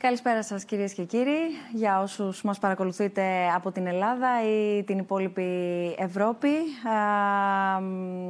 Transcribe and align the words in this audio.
Καλησπέρα 0.00 0.42
σας 0.42 0.64
κυρίες 0.64 0.92
και 0.92 1.02
κύριοι. 1.02 1.38
Για 1.72 2.00
όσους 2.00 2.42
μας 2.42 2.58
παρακολουθείτε 2.58 3.22
από 3.54 3.70
την 3.72 3.86
Ελλάδα 3.86 4.28
ή 4.44 4.82
την 4.84 4.98
υπόλοιπη 4.98 5.44
Ευρώπη, 5.98 6.50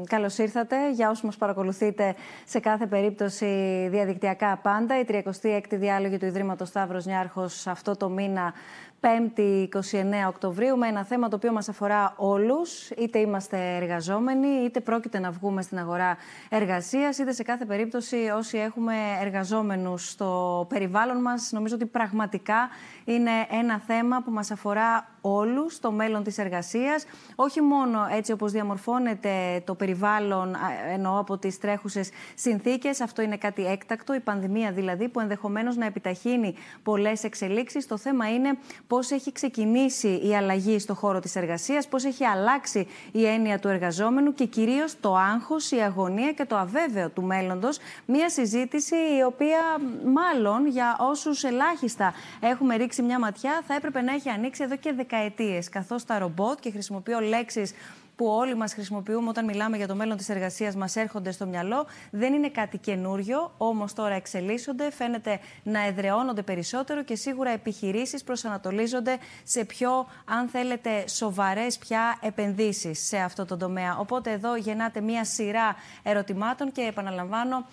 καλώς 0.06 0.38
ήρθατε. 0.38 0.90
Για 0.92 1.10
όσους 1.10 1.24
μας 1.24 1.36
παρακολουθείτε 1.36 2.14
σε 2.44 2.60
κάθε 2.60 2.86
περίπτωση 2.86 3.46
διαδικτυακά 3.90 4.58
πάντα, 4.62 5.00
η 5.00 5.04
36η 5.08 5.60
διάλογη 5.70 6.18
του 6.18 6.26
Ιδρύματος 6.26 6.68
Σταύρος 6.68 7.06
Νιάρχος 7.06 7.66
αυτό 7.66 7.96
το 7.96 8.08
μήνα 8.08 8.52
5η 9.00 9.68
29 9.74 10.28
Οκτωβρίου 10.28 10.76
με 10.76 10.86
ένα 10.86 11.04
θέμα 11.04 11.28
το 11.28 11.36
οποίο 11.36 11.52
μας 11.52 11.68
αφορά 11.68 12.14
όλους, 12.16 12.90
είτε 12.90 13.18
είμαστε 13.18 13.76
εργαζόμενοι, 13.76 14.46
είτε 14.46 14.80
πρόκειται 14.80 15.18
να 15.18 15.30
βγούμε 15.30 15.62
στην 15.62 15.78
αγορά 15.78 16.16
εργασίας, 16.48 17.18
είτε 17.18 17.32
σε 17.32 17.42
κάθε 17.42 17.64
περίπτωση 17.64 18.16
όσοι 18.36 18.58
έχουμε 18.58 18.94
εργαζόμενους 19.20 20.08
στο 20.10 20.66
περιβάλλον 20.68 21.20
μας. 21.20 21.52
Νομίζω 21.52 21.74
ότι 21.74 21.86
πραγματικά 21.86 22.68
είναι 23.04 23.30
ένα 23.50 23.78
θέμα 23.78 24.22
που 24.22 24.30
μας 24.30 24.50
αφορά 24.50 25.08
όλους, 25.20 25.80
το 25.80 25.92
μέλλον 25.92 26.22
της 26.22 26.38
εργασίας. 26.38 27.06
Όχι 27.34 27.60
μόνο 27.60 28.06
έτσι 28.10 28.32
όπως 28.32 28.52
διαμορφώνεται 28.52 29.62
το 29.64 29.74
περιβάλλον, 29.74 30.56
εννοώ 30.92 31.18
από 31.18 31.38
τις 31.38 31.58
τρέχουσες 31.58 32.10
συνθήκες, 32.34 33.00
αυτό 33.00 33.22
είναι 33.22 33.36
κάτι 33.36 33.66
έκτακτο, 33.66 34.14
η 34.14 34.20
πανδημία 34.20 34.72
δηλαδή, 34.72 35.08
που 35.08 35.20
ενδεχομένως 35.20 35.76
να 35.76 35.86
επιταχύνει 35.86 36.54
πολλές 36.82 37.24
εξελίξεις. 37.24 37.86
Το 37.86 37.96
θέμα 37.96 38.32
είναι 38.32 38.58
πώς 38.88 39.10
έχει 39.10 39.32
ξεκινήσει 39.32 40.20
η 40.24 40.36
αλλαγή 40.36 40.78
στο 40.78 40.94
χώρο 40.94 41.20
της 41.20 41.36
εργασίας, 41.36 41.88
πώς 41.88 42.04
έχει 42.04 42.24
αλλάξει 42.24 42.86
η 43.12 43.26
έννοια 43.26 43.58
του 43.58 43.68
εργαζόμενου 43.68 44.34
και 44.34 44.44
κυρίως 44.44 44.94
το 45.00 45.16
άγχος, 45.16 45.70
η 45.70 45.76
αγωνία 45.76 46.32
και 46.32 46.44
το 46.44 46.56
αβέβαιο 46.56 47.08
του 47.08 47.22
μέλλοντος. 47.22 47.78
Μία 48.06 48.30
συζήτηση 48.30 48.94
η 48.94 49.22
οποία 49.26 49.60
μάλλον 50.04 50.66
για 50.66 50.96
όσους 51.00 51.44
ελάχιστα 51.44 52.14
έχουμε 52.40 52.76
ρίξει 52.76 53.02
μια 53.02 53.18
ματιά 53.18 53.62
θα 53.66 53.74
έπρεπε 53.74 54.00
να 54.00 54.12
έχει 54.12 54.28
ανοίξει 54.28 54.62
εδώ 54.62 54.76
και 54.76 54.92
δεκαετίες, 54.92 55.68
καθώς 55.68 56.04
τα 56.04 56.18
ρομπότ 56.18 56.58
και 56.60 56.70
χρησιμοποιώ 56.70 57.20
λέξεις 57.20 57.72
που 58.18 58.26
όλοι 58.26 58.54
μας 58.54 58.72
χρησιμοποιούμε 58.72 59.28
όταν 59.28 59.44
μιλάμε 59.44 59.76
για 59.76 59.86
το 59.86 59.94
μέλλον 59.94 60.16
της 60.16 60.28
εργασίας, 60.28 60.74
μας 60.74 60.96
έρχονται 60.96 61.30
στο 61.30 61.46
μυαλό. 61.46 61.86
Δεν 62.10 62.32
είναι 62.32 62.48
κάτι 62.48 62.78
καινούριο, 62.78 63.52
όμως 63.56 63.92
τώρα 63.92 64.14
εξελίσσονται, 64.14 64.90
φαίνεται 64.90 65.40
να 65.62 65.86
εδραιώνονται 65.86 66.42
περισσότερο 66.42 67.02
και 67.02 67.14
σίγουρα 67.14 67.50
επιχειρήσεις 67.50 68.24
προσανατολίζονται 68.24 69.18
σε 69.44 69.64
πιο, 69.64 70.06
αν 70.24 70.48
θέλετε, 70.48 71.08
σοβαρές 71.08 71.78
πια 71.78 72.18
επενδύσεις 72.22 73.06
σε 73.06 73.16
αυτό 73.16 73.44
το 73.44 73.56
τομέα. 73.56 73.98
Οπότε 73.98 74.30
εδώ 74.30 74.56
γεννάται 74.56 75.00
μία 75.00 75.24
σειρά 75.24 75.76
ερωτημάτων 76.02 76.72
και 76.72 76.80
επαναλαμβάνω, 76.80 77.66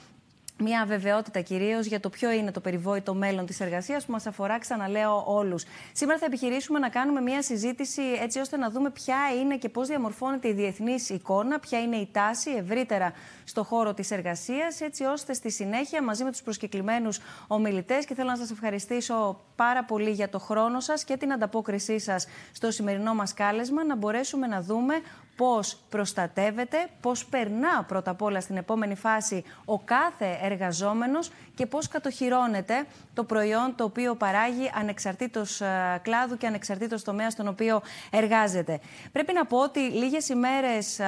μια 0.57 0.81
αβεβαιότητα 0.81 1.41
κυρίως 1.41 1.85
για 1.85 1.99
το 1.99 2.09
ποιο 2.09 2.31
είναι 2.31 2.51
το 2.51 2.59
περιβόητο 2.59 3.13
μέλλον 3.13 3.45
της 3.45 3.59
εργασίας 3.59 4.05
που 4.05 4.11
μας 4.11 4.25
αφορά, 4.27 4.59
ξαναλέω, 4.59 5.23
όλους. 5.27 5.63
Σήμερα 5.91 6.19
θα 6.19 6.25
επιχειρήσουμε 6.25 6.79
να 6.79 6.89
κάνουμε 6.89 7.21
μια 7.21 7.41
συζήτηση 7.41 8.01
έτσι 8.21 8.39
ώστε 8.39 8.57
να 8.57 8.69
δούμε 8.69 8.89
ποια 8.89 9.17
είναι 9.41 9.57
και 9.57 9.69
πώς 9.69 9.87
διαμορφώνεται 9.87 10.47
η 10.47 10.53
διεθνής 10.53 11.09
εικόνα, 11.09 11.59
ποια 11.59 11.81
είναι 11.81 11.95
η 11.95 12.09
τάση 12.11 12.51
ευρύτερα 12.51 13.13
στο 13.43 13.63
χώρο 13.63 13.93
της 13.93 14.11
εργασίας, 14.11 14.81
έτσι 14.81 15.03
ώστε 15.03 15.33
στη 15.33 15.51
συνέχεια 15.51 16.03
μαζί 16.03 16.23
με 16.23 16.31
τους 16.31 16.41
προσκεκλημένους 16.41 17.19
ομιλητές 17.47 18.05
και 18.05 18.13
θέλω 18.13 18.29
να 18.29 18.37
σας 18.37 18.51
ευχαριστήσω 18.51 19.39
πάρα 19.55 19.83
πολύ 19.83 20.11
για 20.11 20.29
το 20.29 20.39
χρόνο 20.39 20.79
σας 20.79 21.03
και 21.03 21.17
την 21.17 21.33
ανταπόκρισή 21.33 21.99
σας 21.99 22.27
στο 22.51 22.71
σημερινό 22.71 23.13
μας 23.13 23.33
κάλεσμα, 23.33 23.85
να 23.85 23.95
μπορέσουμε 23.95 24.47
να 24.47 24.61
δούμε 24.61 24.93
πώς 25.35 25.77
προστατεύεται, 25.89 26.87
πώς 27.01 27.25
περνά 27.25 27.83
πρώτα 27.87 28.11
απ' 28.11 28.21
όλα 28.21 28.41
στην 28.41 28.57
επόμενη 28.57 28.95
φάση 28.95 29.43
ο 29.65 29.79
κάθε 29.79 30.37
εργαζόμενος 30.41 31.31
και 31.55 31.65
πώς 31.65 31.87
κατοχυρώνεται 31.87 32.85
το 33.13 33.23
προϊόν 33.23 33.73
το 33.75 33.83
οποίο 33.83 34.15
παράγει 34.15 34.71
ανεξαρτήτως 34.75 35.61
ε, 35.61 35.99
κλάδου 36.01 36.37
και 36.37 36.47
ανεξαρτήτως 36.47 37.03
τομέας 37.03 37.33
στον 37.33 37.47
οποίο 37.47 37.81
εργάζεται. 38.11 38.79
Πρέπει 39.11 39.33
να 39.33 39.45
πω 39.45 39.57
ότι 39.57 39.79
λίγες 39.79 40.29
ημέρες 40.29 40.99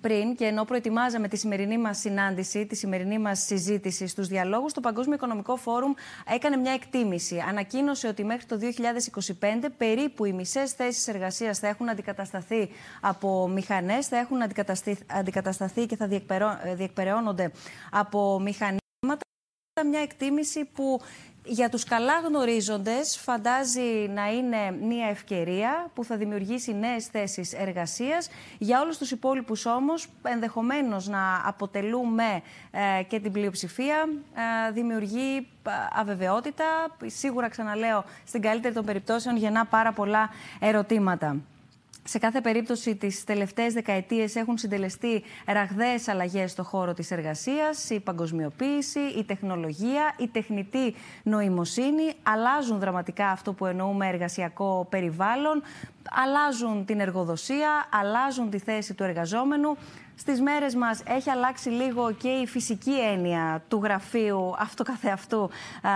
πριν 0.00 0.36
και 0.36 0.44
ενώ 0.44 0.64
προετοιμάζαμε 0.64 1.28
τη 1.28 1.36
σημερινή 1.36 1.78
μας 1.78 1.98
συνάντηση, 1.98 2.66
τη 2.66 2.76
σημερινή 2.76 3.18
μας 3.18 3.40
συζήτηση 3.40 4.06
στους 4.06 4.28
διαλόγους, 4.28 4.72
το 4.72 4.80
Παγκόσμιο 4.80 5.14
Οικονομικό 5.14 5.56
Φόρουμ 5.56 5.92
έκανε 6.34 6.56
μια 6.56 6.72
εκτίμηση. 6.72 7.38
Ανακοίνωσε 7.48 8.08
ότι 8.08 8.24
μέχρι 8.24 8.46
το 8.46 8.58
2025 8.58 9.68
περίπου 9.76 10.24
οι 10.24 10.32
μισές 10.32 10.72
θέσεις 10.72 11.08
εργασίας 11.08 11.58
θα 11.58 11.68
έχουν 11.68 11.88
αντικατασταθεί 11.88 12.68
από 13.00 13.48
μηχανές, 13.48 14.06
θα 14.06 14.16
έχουν 14.16 14.42
αντικατασταθεί 15.06 15.86
και 15.86 15.96
θα 15.96 16.08
διεκπεραιώνονται 16.76 17.52
από 17.90 18.40
μηχανήματα. 18.40 18.80
Μια 19.90 20.00
εκτίμηση 20.00 20.64
που 20.64 21.00
για 21.44 21.68
τους 21.68 21.84
καλά 21.84 22.20
γνωρίζοντες 22.20 23.16
φαντάζει 23.16 24.08
να 24.14 24.32
είναι 24.32 24.70
μια 24.80 25.06
ευκαιρία 25.06 25.90
που 25.94 26.04
θα 26.04 26.16
δημιουργήσει 26.16 26.74
νέες 26.74 27.06
θέσεις 27.06 27.52
εργασίας. 27.52 28.28
Για 28.58 28.80
όλους 28.80 28.98
τους 28.98 29.10
υπόλοιπους 29.10 29.66
όμως 29.66 30.06
ενδεχομένως 30.22 31.08
να 31.08 31.42
αποτελούμε 31.44 32.42
ε, 32.70 33.02
και 33.02 33.20
την 33.20 33.32
πλειοψηφία 33.32 34.08
ε, 34.68 34.72
δημιουργεί 34.72 35.48
ε, 35.66 35.70
αβεβαιότητα. 35.92 36.64
Σίγουρα 37.06 37.48
ξαναλέω 37.48 38.04
στην 38.26 38.40
καλύτερη 38.40 38.74
των 38.74 38.84
περιπτώσεων 38.84 39.36
γεννά 39.36 39.66
πάρα 39.66 39.92
πολλά 39.92 40.30
ερωτήματα. 40.60 41.36
Σε 42.04 42.18
κάθε 42.18 42.40
περίπτωση, 42.40 42.96
τις 42.96 43.24
τελευταίες 43.24 43.72
δεκαετίες 43.72 44.36
έχουν 44.36 44.58
συντελεστεί 44.58 45.22
ραγδαίες 45.46 46.08
αλλαγές 46.08 46.50
στον 46.50 46.64
χώρο 46.64 46.94
της 46.94 47.10
εργασίας, 47.10 47.90
η 47.90 48.00
παγκοσμιοποίηση, 48.00 49.00
η 49.00 49.24
τεχνολογία, 49.24 50.14
η 50.18 50.28
τεχνητή 50.28 50.94
νοημοσύνη. 51.22 52.12
Αλλάζουν 52.22 52.78
δραματικά 52.78 53.28
αυτό 53.28 53.52
που 53.52 53.66
εννοούμε 53.66 54.08
εργασιακό 54.08 54.86
περιβάλλον, 54.90 55.62
αλλάζουν 56.10 56.84
την 56.84 57.00
εργοδοσία, 57.00 57.88
αλλάζουν 57.90 58.50
τη 58.50 58.58
θέση 58.58 58.94
του 58.94 59.02
εργαζόμενου. 59.02 59.76
Στις 60.16 60.40
μέρες 60.40 60.74
μας 60.74 61.02
έχει 61.06 61.30
αλλάξει 61.30 61.68
λίγο 61.68 62.12
και 62.12 62.28
η 62.28 62.46
φυσική 62.46 63.00
έννοια 63.00 63.62
του 63.68 63.80
γραφείου 63.82 64.54
αυτό 64.58 64.82
καθεαυτού 64.84 65.42
α, 65.42 65.90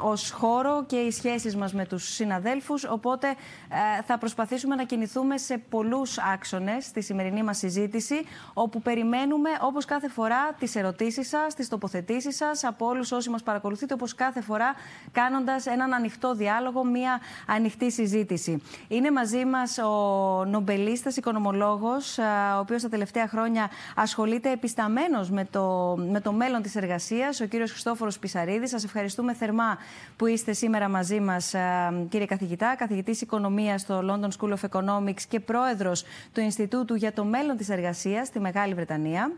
ως 0.00 0.30
χώρο 0.30 0.84
και 0.86 0.96
οι 0.96 1.10
σχέσεις 1.10 1.56
μας 1.56 1.74
με 1.74 1.86
τους 1.86 2.04
συναδέλφους, 2.14 2.84
οπότε 2.84 3.28
ε, 3.28 4.02
θα 4.02 4.18
προσπαθήσουμε 4.18 4.74
να 4.74 4.84
κινηθούμε 4.84 5.38
σε 5.38 5.58
πολλούς 5.58 6.18
άξονες 6.18 6.84
στη 6.84 7.02
σημερινή 7.02 7.42
μας 7.42 7.58
συζήτηση, 7.58 8.14
όπου 8.52 8.82
περιμένουμε 8.82 9.50
όπως 9.60 9.84
κάθε 9.84 10.08
φορά 10.08 10.52
τις 10.58 10.76
ερωτήσεις 10.76 11.28
σας, 11.28 11.54
τις 11.54 11.68
τοποθετήσεις 11.68 12.36
σας 12.36 12.64
από 12.64 12.86
όλους 12.86 13.12
όσοι 13.12 13.30
μας 13.30 13.42
παρακολουθείτε, 13.42 13.94
όπως 13.94 14.14
κάθε 14.14 14.40
φορά 14.40 14.74
κάνοντας 15.12 15.66
έναν 15.66 15.94
ανοιχτό 15.94 16.34
διάλογο, 16.34 16.84
μία 16.84 17.20
ανοιχτή 17.46 17.90
συζήτηση. 17.90 18.62
Είναι 18.88 19.10
μαζί 19.10 19.44
μας 19.44 19.78
ο 19.78 20.44
νομπελίστας 20.44 21.16
οικονομολόγος, 21.16 22.18
ο 22.56 22.58
οποίος 22.58 22.82
τα 22.82 22.88
τελευταία 22.88 23.26
χρόνια 23.32 23.70
ασχολείται 23.96 24.50
επισταμένος 24.50 25.30
με 25.30 25.44
το, 25.50 25.96
με 26.10 26.20
το 26.20 26.32
μέλλον 26.32 26.62
της 26.62 26.76
εργασίας, 26.76 27.40
ο 27.40 27.46
κύριος 27.46 27.70
Χριστόφορος 27.70 28.18
Πισαρίδης. 28.18 28.70
Σας 28.70 28.84
ευχαριστούμε 28.84 29.34
θερμά 29.34 29.78
που 30.16 30.26
είστε 30.26 30.52
σήμερα 30.52 30.88
μαζί 30.88 31.20
μας, 31.20 31.54
κύριε 32.08 32.26
καθηγητά, 32.26 32.76
καθηγητής 32.76 33.20
οικονομίας 33.20 33.80
στο 33.80 34.00
London 34.08 34.28
School 34.38 34.52
of 34.52 34.68
Economics 34.70 35.22
και 35.28 35.40
πρόεδρος 35.40 36.04
του 36.32 36.40
Ινστιτούτου 36.40 36.94
για 36.94 37.12
το 37.12 37.24
μέλλον 37.24 37.56
της 37.56 37.68
εργασίας 37.68 38.26
στη 38.26 38.40
Μεγάλη 38.40 38.74
Βρετανία 38.74 39.32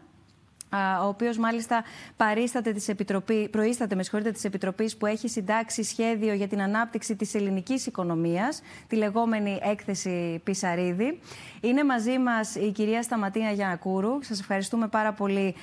ο 1.02 1.06
οποίος 1.06 1.38
μάλιστα 1.38 1.84
παρίσταται 2.16 2.72
της 2.72 2.88
Επιτροπή, 2.88 3.48
προείσταται 3.48 3.94
με 3.94 4.30
της 4.32 4.44
Επιτροπής 4.44 4.96
που 4.96 5.06
έχει 5.06 5.28
συντάξει 5.28 5.82
σχέδιο 5.82 6.34
για 6.34 6.48
την 6.48 6.62
ανάπτυξη 6.62 7.16
της 7.16 7.34
ελληνικής 7.34 7.86
οικονομίας, 7.86 8.62
τη 8.86 8.96
λεγόμενη 8.96 9.58
έκθεση 9.62 10.40
Πισαρίδη. 10.44 11.20
Είναι 11.60 11.84
μαζί 11.84 12.18
μας 12.18 12.54
η 12.54 12.72
κυρία 12.72 13.02
Σταματίνα 13.02 13.50
Γιανακούρου. 13.50 14.22
Σας 14.22 14.40
ευχαριστούμε 14.40 14.88
πάρα 14.88 15.12
πολύ, 15.12 15.54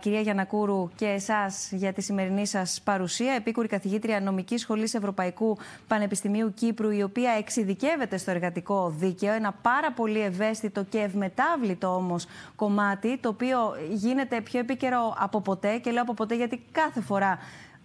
κυρία 0.00 0.20
Γιανακούρου, 0.20 0.90
και 0.94 1.06
εσάς 1.06 1.68
για 1.72 1.92
τη 1.92 2.02
σημερινή 2.02 2.46
σας 2.46 2.80
παρουσία. 2.84 3.32
Επίκουρη 3.32 3.68
καθηγήτρια 3.68 4.20
Νομικής 4.20 4.60
Σχολής 4.60 4.94
Ευρωπαϊκού 4.94 5.56
Πανεπιστημίου 5.86 6.54
Κύπρου, 6.54 6.90
η 6.90 7.02
οποία 7.02 7.30
εξειδικεύεται 7.38 8.16
στο 8.16 8.30
εργατικό 8.30 8.94
δίκαιο. 8.98 9.32
Ένα 9.32 9.52
πάρα 9.52 9.92
πολύ 9.92 10.20
ευαίσθητο 10.20 10.84
και 10.84 10.98
ευμετάβλητο 10.98 11.94
όμως 11.94 12.26
κομμάτι, 12.56 13.18
το 13.18 13.28
οποίο 13.28 13.58
γίνεται 13.90 14.40
πιο 14.50 14.60
επίκαιρο 14.60 15.14
από 15.18 15.40
ποτέ 15.40 15.78
και 15.78 15.90
λέω 15.90 16.02
από 16.02 16.14
ποτέ 16.14 16.34
γιατί 16.34 16.62
κάθε 16.72 17.00
φορά 17.00 17.38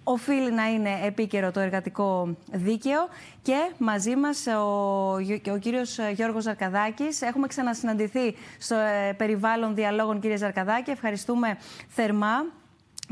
οφείλει 0.04 0.51
να 0.51 0.69
είναι 0.69 0.89
επίκαιρο 1.04 1.51
το 1.51 1.60
εργατικό 1.60 2.36
δίκαιο 2.51 3.07
και 3.42 3.71
μαζί 3.77 4.15
μας 4.15 4.48
ο, 4.48 5.51
ο 5.54 5.57
κύριος 5.60 5.98
Γιώργος 6.13 6.44
Ζαρκαδάκης. 6.44 7.21
Έχουμε 7.21 7.48
ξανασυναντηθεί 7.48 8.36
στο 8.57 8.75
ε, 8.75 9.13
περιβάλλον 9.13 9.75
διαλόγων 9.75 10.19
κύριε 10.19 10.38
Ζαρκαδάκη. 10.38 10.92
Ευχαριστούμε 10.92 11.57
θερμά 11.88 12.45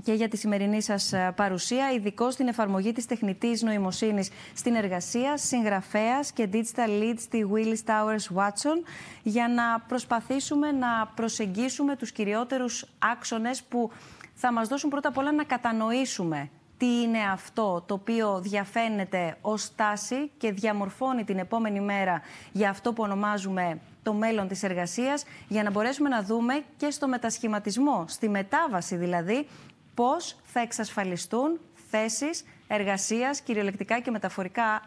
και 0.04 0.14
για 0.14 0.28
τη 0.28 0.38
σημερινή 0.38 0.82
σας 0.82 1.14
ε, 1.14 1.34
παρουσία, 1.36 1.92
ειδικό 1.92 2.32
στην 2.32 2.48
εφαρμογή 2.48 2.92
της 2.92 3.06
τεχνητής 3.06 3.62
νοημοσύνης 3.62 4.30
στην 4.54 4.76
εργασία, 4.76 5.38
συγγραφέας 5.38 6.32
και 6.32 6.50
digital 6.54 7.02
lead 7.02 7.16
στη 7.18 7.48
Willis 7.54 7.92
Towers 7.92 8.38
Watson, 8.38 8.86
για 9.24 9.48
να 9.48 9.80
προσπαθήσουμε 9.88 10.72
να 10.72 11.12
προσεγγίσουμε 11.16 11.96
τους 11.96 12.12
κυριότερους 12.12 12.86
άξονες 13.00 13.64
που 13.64 13.92
θα 14.34 14.54
μας 14.54 14.68
δώσουν 14.68 14.90
πρώτα 14.90 15.08
απ' 15.08 15.18
όλα 15.18 15.32
να 15.32 15.44
κατανοήσουμε 15.44 16.50
τι 16.82 17.02
είναι 17.02 17.20
αυτό 17.32 17.84
το 17.86 17.94
οποίο 17.94 18.40
διαφαίνεται 18.42 19.38
ως 19.42 19.76
τάση 19.76 20.32
και 20.38 20.52
διαμορφώνει 20.52 21.24
την 21.24 21.38
επόμενη 21.38 21.82
μέρα 21.82 22.22
για 22.52 22.70
αυτό 22.70 22.94
που 22.94 23.04
ονομάζουμε 23.04 23.80
το 24.04 24.14
μέλλον 24.14 24.48
της 24.48 24.64
εργασίας, 24.64 25.24
για 25.48 25.64
να 25.64 25.72
μπορέσουμε 25.72 26.10
να 26.10 26.24
δούμε 26.24 26.64
και 26.78 26.90
στο 26.92 27.08
μετασχηματισμό, 27.08 28.06
στη 28.08 28.30
μετάβαση 28.30 28.96
δηλαδή, 28.96 29.48
πώς 29.94 30.36
θα 30.44 30.60
εξασφαλιστούν 30.60 31.60
θέσεις 31.90 32.44
εργασίας, 32.68 33.42
κυριολεκτικά 33.42 34.00
και 34.00 34.12
μεταφορικά 34.12 34.64
α, 34.64 34.80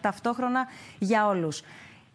ταυτόχρονα 0.00 0.66
για 0.98 1.26
όλους. 1.26 1.62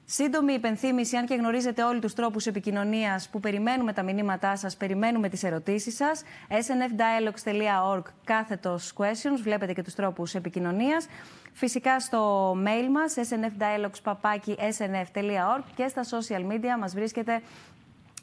Σύντομη 0.09 0.53
υπενθύμηση, 0.53 1.15
αν 1.15 1.25
και 1.25 1.35
γνωρίζετε 1.35 1.83
όλοι 1.83 1.99
τους 1.99 2.13
τρόπους 2.13 2.45
επικοινωνίας 2.45 3.29
που 3.29 3.39
περιμένουμε 3.39 3.93
τα 3.93 4.03
μηνύματά 4.03 4.55
σας, 4.55 4.77
περιμένουμε 4.77 5.29
τις 5.29 5.43
ερωτήσεις 5.43 5.95
σας. 5.95 6.23
snfdialogues.org 6.49 8.01
κάθετος 8.23 8.93
questions, 8.97 9.39
βλέπετε 9.43 9.73
και 9.73 9.81
τους 9.81 9.95
τρόπους 9.95 10.35
επικοινωνίας. 10.35 11.07
Φυσικά 11.53 11.99
στο 11.99 12.51
mail 12.51 12.87
μας, 12.91 13.15
snfdialogues.snf.org 13.29 15.63
και 15.75 15.87
στα 15.87 16.03
social 16.03 16.45
media 16.51 16.77
μας 16.79 16.93
βρίσκεται 16.93 17.41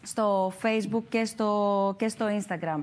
στο 0.02 0.52
facebook 0.62 1.02
και 1.08 1.24
στο, 1.24 1.94
και 1.98 2.08
στο 2.08 2.26
instagram. 2.26 2.82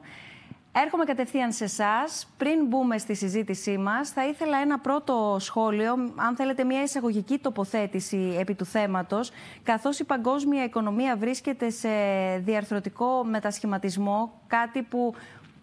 Έρχομαι 0.74 1.04
κατευθείαν 1.04 1.52
σε 1.52 1.64
εσάς. 1.64 2.28
Πριν 2.38 2.66
μπούμε 2.66 2.98
στη 2.98 3.16
συζήτησή 3.16 3.78
μας, 3.78 4.10
θα 4.10 4.28
ήθελα 4.28 4.58
ένα 4.58 4.80
πρώτο 4.80 5.38
σχόλιο, 5.40 5.92
αν 6.16 6.36
θέλετε, 6.36 6.64
μια 6.64 6.82
εισαγωγική 6.82 7.38
τοποθέτηση 7.38 8.36
επί 8.40 8.56
του 8.56 8.66
θέματος, 8.66 9.32
καθώς 9.64 10.00
η 10.00 10.04
παγκόσμια 10.04 10.64
οικονομία 10.64 11.16
βρίσκεται 11.16 11.70
σε 11.70 11.90
διαρθρωτικό 12.38 13.24
μετασχηματισμό, 13.24 14.42
κάτι 14.48 14.82
που 14.82 15.14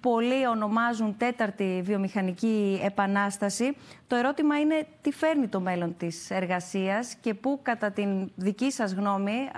πολλοί 0.01 0.47
ονομάζουν 0.47 1.17
τέταρτη 1.17 1.81
βιομηχανική 1.85 2.81
επανάσταση. 2.85 3.77
Το 4.07 4.17
ερώτημα 4.17 4.61
είναι 4.61 4.87
τι 5.03 5.13
φέρνει 5.13 5.49
το 5.49 5.61
μέλλον 5.61 5.97
της 5.97 6.31
εργασίας 6.31 7.15
και 7.15 7.35
πού 7.35 7.61
κατά 7.63 7.91
την 7.91 8.31
δική 8.35 8.71
σας 8.71 8.93
γνώμη 8.93 9.49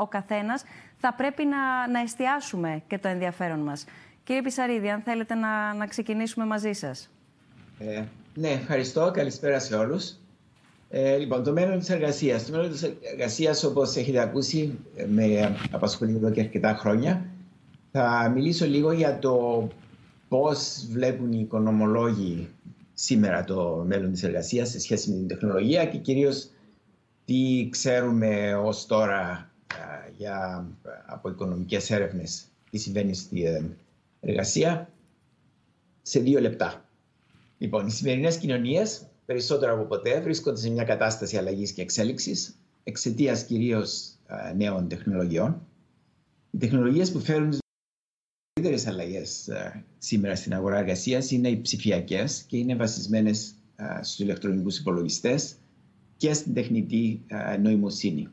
ο 0.00 0.06
καθένας 0.06 0.64
θα 0.96 1.12
πρέπει 1.12 1.44
να, 1.44 1.88
να 1.88 2.00
εστιάσουμε 2.00 2.82
και 2.86 2.98
το 2.98 3.08
ενδιαφέρον 3.08 3.58
μας. 3.58 3.84
Κύριε 4.30 4.44
Πισαρίδη, 4.44 4.90
αν 4.90 5.00
θέλετε 5.00 5.34
να, 5.34 5.74
να 5.74 5.86
ξεκινήσουμε 5.86 6.46
μαζί 6.46 6.72
σας. 6.72 7.10
Ε, 7.78 8.02
ναι, 8.34 8.48
ευχαριστώ. 8.48 9.10
Καλησπέρα 9.14 9.58
σε 9.58 9.74
όλους. 9.76 10.14
Ε, 10.90 11.16
λοιπόν, 11.16 11.44
το 11.44 11.52
μέλλον 11.52 11.78
της 11.78 11.90
εργασίας. 11.90 12.46
Το 12.46 12.52
μέλλον 12.52 12.70
της 12.70 12.82
εργασίας, 13.12 13.64
όπως 13.64 13.96
έχετε 13.96 14.20
ακούσει, 14.20 14.78
με 15.08 15.56
απασχολεί 15.70 16.14
εδώ 16.14 16.30
και 16.30 16.40
αρκετά 16.40 16.74
χρόνια. 16.74 17.26
Θα 17.92 18.32
μιλήσω 18.34 18.66
λίγο 18.66 18.92
για 18.92 19.18
το 19.18 19.68
πώς 20.28 20.86
βλέπουν 20.90 21.32
οι 21.32 21.40
οικονομολόγοι 21.40 22.48
σήμερα 22.94 23.44
το 23.44 23.84
μέλλον 23.86 24.12
της 24.12 24.22
εργασίας 24.22 24.68
σε 24.70 24.80
σχέση 24.80 25.10
με 25.10 25.16
την 25.16 25.26
τεχνολογία 25.26 25.84
και 25.86 25.98
κυρίως 25.98 26.50
τι 27.24 27.68
ξέρουμε 27.70 28.54
ως 28.54 28.86
τώρα 28.86 29.50
για, 30.16 30.66
από 31.06 31.28
οικονομικές 31.28 31.90
έρευνες 31.90 32.44
τι 32.70 32.78
συμβαίνει 32.78 33.14
στη 33.14 33.44
ε, 33.44 33.62
εργασία 34.20 34.92
σε 36.02 36.20
δύο 36.20 36.40
λεπτά. 36.40 36.88
Λοιπόν, 37.58 37.86
οι 37.86 37.90
σημερινές 37.90 38.38
κοινωνίες 38.38 39.06
περισσότερο 39.24 39.74
από 39.74 39.84
ποτέ 39.84 40.20
βρίσκονται 40.20 40.60
σε 40.60 40.70
μια 40.70 40.84
κατάσταση 40.84 41.36
αλλαγής 41.36 41.72
και 41.72 41.82
εξέλιξης 41.82 42.58
εξαιτίας 42.84 43.44
κυρίως 43.44 44.14
νέων 44.56 44.88
τεχνολογιών. 44.88 45.66
Οι 46.50 46.58
τεχνολογίες 46.58 47.12
που 47.12 47.20
φέρουν 47.20 47.50
τις 47.50 47.58
μεγαλύτερες 48.54 48.92
αλλαγές 48.92 49.48
σήμερα 49.98 50.36
στην 50.36 50.54
αγορά 50.54 50.78
εργασίας 50.78 51.30
είναι 51.30 51.48
οι 51.48 51.60
ψηφιακές 51.60 52.42
και 52.42 52.56
είναι 52.56 52.76
βασισμένες 52.76 53.54
στους 54.00 54.18
ηλεκτρονικούς 54.18 54.78
υπολογιστές 54.78 55.56
και 56.16 56.32
στην 56.32 56.54
τεχνητή 56.54 57.24
νοημοσύνη. 57.62 58.28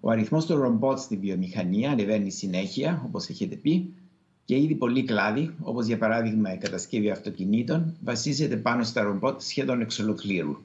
Ο 0.00 0.10
αριθμός 0.10 0.46
των 0.46 0.60
ρομπότ 0.60 0.98
στη 0.98 1.16
βιομηχανία 1.16 1.90
ανεβαίνει 1.90 2.30
συνέχεια, 2.30 3.02
όπως 3.06 3.28
έχετε 3.28 3.56
πει, 3.56 3.94
και 4.50 4.56
ήδη 4.56 4.74
πολλοί 4.74 5.04
κλάδοι, 5.04 5.54
όπως 5.60 5.86
για 5.86 5.98
παράδειγμα 5.98 6.52
η 6.54 6.56
κατασκευή 6.58 7.10
αυτοκινήτων, 7.10 7.96
βασίζεται 8.04 8.56
πάνω 8.56 8.82
στα 8.84 9.02
ρομπότ 9.02 9.40
σχεδόν 9.40 9.80
εξ 9.80 9.98
ολοκλήρου. 9.98 10.56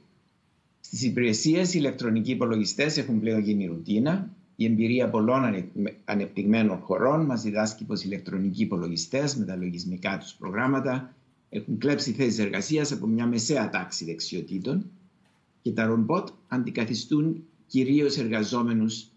Στις 0.80 1.04
υπηρεσίες, 1.04 1.68
οι 1.74 1.78
ηλεκτρονικοί 1.78 2.32
υπολογιστές 2.32 2.98
έχουν 2.98 3.20
πλέον 3.20 3.40
γίνει 3.40 3.66
ρουτίνα. 3.66 4.30
Η 4.56 4.66
εμπειρία 4.66 5.10
πολλών 5.10 5.70
ανεπτυγμένων 6.06 6.78
χωρών 6.78 7.26
μας 7.26 7.42
διδάσκει 7.42 7.84
πως 7.86 8.02
οι 8.02 8.04
ηλεκτρονικοί 8.08 8.62
υπολογιστές 8.62 9.36
με 9.36 9.46
τα 9.46 9.56
λογισμικά 9.56 10.18
τους 10.18 10.34
προγράμματα 10.34 11.14
έχουν 11.50 11.78
κλέψει 11.78 12.12
θέσεις 12.12 12.40
εργασίας 12.40 12.92
από 12.92 13.08
μια 13.08 13.26
μεσαία 13.26 13.70
τάξη 13.70 14.06
δεξιοτήτων 14.06 14.86
και 15.62 15.72
τα 15.72 15.86
ρομπότ 15.86 16.28
αντικαθιστούν 16.48 17.44
κυρίως 17.68 18.18
εργαζόμενους 18.18 19.08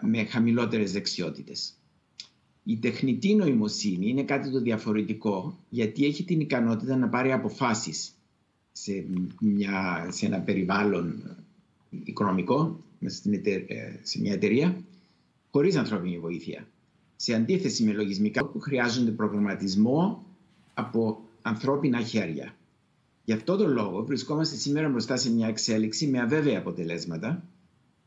με 0.00 0.24
χαμηλότερες 0.24 0.92
δεξιότητες. 0.92 1.74
Η 2.64 2.78
τεχνητή 2.78 3.34
νοημοσύνη 3.34 4.08
είναι 4.08 4.22
κάτι 4.22 4.50
το 4.50 4.60
διαφορετικό 4.60 5.58
γιατί 5.68 6.04
έχει 6.04 6.24
την 6.24 6.40
ικανότητα 6.40 6.96
να 6.96 7.08
πάρει 7.08 7.32
αποφάσεις 7.32 8.14
σε, 8.72 9.04
μια, 9.40 10.06
σε 10.10 10.26
ένα 10.26 10.40
περιβάλλον 10.40 11.36
οικονομικό, 11.90 12.80
σε 14.02 14.20
μια 14.20 14.32
εταιρεία, 14.32 14.84
χωρίς 15.50 15.76
ανθρώπινη 15.76 16.18
βοήθεια. 16.18 16.66
Σε 17.16 17.34
αντίθεση 17.34 17.84
με 17.84 17.92
λογισμικά 17.92 18.44
που 18.46 18.60
χρειάζονται 18.60 19.10
προγραμματισμό 19.10 20.26
από 20.74 21.22
ανθρώπινα 21.42 22.00
χέρια. 22.00 22.54
Γι' 23.24 23.32
αυτό 23.32 23.56
τον 23.56 23.72
λόγο 23.72 24.04
βρισκόμαστε 24.04 24.56
σήμερα 24.56 24.88
μπροστά 24.88 25.16
σε 25.16 25.30
μια 25.32 25.48
εξέλιξη 25.48 26.06
με 26.06 26.20
αβέβαια 26.20 26.58
αποτελέσματα 26.58 27.44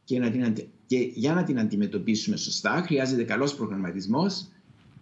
και, 0.04 0.20
να 0.20 0.32
την, 0.32 0.68
και 0.86 0.98
για 1.14 1.34
να 1.34 1.44
την 1.44 1.60
αντιμετωπίσουμε 1.60 2.38
σωστά 2.38 2.84
χρειάζεται 2.86 3.24
καλός 3.24 3.56
προγραμματισμός 3.56 4.48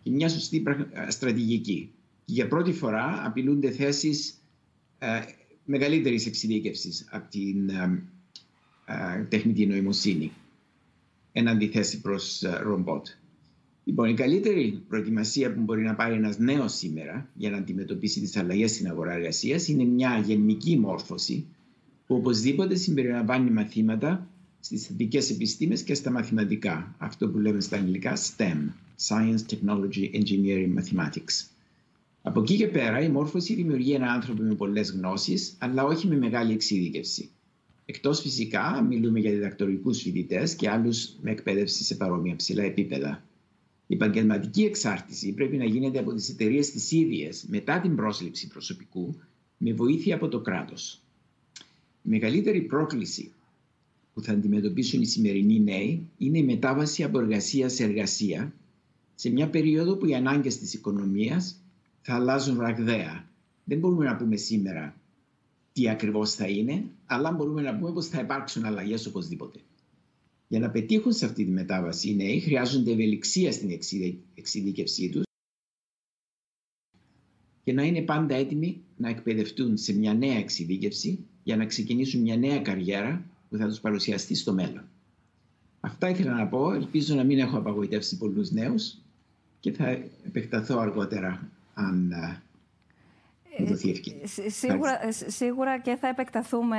και 0.03 0.11
μια 0.11 0.29
σωστή 0.29 0.63
στρατηγική. 1.07 1.91
Και 2.25 2.33
για 2.33 2.47
πρώτη 2.47 2.73
φορά 2.73 3.21
απειλούνται 3.25 3.71
θέσεις 3.71 4.33
ε, 4.99 5.19
μεγαλύτερης 5.65 6.25
εξειδίκευσης 6.25 7.07
από 7.11 7.29
την 7.29 7.69
ε, 7.69 8.03
ε, 8.85 9.23
τεχνητή 9.23 9.65
νοημοσύνη 9.65 10.31
εν 11.31 11.47
αντιθέσει 11.47 12.01
προς 12.01 12.43
ε, 12.43 12.59
ρομπότ. 12.61 13.07
Λοιπόν, 13.83 14.09
η 14.09 14.13
καλύτερη 14.13 14.83
προετοιμασία 14.87 15.53
που 15.53 15.61
μπορεί 15.61 15.81
να 15.81 15.95
πάρει 15.95 16.15
ένας 16.15 16.37
νέος 16.37 16.73
σήμερα 16.73 17.29
για 17.33 17.49
να 17.49 17.57
αντιμετωπίσει 17.57 18.19
τις 18.19 18.37
αλλαγές 18.37 18.71
στην 18.71 18.87
αγορά 18.87 19.13
εργασίας 19.13 19.67
είναι 19.67 19.83
μια 19.83 20.21
γενική 20.25 20.77
μόρφωση 20.77 21.45
που 22.07 22.15
οπωσδήποτε 22.15 22.75
συμπεριλαμβάνει 22.75 23.51
μαθήματα 23.51 24.27
στις 24.63 24.85
θετικές 24.85 25.29
επιστήμες 25.29 25.83
και 25.83 25.93
στα 25.93 26.11
μαθηματικά. 26.11 26.95
Αυτό 26.97 27.29
που 27.29 27.37
λέμε 27.37 27.61
στα 27.61 27.77
αγγλικά 27.77 28.17
STEM, 28.17 28.57
Science, 29.07 29.39
Technology, 29.49 30.11
Engineering, 30.13 30.73
Mathematics. 30.77 31.47
Από 32.21 32.41
εκεί 32.41 32.55
και 32.55 32.67
πέρα 32.67 33.01
η 33.01 33.09
μόρφωση 33.09 33.53
δημιουργεί 33.53 33.93
ένα 33.93 34.11
άνθρωπο 34.11 34.41
με 34.41 34.55
πολλές 34.55 34.91
γνώσεις, 34.91 35.55
αλλά 35.57 35.83
όχι 35.83 36.07
με 36.07 36.17
μεγάλη 36.17 36.53
εξειδίκευση. 36.53 37.29
Εκτός 37.85 38.21
φυσικά 38.21 38.81
μιλούμε 38.81 39.19
για 39.19 39.31
διδακτορικούς 39.31 40.01
φοιτητές 40.01 40.55
και 40.55 40.69
άλλους 40.69 41.15
με 41.21 41.31
εκπαίδευση 41.31 41.83
σε 41.83 41.95
παρόμοια 41.95 42.35
ψηλά 42.35 42.63
επίπεδα. 42.63 43.23
Η 43.87 43.93
επαγγελματική 43.93 44.63
εξάρτηση 44.63 45.33
πρέπει 45.33 45.57
να 45.57 45.65
γίνεται 45.65 45.99
από 45.99 46.13
τις 46.13 46.29
εταιρείες 46.29 46.71
τις 46.71 46.91
ίδιες 46.91 47.45
μετά 47.47 47.79
την 47.79 47.95
πρόσληψη 47.95 48.47
προσωπικού 48.47 49.15
με 49.57 49.73
βοήθεια 49.73 50.15
από 50.15 50.27
το 50.27 50.39
κράτος. 50.39 51.01
Η 52.03 52.09
μεγαλύτερη 52.09 52.61
πρόκληση 52.61 53.31
που 54.21 54.27
θα 54.27 54.33
αντιμετωπίσουν 54.33 55.01
οι 55.01 55.05
σημερινοί 55.05 55.59
νέοι 55.59 56.09
είναι 56.17 56.37
η 56.37 56.43
μετάβαση 56.43 57.03
από 57.03 57.19
εργασία 57.19 57.69
σε 57.69 57.83
εργασία 57.83 58.53
σε 59.15 59.29
μια 59.29 59.49
περίοδο 59.49 59.95
που 59.95 60.05
οι 60.05 60.15
ανάγκες 60.15 60.57
της 60.57 60.73
οικονομίας 60.73 61.63
θα 62.01 62.15
αλλάζουν 62.15 62.59
ραγδαία. 62.59 63.29
Δεν 63.63 63.79
μπορούμε 63.79 64.05
να 64.05 64.15
πούμε 64.15 64.35
σήμερα 64.35 64.95
τι 65.73 65.89
ακριβώς 65.89 66.33
θα 66.33 66.47
είναι, 66.47 66.83
αλλά 67.05 67.31
μπορούμε 67.31 67.61
να 67.61 67.77
πούμε 67.77 67.91
πως 67.91 68.07
θα 68.07 68.19
υπάρξουν 68.19 68.65
αλλαγές 68.65 69.05
οπωσδήποτε. 69.05 69.59
Για 70.47 70.59
να 70.59 70.69
πετύχουν 70.69 71.11
σε 71.11 71.25
αυτή 71.25 71.45
τη 71.45 71.51
μετάβαση 71.51 72.09
οι 72.09 72.15
νέοι 72.15 72.39
χρειάζονται 72.39 72.91
ευελιξία 72.91 73.51
στην 73.51 73.69
εξειδίκευσή 74.35 75.09
τους 75.09 75.23
και 77.63 77.73
να 77.73 77.83
είναι 77.83 78.01
πάντα 78.01 78.35
έτοιμοι 78.35 78.81
να 78.97 79.09
εκπαιδευτούν 79.09 79.77
σε 79.77 79.93
μια 79.93 80.13
νέα 80.13 80.37
εξειδίκευση 80.37 81.25
για 81.43 81.55
να 81.55 81.65
ξεκινήσουν 81.65 82.21
μια 82.21 82.37
νέα 82.37 82.59
καριέρα 82.59 83.30
που 83.51 83.57
θα 83.57 83.67
τους 83.67 83.79
παρουσιαστεί 83.79 84.35
στο 84.35 84.53
μέλλον. 84.53 84.83
Αυτά 85.79 86.09
ήθελα 86.09 86.33
να 86.33 86.47
πω. 86.47 86.73
Ελπίζω 86.73 87.15
να 87.15 87.23
μην 87.23 87.39
έχω 87.39 87.57
απαγοητεύσει 87.57 88.17
πολλούς 88.17 88.51
νέους 88.51 88.97
και 89.59 89.71
θα 89.71 89.89
επεκταθώ 90.25 90.77
αργότερα 90.79 91.49
αν 91.73 92.13
Σίγουρα, 94.47 94.99
σίγουρα 95.27 95.79
και 95.79 95.95
θα 95.95 96.07
επεκταθούμε, 96.07 96.77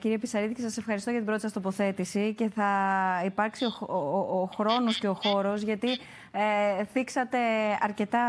κύριε 0.00 0.18
Πισαρίδη, 0.18 0.54
και 0.54 0.60
σας 0.60 0.76
ευχαριστώ 0.76 1.10
για 1.10 1.18
την 1.18 1.28
πρώτη 1.28 1.42
σας 1.42 1.52
τοποθέτηση 1.52 2.34
και 2.34 2.48
θα 2.54 2.70
υπάρξει 3.24 3.64
ο, 3.64 3.72
ο, 3.80 4.40
ο 4.40 4.48
χρόνος 4.56 4.98
και 4.98 5.08
ο 5.08 5.14
χώρος, 5.14 5.62
γιατί 5.62 5.88
ε, 6.32 6.84
θίξατε 6.84 7.38
αρκετά 7.80 8.20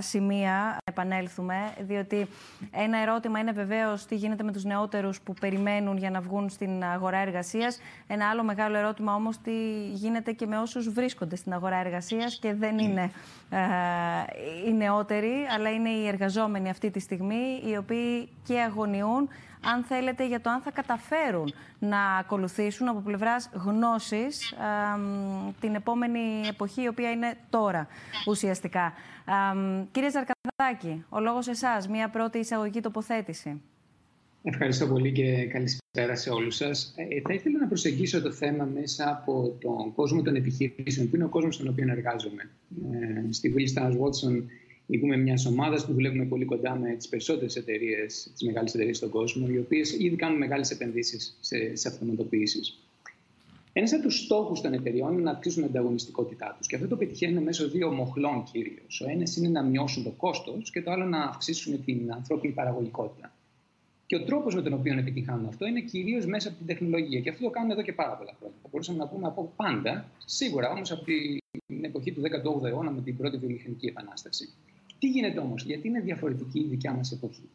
σημεία, 0.00 0.52
να 0.52 0.92
επανέλθουμε, 0.92 1.54
διότι 1.78 2.26
ένα 2.70 2.98
ερώτημα 2.98 3.38
είναι 3.38 3.52
βεβαίως 3.52 4.06
τι 4.06 4.14
γίνεται 4.14 4.42
με 4.42 4.52
τους 4.52 4.64
νεότερους 4.64 5.20
που 5.20 5.34
περιμένουν 5.40 5.96
για 5.96 6.10
να 6.10 6.20
βγουν 6.20 6.48
στην 6.48 6.84
αγορά 6.84 7.18
εργασίας. 7.18 7.78
Ένα 8.06 8.28
άλλο 8.28 8.42
μεγάλο 8.42 8.76
ερώτημα 8.76 9.14
όμως 9.14 9.38
τι 9.38 9.52
γίνεται 9.92 10.32
και 10.32 10.46
με 10.46 10.58
όσους 10.58 10.88
βρίσκονται 10.88 11.36
στην 11.36 11.52
αγορά 11.52 11.76
εργασίας 11.76 12.38
και 12.38 12.54
δεν 12.54 12.78
είναι 12.78 13.10
ε, 13.50 13.58
οι 14.68 14.72
νεότεροι, 14.72 15.34
αλλά 15.54 15.70
είναι 15.70 15.88
οι 15.88 16.06
εργαζόμενοι 16.06 16.68
αυτή 16.68 16.90
τη 16.90 17.00
στιγμή, 17.00 17.35
οι 17.68 17.76
οποίοι 17.76 18.28
και 18.44 18.60
αγωνιούν, 18.60 19.28
αν 19.60 19.82
θέλετε, 19.82 20.26
για 20.26 20.40
το 20.40 20.50
αν 20.50 20.60
θα 20.60 20.70
καταφέρουν 20.70 21.52
να 21.78 22.16
ακολουθήσουν 22.16 22.88
από 22.88 23.00
πλευράς 23.00 23.50
γνώσης 23.52 24.50
ε, 24.50 24.56
την 25.60 25.74
επόμενη 25.74 26.46
εποχή, 26.48 26.82
η 26.82 26.88
οποία 26.88 27.10
είναι 27.10 27.36
τώρα 27.50 27.86
ουσιαστικά. 28.26 28.92
Ε, 29.26 29.84
κύριε 29.92 30.10
Ζαρκαδάκη, 30.10 31.04
ο 31.08 31.20
λόγος 31.20 31.48
εσάς, 31.48 31.88
μία 31.88 32.08
πρώτη 32.08 32.38
εισαγωγική 32.38 32.80
τοποθέτηση. 32.80 33.60
Ευχαριστώ 34.48 34.86
πολύ 34.86 35.12
και 35.12 35.46
καλησπέρα 35.46 36.16
σε 36.16 36.30
όλους 36.30 36.56
σας. 36.56 36.94
Ε, 36.96 37.20
θα 37.20 37.34
ήθελα 37.34 37.58
να 37.58 37.66
προσεγγίσω 37.66 38.22
το 38.22 38.32
θέμα 38.32 38.64
μέσα 38.64 39.10
από 39.10 39.56
τον 39.60 39.94
κόσμο 39.94 40.22
των 40.22 40.34
επιχειρήσεων, 40.34 41.10
που 41.10 41.16
είναι 41.16 41.24
ο 41.24 41.28
κόσμος 41.28 41.54
στον 41.54 41.68
οποίο 41.68 41.86
εργάζομαι. 41.90 42.50
Ε, 42.92 43.32
στη 43.32 43.54
Will 43.56 43.78
Stars 43.78 43.92
Watson 43.92 44.42
ηγούμε 44.86 45.16
μιας 45.16 45.46
ομάδας 45.46 45.86
που 45.86 45.92
δουλεύουμε 45.92 46.24
πολύ 46.24 46.44
κοντά 46.44 46.76
με 46.76 46.94
τις 46.94 47.08
περισσότερες 47.08 47.56
εταιρείες, 47.56 48.30
τις 48.32 48.42
μεγάλες 48.42 48.74
εταιρείες 48.74 48.96
στον 48.96 49.10
κόσμο, 49.10 49.46
οι 49.50 49.58
οποίες 49.58 49.92
ήδη 49.98 50.16
κάνουν 50.16 50.38
μεγάλες 50.38 50.70
επενδύσεις 50.70 51.38
σε, 51.40 51.76
σε 51.76 51.88
αυτοματοποιήσεις. 51.88 52.78
Ένας 53.78 53.92
από 53.92 54.02
τους 54.02 54.18
στόχους 54.18 54.60
των 54.60 54.72
εταιρεών 54.72 55.12
είναι 55.12 55.22
να 55.22 55.30
αυξήσουν 55.30 55.62
την 55.62 55.70
ανταγωνιστικότητά 55.70 56.54
τους. 56.58 56.66
Και 56.66 56.74
αυτό 56.74 56.88
το 56.88 56.96
πετυχαίνουν 56.96 57.42
μέσω 57.42 57.68
δύο 57.68 57.92
μοχλών 57.92 58.44
κυρίως. 58.52 59.00
Ο 59.00 59.10
ένας 59.10 59.36
είναι 59.36 59.48
να 59.48 59.62
μειώσουν 59.62 60.02
το 60.02 60.10
κόστος 60.10 60.70
και 60.70 60.82
το 60.82 60.90
άλλο 60.90 61.04
να 61.04 61.22
αυξήσουν 61.22 61.84
την 61.84 62.12
ανθρώπινη 62.12 62.52
παραγωγικότητα. 62.52 63.32
Και 64.06 64.16
ο 64.16 64.24
τρόπος 64.24 64.54
με 64.54 64.62
τον 64.62 64.72
οποίο 64.72 64.98
επιτυχάνουν 64.98 65.46
αυτό 65.46 65.66
είναι 65.66 65.80
κυρίως 65.80 66.26
μέσα 66.26 66.48
από 66.48 66.56
την 66.56 66.66
τεχνολογία. 66.66 67.20
Και 67.20 67.30
αυτό 67.30 67.44
το 67.44 67.50
κάνουν 67.50 67.70
εδώ 67.70 67.82
και 67.82 67.92
πάρα 67.92 68.12
πολλά 68.16 68.34
χρόνια. 68.38 68.56
Θα 68.62 68.68
μπορούσαμε 68.70 68.98
να 68.98 69.08
πούμε 69.08 69.26
από 69.26 69.52
πάντα, 69.56 70.08
σίγουρα 70.24 70.70
όμως 70.70 70.90
από 70.90 71.04
την 71.04 71.84
εποχή 71.84 72.12
του 72.12 72.22
18ου 72.22 72.64
αιώνα 72.64 72.90
με 72.90 73.00
την 73.00 73.16
πρώτη 73.16 73.36
βιομηχανική 73.36 73.86
επανάσταση. 73.86 74.48
Τι 74.98 75.08
γίνεται 75.08 75.38
όμως, 75.38 75.64
γιατί 75.64 75.88
είναι 75.88 76.00
διαφορετική 76.00 76.58
η 76.58 76.66
δικιά 76.68 76.92
μας 76.92 77.12
εποχή. 77.12 77.48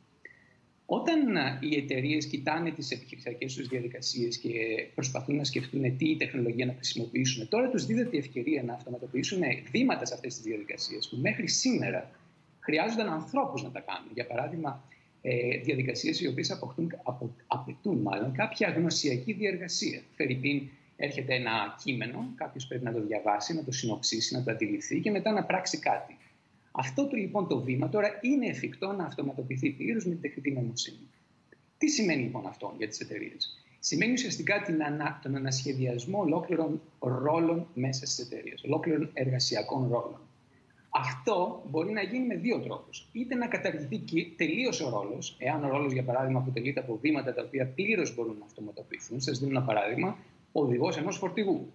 Όταν 0.85 1.19
οι 1.59 1.75
εταιρείες 1.75 2.25
κοιτάνε 2.25 2.71
τις 2.71 2.91
επιχειρησιακές 2.91 3.55
τους 3.55 3.67
διαδικασίες 3.67 4.37
και 4.37 4.49
προσπαθούν 4.95 5.35
να 5.35 5.43
σκεφτούν 5.43 5.97
τι 5.97 6.15
τεχνολογία 6.17 6.65
να 6.65 6.73
χρησιμοποιήσουν, 6.73 7.47
τώρα 7.47 7.69
τους 7.69 7.85
δίδεται 7.85 8.15
η 8.15 8.19
ευκαιρία 8.19 8.63
να 8.63 8.73
αυτοματοποιήσουν 8.73 9.41
βήματα 9.71 10.05
σε 10.05 10.13
αυτές 10.13 10.33
τις 10.35 10.43
διαδικασίες 10.43 11.09
που 11.09 11.17
μέχρι 11.17 11.47
σήμερα 11.47 12.11
χρειάζονταν 12.59 13.07
ανθρώπους 13.09 13.63
να 13.63 13.71
τα 13.71 13.79
κάνουν. 13.79 14.11
Για 14.13 14.27
παράδειγμα, 14.27 14.83
ε, 15.21 15.57
διαδικασίες 15.57 16.21
οι 16.21 16.27
οποίες 16.27 16.59
απαιτούν 17.47 17.97
μάλλον 17.97 18.33
κάποια 18.33 18.69
γνωσιακή 18.69 19.33
διεργασία. 19.33 20.01
Φερρυπίν 20.15 20.69
έρχεται 20.95 21.35
ένα 21.35 21.75
κείμενο, 21.83 22.33
κάποιος 22.35 22.67
πρέπει 22.67 22.83
να 22.83 22.93
το 22.93 23.01
διαβάσει, 23.01 23.53
να 23.53 23.63
το 23.63 23.71
συνοψίσει, 23.71 24.35
να 24.35 24.43
το 24.43 24.51
αντιληφθεί 24.51 24.99
και 24.99 25.11
μετά 25.11 25.31
να 25.31 25.43
πράξει 25.43 25.79
κάτι. 25.79 26.17
Αυτό 26.71 27.07
το 27.07 27.15
λοιπόν 27.15 27.47
το 27.47 27.61
βήμα 27.61 27.89
τώρα 27.89 28.19
είναι 28.21 28.47
εφικτό 28.47 28.91
να 28.91 29.03
αυτοματοποιηθεί 29.03 29.69
πλήρως 29.69 30.05
με 30.05 30.11
την 30.11 30.21
τεχνητή 30.21 30.51
νοημοσύνη. 30.51 31.09
Τι 31.77 31.87
σημαίνει 31.87 32.21
λοιπόν 32.21 32.47
αυτό 32.47 32.73
για 32.77 32.87
τις 32.87 32.99
εταιρείες, 32.99 33.61
Σημαίνει 33.83 34.11
ουσιαστικά 34.11 34.61
την 34.61 34.83
ανα, 34.83 35.19
τον 35.23 35.35
ανασχεδιασμό 35.35 36.19
ολόκληρων 36.19 36.81
ρόλων 36.99 37.67
μέσα 37.73 38.05
στις 38.05 38.25
εταιρείες, 38.25 38.63
ολόκληρων 38.63 39.09
εργασιακών 39.13 39.81
ρόλων. 39.81 40.19
Αυτό 40.89 41.63
μπορεί 41.69 41.91
να 41.91 42.01
γίνει 42.01 42.25
με 42.25 42.35
δύο 42.35 42.59
τρόπους. 42.59 43.07
Είτε 43.11 43.35
να 43.35 43.47
καταργηθεί 43.47 44.33
τελείως 44.37 44.81
ο 44.81 44.89
ρόλος, 44.89 45.35
εάν 45.39 45.63
ο 45.63 45.69
ρόλος, 45.69 45.93
για 45.93 46.03
παράδειγμα, 46.03 46.39
αποτελείται 46.39 46.79
από 46.79 46.97
βήματα 47.01 47.33
τα 47.33 47.43
οποία 47.43 47.67
πλήρως 47.67 48.15
μπορούν 48.15 48.35
να 48.39 48.45
αυτοματοποιηθούν. 48.45 49.21
Σας 49.21 49.39
δίνω 49.39 49.51
ένα 49.51 49.65
παράδειγμα. 49.65 50.17
Ο 50.51 50.61
οδηγός 50.61 50.97
ενός 50.97 51.17
φορτηγού. 51.17 51.71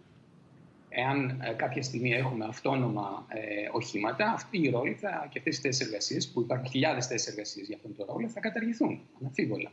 Εάν 0.98 1.40
ε, 1.44 1.52
κάποια 1.52 1.82
στιγμή 1.82 2.10
έχουμε 2.10 2.44
αυτόνομα 2.44 3.26
ε, 3.28 3.68
οχήματα, 3.72 4.32
αυτοί 4.32 4.58
οι 4.62 4.70
ρόλοι 4.70 4.92
θα, 4.92 5.26
και 5.30 5.38
αυτές 5.38 5.58
οι 5.58 5.60
θέσεις 5.60 5.86
εργασίας, 5.86 6.28
που 6.28 6.40
υπάρχουν 6.40 6.68
χιλιάδες 6.68 7.06
θέσεις 7.06 7.28
εργασίας 7.28 7.66
για 7.66 7.76
αυτόν 7.76 7.96
τον 7.96 8.06
ρόλο, 8.08 8.28
θα 8.28 8.40
καταργηθούν 8.40 9.00
αναφίβολα. 9.20 9.72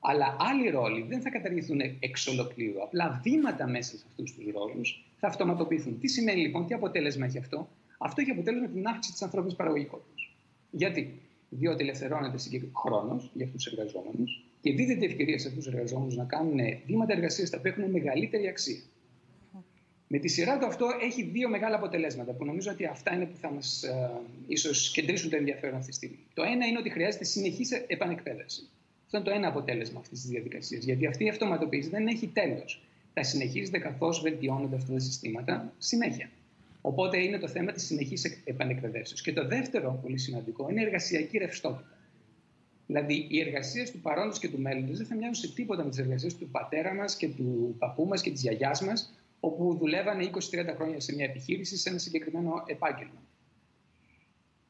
Αλλά 0.00 0.36
άλλοι 0.38 0.70
ρόλοι 0.70 1.06
δεν 1.08 1.20
θα 1.20 1.30
καταργηθούν 1.30 1.80
εξ 2.00 2.26
ολοκλήρου. 2.26 2.82
Απλά 2.82 3.20
βήματα 3.22 3.66
μέσα 3.66 3.96
σε 3.96 4.04
αυτούς 4.08 4.34
τους 4.34 4.44
ρόλους 4.52 5.04
θα 5.16 5.26
αυτοματοποιηθούν. 5.26 5.98
Τι 6.00 6.08
σημαίνει 6.08 6.40
λοιπόν, 6.40 6.66
τι 6.66 6.74
αποτέλεσμα 6.74 7.26
έχει 7.26 7.38
αυτό, 7.38 7.68
αυτό 7.98 8.20
έχει 8.20 8.30
αποτέλεσμα 8.30 8.68
την 8.68 8.86
αύξηση 8.86 9.12
της 9.12 9.22
ανθρώπινης 9.22 9.56
παραγωγικότητας. 9.56 10.30
Γιατί; 10.70 11.20
Διότι 11.48 11.82
ελευθερώνεται 11.82 12.36
χρόνος 12.76 13.30
για 13.34 13.46
αυτούς 13.46 13.64
τους 13.64 13.72
εργαζόμενους 13.72 14.44
και 14.60 14.72
δίδεται 14.72 15.04
ευκαιρία 15.04 15.38
σε 15.38 15.48
αυτούς 15.48 15.64
τους 15.64 15.74
εργαζόμενους 15.74 16.16
να 16.16 16.24
κάνουν 16.24 16.58
βήματα 16.86 17.12
εργασίας 17.12 17.50
τα 17.50 17.58
οποία 17.58 17.70
έχουν 17.76 17.90
μεγαλύτερη 17.90 18.48
αξία. 18.48 18.80
Με 20.10 20.18
τη 20.18 20.28
σειρά 20.28 20.58
του 20.58 20.66
αυτό 20.66 20.86
έχει 21.02 21.22
δύο 21.22 21.48
μεγάλα 21.48 21.76
αποτελέσματα 21.76 22.32
που 22.32 22.44
νομίζω 22.44 22.70
ότι 22.70 22.84
αυτά 22.84 23.14
είναι 23.14 23.24
που 23.24 23.36
θα 23.36 23.50
μας 23.50 23.82
ε, 23.82 24.10
ίσως 24.46 24.90
κεντρήσουν 24.90 25.30
το 25.30 25.36
ενδιαφέρον 25.36 25.76
αυτή 25.76 25.90
τη 25.90 25.96
στιγμή. 25.96 26.18
Το 26.34 26.42
ένα 26.42 26.66
είναι 26.66 26.78
ότι 26.78 26.90
χρειάζεται 26.90 27.24
συνεχής 27.24 27.72
επανεκπαίδευση. 27.86 28.68
Αυτό 29.04 29.16
είναι 29.18 29.26
το 29.26 29.34
ένα 29.34 29.48
αποτέλεσμα 29.48 30.00
αυτής 30.00 30.20
της 30.20 30.30
διαδικασίας. 30.30 30.84
Γιατί 30.84 31.06
αυτή 31.06 31.24
η 31.24 31.28
αυτοματοποίηση 31.28 31.88
δεν 31.88 32.06
έχει 32.06 32.26
τέλος. 32.26 32.82
Θα 33.14 33.22
συνεχίζεται 33.22 33.78
καθώς 33.78 34.20
βελτιώνονται 34.20 34.76
αυτά 34.76 34.92
τα 34.92 34.98
συστήματα 34.98 35.72
συνέχεια. 35.78 36.30
Οπότε 36.80 37.22
είναι 37.22 37.38
το 37.38 37.48
θέμα 37.48 37.72
της 37.72 37.86
συνεχής 37.86 38.42
επανεκπαιδεύσεως. 38.44 39.22
Και 39.22 39.32
το 39.32 39.46
δεύτερο 39.46 39.98
πολύ 40.02 40.18
σημαντικό 40.18 40.68
είναι 40.70 40.80
η 40.80 40.84
εργασιακή 40.84 41.38
ρευστότητα. 41.38 41.98
Δηλαδή, 42.86 43.26
οι 43.30 43.40
εργασίες 43.40 43.90
του 43.90 43.98
παρόντος 43.98 44.38
και 44.38 44.48
του 44.48 44.60
μέλλοντος 44.60 44.96
δεν 44.96 45.06
θα 45.06 45.14
μοιάζουν 45.14 45.34
σε 45.34 45.54
τίποτα 45.54 45.84
με 45.84 45.90
τις 45.90 45.98
εργασίες 45.98 46.36
του 46.36 46.48
πατέρα 46.48 46.94
μας 46.94 47.16
και 47.16 47.28
του 47.28 47.74
παππού 47.78 48.06
μας 48.06 48.22
και 48.22 48.30
της 48.30 48.40
γιαγιάς 48.40 48.82
μας, 48.82 49.17
όπου 49.40 49.76
δουλεύανε 49.76 50.30
20-30 50.34 50.38
χρόνια 50.74 51.00
σε 51.00 51.14
μια 51.14 51.24
επιχείρηση, 51.24 51.76
σε 51.76 51.88
ένα 51.88 51.98
συγκεκριμένο 51.98 52.62
επάγγελμα. 52.66 53.22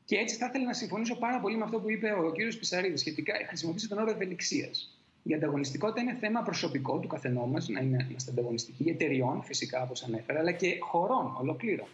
Και 0.04 0.16
έτσι 0.16 0.36
θα 0.36 0.46
ήθελα 0.46 0.64
να 0.64 0.72
συμφωνήσω 0.72 1.16
πάρα 1.16 1.40
πολύ 1.40 1.56
με 1.56 1.64
αυτό 1.64 1.80
που 1.80 1.90
είπε 1.90 2.12
ο 2.12 2.32
κύριος 2.32 2.58
Πισαρίδης 2.58 3.00
σχετικά. 3.00 3.34
Χρησιμοποίησε 3.46 3.88
τον 3.88 3.98
όρο 3.98 4.10
ευελιξίας. 4.10 4.98
Η 5.22 5.34
ανταγωνιστικότητα 5.34 6.00
είναι 6.00 6.14
θέμα 6.14 6.42
προσωπικό 6.42 6.98
του 6.98 7.08
καθενός 7.08 7.48
μας, 7.48 7.68
να 7.68 7.80
είμαστε 7.80 8.30
ανταγωνιστικοί, 8.30 8.88
εταιριών 8.88 9.42
φυσικά 9.42 9.82
όπως 9.82 10.02
ανέφερα, 10.02 10.38
αλλά 10.38 10.52
και 10.52 10.76
χωρών 10.80 11.36
ολοκλήρων. 11.40 11.88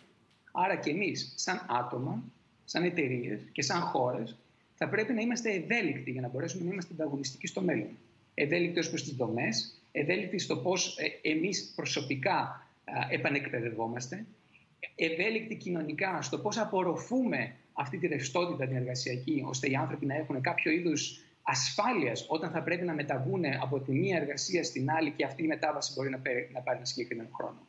Άρα 0.53 0.77
και 0.77 0.91
εμείς, 0.91 1.33
σαν 1.37 1.67
άτομα, 1.69 2.23
σαν 2.65 2.85
εταιρείες 2.85 3.41
και 3.53 3.63
σαν 3.63 3.81
χώρες, 3.81 4.37
θα 4.75 4.89
πρέπει 4.89 5.13
να 5.13 5.21
είμαστε 5.21 5.51
ευέλικτοι 5.51 6.11
για 6.11 6.21
να 6.21 6.29
μπορέσουμε 6.29 6.65
να 6.65 6.73
είμαστε 6.73 6.93
ανταγωνιστικοί 6.95 7.47
στο 7.47 7.61
μέλλον. 7.61 7.99
Ευέλικτοι 8.35 8.79
ως 8.79 8.89
προς 8.89 9.03
τις 9.03 9.13
δομές, 9.13 9.83
ευέλικτοι 9.97 10.39
στο 10.39 10.57
πώς 10.57 10.99
ε, 10.99 11.29
εμείς 11.29 11.73
προσωπικά 11.77 12.69
επανεκπαιδευόμαστε, 13.11 14.27
ευέλικτοι 14.95 15.55
κοινωνικά 15.57 16.23
στο 16.23 16.39
πώς 16.39 16.59
απορροφούμε 16.59 17.57
αυτή 17.73 17.99
τη 17.99 18.07
ρευστότητα 18.07 18.67
την 18.67 18.77
εργασιακή, 18.77 19.45
ώστε 19.47 19.71
οι 19.71 19.75
άνθρωποι 19.75 20.07
να 20.07 20.15
έχουν 20.15 20.41
κάποιο 20.41 20.73
είδους 20.73 21.25
ασφάλειας 21.43 22.27
όταν 22.29 22.51
θα 22.51 22.63
πρέπει 22.63 22.85
να 22.85 22.95
μεταβούν 22.95 23.45
από 23.61 23.81
τη 23.81 23.93
μία 23.93 24.17
εργασία 24.17 24.65
στην 24.65 24.91
άλλη 24.91 25.11
και 25.11 25.25
αυτή 25.25 25.43
η 25.43 25.47
μετάβαση 25.47 25.93
μπορεί 25.97 26.11
να 26.11 26.19
πάρει, 26.19 26.51
να 26.53 26.61
πάρει 26.61 26.77
ένα 26.77 26.87
συγκεκριμένο 26.87 27.29
χρόνο. 27.33 27.67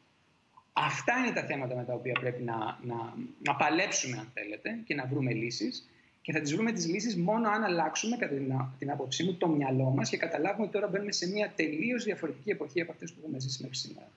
Αυτά 0.74 1.14
είναι 1.18 1.32
τα 1.32 1.44
θέματα 1.44 1.76
με 1.76 1.84
τα 1.84 1.94
οποία 1.94 2.14
πρέπει 2.20 2.44
να, 2.44 2.56
να, 2.82 3.14
να 3.44 3.56
παλέψουμε, 3.56 4.18
αν 4.18 4.32
θέλετε, 4.34 4.70
και 4.86 4.96
να 4.96 5.06
βρούμε 5.06 5.34
λύσεις. 5.34 5.90
Και 6.26 6.32
θα 6.32 6.42
τις 6.42 6.54
βρούμε 6.56 6.72
τις 6.72 6.88
λύσεις 6.88 7.18
μόνο 7.18 7.50
αν 7.50 7.64
αλλάξουμε, 7.64 8.18
κατά 8.18 8.36
την, 8.36 8.54
την 8.80 8.92
άποψή 8.92 9.24
μου, 9.24 9.34
το 9.34 9.48
μυαλό 9.48 9.90
μας 9.90 10.10
και 10.10 10.18
καταλάβουμε 10.18 10.64
ότι 10.64 10.74
τώρα 10.74 10.88
μπαίνουμε 10.88 11.12
σε 11.12 11.30
μια 11.30 11.52
τελείως 11.56 12.04
διαφορετική 12.04 12.50
εποχή 12.50 12.82
από 12.82 12.92
αυτές 12.92 13.12
που 13.12 13.20
έχουμε 13.22 13.40
ζήσει 13.40 13.62
μέχρι 13.62 13.78
σήμερα 13.78 14.08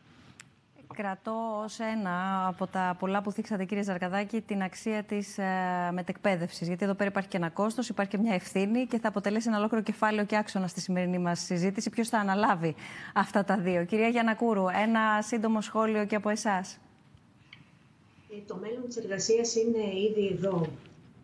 κρατώ 0.98 1.60
ως 1.64 1.78
ένα 1.78 2.46
από 2.46 2.66
τα 2.66 2.96
πολλά 2.98 3.22
που 3.22 3.32
θίξατε 3.32 3.64
κύριε 3.64 3.82
Ζαρκαδάκη 3.82 4.40
την 4.40 4.62
αξία 4.62 5.02
της 5.02 5.38
ε, 5.38 5.44
μετεκπαίδευσης. 5.92 6.66
Γιατί 6.66 6.84
εδώ 6.84 6.94
πέρα 6.94 7.10
υπάρχει 7.10 7.28
και 7.28 7.36
ένα 7.36 7.50
κόστος, 7.50 7.88
υπάρχει 7.88 8.10
και 8.10 8.18
μια 8.18 8.34
ευθύνη 8.34 8.86
και 8.86 8.98
θα 8.98 9.08
αποτελέσει 9.08 9.48
ένα 9.48 9.58
ολόκληρο 9.58 9.82
κεφάλαιο 9.82 10.24
και 10.24 10.36
άξονα 10.36 10.66
στη 10.66 10.80
σημερινή 10.80 11.18
μας 11.18 11.40
συζήτηση. 11.40 11.90
Ποιος 11.90 12.08
θα 12.08 12.18
αναλάβει 12.18 12.74
αυτά 13.14 13.44
τα 13.44 13.58
δύο; 13.58 13.84
Κυρία 13.84 14.08
Γιανακούρου, 14.08 14.64
ένα 14.68 15.22
σύντομο 15.22 15.60
σχόλιο 15.60 16.04
και 16.04 16.14
από 16.14 16.28
εσάς. 16.28 16.78
Ε, 18.32 18.36
το 18.46 18.56
μέλλον 18.56 18.86
της 18.86 18.96
εργασίας 18.96 19.54
είναι 19.54 19.84
ήδη 20.08 20.26
εδώ. 20.36 20.66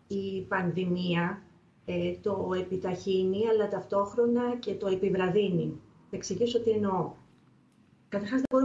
Η 0.07 0.41
πανδημία 0.41 1.41
ε, 1.85 2.13
το 2.21 2.51
επιταχύνει, 2.59 3.47
αλλά 3.47 3.69
ταυτόχρονα 3.69 4.55
και 4.55 4.73
το 4.73 4.87
επιβραδύνει. 4.87 5.79
Θα 6.09 6.15
εξηγήσω 6.15 6.59
τι 6.59 6.69
εννοώ. 6.69 7.11
Καταρχάς, 8.09 8.41
δεν 8.49 8.63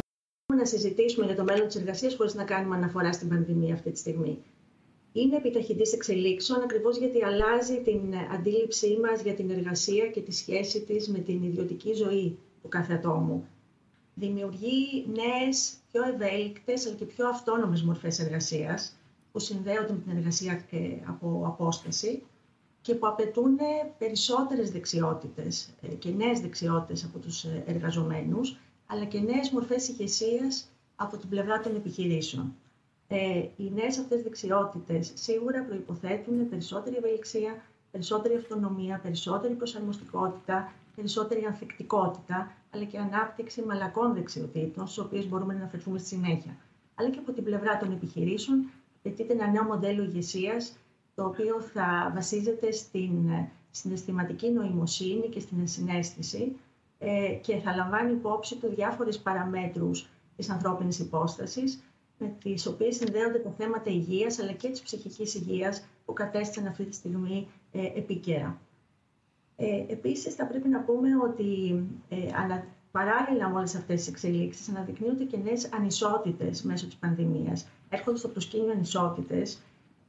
να 0.57 0.65
συζητήσουμε 0.65 1.27
για 1.27 1.35
το 1.35 1.45
μέλλον 1.45 1.67
της 1.67 1.77
εργασίας 1.77 2.15
χωρίς 2.17 2.35
να 2.35 2.45
κάνουμε 2.45 2.77
αναφορά 2.77 3.13
στην 3.13 3.29
πανδημία 3.29 3.75
αυτή 3.75 3.91
τη 3.91 3.99
στιγμή. 3.99 4.39
είναι 5.13 5.37
επιταχυντής 5.37 5.93
εξελίξεων 5.93 6.63
ακριβώς 6.63 6.97
γιατί 6.99 7.25
αλλάζει 7.25 7.81
την 7.81 8.15
αντίληψή 8.35 8.99
μας 9.03 9.23
για 9.23 9.35
την 9.35 9.51
εργασία 9.51 10.07
και 10.07 10.21
τη 10.21 10.33
σχέση 10.33 10.81
της 10.81 11.09
με 11.09 11.19
την 11.19 11.43
ιδιωτική 11.43 11.93
ζωή 11.93 12.39
του 12.63 12.69
κάθε 12.69 12.95
ατόμου. 12.95 13.47
Δημιουργεί 14.15 15.07
νέες, 15.07 15.75
πιο 15.93 16.03
ευέλικτες 16.03 16.87
αλλά 16.87 16.95
και 16.95 17.05
πιο 17.05 17.29
αυτόνομες 17.29 17.83
μορφές 17.83 18.19
εργασίας 18.19 19.00
που 19.33 19.39
συνδέονται 19.39 19.93
με 19.93 19.99
την 19.99 20.17
εργασία 20.17 20.65
ε, 20.71 20.79
από 21.07 21.43
απόσταση 21.47 22.23
και 22.83 22.95
που 22.95 23.07
απαιτούν 23.07 23.59
περισσότερες 23.99 24.71
δεξιότητες 24.71 25.75
ε, 25.81 25.87
και 25.95 26.11
νέες 26.11 26.41
δεξιότητες 26.41 27.05
από 27.05 27.19
τους 27.19 27.45
ε, 27.45 27.65
εργαζομένους, 27.67 28.59
αλλά 28.87 29.05
και 29.05 29.21
νέες 29.21 29.51
μορφές 29.51 29.89
ηγεσίας 29.89 30.69
από 30.97 31.17
την 31.17 31.29
πλευρά 31.29 31.61
των 31.61 31.75
επιχειρήσεων. 31.77 32.55
Ε, 33.09 33.49
οι 33.57 33.71
νέες 33.75 33.99
αυτές 33.99 34.23
δεξιότητες 34.23 35.13
σίγουρα 35.15 35.63
προϋποθέτουν 35.63 36.49
περισσότερη 36.49 36.97
ευελιξία, 36.97 37.63
περισσότερη 37.91 38.35
αυτονομία, 38.35 39.01
περισσότερη 39.03 39.55
προσαρμοστικότητα, 39.55 40.73
περισσότερη 40.97 41.45
ανθεκτικότητα, 41.45 42.53
αλλά 42.71 42.85
και 42.85 42.99
ανάπτυξη 42.99 43.63
μαλακών 43.63 44.15
δεξιοτήτων, 44.15 44.87
στις 44.87 44.99
οποίες 44.99 45.29
μπορούμε 45.29 45.53
να 45.53 45.59
αναφερθούμε 45.59 45.99
στη 45.99 46.09
συνέχεια. 46.09 46.57
Αλλά 46.95 47.11
και 47.11 47.19
από 47.19 47.33
την 47.33 47.45
πλευρά 47.45 47.77
των 47.77 47.93
επιχειρήσεων, 47.93 48.71
απαιτείται 49.03 49.33
ένα 49.33 49.51
νέο 49.51 49.65
μοντέλο 49.65 50.03
ηγεσίας, 50.03 50.77
το 51.15 51.25
οποίο 51.25 51.61
θα 51.61 52.11
βασίζεται 52.15 52.73
στην 52.73 53.31
συναισθηματική 53.71 54.51
νοημοσύνη 54.51 55.29
και 55.29 55.41
στην 55.41 55.59
ενσυναίσθηση 55.61 56.57
ε, 56.99 57.39
και 57.43 57.57
θα 57.57 57.75
λαμβάνει 57.75 58.13
υπόψη 58.13 58.57
τους 58.57 58.75
διάφορες 58.75 59.19
παραμέτρους 59.19 60.09
της 60.37 60.51
ανθρώπινης 60.51 60.99
υπόστασης, 60.99 61.83
με 62.19 62.35
τις 62.43 62.67
οποίες 62.67 62.97
συνδέονται 62.97 63.39
τα 63.39 63.51
θέματα 63.51 63.91
υγείας 63.91 64.39
αλλά 64.39 64.53
και 64.53 64.69
της 64.69 64.81
ψυχικής 64.81 65.35
υγείας 65.35 65.85
που 66.05 66.13
κατέστησαν 66.13 66.67
αυτή 66.67 66.85
τη 66.85 66.95
στιγμή 66.95 67.49
ε, 67.73 67.87
επίκαιρα. 67.87 68.61
Ε, 69.57 69.85
επίσης, 69.89 70.35
θα 70.35 70.47
πρέπει 70.47 70.69
να 70.69 70.81
πούμε 70.81 71.09
ότι 71.25 71.83
ε, 72.09 72.17
ανα, 72.35 72.65
παράλληλα 72.91 73.49
με 73.49 73.57
όλες 73.59 73.75
αυτές 73.75 73.97
τις 73.99 74.09
εξελίξεις 74.09 74.69
αναδεικνύονται 74.69 75.25
και 75.25 75.37
νέες 75.37 75.73
ανισότητες 75.73 76.63
μέσω 76.63 76.87
της 76.87 76.97
πανδημίας. 76.97 77.69
Έρχονται 77.91 78.19
στο 78.19 78.29
προσκήνιο 78.29 78.73
ανισότητες, 78.73 79.63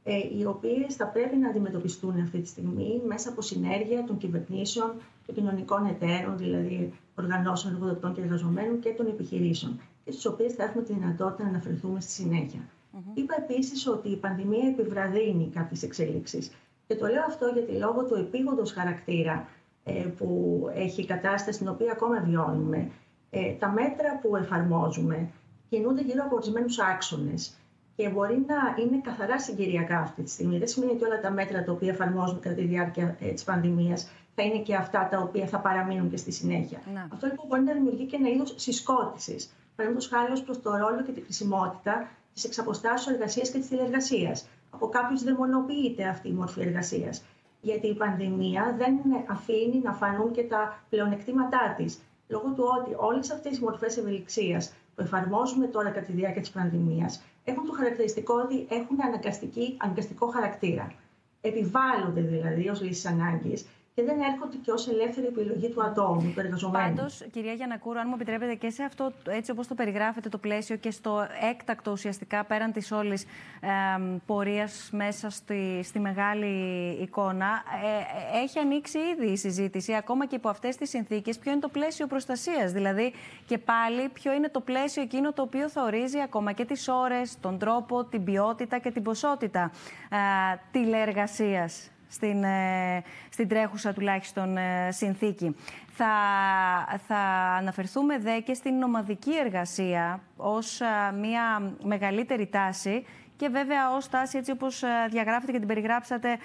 ε, 0.03 0.17
οι 0.38 0.45
οποίες 0.45 0.95
θα 0.95 1.07
πρέπει 1.07 1.35
να 1.35 1.50
αντιμετωπιστούν 1.50 2.19
αυτή 2.21 2.39
τη 2.39 2.47
στιγμή 2.47 3.01
μέσα 3.07 3.29
από 3.29 3.41
συνέργεια 3.41 4.03
των 4.03 4.17
κυβερνήσεων, 4.17 4.91
των 5.25 5.35
κοινωνικών 5.35 5.85
εταίρων, 5.85 6.38
δηλαδή 6.38 6.93
οργανώσεων 7.15 7.73
εργοδοτών 7.73 8.13
και 8.13 8.21
εργαζομένων 8.21 8.79
και 8.79 8.89
των 8.89 9.07
επιχειρήσεων 9.07 9.79
και 10.05 10.11
στις 10.11 10.25
οποίες 10.25 10.53
θα 10.53 10.63
έχουμε 10.63 10.83
τη 10.83 10.93
δυνατότητα 10.93 11.43
να 11.43 11.50
αναφερθούμε 11.50 12.01
στη 12.01 12.11
συνέχεια. 12.11 12.59
Mm-hmm. 12.59 13.17
Είπα 13.17 13.35
επίσης 13.38 13.88
ότι 13.88 14.09
η 14.09 14.15
πανδημία 14.15 14.67
επιβραδύνει 14.67 15.50
κάποιες 15.53 15.83
εξέλιξεις 15.83 16.51
και 16.88 16.95
το 16.95 17.05
λέω 17.05 17.23
αυτό 17.27 17.45
γιατί 17.53 17.71
λόγω 17.71 18.05
του 18.05 18.15
επίγοντος 18.15 18.71
χαρακτήρα 18.71 19.47
ε, 19.83 19.91
που 20.17 20.61
έχει 20.73 21.01
η 21.01 21.05
κατάσταση 21.05 21.51
στην 21.55 21.67
οποία 21.67 21.91
ακόμα 21.91 22.21
βιώνουμε, 22.21 22.91
ε, 23.29 23.53
τα 23.53 23.69
μέτρα 23.69 24.19
που 24.21 24.35
εφαρμόζουμε 24.35 25.29
κινούνται 25.69 26.01
γύρω 26.01 26.23
από 26.25 26.35
ορισμένους 26.35 26.79
άξονες 26.79 27.55
και 28.01 28.10
μπορεί 28.10 28.46
να 28.48 28.84
είναι 28.84 29.01
καθαρά 29.03 29.39
συγκυριακά 29.39 30.00
αυτή 30.00 30.22
τη 30.22 30.29
στιγμή. 30.29 30.58
Δεν 30.58 30.67
σημαίνει 30.67 30.91
ότι 30.91 31.03
όλα 31.03 31.20
τα 31.20 31.31
μέτρα 31.31 31.63
τα 31.63 31.72
οποία 31.72 31.91
εφαρμόζουμε 31.91 32.39
κατά 32.39 32.55
τη 32.55 32.62
διάρκεια 32.62 33.15
ε, 33.20 33.27
της 33.27 33.43
πανδημίας 33.43 34.10
θα 34.36 34.43
είναι 34.43 34.60
και 34.60 34.75
αυτά 34.75 35.08
τα 35.12 35.17
οποία 35.20 35.46
θα 35.48 35.60
παραμείνουν 35.60 36.10
και 36.10 36.17
στη 36.17 36.31
συνέχεια. 36.31 36.79
Να. 36.93 37.08
Αυτό 37.13 37.27
λοιπόν 37.27 37.48
μπορεί 37.48 37.62
να 37.62 37.74
δημιουργεί 37.74 38.05
και 38.05 38.15
ένα 38.15 38.29
είδος 38.29 38.53
συσκότησης 38.58 39.53
παραδείγματος 39.75 40.08
χάρη 40.17 40.31
ως 40.31 40.41
προς 40.43 40.62
το 40.62 40.70
ρόλο 40.77 41.03
και 41.05 41.12
τη 41.12 41.22
χρησιμότητα 41.22 42.08
της 42.34 42.43
εξαποστάσεως 42.43 43.15
εργασίας 43.15 43.50
και 43.50 43.58
της 43.60 43.67
τηλεργασίας. 43.67 44.48
Από 44.70 44.88
κάποιους 44.89 45.24
δαιμονοποιείται 45.24 46.08
αυτή 46.08 46.27
η 46.27 46.31
μορφή 46.31 46.62
εργασίας. 46.62 47.24
Γιατί 47.62 47.88
η 47.88 47.93
πανδημία 47.93 48.75
δεν 48.77 48.93
αφήνει 49.27 49.81
να 49.84 49.93
φανούν 49.93 50.31
και 50.31 50.43
τα 50.43 50.84
πλεονεκτήματά 50.89 51.74
της. 51.77 52.00
Λόγω 52.27 52.50
του 52.55 52.63
ότι 52.79 52.91
όλες 52.98 53.31
αυτές 53.31 53.58
οι 53.58 53.62
μορφές 53.62 53.98
ευελιξίας 53.98 54.74
που 54.96 55.01
εφαρμόζουμε 55.01 55.67
τώρα 55.67 55.89
κατά 55.89 56.05
τη 56.05 56.12
διάρκεια 56.12 56.41
της 56.41 56.50
πανδημίας 56.50 57.22
έχουν 57.43 57.65
το 57.65 57.74
χαρακτηριστικό 57.74 58.33
ότι 58.33 58.67
έχουν 58.69 58.98
αναγκαστικό 59.77 60.27
χαρακτήρα. 60.27 60.93
Επιβάλλονται 61.41 62.21
δηλαδή 62.21 62.69
ως 62.69 62.81
λύσεις 62.81 63.05
ανάγκης 63.05 63.65
και 63.93 64.03
δεν 64.03 64.19
έρχονται 64.19 64.57
και 64.57 64.71
ως 64.71 64.88
ελεύθερη 64.88 65.27
επιλογή 65.27 65.69
του 65.69 65.83
ατόμου, 65.83 66.31
του 66.33 66.39
εργαζομένου. 66.39 66.95
Πάντως, 66.95 67.25
κυρία 67.31 67.53
Γιανακούρου, 67.53 68.00
αν 68.00 68.05
μου 68.07 68.15
επιτρέπετε 68.15 68.55
και 68.55 68.69
σε 68.69 68.83
αυτό, 68.83 69.12
έτσι 69.27 69.51
όπως 69.51 69.67
το 69.67 69.75
περιγράφετε 69.75 70.29
το 70.29 70.37
πλαίσιο 70.37 70.75
και 70.75 70.92
στο 70.92 71.27
έκτακτο 71.51 71.92
ουσιαστικά 71.92 72.44
πέραν 72.44 72.72
της 72.72 72.92
όλης 72.92 73.24
ε, 73.61 73.68
πορείας 74.25 74.89
μέσα 74.92 75.29
στη, 75.29 75.79
στη 75.83 76.00
μεγάλη 76.00 76.48
εικόνα, 77.01 77.63
ε, 78.33 78.37
έχει 78.44 78.59
ανοίξει 78.59 78.98
ήδη 79.00 79.31
η 79.31 79.37
συζήτηση, 79.37 79.94
ακόμα 79.94 80.25
και 80.25 80.35
υπό 80.35 80.50
αυτές 80.50 80.75
τις 80.75 80.89
συνθήκες, 80.89 81.37
ποιο 81.37 81.51
είναι 81.51 81.61
το 81.61 81.70
πλαίσιο 81.70 82.07
προστασίας. 82.07 82.72
Δηλαδή, 82.72 83.13
και 83.46 83.57
πάλι, 83.57 84.09
ποιο 84.09 84.33
είναι 84.33 84.50
το 84.50 84.59
πλαίσιο 84.59 85.01
εκείνο 85.01 85.33
το 85.33 85.42
οποίο 85.42 85.70
θα 85.70 85.83
ορίζει 85.83 86.20
ακόμα 86.20 86.51
και 86.51 86.65
τις 86.65 86.87
ώρες, 86.87 87.39
τον 87.39 87.57
τρόπο, 87.57 88.03
την 88.03 88.24
ποιότητα 88.24 88.79
και 88.79 88.92
την 88.92 89.03
ποσότητα 89.03 89.72
ε, 90.09 90.18
τηλεεργασίας 90.72 91.92
στην, 92.11 92.43
ε, 92.43 93.03
στην 93.29 93.47
τρέχουσα 93.47 93.93
τουλάχιστον 93.93 94.57
ε, 94.57 94.91
συνθήκη. 94.91 95.55
Θα, 95.89 96.07
θα 97.07 97.17
αναφερθούμε 97.57 98.19
δε 98.19 98.39
και 98.39 98.53
στην 98.53 98.74
νομαδική 98.77 99.37
εργασία 99.37 100.19
ως 100.37 100.81
ε, 100.81 100.85
μια 101.19 101.74
μεγαλύτερη 101.83 102.47
τάση 102.47 103.05
και 103.35 103.47
βέβαια 103.47 103.95
ως 103.95 104.09
τάση 104.09 104.37
έτσι 104.37 104.51
όπως 104.51 104.83
διαγράφετε 105.09 105.51
και 105.51 105.57
την 105.57 105.67
περιγράψατε 105.67 106.37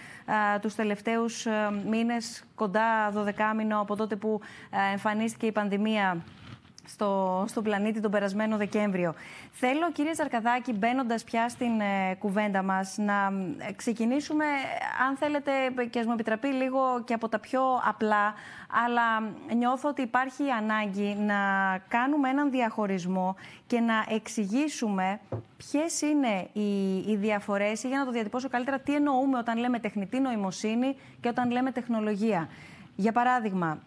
τους 0.61 0.75
τελευταίους 0.75 1.47
μήνες 1.89 2.45
κοντά 2.55 3.13
12 3.13 3.31
μήνο 3.57 3.81
από 3.81 3.97
τότε 3.97 4.17
που 4.17 4.41
εμφανίστηκε 4.93 5.47
η 5.47 5.53
πανδημία 5.53 6.23
στο, 6.87 7.45
στον 7.49 7.63
πλανήτη 7.63 8.01
τον 8.01 8.11
περασμένο 8.11 8.57
Δεκέμβριο. 8.57 9.15
Θέλω, 9.53 9.93
κύριε 9.93 10.15
Ζαρκαδάκη, 10.15 10.73
μπαίνοντας 10.73 11.25
πια 11.25 11.49
στην 11.49 11.81
ε, 11.81 12.15
κουβέντα 12.19 12.63
μας, 12.63 12.97
να 12.99 13.33
ε, 13.69 13.73
ξεκινήσουμε, 13.73 14.45
αν 15.09 15.17
θέλετε, 15.17 15.51
και 15.91 15.99
ας 15.99 16.07
μου 16.07 16.13
επιτραπεί 16.13 16.49
λίγο 16.49 17.03
και 17.05 17.15
από 17.15 17.29
τα 17.29 17.39
πιο 17.39 17.61
απλά, 17.89 18.35
αλλά 18.85 19.33
νιώθω 19.57 19.89
ότι 19.89 20.03
υπάρχει 20.03 20.51
ανάγκη 20.51 21.15
να 21.15 21.35
κάνουμε 21.89 22.29
έναν 22.29 22.51
διαχωρισμό 22.51 23.37
και 23.67 23.81
να 23.81 24.05
εξηγήσουμε 24.09 25.21
ποιες 25.57 26.01
είναι 26.01 26.49
οι, 26.53 26.97
οι 26.97 27.17
διαφορές 27.17 27.83
ή 27.83 27.89
για 27.89 27.99
να 27.99 28.05
το 28.05 28.11
διατυπώσω 28.11 28.49
καλύτερα, 28.49 28.79
τι 28.79 28.95
εννοούμε 28.95 29.39
όταν 29.39 29.59
λέμε 29.59 29.79
τεχνητή 29.79 30.21
νοημοσύνη 30.21 30.97
και 31.21 31.29
όταν 31.29 31.51
λέμε 31.51 31.71
τεχνολογία. 31.71 32.49
Για 32.97 33.13
παράδειγμα, 33.13 33.79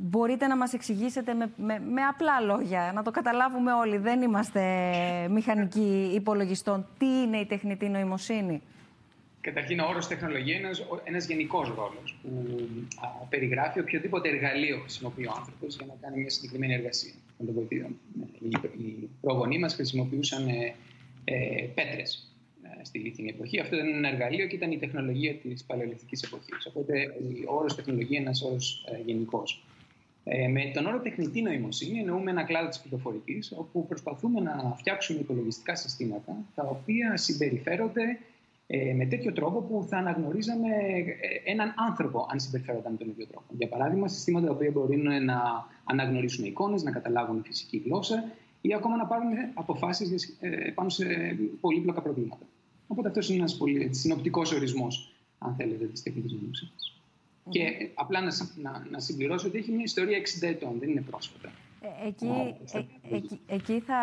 Μπορείτε 0.00 0.46
να 0.46 0.56
μας 0.56 0.72
εξηγήσετε 0.72 1.34
με, 1.34 1.52
με, 1.56 2.02
απλά 2.02 2.40
λόγια, 2.40 2.92
να 2.94 3.02
το 3.02 3.10
καταλάβουμε 3.10 3.72
όλοι. 3.72 3.96
Δεν 3.98 4.22
είμαστε 4.22 4.62
μηχανικοί 5.30 6.10
υπολογιστών. 6.14 6.86
Τι 6.98 7.06
είναι 7.06 7.36
η 7.36 7.46
τεχνητή 7.46 7.88
νοημοσύνη; 7.88 8.62
Καταρχήν, 9.40 9.80
ο 9.80 9.86
όρος 9.88 10.06
τεχνολογία 10.06 10.56
είναι 10.56 10.70
ένας 11.04 11.26
γενικός 11.26 11.68
ρόλος 11.68 12.18
που 12.22 12.30
περιγράφει 13.28 13.80
οποιοδήποτε 13.80 14.28
εργαλείο 14.28 14.78
χρησιμοποιεί 14.78 15.26
ο 15.26 15.32
άνθρωπος 15.36 15.76
για 15.76 15.86
να 15.86 15.94
κάνει 16.00 16.20
μια 16.20 16.30
συγκεκριμένη 16.30 16.74
εργασία. 16.74 17.12
Οι, 18.40 18.84
οι 18.84 19.08
προγονείς 19.20 19.58
μας 19.58 19.74
χρησιμοποιούσαν 19.74 20.48
ε, 20.48 20.74
ε, 21.24 21.66
πέτρες 21.74 22.32
ε, 22.62 22.84
στη 22.84 22.98
λίθινη 22.98 23.28
εποχή. 23.28 23.60
Αυτό 23.60 23.76
ήταν 23.76 23.88
ένα 23.88 24.08
εργαλείο 24.08 24.46
και 24.46 24.56
ήταν 24.56 24.70
η 24.70 24.78
τεχνολογία 24.78 25.34
της 25.34 25.64
παλαιολιθικής 25.64 26.22
εποχής. 26.22 26.66
Οπότε, 26.66 26.92
ο 27.48 27.54
όρος 27.54 27.74
τεχνολογία 27.74 28.18
είναι 28.18 28.26
ένας 28.26 28.42
όρος 28.42 28.86
ε, 28.92 29.02
γενικός. 29.06 29.64
Ε, 30.30 30.48
με 30.48 30.70
τον 30.74 30.86
όρο 30.86 31.00
τεχνητή 31.00 31.42
νοημοσύνη 31.42 31.98
εννοούμε 31.98 32.30
ένα 32.30 32.44
κλάδο 32.44 32.68
της 32.68 32.80
πληροφορικής, 32.80 33.52
όπου 33.56 33.86
προσπαθούμε 33.86 34.40
να 34.40 34.74
φτιάξουμε 34.76 35.20
υπολογιστικά 35.20 35.74
συστήματα 35.74 36.36
τα 36.54 36.62
οποία 36.62 37.16
συμπεριφέρονται 37.16 38.18
ε, 38.66 38.94
με 38.94 39.06
τέτοιο 39.06 39.32
τρόπο 39.32 39.60
που 39.60 39.86
θα 39.88 39.96
αναγνωρίζαμε 39.96 40.68
ε, 40.68 41.50
έναν 41.50 41.74
άνθρωπο 41.76 42.26
αν 42.30 42.40
συμπεριφέρονταν 42.40 42.92
με 42.92 42.98
τον 42.98 43.08
ίδιο 43.08 43.26
τρόπο. 43.26 43.46
Για 43.58 43.68
παράδειγμα, 43.68 44.08
συστήματα 44.08 44.46
τα 44.46 44.52
οποία 44.52 44.70
μπορεί 44.70 44.96
να 44.96 45.66
αναγνωρίσουν 45.84 46.44
εικόνες, 46.44 46.82
να 46.82 46.90
καταλάβουν 46.90 47.42
φυσική 47.42 47.82
γλώσσα 47.84 48.24
ή 48.60 48.74
ακόμα 48.74 48.96
να 48.96 49.06
πάρουν 49.06 49.30
αποφάσεις 49.54 50.36
ε, 50.40 50.48
πάνω 50.74 50.88
σε 50.88 51.04
πολύπλοκα 51.60 52.02
προβλήματα. 52.02 52.46
Οπότε 52.86 53.08
αυτός 53.08 53.28
είναι 53.28 53.38
ένας 53.38 53.56
πολύ 53.56 53.94
συνοπτικός 53.94 54.52
ορισμός, 54.52 55.14
αν 55.38 55.54
θέλετε, 55.54 55.84
της 55.84 56.02
τεχνητής 56.02 56.32
νοημοσύνης. 56.32 56.97
Και 57.48 57.90
απλά 57.94 58.20
να, 58.20 58.32
να, 58.62 58.86
να 58.90 58.98
συμπληρώσω 58.98 59.46
ότι 59.46 59.58
έχει 59.58 59.70
μια 59.70 59.84
ιστορία 59.84 60.18
60 60.18 60.22
ετών, 60.40 60.78
δεν 60.78 60.88
είναι 60.88 61.00
πρόσφατα. 61.00 61.50
Ε, 61.80 62.08
εκεί, 62.08 62.56
ε, 62.72 63.16
εκεί, 63.16 63.40
εκεί 63.46 63.80
θα, 63.80 63.94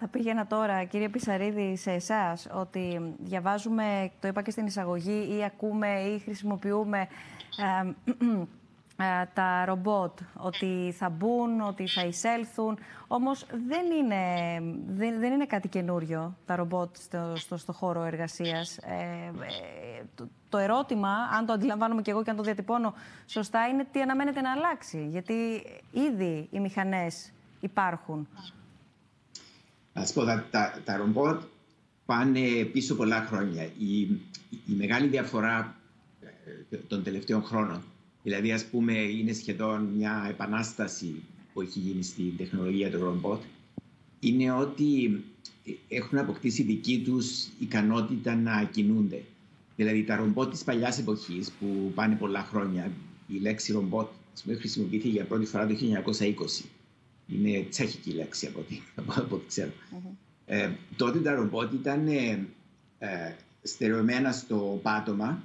θα 0.00 0.08
πήγαινα 0.08 0.46
τώρα, 0.46 0.84
κύριε 0.84 1.08
Πισαρίδη, 1.08 1.76
σε 1.76 1.90
εσάς, 1.90 2.48
ότι 2.54 3.14
διαβάζουμε, 3.18 4.10
το 4.20 4.28
είπα 4.28 4.42
και 4.42 4.50
στην 4.50 4.66
εισαγωγή, 4.66 5.36
ή 5.38 5.44
ακούμε 5.44 6.00
ή 6.00 6.18
χρησιμοποιούμε 6.18 7.08
τα 9.34 9.64
ρομπότ, 9.64 10.18
ότι 10.36 10.94
θα 10.96 11.08
μπουν, 11.08 11.60
ότι 11.60 11.86
θα 11.86 12.04
εισέλθουν. 12.04 12.78
Όμως 13.06 13.46
δεν 13.68 13.90
είναι, 13.90 14.24
δεν, 14.88 15.20
δεν 15.20 15.32
είναι 15.32 15.46
κάτι 15.46 15.68
καινούριο 15.68 16.36
τα 16.46 16.56
ρομπότ 16.56 16.96
στο, 16.96 17.32
στο, 17.36 17.56
στο 17.56 17.72
χώρο 17.72 18.02
εργασίας. 18.02 18.76
Ε, 18.76 19.32
το, 20.14 20.28
το, 20.48 20.58
ερώτημα, 20.58 21.08
αν 21.38 21.46
το 21.46 21.52
αντιλαμβάνομαι 21.52 22.02
και 22.02 22.10
εγώ 22.10 22.22
και 22.22 22.30
αν 22.30 22.36
το 22.36 22.42
διατυπώνω 22.42 22.94
σωστά, 23.26 23.66
είναι 23.66 23.86
τι 23.92 24.00
αναμένεται 24.00 24.40
να 24.40 24.52
αλλάξει. 24.52 25.06
Γιατί 25.10 25.62
ήδη 25.92 26.48
οι 26.50 26.60
μηχανές 26.60 27.32
υπάρχουν. 27.60 28.28
Ας 29.92 30.12
πω, 30.12 30.24
τα, 30.24 30.44
τα, 30.50 30.80
τα 30.84 30.96
ρομπότ 30.96 31.42
πάνε 32.06 32.64
πίσω 32.72 32.94
πολλά 32.94 33.20
χρόνια. 33.20 33.62
Η, 33.64 34.00
η 34.50 34.72
μεγάλη 34.78 35.06
διαφορά 35.08 35.76
ε, 36.70 36.76
των 36.76 37.02
τελευταίων 37.02 37.42
χρόνων 37.42 37.82
Δηλαδή, 38.22 38.52
ας 38.52 38.64
πούμε, 38.64 38.92
είναι 38.92 39.32
σχεδόν 39.32 39.84
μια 39.96 40.26
επανάσταση 40.30 41.22
που 41.52 41.60
έχει 41.60 41.78
γίνει 41.78 42.02
στην 42.02 42.36
τεχνολογία 42.36 42.90
του 42.90 42.98
ρομπότ. 42.98 43.42
Είναι 44.20 44.52
ότι 44.52 45.22
έχουν 45.88 46.18
αποκτήσει 46.18 46.62
δική 46.62 47.02
τους 47.04 47.46
ικανότητα 47.58 48.34
να 48.34 48.64
κινούνται. 48.64 49.22
Δηλαδή, 49.76 50.04
τα 50.04 50.16
ρομπότ 50.16 50.50
της 50.50 50.64
παλιάς 50.64 50.98
εποχής 50.98 51.50
που 51.50 51.92
πάνε 51.94 52.14
πολλά 52.14 52.42
χρόνια, 52.42 52.92
η 53.28 53.38
λέξη 53.38 53.72
ρομπότ 53.72 54.08
χρησιμοποιήθηκε 54.58 55.08
για 55.08 55.24
πρώτη 55.24 55.46
φορά 55.46 55.66
το 55.66 55.74
1920. 55.74 56.64
Είναι 57.26 57.66
τσέχικη 57.70 58.10
λέξη 58.10 58.46
από 58.46 58.60
ό,τι, 58.60 59.46
ξέρω. 59.48 59.70
Ε, 60.46 60.70
τότε 60.96 61.18
τα 61.18 61.34
ρομπότ 61.34 61.72
ήταν 61.72 62.06
ε, 62.08 62.46
ε, 62.98 63.34
στερεωμένα 63.62 64.32
στο 64.32 64.80
πάτωμα 64.82 65.42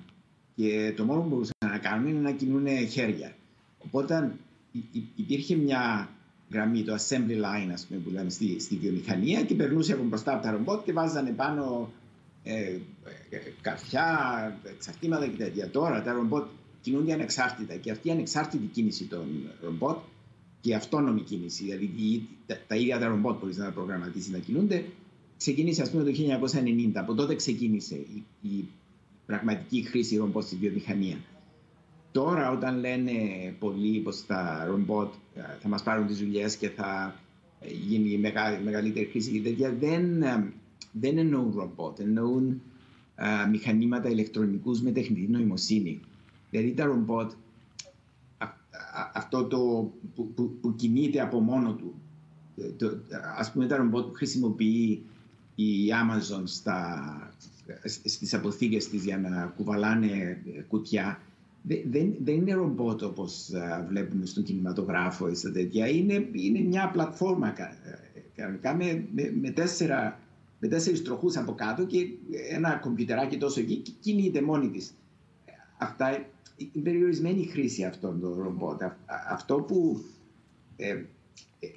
και 0.55 0.93
το 0.95 1.03
μόνο 1.03 1.21
που 1.21 1.27
μπορούσαν 1.27 1.53
να 1.59 1.77
κάνουν 1.77 2.07
είναι 2.07 2.19
να 2.19 2.31
κινούν 2.31 2.67
χέρια. 2.89 3.35
Οπότε 3.85 4.35
υπήρχε 5.15 5.55
μια 5.55 6.09
γραμμή, 6.51 6.83
το 6.83 6.93
assembly 6.93 7.37
line, 7.37 7.69
ας 7.73 7.85
πούμε, 7.85 7.99
που 7.99 8.09
λέμε 8.09 8.29
στη, 8.29 8.59
στη 8.59 8.75
βιομηχανία 8.75 9.43
και 9.43 9.55
περνούσε 9.55 9.93
από 9.93 10.03
μπροστά 10.03 10.33
από 10.33 10.43
τα 10.43 10.51
ρομπότ 10.51 10.85
και 10.85 10.93
βάζανε 10.93 11.31
πάνω 11.31 11.91
ε, 12.43 12.61
ε, 13.29 13.37
καρφιά, 13.61 14.59
εξαρτήματα 14.63 15.27
και 15.27 15.37
τέτοια. 15.37 15.69
Τώρα 15.69 16.01
τα 16.01 16.13
ρομπότ 16.13 16.47
κινούνται 16.81 17.13
ανεξάρτητα 17.13 17.75
και 17.75 17.91
αυτή 17.91 18.07
η 18.07 18.11
ανεξάρτητη 18.11 18.65
κίνηση 18.65 19.05
των 19.05 19.27
ρομπότ 19.61 19.97
και 20.61 20.69
η 20.69 20.73
αυτόνομη 20.73 21.21
κίνηση, 21.21 21.63
δηλαδή 21.63 22.27
τα, 22.45 22.57
τα 22.67 22.75
ίδια 22.75 22.99
τα 22.99 23.07
ρομπότ 23.07 23.39
μπορείς 23.39 23.57
να 23.57 23.71
προγραμματίσεις 23.71 24.31
να 24.31 24.37
κινούνται, 24.37 24.85
ξεκίνησε 25.37 25.81
ας 25.81 25.91
πούμε 25.91 26.03
το 26.03 26.11
1990. 26.11 26.91
Από 26.93 27.13
τότε 27.13 27.35
ξεκίνησε 27.35 27.95
η, 27.95 28.23
η 28.41 28.67
πραγματική 29.25 29.81
χρήση 29.81 30.17
ρομπότ 30.17 30.43
στη 30.43 30.55
βιομηχανία. 30.55 31.17
Τώρα 32.11 32.51
όταν 32.51 32.79
λένε 32.79 33.11
πολλοί 33.59 33.99
πως 33.99 34.25
τα 34.25 34.65
ρομπότ 34.67 35.13
ε, 35.35 35.41
θα 35.59 35.67
μας 35.67 35.83
πάρουν 35.83 36.07
τις 36.07 36.17
δουλειές 36.17 36.55
και 36.55 36.69
θα 36.69 37.15
ε, 37.59 37.71
γίνει 37.71 38.17
μεγαλύτερη 38.63 39.05
χρήση 39.05 39.31
και 39.31 39.41
τέτοια, 39.41 39.73
δεν, 39.73 40.21
ε, 40.21 40.53
δεν 40.91 41.17
εννοούν 41.17 41.53
ρομπότ, 41.55 41.99
εννοούν 41.99 42.61
α, 43.15 43.47
μηχανήματα 43.47 44.09
ηλεκτρονικούς 44.09 44.81
με 44.81 44.91
τεχνητή 44.91 45.31
νοημοσύνη. 45.31 45.99
Δηλαδή 46.49 46.73
τα 46.73 46.85
ρομπότ, 46.85 47.31
αυτό 49.13 49.43
το 49.43 49.57
που, 50.15 50.33
που, 50.33 50.57
που, 50.61 50.75
κινείται 50.75 51.21
από 51.21 51.39
μόνο 51.39 51.73
του, 51.73 51.93
το, 52.77 52.97
ας 53.37 53.51
πούμε 53.51 53.67
τα 53.67 53.77
ρομπότ 53.77 54.05
που 54.05 54.13
χρησιμοποιεί 54.13 55.03
η 55.55 55.87
Amazon 55.89 56.41
στα, 56.43 56.99
στις 58.03 58.33
αποθήκες 58.33 58.89
της 58.89 59.03
για 59.03 59.17
να 59.17 59.53
κουβαλάνε 59.57 60.41
κουτιά 60.67 61.19
δεν, 61.67 62.15
δεν 62.23 62.35
είναι 62.35 62.53
ρομπότ 62.53 63.03
όπως 63.03 63.51
βλέπουμε 63.87 64.25
στον 64.25 64.43
κινηματογράφο 64.43 65.29
ή 65.29 65.35
στα 65.35 65.51
τέτοια. 65.51 65.87
Είναι, 65.87 66.29
είναι 66.31 66.59
μια 66.59 66.89
πλατφόρμα 66.89 67.53
κανονικά 68.35 68.75
με, 68.75 69.05
με, 69.13 69.33
με, 69.41 69.49
τέσσερα, 69.49 70.19
με 70.59 70.67
τέσσερις 70.67 71.03
τροχούς 71.03 71.37
από 71.37 71.53
κάτω 71.53 71.85
και 71.85 72.07
ένα 72.49 72.75
κομπιουτεράκι 72.75 73.37
τόσο 73.37 73.59
εκεί 73.59 73.75
και 73.75 73.91
κινείται 73.99 74.41
μόνη 74.41 74.69
της. 74.69 74.93
Αυτά, 75.77 76.25
η 76.71 76.79
περιορισμένη 76.79 77.45
χρήση 77.45 77.83
αυτών 77.83 78.19
των 78.19 78.41
ρομπότ. 78.41 78.81
Αυτό 79.29 79.55
που 79.55 80.03
ε, 80.75 81.01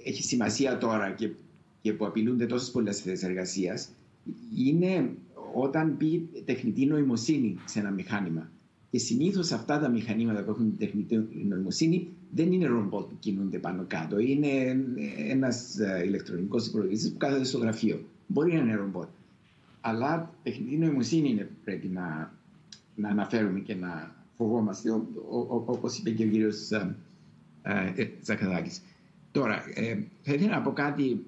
έχει 0.04 0.22
σημασία 0.22 0.78
τώρα 0.78 1.10
και, 1.10 1.30
και 1.80 1.92
που 1.92 2.06
απειλούνται 2.06 2.46
τόσες 2.46 2.70
πολλές 2.70 3.00
θέσεις 3.00 3.28
εργασίας 3.28 3.88
είναι 4.56 5.10
όταν 5.54 5.94
μπει 5.98 6.28
τεχνητή 6.44 6.86
νοημοσύνη 6.86 7.56
σε 7.64 7.78
ένα 7.78 7.90
μηχάνημα. 7.90 8.50
Και 8.90 8.98
συνήθως 8.98 9.52
αυτά 9.52 9.78
τα 9.78 9.88
μηχανήματα 9.88 10.42
που 10.44 10.50
έχουν 10.50 10.76
τεχνητή 10.78 11.28
νοημοσύνη 11.48 12.08
δεν 12.30 12.52
είναι 12.52 12.66
ρομπότ 12.66 13.08
που 13.08 13.16
κινούνται 13.18 13.58
πάνω 13.58 13.84
κάτω. 13.86 14.18
Είναι 14.18 14.48
ένας 15.28 15.78
ε, 15.78 16.02
ηλεκτρονικός 16.06 16.66
υπολογιστής 16.66 17.12
που 17.12 17.18
κάθεται 17.18 17.44
στο 17.44 17.58
γραφείο. 17.58 18.04
Μπορεί 18.26 18.52
να 18.52 18.58
είναι 18.58 18.74
ρομπότ. 18.74 19.08
Αλλά 19.80 20.34
τεχνητή 20.42 20.76
νοημοσύνη 20.76 21.30
είναι, 21.30 21.50
πρέπει 21.64 21.88
να, 21.88 22.32
να 22.94 23.08
αναφέρουμε 23.08 23.60
και 23.60 23.74
να 23.74 24.14
φοβόμαστε, 24.36 24.90
όπως 25.66 25.98
είπε 25.98 26.10
και 26.10 26.24
ο 26.24 26.28
κύριος 26.28 26.70
ε, 26.70 26.96
ε, 27.96 28.08
Ζαχαδάκη. 28.22 28.70
Τώρα, 29.32 29.62
ε, 29.74 29.98
θα 30.22 30.32
ήθελα 30.34 30.50
να 30.56 30.62
πω 30.62 30.72
κάτι 30.72 31.24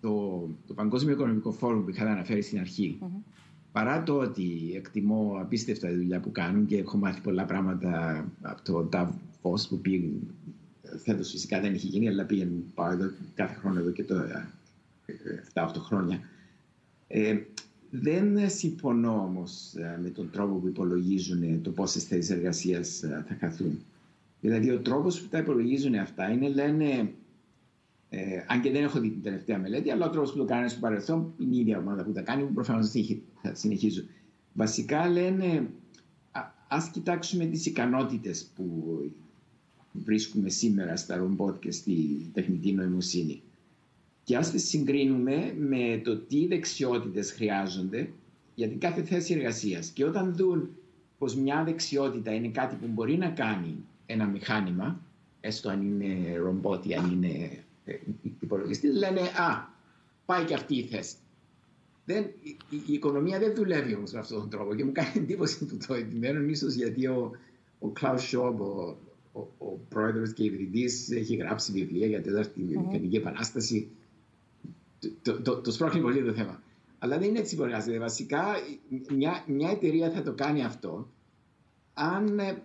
το, 0.00 0.40
το 0.66 0.74
Παγκόσμιο 0.74 1.14
Οικονομικό 1.14 1.50
Φόρουμ 1.52 1.84
που 1.84 1.90
είχα 1.90 2.10
αναφέρει 2.10 2.42
στην 2.42 2.58
αρχή. 2.58 2.98
Mm-hmm 3.02 3.30
παρά 3.72 4.02
το 4.02 4.18
ότι 4.18 4.72
εκτιμώ 4.74 5.36
απίστευτα 5.40 5.88
τη 5.88 5.94
δουλειά 5.94 6.20
που 6.20 6.32
κάνουν 6.32 6.66
και 6.66 6.76
έχω 6.76 6.96
μάθει 6.96 7.20
πολλά 7.20 7.44
πράγματα 7.44 8.24
από 8.40 8.62
το 8.62 8.88
Davos 8.92 9.68
που 9.68 9.78
πήγε 9.80 10.08
φέτος 11.04 11.30
φυσικά 11.30 11.60
δεν 11.60 11.74
είχε 11.74 11.86
γίνει 11.86 12.08
αλλά 12.08 12.24
πήγαινε 12.24 12.52
πάω 12.74 12.90
εδώ 12.90 13.10
κάθε 13.34 13.54
χρόνο 13.54 13.78
εδώ 13.80 13.90
και 13.90 14.04
τώρα 14.04 14.50
7-8 15.54 15.68
χρόνια 15.78 16.20
ε, 17.12 17.38
δεν 17.90 18.50
συμφωνώ 18.50 19.12
όμως 19.12 19.74
ε, 19.74 19.98
με 20.02 20.08
τον 20.08 20.30
τρόπο 20.30 20.54
που 20.54 20.66
υπολογίζουν 20.66 21.62
το 21.62 21.70
πόσες 21.70 22.04
θέσεις 22.04 22.30
εργασίας 22.30 23.02
ε, 23.02 23.24
θα 23.28 23.36
χαθούν. 23.40 23.78
Δηλαδή, 24.40 24.70
ο 24.70 24.78
τρόπος 24.80 25.20
που 25.20 25.28
τα 25.28 25.38
υπολογίζουν 25.38 25.94
αυτά 25.94 26.30
είναι 26.30 26.48
λένε 26.48 27.12
ε, 28.10 28.44
αν 28.46 28.60
και 28.60 28.70
δεν 28.70 28.82
έχω 28.82 29.00
δει 29.00 29.10
την 29.10 29.22
τελευταία 29.22 29.58
μελέτη, 29.58 29.90
αλλά 29.90 30.06
ο 30.06 30.10
τρόπος 30.10 30.32
που 30.32 30.38
το 30.38 30.44
κάνανε 30.44 30.68
στο 30.68 30.80
παρελθόν 30.80 31.34
είναι 31.38 31.56
η 31.56 31.58
ίδια 31.58 31.78
ομάδα 31.78 32.04
που 32.04 32.12
τα 32.12 32.20
κάνει, 32.20 32.42
που 32.42 32.52
προφανώς 32.52 32.90
θα 33.42 33.54
συνεχίζω. 33.54 34.02
Βασικά 34.52 35.08
λένε, 35.08 35.70
α 36.68 36.78
κοιτάξουμε 36.92 37.44
τις 37.44 37.66
ικανότητες 37.66 38.50
που 38.54 38.98
βρίσκουμε 39.92 40.48
σήμερα 40.48 40.96
στα 40.96 41.16
ρομπότ 41.16 41.58
και 41.58 41.70
στη 41.70 42.30
τεχνητή 42.32 42.72
νοημοσύνη. 42.72 43.42
Και 44.22 44.36
ας 44.36 44.50
τις 44.50 44.68
συγκρίνουμε 44.68 45.54
με 45.58 46.00
το 46.04 46.16
τι 46.16 46.46
δεξιότητες 46.46 47.32
χρειάζονται 47.32 48.12
για 48.54 48.68
την 48.68 48.78
κάθε 48.78 49.02
θέση 49.02 49.34
εργασίας. 49.34 49.90
Και 49.90 50.04
όταν 50.04 50.34
δουν 50.36 50.68
πως 51.18 51.34
μια 51.34 51.64
δεξιότητα 51.64 52.32
είναι 52.32 52.48
κάτι 52.48 52.76
που 52.76 52.86
μπορεί 52.86 53.16
να 53.16 53.28
κάνει 53.28 53.76
ένα 54.06 54.26
μηχάνημα, 54.26 55.00
έστω 55.40 55.68
αν 55.68 55.82
είναι 55.82 56.36
ρομπότ 56.36 56.86
ή 56.86 56.94
αν 56.94 57.10
είναι 57.12 57.28
ε, 57.28 57.58
υπολογιστή, 58.40 58.92
λένε 58.92 59.20
Α, 59.20 59.68
πάει 60.26 60.44
και 60.44 60.54
αυτή 60.54 60.76
η 60.76 60.82
θέση. 60.82 61.16
Δεν, 62.04 62.24
η, 62.42 62.56
η, 62.70 62.92
οικονομία 62.92 63.38
δεν 63.38 63.54
δουλεύει 63.54 63.94
όμως 63.94 64.12
με 64.12 64.18
αυτόν 64.18 64.38
τον 64.38 64.50
τρόπο 64.50 64.74
και 64.74 64.84
μου 64.84 64.92
κάνει 64.92 65.12
εντύπωση 65.14 65.64
που 65.64 65.78
το 65.86 65.94
επιμένουν 65.94 66.48
ίσως 66.48 66.74
γιατί 66.74 67.06
ο, 67.06 67.30
ο 67.78 67.92
Klaus 68.00 68.18
Schwab, 68.30 68.54
ο, 68.58 68.96
ο, 69.32 69.40
ο 69.58 69.78
πρόεδρος 69.88 70.32
και 70.32 70.44
ιδρυτής, 70.44 71.10
έχει 71.10 71.34
γράψει 71.36 71.72
βιβλία 71.72 72.06
για 72.06 72.20
την 72.20 72.30
τέταρτη 72.32 72.62
βιομηχανική 72.62 73.16
επανάσταση. 73.16 73.90
Το, 74.98 75.10
το, 75.22 75.40
το, 75.42 75.60
το 75.60 75.72
σπρώχνει 75.72 76.00
πολύ 76.00 76.24
το 76.24 76.32
θέμα. 76.32 76.62
Αλλά 76.98 77.18
δεν 77.18 77.28
είναι 77.28 77.38
έτσι 77.38 77.56
που 77.56 77.62
εργάζεται. 77.62 77.98
Βασικά, 77.98 78.44
μια, 79.16 79.44
μια 79.46 79.70
εταιρεία 79.70 80.10
θα 80.10 80.22
το 80.22 80.32
κάνει 80.32 80.64
αυτό 80.64 81.08
αν, 81.94 82.38
ε, 82.38 82.62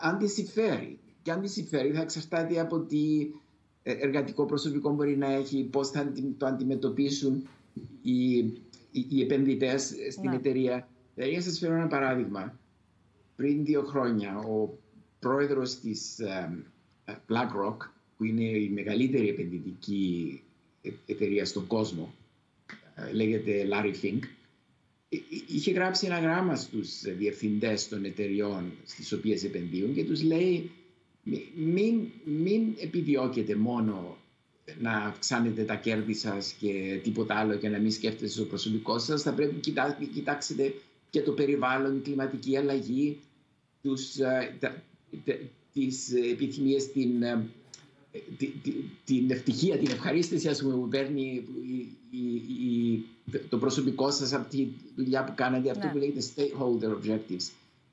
αν 0.00 0.18
τη 0.18 0.28
συμφέρει. 0.28 0.98
Και 1.22 1.32
αν 1.32 1.40
τη 1.40 1.48
συμφέρει, 1.48 1.92
θα 1.92 2.00
εξαρτάται 2.00 2.60
από 2.60 2.80
τι 2.80 3.20
ε, 3.22 3.26
εργατικό 3.82 4.46
προσωπικό 4.46 4.94
μπορεί 4.94 5.16
να 5.16 5.32
έχει, 5.32 5.62
πώς 5.64 5.90
θα 5.90 6.12
το 6.36 6.46
αντιμετωπίσουν 6.46 7.48
οι, 8.02 8.36
οι, 8.36 9.06
οι 9.08 9.20
επενδυτές 9.20 9.94
στην 10.10 10.30
ναι. 10.30 10.36
εταιρεία. 10.36 10.88
Δηλαδή, 11.14 11.40
σας 11.40 11.58
φέρω 11.58 11.74
ένα 11.74 11.86
παράδειγμα. 11.86 12.58
Πριν 13.36 13.64
δύο 13.64 13.82
χρόνια, 13.82 14.36
ο 14.38 14.78
πρόεδρος 15.18 15.78
της 15.80 16.16
BlackRock, 17.06 17.76
που 18.16 18.24
είναι 18.24 18.44
η 18.44 18.68
μεγαλύτερη 18.68 19.28
επενδυτική 19.28 20.42
ε, 20.82 20.90
εταιρεία 21.06 21.44
στον 21.44 21.66
κόσμο, 21.66 22.14
ε, 22.94 23.12
λέγεται 23.12 23.68
Larry 23.70 23.94
Fink, 24.04 24.18
είχε 25.46 25.70
γράψει 25.72 26.06
ένα 26.06 26.18
γράμμα 26.18 26.56
στους 26.56 27.00
διευθυντές 27.00 27.88
των 27.88 28.04
εταιριών 28.04 28.72
στις 28.84 29.12
οποίες 29.12 29.44
επενδύουν 29.44 29.94
και 29.94 30.04
τους 30.04 30.22
λέει 30.22 30.70
μην, 31.54 32.08
μην 32.24 32.74
επιδιώκετε 32.80 33.54
μόνο 33.56 34.16
να 34.80 34.92
αυξάνετε 34.96 35.62
τα 35.62 35.74
κέρδη 35.74 36.14
σας 36.14 36.52
και 36.52 37.00
τίποτα 37.02 37.34
άλλο 37.34 37.56
και 37.56 37.68
να 37.68 37.78
μην 37.78 37.90
σκέφτεστε 37.90 38.26
στο 38.26 38.44
προσωπικό 38.44 38.98
σας. 38.98 39.22
Θα 39.22 39.32
πρέπει 39.32 39.54
να 39.74 40.06
κοιτάξετε 40.12 40.74
και 41.10 41.22
το 41.22 41.32
περιβάλλον, 41.32 41.96
η 41.96 42.00
κλιματική 42.00 42.56
αλλαγή, 42.56 43.20
τους, 43.82 44.16
ε, 44.16 44.58
τις 45.72 46.12
επιθυμίες, 46.32 46.92
την, 46.92 47.22
ε, 47.22 47.48
την, 48.36 48.52
την 49.04 49.30
ευτυχία, 49.30 49.78
την 49.78 49.90
ευχαρίστηση 49.90 50.48
ας 50.48 50.62
πούμε, 50.62 50.74
που 50.74 50.88
παίρνει 50.88 51.44
η, 52.10 52.18
η, 52.20 53.04
το 53.48 53.58
προσωπικό 53.58 54.10
σας 54.10 54.32
από 54.32 54.50
τη 54.50 54.66
δουλειά 54.96 55.24
που 55.24 55.32
κάνετε, 55.34 55.70
αυτό 55.70 55.86
ναι. 55.86 55.92
που 55.92 55.98
λέγεται 55.98 56.22
stakeholder 56.34 56.90
objectives. 56.90 57.50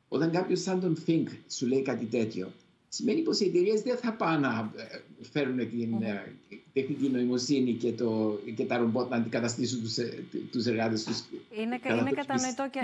Όταν 0.08 0.32
κάποιος 0.32 0.62
σαν 0.62 0.80
τον 0.80 0.98
Think 1.08 1.26
σου 1.50 1.68
λέει 1.68 1.82
κάτι 1.82 2.06
τέτοιο, 2.06 2.52
σημαίνει 2.89 3.21
πως 3.21 3.39
οι 3.39 3.45
εταιρείες 3.45 3.82
δεν 3.82 3.97
θα 3.97 4.13
πάνε 4.13 4.47
να 4.47 4.71
ε, 4.75 4.84
φέρουν 5.32 5.58
την 5.58 5.95
mm. 5.99 6.58
τεχνική 6.73 7.10
νοημοσύνη 7.10 7.73
και, 7.73 7.91
το, 7.91 8.39
και 8.56 8.65
τα 8.65 8.78
ρομπότ 8.78 9.10
να 9.10 9.15
αντικαταστήσουν 9.15 9.82
τους, 9.82 9.97
ε, 9.97 10.23
τους 10.52 10.65
εργάτες 10.65 11.04
τους. 11.04 11.23
Είναι, 11.58 11.80
είναι 11.99 12.12
κατανοητό 12.12 12.69
και 12.71 12.80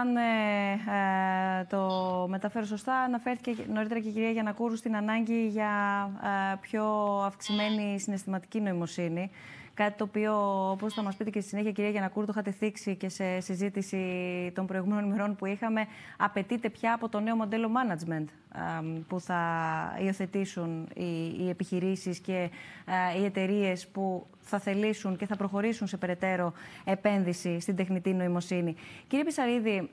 αν 0.00 0.16
ε, 0.16 1.66
το 1.68 2.26
μεταφέρω 2.28 2.64
σωστά, 2.64 2.94
αναφέρθηκε 2.94 3.56
νωρίτερα 3.72 4.00
και 4.00 4.08
η 4.08 4.12
κυρία 4.12 4.30
Γιανακούρου 4.30 4.76
στην 4.76 4.96
ανάγκη 4.96 5.46
για 5.48 5.70
πιο 6.60 6.84
αυξημένη 7.24 8.00
συναισθηματική 8.00 8.60
νοημοσύνη. 8.60 9.30
Κάτι 9.80 9.96
το 9.96 10.04
οποίο, 10.04 10.34
όπως 10.70 10.94
θα 10.94 11.02
μας 11.02 11.16
πείτε 11.16 11.30
και 11.30 11.40
στη 11.40 11.48
συνέχεια, 11.48 11.72
κυρία 11.72 11.90
Γιανακούρου, 11.90 12.26
το 12.26 12.32
είχατε 12.34 12.50
θίξει 12.50 12.96
και 12.96 13.08
σε 13.08 13.40
συζήτηση 13.40 13.98
των 14.54 14.66
προηγούμενων 14.66 15.04
ημερών 15.04 15.36
που 15.36 15.46
είχαμε, 15.46 15.86
απαιτείται 16.16 16.70
πια 16.70 16.92
από 16.94 17.08
το 17.08 17.20
νέο 17.20 17.36
μοντέλο 17.36 17.70
management 17.76 18.24
που 19.08 19.20
θα 19.20 19.42
υιοθετήσουν 20.02 20.88
οι, 20.94 21.36
οι 21.38 21.48
επιχειρήσεις 21.48 22.18
και 22.18 22.50
οι 23.20 23.24
εταιρείες 23.24 23.86
που 23.88 24.26
θα 24.40 24.58
θελήσουν 24.58 25.16
και 25.16 25.26
θα 25.26 25.36
προχωρήσουν 25.36 25.86
σε 25.86 25.96
περαιτέρω 25.96 26.52
επένδυση 26.84 27.60
στην 27.60 27.76
τεχνητή 27.76 28.12
νοημοσύνη. 28.12 28.74
Κύριε 29.06 29.24
Πισαρίδη, 29.24 29.90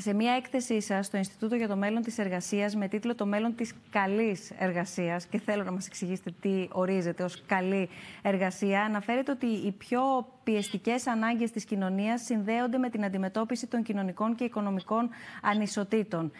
σε 0.00 0.14
μια 0.14 0.32
έκθεσή 0.32 0.80
σας 0.80 1.06
στο 1.06 1.16
Ινστιτούτο 1.16 1.54
για 1.54 1.68
το 1.68 1.76
Μέλλον 1.76 2.02
της 2.02 2.18
Εργασίας 2.18 2.76
με 2.76 2.88
τίτλο 2.88 3.14
Το 3.14 3.26
Μέλλον 3.26 3.54
της 3.54 3.74
Καλής 3.90 4.50
Εργασίας, 4.58 5.26
και 5.26 5.38
θέλω 5.38 5.64
να 5.64 5.72
μας 5.72 5.86
εξηγήσετε 5.86 6.34
τι 6.40 6.68
ορίζεται 6.72 7.22
ως 7.22 7.42
καλή 7.46 7.88
εργασία, 8.22 8.82
αναφέρεται 8.82 9.30
ότι 9.30 9.46
οι 9.46 9.72
πιο 9.72 10.00
πιεστικές 10.44 11.06
ανάγκες 11.06 11.50
της 11.50 11.64
κοινωνίας 11.64 12.22
συνδέονται 12.22 12.78
με 12.78 12.88
την 12.90 13.04
αντιμετώπιση 13.04 13.66
των 13.66 13.82
κοινωνικών 13.82 14.34
και 14.34 14.44
οικονομικών 14.44 15.08
ανισοτήτων 15.42 16.32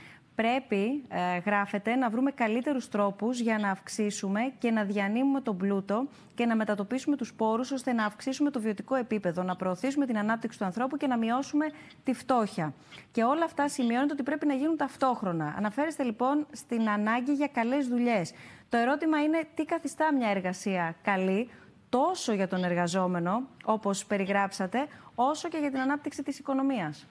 πρέπει, 0.43 1.03
ε, 1.09 1.39
γράφεται, 1.39 1.95
να 1.95 2.11
βρούμε 2.11 2.31
καλύτερους 2.31 2.89
τρόπους 2.89 3.41
για 3.41 3.59
να 3.59 3.71
αυξήσουμε 3.71 4.41
και 4.59 4.71
να 4.71 4.85
διανύμουμε 4.85 5.41
τον 5.41 5.57
πλούτο 5.57 6.07
και 6.35 6.47
να 6.47 6.57
μετατοπίσουμε 6.57 7.17
τους 7.17 7.35
πόρους 7.35 7.71
ώστε 7.71 7.93
να 7.93 8.05
αυξήσουμε 8.05 8.51
το 8.51 8.61
βιωτικό 8.61 8.95
επίπεδο, 8.95 9.43
να 9.43 9.57
προωθήσουμε 9.57 10.07
την 10.07 10.19
ανάπτυξη 10.19 10.59
του 10.59 10.65
ανθρώπου 10.65 10.97
και 10.97 11.07
να 11.07 11.17
μειώσουμε 11.17 11.67
τη 12.05 12.13
φτώχεια. 12.13 12.75
Και 13.13 13.23
όλα 13.23 13.45
αυτά 13.45 13.69
σημειώνεται 13.69 14.13
ότι 14.13 14.23
πρέπει 14.23 14.47
να 14.47 14.55
γίνουν 14.55 14.77
ταυτόχρονα. 14.77 15.55
Αναφέρεστε 15.57 16.03
λοιπόν 16.03 16.47
στην 16.53 16.89
ανάγκη 16.89 17.33
για 17.33 17.47
καλές 17.47 17.89
δουλειές. 17.89 18.33
Το 18.69 18.77
ερώτημα 18.77 19.23
είναι 19.23 19.45
τι 19.55 19.65
καθιστά 19.65 20.15
μια 20.15 20.29
εργασία 20.29 20.95
καλή, 21.03 21.49
τόσο 21.89 22.33
για 22.33 22.49
τον 22.49 22.65
εργαζόμενο, 22.65 23.43
όπως 23.65 24.07
περιγράψατε, 24.07 24.87
όσο 25.15 25.49
και 25.49 25.59
για 25.59 25.71
την 25.71 25.81
ανάπτυξη 25.81 26.23
της 26.23 26.39
οικονομίας. 26.39 27.07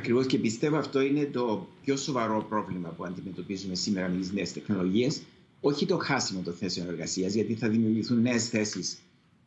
Ακριβώς 0.00 0.26
και 0.26 0.38
πιστεύω 0.38 0.76
αυτό 0.76 1.00
είναι 1.00 1.24
το 1.24 1.68
πιο 1.84 1.96
σοβαρό 1.96 2.46
πρόβλημα 2.48 2.88
που 2.88 3.04
αντιμετωπίζουμε 3.04 3.74
σήμερα 3.74 4.08
με 4.08 4.16
τις 4.18 4.32
νέες 4.32 4.52
τεχνολογίες. 4.52 5.22
Όχι 5.60 5.86
το 5.86 5.96
χάσιμο 5.98 6.40
των 6.42 6.54
θέσεων 6.54 6.88
εργασίας, 6.88 7.34
γιατί 7.34 7.54
θα 7.54 7.68
δημιουργηθούν 7.68 8.20
νέες 8.20 8.48
θέσεις 8.48 8.98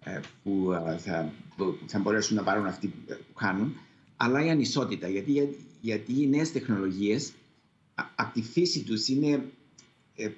ε, 0.04 0.20
που 0.44 0.72
ε, 0.72 0.98
θα, 0.98 1.34
θα 1.86 2.00
μπορέσουν 2.00 2.36
να 2.36 2.44
πάρουν 2.44 2.66
αυτοί 2.66 2.88
που 2.88 3.34
χάνουν, 3.36 3.76
αλλά 4.18 4.46
η 4.46 4.50
ανισότητα. 4.50 5.08
Γιατί, 5.08 5.58
γιατί 5.82 6.22
οι 6.22 6.28
νέες 6.28 6.52
τεχνολογίες 6.52 7.34
από 8.16 8.34
τη 8.34 8.42
φύση 8.42 8.84
τους 8.84 9.08
είναι, 9.08 9.46
ε, 10.16 10.30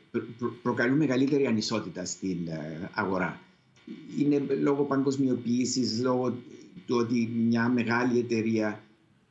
προκαλούν 0.62 0.98
μεγαλύτερη 0.98 1.46
ανισότητα 1.46 2.06
στην 2.06 2.38
αγορά. 2.94 3.40
Είναι 4.20 4.40
λόγω 4.62 4.84
παγκοσμιοποίησης, 4.84 6.02
λόγω 6.02 6.30
του 6.86 6.96
ότι 6.96 7.30
μια 7.36 7.70
μεγάλη 7.70 8.20
εταιρεία 8.20 8.84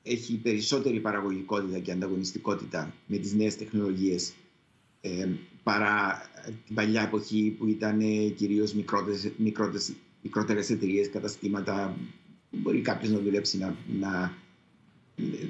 έχει 0.06 0.34
περισσότερη 0.36 1.00
παραγωγικότητα 1.00 1.78
και 1.78 1.92
ανταγωνιστικότητα 1.92 2.94
με 3.06 3.16
τις 3.16 3.32
νέες 3.34 3.56
τεχνολογίες 3.56 4.32
ε, 5.00 5.28
παρά 5.62 6.20
την 6.66 6.74
παλιά 6.74 7.02
εποχή 7.02 7.54
που 7.58 7.66
ήταν 7.66 8.00
κυρίως 8.36 8.74
μικρότερες, 8.74 9.30
μικρότερες, 9.36 9.92
μικρότερες 10.22 10.70
εταιρείες, 10.70 11.10
καταστήματα 11.10 11.96
που 12.50 12.56
μπορεί 12.62 12.80
κάποιος 12.80 13.12
να 13.12 13.18
δουλέψει 13.18 13.58
να, 13.58 13.76
να, 13.98 14.32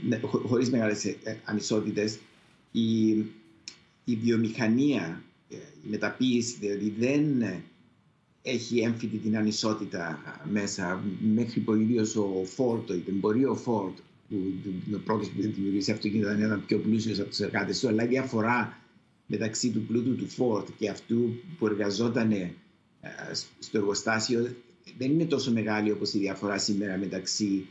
να, 0.08 0.20
χωρίς 0.28 0.70
μεγάλες 0.70 1.04
ε, 1.04 1.40
ανισότητες. 1.44 2.18
Η, 2.72 3.08
η 4.04 4.16
βιομηχανία, 4.22 5.22
ε, 5.48 5.56
η 5.56 5.88
μεταποίηση 5.90 6.56
δηλαδή 6.60 6.94
δεν 6.98 7.44
έχει 8.42 8.78
έμφυτη 8.78 9.16
την 9.16 9.36
ανισότητα 9.36 10.22
μέσα 10.50 11.04
μέχρι 11.34 11.60
που 11.60 11.72
ο 11.72 12.40
ο 12.40 12.44
Φόρτ, 12.44 12.86
το 12.86 12.94
εμπορίο 13.08 13.54
Φόρτ 13.54 13.98
που 14.28 14.36
ο 14.94 14.98
πρώτο 15.04 15.26
που 15.26 15.40
δημιουργήσει 15.40 15.90
αυτοκίνητα 15.90 16.30
ήταν 16.30 16.42
ένα 16.42 16.58
πιο 16.58 16.78
πλούσιος 16.78 17.18
από 17.18 17.28
τους 17.28 17.40
εργάτες 17.40 17.80
του, 17.80 17.88
αλλά 17.88 18.04
η 18.04 18.06
διαφορά 18.06 18.78
μεταξύ 19.26 19.70
του 19.70 19.82
πλούτου 19.86 20.14
του 20.16 20.28
Ford 20.36 20.64
και 20.78 20.88
αυτού 20.88 21.34
που 21.58 21.66
εργαζόταν 21.66 22.32
ε, 22.32 22.54
στο 23.58 23.78
εργοστάσιο 23.78 24.54
δεν 24.98 25.10
είναι 25.10 25.24
τόσο 25.24 25.52
μεγάλη 25.52 25.90
όπως 25.90 26.12
η 26.12 26.18
διαφορά 26.18 26.58
σήμερα 26.58 26.96
μεταξύ 26.96 27.68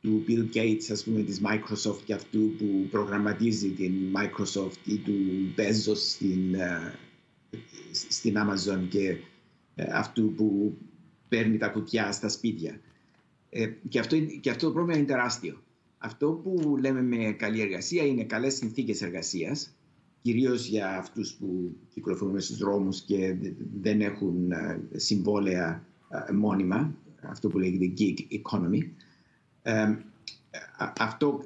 του 0.00 0.24
Bill 0.28 0.56
Gates, 0.56 0.90
ας 0.90 1.04
πούμε, 1.04 1.22
της 1.22 1.40
Microsoft 1.44 2.00
και 2.04 2.14
αυτού 2.14 2.54
που 2.58 2.86
προγραμματίζει 2.90 3.70
την 3.70 3.92
Microsoft 4.14 4.86
ή 4.86 4.96
του 4.96 5.14
Bezos 5.56 5.96
στην, 5.96 6.54
ε, 6.54 6.98
στην 8.08 8.34
Amazon 8.36 8.86
και 8.88 9.16
ε, 9.74 9.84
αυτού 9.92 10.32
που 10.36 10.76
παίρνει 11.28 11.56
τα 11.58 11.68
κουτιά 11.68 12.12
στα 12.12 12.28
σπίτια. 12.28 12.80
Και 13.88 13.98
αυτό, 13.98 14.18
και 14.18 14.50
αυτό 14.50 14.66
το 14.66 14.72
πρόβλημα 14.72 14.98
είναι 14.98 15.06
τεράστιο. 15.06 15.62
Αυτό 16.04 16.32
που 16.32 16.76
λέμε 16.80 17.02
με 17.02 17.32
καλή 17.32 17.60
εργασία 17.60 18.04
είναι 18.06 18.24
καλές 18.24 18.54
συνθήκες 18.54 19.02
εργασίας, 19.02 19.76
κυρίως 20.22 20.66
για 20.66 20.98
αυτούς 20.98 21.34
που 21.34 21.76
κυκλοφορούν 21.88 22.40
στους 22.40 22.56
δρόμους 22.58 23.00
και 23.02 23.36
δεν 23.80 24.00
έχουν 24.00 24.52
ε, 24.52 24.80
συμβόλαια 24.92 25.86
ε, 26.28 26.32
μόνιμα, 26.32 26.94
αυτό 27.22 27.48
που 27.48 27.58
λέγεται 27.58 27.92
gig 27.98 28.40
economy. 28.40 28.88
Ε, 29.62 29.96
αυτό, 30.98 31.44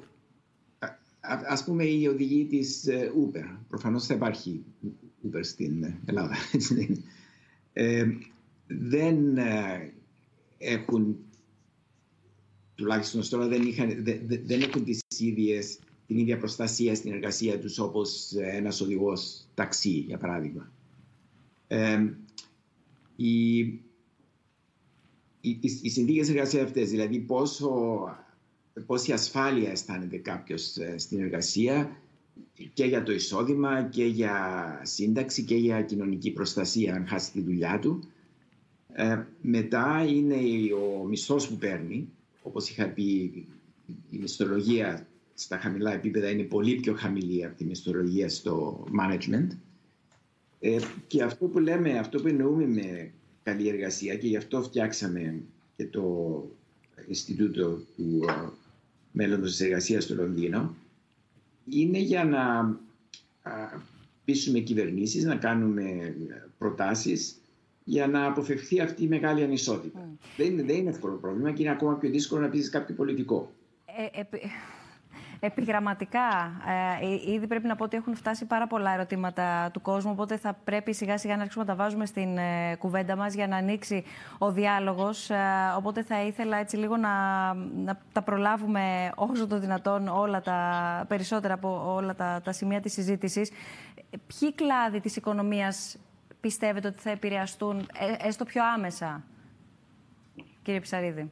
ας 1.49 1.63
πούμε, 1.63 1.83
η 1.85 2.07
οδηγή 2.07 2.45
της 2.45 2.85
Uber. 2.89 3.57
Προφανώς 3.67 4.05
θα 4.05 4.13
υπάρχει 4.13 4.63
Uber 5.27 5.39
στην 5.41 5.93
Ελλάδα. 6.05 6.35
δεν 8.67 9.37
έχουν 10.57 11.17
τουλάχιστον 12.77 13.29
τώρα 13.29 13.47
δεν, 13.47 13.61
είχαν, 13.61 14.03
δεν, 14.03 14.41
δεν 14.45 14.61
έχουν 14.61 14.83
τις 14.83 14.99
ίδιες, 15.17 15.79
την 16.07 16.17
ίδια 16.17 16.37
προστασία 16.37 16.95
στην 16.95 17.11
εργασία 17.13 17.59
τους 17.59 17.79
όπως 17.79 18.33
ένας 18.35 18.81
οδηγός 18.81 19.47
ταξί, 19.53 19.89
για 19.89 20.17
παράδειγμα. 20.17 20.71
Ε, 21.67 22.13
οι, 23.15 23.57
οι, 25.41 25.59
οι 25.81 25.89
συνθήκες 25.89 26.29
εργασίας 26.29 26.63
αυτές, 26.63 26.89
δηλαδή 26.89 27.19
πόσο, 27.19 27.69
πόση 28.85 29.11
ασφάλεια 29.11 29.71
αισθάνεται 29.71 30.17
κάποιος 30.17 30.77
ε, 30.77 30.97
στην 30.97 31.19
εργασία 31.19 32.01
και 32.73 32.85
για 32.85 33.03
το 33.03 33.11
εισόδημα 33.11 33.83
και 33.83 34.05
για 34.05 34.79
σύνταξη 34.83 35.43
και 35.43 35.55
για 35.55 35.81
κοινωνική 35.81 36.31
προστασία 36.31 36.95
αν 36.95 37.07
χάσει 37.07 37.31
τη 37.31 37.41
δουλειά 37.41 37.79
του. 37.79 38.03
Ε, 38.93 39.23
μετά 39.41 40.05
είναι 40.07 40.35
ο 40.73 41.03
μισθός 41.03 41.47
που 41.47 41.55
παίρνει 41.55 42.09
όπως 42.47 42.69
είχα 42.69 42.87
πει, 42.87 43.03
η 44.09 44.17
μισθολογία 44.17 45.07
στα 45.33 45.57
χαμηλά 45.57 45.93
επίπεδα 45.93 46.29
είναι 46.29 46.43
πολύ 46.43 46.75
πιο 46.75 46.93
χαμηλή 46.93 47.45
από 47.45 47.55
τη 47.55 47.65
μισθολογία 47.65 48.29
στο 48.29 48.85
management. 48.99 49.47
Ε, 50.59 50.77
και 51.07 51.23
αυτό 51.23 51.45
που 51.45 51.59
λέμε, 51.59 51.97
αυτό 51.97 52.21
που 52.21 52.27
εννοούμε 52.27 52.65
με 52.65 53.11
καλή 53.43 53.67
εργασία 53.67 54.15
και 54.15 54.27
γι' 54.27 54.37
αυτό 54.37 54.63
φτιάξαμε 54.63 55.41
και 55.75 55.85
το 55.85 56.05
Ινστιτούτο 57.07 57.81
του 57.95 58.21
uh, 58.27 58.49
Μέλλοντος 59.11 59.51
της 59.51 59.59
Εργασίας 59.59 60.03
στο 60.03 60.15
Λονδίνο, 60.15 60.75
είναι 61.69 61.99
για 61.99 62.23
να 62.23 62.75
uh, 63.43 63.79
πείσουμε 64.25 64.59
κυβερνήσεις, 64.59 65.23
να 65.23 65.35
κάνουμε 65.35 66.15
προτάσεις 66.57 67.41
για 67.87 68.07
να 68.07 68.25
αποφευχθεί 68.25 68.79
αυτή 68.79 69.03
η 69.03 69.07
μεγάλη 69.07 69.43
ανισότητα. 69.43 70.09
Δεν, 70.37 70.45
είναι, 70.45 70.63
δεν 70.63 70.75
είναι 70.75 70.89
εύκολο 70.89 71.15
πρόβλημα 71.15 71.51
και 71.51 71.61
είναι 71.61 71.71
ακόμα 71.71 71.93
πιο 71.93 72.09
δύσκολο 72.09 72.41
να 72.41 72.49
πείσει 72.49 72.69
κάποιο 72.69 72.95
πολιτικό. 72.95 73.51
Ε, 74.11 74.21
Επιγραμματικά, 75.39 76.51
ε, 77.01 77.33
ήδη 77.33 77.47
πρέπει 77.47 77.67
να 77.67 77.75
πω 77.75 77.83
ότι 77.83 77.97
έχουν 77.97 78.15
φτάσει 78.15 78.45
πάρα 78.45 78.67
πολλά 78.67 78.93
ερωτήματα 78.93 79.69
του 79.73 79.81
κόσμου, 79.81 80.11
οπότε 80.13 80.37
θα 80.37 80.53
πρέπει 80.63 80.93
σιγά 80.93 81.17
σιγά 81.17 81.35
να 81.35 81.41
αρχίσουμε 81.41 81.65
να 81.67 81.75
τα 81.75 81.83
βάζουμε 81.83 82.05
στην 82.05 82.37
ε, 82.37 82.75
κουβέντα 82.79 83.15
μας 83.15 83.33
για 83.33 83.47
να 83.47 83.55
ανοίξει 83.55 84.03
ο 84.37 84.51
διάλογος. 84.51 85.29
Ε, 85.29 85.35
οπότε 85.77 86.03
θα 86.03 86.21
ήθελα 86.21 86.57
έτσι 86.57 86.77
λίγο 86.77 86.97
να, 86.97 87.53
να 87.53 88.01
τα 88.11 88.21
προλάβουμε 88.21 89.11
όσο 89.15 89.47
το 89.47 89.59
δυνατόν 89.59 90.07
όλα 90.07 90.41
τα 90.41 90.59
περισσότερα 91.07 91.53
από 91.53 91.93
όλα 91.95 92.15
τα, 92.15 92.41
τα 92.43 92.51
σημεία 92.51 92.81
της 92.81 92.93
συζήτησης. 92.93 93.51
Ποιοι 94.09 94.53
κλάδοι 94.53 94.99
της 94.99 95.15
οικονομίας 95.15 95.97
πιστεύετε 96.47 96.87
ότι 96.87 97.01
θα 97.01 97.09
επηρεαστούν 97.09 97.77
ε, 97.79 98.27
έστω 98.27 98.45
πιο 98.45 98.61
άμεσα, 98.75 99.23
κύριε 100.63 100.79
Ψαρίδη; 100.79 101.31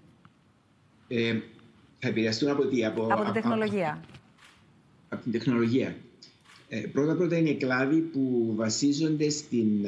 Ε, 1.07 1.39
θα 1.99 2.07
επηρεαστούν 2.07 2.49
από 2.49 2.65
τι, 2.65 2.85
από, 2.85 3.07
από 3.11 3.23
την 3.23 3.33
τεχνολογία. 3.33 3.89
Από, 3.89 4.07
από 5.09 5.23
την 5.23 5.31
τεχνολογία. 5.31 5.95
Ε, 6.69 6.79
πρώτα-πρώτα 6.79 7.37
είναι 7.37 7.53
κλάδοι 7.53 7.99
που 7.99 8.53
βασίζονται 8.55 9.29
στην 9.29 9.85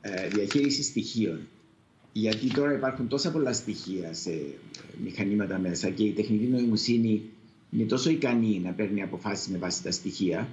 ε, 0.00 0.28
διαχείριση 0.28 0.82
στοιχείων. 0.82 1.48
Γιατί 2.12 2.46
τώρα 2.46 2.72
υπάρχουν 2.72 3.08
τόσα 3.08 3.30
πολλά 3.30 3.52
στοιχεία 3.52 4.14
σε 4.14 4.30
μηχανήματα 5.04 5.58
μέσα 5.58 5.90
και 5.90 6.04
η 6.04 6.12
τεχνητή 6.12 6.46
νοημοσύνη 6.46 7.22
είναι 7.70 7.84
τόσο 7.84 8.10
ικανή 8.10 8.60
να 8.64 8.70
παίρνει 8.70 9.02
αποφάσεις 9.02 9.48
με 9.48 9.58
βάση 9.58 9.82
τα 9.82 9.90
στοιχεία 9.90 10.48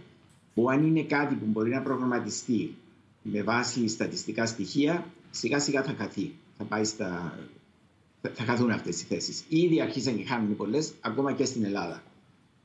που 0.54 0.70
αν 0.70 0.86
είναι 0.86 1.04
κάτι 1.04 1.36
που 1.36 1.46
μπορεί 1.46 1.70
να 1.70 1.82
προγραμματιστεί 1.82 2.76
με 3.22 3.44
βάση 3.44 3.88
στατιστικά 3.88 4.46
στοιχεία 4.46 5.06
σιγά 5.32 5.60
σιγά 5.60 5.84
θα 5.84 5.96
χαθεί. 5.98 6.34
Θα, 6.58 6.64
πάει 6.64 6.84
στα... 6.84 7.40
θα 8.22 8.44
χαθούν 8.44 8.72
αυτές 8.72 9.02
οι 9.02 9.06
θέσεις. 9.06 9.44
Ήδη 9.48 9.82
αρχίσαν 9.82 10.18
και 10.18 10.26
χάνουν 10.26 10.56
πολλές 10.56 10.94
ακόμα 11.02 11.34
και 11.34 11.46
στην 11.46 11.64
Ελλάδα. 11.64 12.04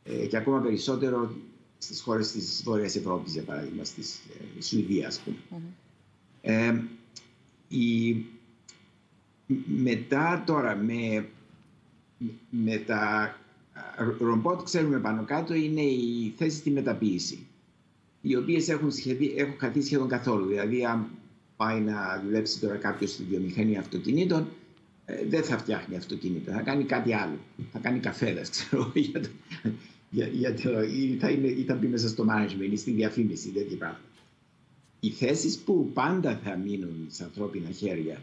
Ε, 0.05 0.27
και 0.27 0.37
ακόμα 0.37 0.61
περισσότερο 0.61 1.35
στις 1.79 2.01
χώρες 2.01 2.33
της 2.33 2.63
Βόρειας 2.65 2.97
Ευρώπης, 2.97 3.33
για 3.33 3.43
παράδειγμα, 3.43 3.85
στη 3.85 4.03
ε, 4.59 4.63
Σουηδία, 4.63 5.07
ας 5.07 5.21
πούμε. 5.21 5.63
Ε, 6.41 6.83
η... 7.69 8.17
Μετά 9.67 10.43
τώρα, 10.47 10.77
με, 10.77 11.29
με 12.51 12.77
τα 12.77 13.37
ρομπότ, 14.19 14.63
ξέρουμε 14.63 14.99
πάνω 14.99 15.25
κάτω, 15.25 15.55
είναι 15.55 15.81
η 15.81 16.35
θέση 16.37 16.57
στη 16.57 16.71
μεταποίηση, 16.71 17.47
οι 18.29 18.37
οποίες 18.37 18.69
έχουν, 18.69 18.93
έχουν 19.37 19.55
χαθεί 19.59 19.83
σχεδόν 19.83 20.09
καθόλου. 20.09 20.47
Δηλαδή, 20.47 20.85
αν 20.85 21.09
πάει 21.57 21.81
να 21.81 22.23
δουλέψει 22.25 22.61
τώρα 22.61 22.77
κάποιος 22.77 23.11
στη 23.11 23.23
βιομηχανία 23.23 23.81
αυτοκινήτων, 23.81 24.49
ε, 25.05 25.25
δεν 25.29 25.43
θα 25.43 25.59
φτιάχνει 25.59 25.97
αυτοκίνητα, 25.97 26.53
θα 26.53 26.61
κάνει 26.61 26.85
κάτι 26.85 27.15
άλλο. 27.15 27.39
Θα 27.73 27.79
κάνει 27.79 27.99
καφέδε, 27.99 28.41
ξέρω 28.51 28.93
για 28.95 29.21
το, 29.21 29.29
για, 30.11 30.27
για 30.27 30.55
το, 30.55 30.83
ή, 30.83 31.17
θα 31.21 31.31
είναι, 31.31 31.47
ή 31.47 31.63
θα 31.63 31.75
μπει 31.75 31.87
μέσα 31.87 32.09
στο 32.09 32.27
management 32.29 32.71
ή 32.73 32.77
στη 32.77 32.91
διαφήμιση, 32.91 33.49
τέτοια 33.49 33.77
πράγματα. 33.77 34.05
Οι 35.01 35.11
θέσεις 35.11 35.59
που 35.59 35.91
πάντα 35.95 36.41
θα 36.45 36.57
μείνουν 36.57 37.07
σε 37.09 37.25
ανθρώπινα 37.25 37.71
χέρια 37.71 38.23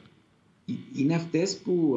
είναι 0.95 1.15
αυτές 1.15 1.57
που 1.57 1.95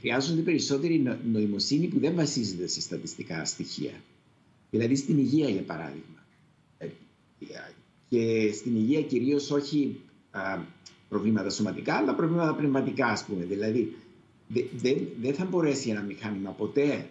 χρειάζονται 0.00 0.40
περισσότερη 0.40 1.18
νοημοσύνη 1.32 1.86
που 1.86 1.98
δεν 1.98 2.14
βασίζεται 2.14 2.66
σε 2.66 2.80
στατιστικά 2.80 3.44
στοιχεία. 3.44 3.92
Δηλαδή 4.70 4.96
στην 4.96 5.18
υγεία, 5.18 5.48
για 5.48 5.62
παράδειγμα. 5.62 6.17
Ε, 7.40 7.72
και 8.08 8.52
στην 8.52 8.76
υγεία 8.76 9.02
κυρίως 9.02 9.50
όχι 9.50 10.00
προβλήματα 11.08 11.50
σωματικά, 11.50 11.94
αλλά 11.94 12.14
προβλήματα 12.14 12.54
πνευματικά, 12.54 13.06
ας 13.06 13.24
πούμε. 13.24 13.44
Δηλαδή, 13.44 13.96
δεν 15.20 15.34
θα 15.34 15.44
μπορέσει 15.44 15.90
ένα 15.90 16.02
μηχάνημα 16.02 16.50
ποτέ 16.50 17.06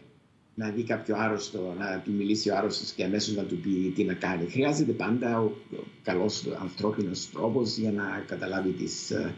να 0.55 0.69
δει 0.69 0.83
κάποιο 0.83 1.15
άρρωστο, 1.17 1.75
να 1.77 2.01
του 2.05 2.11
μιλήσει 2.11 2.49
ο 2.49 2.55
άρρωστος 2.55 2.91
και 2.91 3.03
αμέσως 3.03 3.35
να 3.35 3.43
του 3.43 3.57
πει 3.57 3.91
τι 3.95 4.03
να 4.03 4.13
κάνει. 4.13 4.49
Χρειάζεται 4.49 4.91
πάντα 4.91 5.39
ο, 5.39 5.43
ο 5.43 5.83
καλός 6.03 6.47
ανθρώπινος 6.61 7.29
τρόπος 7.29 7.77
για 7.77 7.91
να 7.91 8.23
καταλάβει 8.27 8.71
τις 8.71 9.11
uh, 9.13 9.31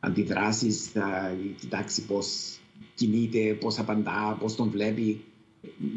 αντιδράσεις, 0.00 0.86
θα 0.86 1.36
κοιτάξει 1.60 2.04
πώς 2.06 2.58
κινείται, 2.94 3.54
πώς 3.60 3.78
απαντά, 3.78 4.36
πώς 4.40 4.56
τον 4.56 4.70
βλέπει. 4.70 5.20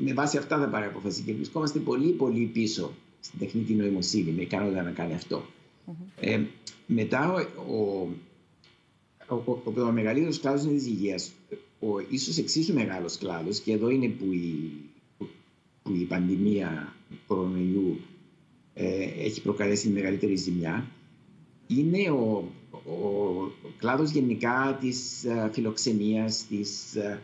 Με 0.04 0.14
βάση 0.14 0.38
αυτά 0.38 0.60
θα 0.60 0.68
πάρει 0.68 0.86
αποφασίσει 0.86 1.24
και 1.24 1.34
βρισκόμαστε 1.34 1.80
πολύ 1.80 2.12
πολύ 2.12 2.46
πίσω 2.46 2.94
στην 3.22 3.40
τεχνητή 3.40 3.74
νοημοσύνη 3.74 4.32
με 4.32 4.42
ικανότητα 4.42 4.82
να 4.84 4.92
κάνει 4.92 5.14
αυτό. 5.14 5.46
Ε, 6.20 6.42
μετά 6.86 7.34
ο, 7.34 7.40
ο, 9.28 9.36
ο, 9.36 9.62
ο, 9.76 9.82
ο 9.82 9.92
μεγαλύτερος 9.92 10.40
κλάδος 10.40 10.64
είναι 10.64 10.74
της 10.74 10.86
υγείας. 10.86 11.32
Ο 11.80 12.00
ίσως 12.10 12.38
εξίσου 12.38 12.74
μεγάλος 12.74 13.18
κλάδος, 13.18 13.60
και 13.60 13.72
εδώ 13.72 13.90
είναι 13.90 14.08
που 14.08 14.34
η, 14.34 14.72
που 15.84 15.94
η 15.94 16.04
πανδημία 16.04 16.96
κορονοϊού 17.28 18.00
ε, 18.74 19.04
έχει 19.04 19.42
προκαλέσει 19.42 19.90
μεγαλύτερη 19.90 20.36
ζημιά, 20.36 20.88
είναι 21.68 22.10
ο, 22.10 22.52
ο 22.72 23.52
κλάδος 23.78 24.12
γενικά 24.12 24.78
της 24.82 25.24
uh, 25.26 25.50
φιλοξενίας, 25.52 26.46
της 26.48 26.94
uh, 26.96 27.18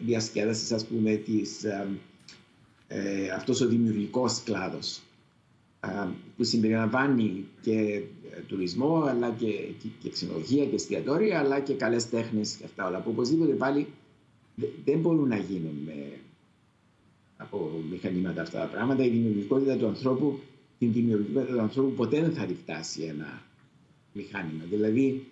διασκέδασης, 0.00 0.72
ας 0.72 0.86
πούμε, 0.86 1.14
της, 1.14 1.60
uh, 1.64 1.88
ε, 2.88 3.28
αυτός 3.30 3.60
ο 3.60 3.66
δημιουργικός 3.68 4.42
κλάδος 4.42 5.00
που 6.36 6.44
συμπεριλαμβάνει 6.44 7.44
και 7.60 8.02
τουρισμό, 8.46 9.02
αλλά 9.02 9.30
και, 9.30 9.46
και, 9.82 9.88
και 10.02 10.10
ξενοδοχεία 10.10 10.66
και 10.66 10.74
εστιατόρια, 10.74 11.38
αλλά 11.38 11.60
και 11.60 11.74
καλές 11.74 12.08
τέχνες 12.08 12.54
και 12.54 12.64
αυτά 12.64 12.86
όλα, 12.86 13.00
που 13.00 13.10
οπωσδήποτε 13.10 13.52
πάλι 13.52 13.86
δεν 14.84 14.98
μπορούν 14.98 15.28
να 15.28 15.36
γίνουν 15.36 15.74
με, 15.84 16.18
από 17.36 17.70
μηχανήματα 17.90 18.42
αυτά 18.42 18.58
τα 18.58 18.66
πράγματα. 18.66 19.04
Η 19.04 19.08
δημιουργικότητα 19.08 19.76
του 19.76 19.86
ανθρώπου, 19.86 20.40
την 20.78 20.92
δημιουργικότητα 20.92 21.52
του 21.52 21.60
ανθρώπου 21.60 21.92
ποτέ 21.94 22.20
δεν 22.20 22.32
θα 22.32 22.46
φτάσει 22.62 23.02
ένα 23.02 23.42
μηχάνημα. 24.12 24.64
Δηλαδή, 24.70 25.26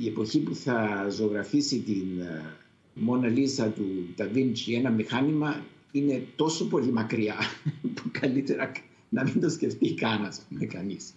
η 0.00 0.06
εποχή 0.06 0.38
που 0.38 0.54
θα 0.54 1.06
ζωγραφίσει 1.10 1.78
την 1.78 2.20
ε, 2.20 2.56
Μόνα 2.94 3.28
Λίσα 3.28 3.68
του 3.68 3.84
Ταβίντσι 4.16 4.72
ένα 4.72 4.90
μηχάνημα 4.90 5.64
είναι 5.92 6.26
τόσο 6.36 6.68
πολύ 6.68 6.92
μακριά 6.92 7.36
που 7.94 8.02
καλύτερα 8.10 8.72
να 9.08 9.22
μην 9.24 9.40
το 9.40 9.48
σκεφτεί 9.48 9.94
καν, 9.94 10.24
ας 10.24 10.46
πούμε, 10.48 10.64
κανείς. 10.64 11.14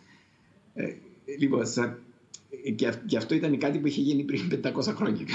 Ε, 0.74 0.94
λοιπόν, 1.40 1.66
σα, 1.66 1.88
και, 3.06 3.18
αυτό 3.18 3.36
ήταν 3.36 3.58
κάτι 3.58 3.80
που 3.80 3.88
είχε 3.88 4.02
γίνει 4.02 4.24
πριν 4.24 4.62
500 4.64 4.82
χρόνια 4.96 5.26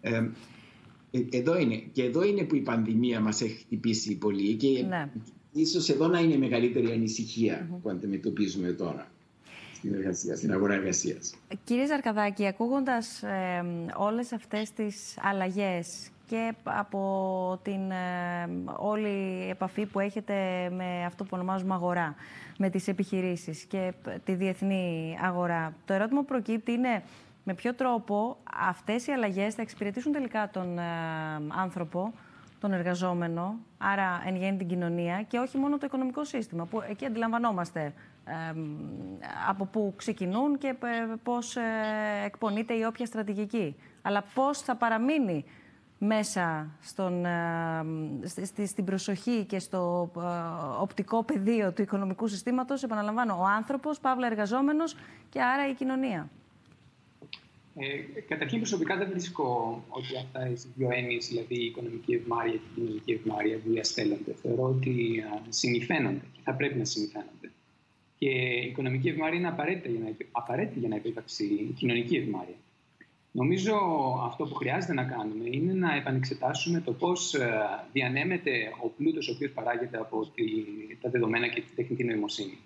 ε, 0.00 0.16
ε, 1.10 1.24
εδώ 1.30 1.58
είναι. 1.58 1.82
Και 1.92 2.02
εδώ 2.02 2.24
είναι 2.24 2.42
που 2.42 2.54
η 2.54 2.60
πανδημία 2.60 3.20
μας 3.20 3.40
έχει 3.40 3.58
χτυπήσει 3.58 4.16
πολύ 4.16 4.54
και 4.54 4.84
ναι. 4.88 5.10
ίσως 5.52 5.88
εδώ 5.88 6.06
να 6.06 6.18
είναι 6.20 6.34
η 6.34 6.38
μεγαλύτερη 6.38 6.92
ανησυχία 6.92 7.68
που 7.82 7.90
αντιμετωπίζουμε 7.90 8.72
τώρα 8.72 9.10
στην 9.74 9.94
εργασία, 9.94 10.36
στην 10.36 10.52
αγορά 10.52 10.74
εργασίας. 10.74 11.34
Κύριε 11.64 11.86
Ζαρκαδάκη, 11.86 12.46
ακούγοντας 12.46 13.22
ε, 13.22 13.64
όλες 13.96 14.32
αυτές 14.32 14.72
τις 14.72 15.14
αλλαγές 15.20 16.10
και 16.26 16.52
από 16.62 17.60
την 17.62 17.90
ε, 17.90 18.48
όλη 18.76 19.46
επαφή 19.50 19.86
που 19.86 20.00
έχετε 20.00 20.34
με 20.72 21.04
αυτό 21.06 21.24
που 21.24 21.30
ονομάζουμε 21.32 21.74
αγορά, 21.74 22.14
με 22.58 22.70
τις 22.70 22.88
επιχειρήσεις 22.88 23.64
και 23.64 23.92
τη 24.24 24.34
διεθνή 24.34 25.16
αγορά. 25.22 25.74
Το 25.84 25.92
ερώτημα 25.92 26.20
που 26.20 26.26
προκύπτει 26.26 26.72
είναι 26.72 27.02
με 27.44 27.54
ποιο 27.54 27.74
τρόπο 27.74 28.36
αυτές 28.68 29.06
οι 29.06 29.12
αλλαγές 29.12 29.54
θα 29.54 29.62
εξυπηρετήσουν 29.62 30.12
τελικά 30.12 30.50
τον 30.50 30.78
ε, 30.78 30.82
άνθρωπο, 31.48 32.12
τον 32.60 32.72
εργαζόμενο, 32.72 33.54
άρα 33.78 34.22
εν 34.26 34.36
γέννη 34.36 34.58
την 34.58 34.68
κοινωνία 34.68 35.22
και 35.22 35.38
όχι 35.38 35.58
μόνο 35.58 35.78
το 35.78 35.86
οικονομικό 35.86 36.24
σύστημα, 36.24 36.64
που 36.64 36.82
εκεί 36.88 37.06
αντιλαμβανόμαστε 37.06 37.92
από 39.48 39.64
πού 39.64 39.92
ξεκινούν 39.96 40.58
και 40.58 40.74
πώς 41.22 41.56
ε, 41.56 41.62
εκπονείται 42.24 42.74
η 42.74 42.82
όποια 42.82 43.06
στρατηγική. 43.06 43.76
Αλλά 44.02 44.24
πώς 44.34 44.60
θα 44.60 44.74
παραμείνει 44.76 45.44
μέσα 45.98 46.76
στον, 46.82 47.24
στη, 48.44 48.66
στην 48.66 48.84
προσοχή 48.84 49.44
και 49.44 49.58
στο 49.58 50.10
οπτικό 50.80 51.24
πεδίο 51.24 51.72
του 51.72 51.82
οικονομικού 51.82 52.28
συστήματος, 52.28 52.82
επαναλαμβάνω, 52.82 53.38
ο 53.38 53.44
άνθρωπος, 53.44 54.00
παύλα 54.00 54.26
εργαζόμενος 54.26 54.96
και 55.28 55.42
άρα 55.42 55.68
η 55.68 55.74
κοινωνία. 55.74 56.30
Ε, 57.78 58.20
καταρχήν 58.20 58.58
προσωπικά 58.58 58.96
δεν 58.96 59.08
βρίσκω 59.10 59.44
ότι 59.88 60.16
αυτά 60.16 60.48
οι 60.48 60.54
δύο 60.74 60.88
έννοιες, 60.92 61.28
δηλαδή 61.28 61.54
η 61.62 61.64
οικονομική 61.64 62.14
ευμάρεια 62.14 62.52
και 62.52 62.58
η 62.58 62.74
κοινωνική 62.74 63.12
ευμάρεια, 63.12 63.58
διαστέλλονται. 63.64 64.32
Θεωρώ 64.42 64.62
ότι 64.62 65.24
συνηθένονται 65.48 66.24
και 66.32 66.40
θα 66.44 66.54
πρέπει 66.54 66.78
να 66.78 66.84
συνηθένονται. 66.84 67.50
Και 68.18 68.28
η 68.28 68.66
οικονομική 68.68 69.08
ευμάρεια 69.08 69.38
είναι 69.38 69.48
απαραίτητη 69.48 69.88
για 69.88 70.00
να, 70.00 70.16
απαραίτητη 70.30 70.78
για 70.78 70.88
να 70.88 70.96
υπάρξει 70.96 71.44
η 71.44 71.74
κοινωνική 71.76 72.16
ευμάρεια. 72.16 72.54
Νομίζω 73.40 73.74
αυτό 74.24 74.44
που 74.44 74.54
χρειάζεται 74.54 74.92
να 74.92 75.04
κάνουμε 75.04 75.44
είναι 75.50 75.72
να 75.72 75.94
επανεξετάσουμε 75.94 76.80
το 76.80 76.92
πώς 76.92 77.34
ε, 77.34 77.50
διανέμεται 77.92 78.50
ο 78.84 78.88
πλούτος 78.88 79.28
ο 79.28 79.32
οποίος 79.34 79.50
παράγεται 79.50 79.98
από 79.98 80.28
τα 81.00 81.10
δεδομένα 81.10 81.48
και 81.48 81.60
τη 81.60 81.66
τεχνητή 81.74 82.04
νοημοσύνη. 82.04 82.58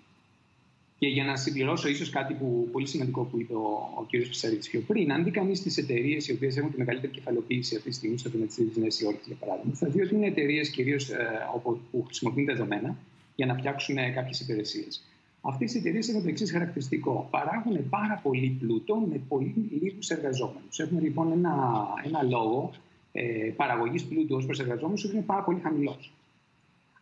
Και 0.99 1.07
για 1.07 1.23
να 1.23 1.35
συμπληρώσω 1.35 1.89
ίσως 1.89 2.09
κάτι 2.09 2.33
που, 2.33 2.69
πολύ 2.71 2.87
σημαντικό 2.87 3.23
που 3.23 3.39
είπε 3.39 3.53
ο, 3.53 3.93
ο 3.97 4.03
κ. 4.03 4.09
Πισαρίτη 4.09 4.69
πιο 4.69 4.81
πριν, 4.87 5.11
αν 5.11 5.23
δει 5.23 5.31
κανείς 5.31 5.61
τις 5.61 5.77
εταιρείες 5.77 6.27
οι 6.27 6.31
οποίες 6.31 6.57
έχουν 6.57 6.71
τη 6.71 6.77
μεγαλύτερη 6.77 7.13
κεφαλοποίηση 7.13 7.75
αυτή 7.75 7.89
τη 7.89 7.95
στιγμή 7.95 8.17
στο 8.17 8.29
τομέα 8.29 8.47
της 8.47 8.57
Νέα 8.57 8.87
Υόρκη, 9.01 9.23
για 9.25 9.35
παράδειγμα, 9.39 9.73
θα 9.75 9.87
δει 9.87 10.01
ότι 10.01 10.15
είναι 10.15 10.27
εταιρείες 10.27 10.69
κυρίως 10.69 11.09
ε, 11.09 11.47
που 11.91 12.03
χρησιμοποιούν 12.03 12.45
δεδομένα 12.45 12.97
για 13.35 13.45
να 13.45 13.55
φτιάξουν 13.55 13.97
ε, 13.97 14.09
κάποιες 14.09 14.39
υπηρεσίες. 14.39 15.03
Αυτέ 15.41 15.65
οι 15.65 15.77
εταιρείε 15.77 16.01
έχουν 16.09 16.21
το 16.21 16.27
εξής 16.27 16.51
χαρακτηριστικό. 16.51 17.27
Παράγουν 17.31 17.89
πάρα 17.89 18.19
πολύ 18.23 18.57
πλούτο 18.59 18.95
με 18.95 19.21
πολύ 19.27 19.69
λίγους 19.81 20.09
εργαζόμενους. 20.09 20.79
Έχουν 20.79 21.01
λοιπόν 21.01 21.31
ένα, 21.31 21.85
ένα 22.03 22.23
λόγο 22.23 22.71
ε, 23.11 23.51
παραγωγής 23.55 24.05
πλούτου 24.05 24.35
ως 24.35 24.45
προ 24.45 24.55
εργαζόμενου 24.59 25.01
που 25.01 25.09
είναι 25.13 25.21
πάρα 25.21 25.43
πολύ 25.43 25.59
χαμηλός. 25.59 26.13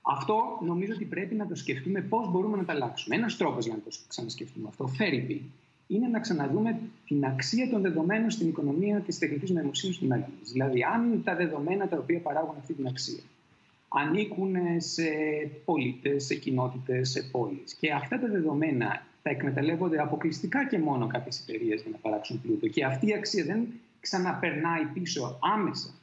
Αυτό 0.01 0.35
νομίζω 0.65 0.93
ότι 0.93 1.05
πρέπει 1.05 1.35
να 1.35 1.47
το 1.47 1.55
σκεφτούμε 1.55 2.01
πώς 2.01 2.31
μπορούμε 2.31 2.57
να 2.57 2.65
τα 2.65 2.73
αλλάξουμε. 2.73 3.15
Ένας 3.15 3.37
τρόπος 3.37 3.65
για 3.65 3.73
να 3.73 3.81
το 3.81 3.97
ξανασκεφτούμε 4.07 4.67
αυτό, 4.67 4.87
φέρει 4.87 5.51
είναι 5.87 6.07
να 6.07 6.19
ξαναδούμε 6.19 6.79
την 7.07 7.25
αξία 7.25 7.69
των 7.69 7.81
δεδομένων 7.81 8.29
στην 8.29 8.47
οικονομία 8.47 8.99
της 8.99 9.17
τεχνητής 9.17 9.49
νοημοσύνης 9.49 9.97
του 9.97 10.07
μέλλον. 10.07 10.29
Δηλαδή, 10.51 10.83
αν 10.83 11.23
τα 11.23 11.35
δεδομένα 11.35 11.87
τα 11.87 11.97
οποία 11.97 12.19
παράγουν 12.19 12.55
αυτή 12.57 12.73
την 12.73 12.87
αξία 12.87 13.19
ανήκουν 13.89 14.55
σε 14.77 15.03
πολίτες, 15.65 16.25
σε 16.25 16.35
κοινότητες, 16.35 17.09
σε 17.09 17.21
πόλεις. 17.31 17.73
Και 17.73 17.91
αυτά 17.91 18.19
τα 18.19 18.27
δεδομένα 18.27 19.05
τα 19.21 19.29
εκμεταλλεύονται 19.29 20.01
αποκλειστικά 20.01 20.67
και 20.67 20.79
μόνο 20.79 21.07
κάποιες 21.07 21.39
εταιρείες 21.39 21.81
για 21.81 21.91
να 21.91 21.97
παράξουν 21.97 22.41
πλούτο. 22.41 22.67
Και 22.67 22.85
αυτή 22.85 23.07
η 23.07 23.13
αξία 23.13 23.45
δεν 23.45 23.67
ξαναπερνάει 23.99 24.85
πίσω 24.93 25.39
άμεσα 25.41 25.93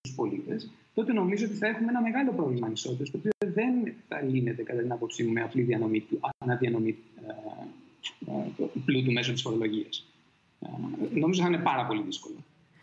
στους 0.00 0.14
πολίτες, 0.16 0.70
τότε 0.94 1.12
νομίζω 1.12 1.44
ότι 1.44 1.54
θα 1.54 1.66
έχουμε 1.66 1.88
ένα 1.88 2.02
μεγάλο 2.02 2.32
πρόβλημα 2.32 2.66
ανισότητας, 2.66 3.10
το 3.10 3.18
οποίο 3.18 3.30
δεν 3.38 3.94
θα 4.08 4.22
λύνεται 4.22 4.62
κατά 4.62 4.82
την 4.82 4.92
άποψή 4.92 5.24
μου 5.24 5.32
με 5.32 5.42
απλή 5.42 5.62
διανομή, 5.62 6.06
αναδιανομή 6.38 6.96
ε, 8.26 8.32
ε, 8.32 8.66
πλούτου 8.84 9.12
μέσω 9.12 9.32
της 9.32 9.42
φορολογίας. 9.42 10.06
Ε, 10.60 11.18
νομίζω 11.18 11.42
θα 11.42 11.48
είναι 11.48 11.58
πάρα 11.58 11.86
πολύ 11.86 12.02
δύσκολο. 12.02 12.36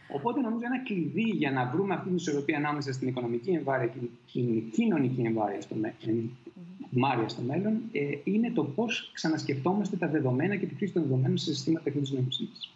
Οπότε 0.07 0.41
νομίζω 0.41 0.65
ένα 0.65 0.83
κλειδί 0.83 1.21
για 1.29 1.51
να 1.51 1.65
βρούμε 1.65 1.93
αυτή 1.93 2.07
την 2.07 2.15
ισορροπία 2.15 2.57
ανάμεσα 2.57 2.93
στην 2.93 3.07
οικονομική 3.07 3.49
εμβάρεια 3.49 3.87
και 3.87 3.97
την 4.31 4.71
κοινωνική 4.71 5.21
εμβάρεια 5.21 5.61
στο, 5.61 5.75
μέλλον, 5.75 7.29
στο 7.29 7.41
μέλλον 7.41 7.81
είναι 8.23 8.51
το 8.51 8.63
πώς 8.63 9.11
ξανασκεφτόμαστε 9.13 9.97
τα 9.97 10.07
δεδομένα 10.07 10.55
και 10.55 10.65
τη 10.65 10.75
χρήση 10.75 10.93
των 10.93 11.01
δεδομένων 11.01 11.37
σε 11.37 11.53
συστήματα 11.53 11.83
τεχνητή 11.83 12.13
νοημοσύνης. 12.13 12.69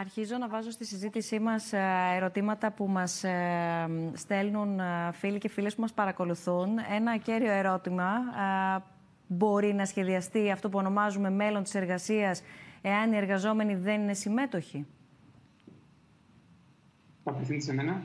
Αρχίζω 0.00 0.38
να 0.38 0.48
βάζω 0.48 0.70
στη 0.70 0.84
συζήτησή 0.84 1.38
μας 1.38 1.72
ε, 1.72 1.80
ερωτήματα 2.14 2.70
που 2.70 2.86
μας 2.86 3.24
ε, 3.24 3.88
στέλνουν 4.12 4.80
ε, 4.80 5.10
φίλοι 5.12 5.38
και 5.38 5.48
φίλες 5.48 5.74
που 5.74 5.80
μας 5.80 5.92
παρακολουθούν. 5.92 6.68
Ένα 6.94 7.16
κέριο 7.16 7.52
ερώτημα. 7.52 8.10
Μπορεί 9.26 9.74
να 9.74 9.84
σχεδιαστεί 9.84 10.50
αυτό 10.50 10.68
που 10.68 10.78
ονομάζουμε 10.78 11.30
μέλλον 11.30 11.62
της 11.62 11.74
εργασίας 11.74 12.42
εάν 12.82 13.12
οι 13.12 13.16
εργαζόμενοι 13.16 13.74
δεν 13.74 14.02
είναι 14.02 14.14
συμμέτοχοι; 14.14 14.86
Απευθύνει 17.24 17.62
σε 17.62 17.74
μένα. 17.74 18.02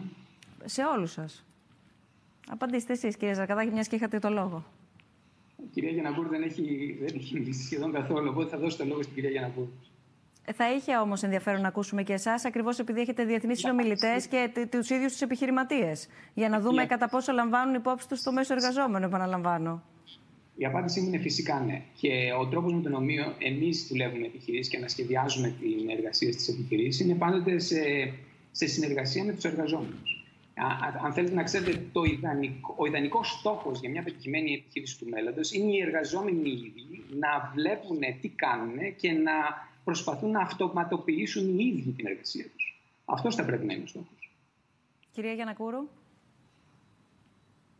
Σε 0.65 0.81
όλους 0.83 1.11
σας. 1.11 1.45
Απαντήστε 2.49 2.93
εσείς 2.93 3.17
κύριε 3.17 3.33
Ζαρκαδάκη, 3.33 3.71
μιας 3.71 3.87
και 3.87 3.95
είχατε 3.95 4.19
το 4.19 4.29
λόγο. 4.29 4.65
Η 5.63 5.67
κυρία 5.71 5.89
Γιανακούρ 5.89 6.27
δεν 6.27 6.41
έχει, 6.41 6.97
δεν 6.99 7.15
έχει 7.15 7.33
μιλήσει 7.33 7.63
σχεδόν 7.63 7.91
καθόλου, 7.91 8.29
οπότε 8.29 8.49
θα 8.49 8.57
δώσω 8.57 8.77
το 8.77 8.85
λόγο 8.85 9.01
στην 9.01 9.15
κυρία 9.15 9.29
Γιανακούρ. 9.29 9.67
Θα 10.55 10.73
είχε 10.73 10.97
όμως 10.97 11.23
ενδιαφέρον 11.23 11.61
να 11.61 11.67
ακούσουμε 11.67 12.03
και 12.03 12.13
εσάς, 12.13 12.45
ακριβώς 12.45 12.79
επειδή 12.79 13.01
έχετε 13.01 13.23
διεθνείς 13.25 13.59
συνομιλητές 13.59 14.27
και 14.27 14.67
τους 14.69 14.89
ίδιους 14.89 15.11
τους 15.11 15.21
επιχειρηματίες. 15.21 16.07
Για 16.33 16.49
να 16.49 16.59
δούμε 16.59 16.85
κατά 16.85 17.09
πόσο 17.09 17.31
λαμβάνουν 17.31 17.75
υπόψη 17.75 18.07
τους 18.07 18.21
το 18.21 18.31
μέσο 18.31 18.53
εργαζόμενο, 18.53 19.05
επαναλαμβάνω. 19.05 19.83
Η 20.55 20.65
απάντησή 20.65 21.01
μου 21.01 21.07
είναι 21.07 21.17
φυσικά 21.17 21.59
ναι. 21.59 21.81
Και 21.93 22.09
ο 22.39 22.47
τρόπος 22.47 22.73
με 22.73 22.81
τον 22.81 22.93
οποίο 22.93 23.35
εμείς 23.37 23.87
δουλεύουμε 23.89 24.25
επιχειρήσεις 24.25 24.71
και 24.71 24.77
ανασχεδιάζουμε 24.77 25.55
την 25.59 25.89
εργασία 25.89 26.31
στις 26.31 26.47
επιχειρήσεις 26.47 27.05
είναι 27.05 27.15
πάντοτε 27.15 27.59
σε, 27.59 27.77
σε 28.51 28.67
συνεργασία 28.67 29.23
με 29.23 29.33
τους 29.33 29.43
εργαζόμενους. 29.43 30.23
Αν 31.03 31.13
θέλετε 31.13 31.35
να 31.35 31.43
ξέρετε, 31.43 31.83
το 31.91 32.03
ιδανικό, 32.03 32.75
ο 32.77 32.85
ιδανικός 32.85 33.29
στόχος 33.29 33.79
για 33.79 33.89
μια 33.89 34.03
πετυχημένη 34.03 34.53
επιχείρηση 34.53 34.99
του 34.99 35.09
μέλλοντος 35.09 35.51
είναι 35.51 35.71
οι 35.71 35.81
εργαζόμενοι 35.81 36.49
ίδιοι 36.49 37.03
να 37.19 37.51
βλέπουν 37.55 37.99
τι 38.21 38.29
κάνουν 38.29 38.95
και 38.95 39.11
να 39.11 39.31
προσπαθούν 39.83 40.31
να 40.31 40.39
αυτοματοποιήσουν 40.39 41.59
οι 41.59 41.65
ίδιοι 41.65 41.91
την 41.91 42.07
εργασία 42.07 42.45
τους. 42.55 42.81
Αυτός 43.05 43.35
θα 43.35 43.45
πρέπει 43.45 43.65
να 43.65 43.73
είναι 43.73 43.83
ο 43.83 43.87
στόχος. 43.87 44.31
Κυρία 45.11 45.33
Γιανακούρου. 45.33 45.87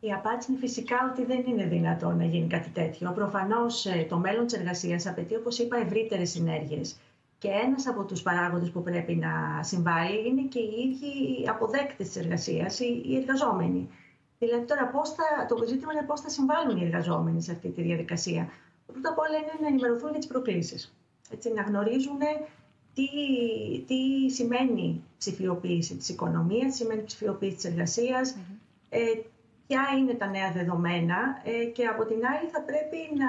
Η 0.00 0.12
απάντηση 0.12 0.50
είναι 0.50 0.60
φυσικά 0.60 0.96
ότι 1.12 1.24
δεν 1.24 1.44
είναι 1.46 1.64
δυνατόν 1.64 2.16
να 2.16 2.24
γίνει 2.24 2.46
κάτι 2.46 2.68
τέτοιο. 2.68 3.12
Προφανώς 3.12 3.86
ε, 3.86 4.06
το 4.08 4.16
μέλλον 4.16 4.46
της 4.46 4.58
εργασίας 4.58 5.06
απαιτεί, 5.06 5.34
όπως 5.34 5.58
είπα, 5.58 5.76
ευρύτερες 5.76 6.30
συνέργειες. 6.30 6.96
Και 7.40 7.48
ένας 7.48 7.86
από 7.86 8.04
τους 8.04 8.22
παράγοντες 8.22 8.70
που 8.70 8.82
πρέπει 8.82 9.14
να 9.14 9.62
συμβάλλει 9.62 10.28
είναι 10.28 10.42
και 10.42 10.58
οι 10.58 10.74
ίδιοι 10.88 11.48
αποδέκτες 11.48 12.06
της 12.06 12.16
εργασίας, 12.16 12.80
οι 12.80 13.16
εργαζόμενοι. 13.16 13.88
Δηλαδή, 14.38 14.64
τώρα 14.64 14.86
πώς 14.86 15.10
θα, 15.10 15.46
το 15.48 15.66
ζήτημα 15.66 15.92
είναι 15.92 16.06
πώς 16.06 16.20
θα 16.20 16.28
συμβάλλουν 16.28 16.76
οι 16.76 16.84
εργαζόμενοι 16.84 17.42
σε 17.42 17.52
αυτή 17.52 17.68
τη 17.68 17.82
διαδικασία. 17.82 18.48
Πρώτα 18.86 19.08
απ' 19.08 19.18
όλα 19.18 19.36
είναι 19.36 19.56
να 19.60 19.66
ενημερωθούν 19.66 20.10
για 20.10 20.18
τις 20.18 20.28
προκλήσεις 20.28 20.94
έτσι, 21.30 21.52
να 21.52 21.62
γνωρίζουν 21.62 22.18
τι, 22.94 23.08
τι 23.86 24.30
σημαίνει 24.30 25.02
ψηφιοποίηση 25.18 25.96
της 25.96 26.08
οικονομίας, 26.08 26.70
τι 26.70 26.76
σημαίνει 26.76 27.02
ψηφιοποίηση 27.02 27.54
της 27.54 27.64
εργασίας, 27.64 28.36
ε, 28.88 29.00
ποια 29.66 29.82
είναι 29.98 30.14
τα 30.14 30.26
νέα 30.26 30.52
δεδομένα 30.52 31.40
ε, 31.44 31.64
και 31.64 31.86
από 31.86 32.04
την 32.04 32.16
άλλη 32.26 32.48
θα 32.52 32.62
πρέπει 32.62 32.98
να, 33.18 33.28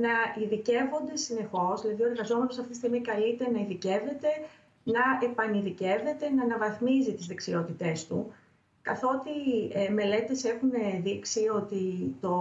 να 0.00 0.42
ειδικεύονται 0.42 1.16
συνεχώς, 1.16 1.82
δηλαδή 1.82 2.02
ο 2.02 2.06
εργαζόμενος 2.06 2.58
αυτή 2.58 2.70
τη 2.70 2.76
στιγμή 2.76 3.00
καλείται 3.00 3.50
να 3.50 3.60
ειδικεύεται, 3.60 4.28
να 4.82 5.00
επανειδικεύεται, 5.22 6.30
να 6.30 6.42
αναβαθμίζει 6.42 7.14
τις 7.14 7.26
δεξιότητές 7.26 8.06
του 8.06 8.32
καθότι 8.88 9.30
ε, 9.72 9.88
μελέτες 9.88 10.44
έχουν 10.44 10.70
δείξει 11.02 11.48
ότι 11.48 12.14
το 12.20 12.34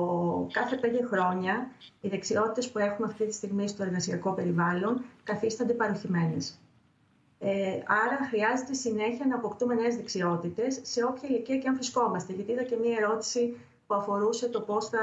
κάθε 0.52 0.76
πέντε 0.76 1.04
χρόνια 1.04 1.72
οι 2.02 2.08
δεξιότητες 2.08 2.72
που 2.72 2.80
έχουμε 2.80 3.08
αυτή 3.08 3.26
τη 3.26 3.34
στιγμή 3.34 3.68
στο 3.68 3.84
εργασιακό 3.84 4.32
περιβάλλον 4.32 5.04
καθίστανται 5.24 5.74
παροχημένες. 5.74 6.60
Ε, 7.40 7.80
άρα 7.86 8.26
χρειάζεται 8.30 8.74
συνέχεια 8.74 9.26
να 9.26 9.36
αποκτούμε 9.36 9.76
νέες 9.76 9.96
δεξιότητες 9.96 10.80
σε 10.82 11.04
όποια 11.04 11.30
ηλικία 11.30 11.58
και 11.58 11.68
αν 11.68 11.76
βρισκόμαστε. 11.76 12.34
Γιατί 12.34 12.52
είδα 12.52 12.64
και 12.64 12.78
μία 12.82 12.98
ερώτηση 12.98 13.58
που 13.88 13.96
αφορούσε 13.96 14.50
το 14.50 14.62
πώς 14.62 14.90
θα 14.90 15.00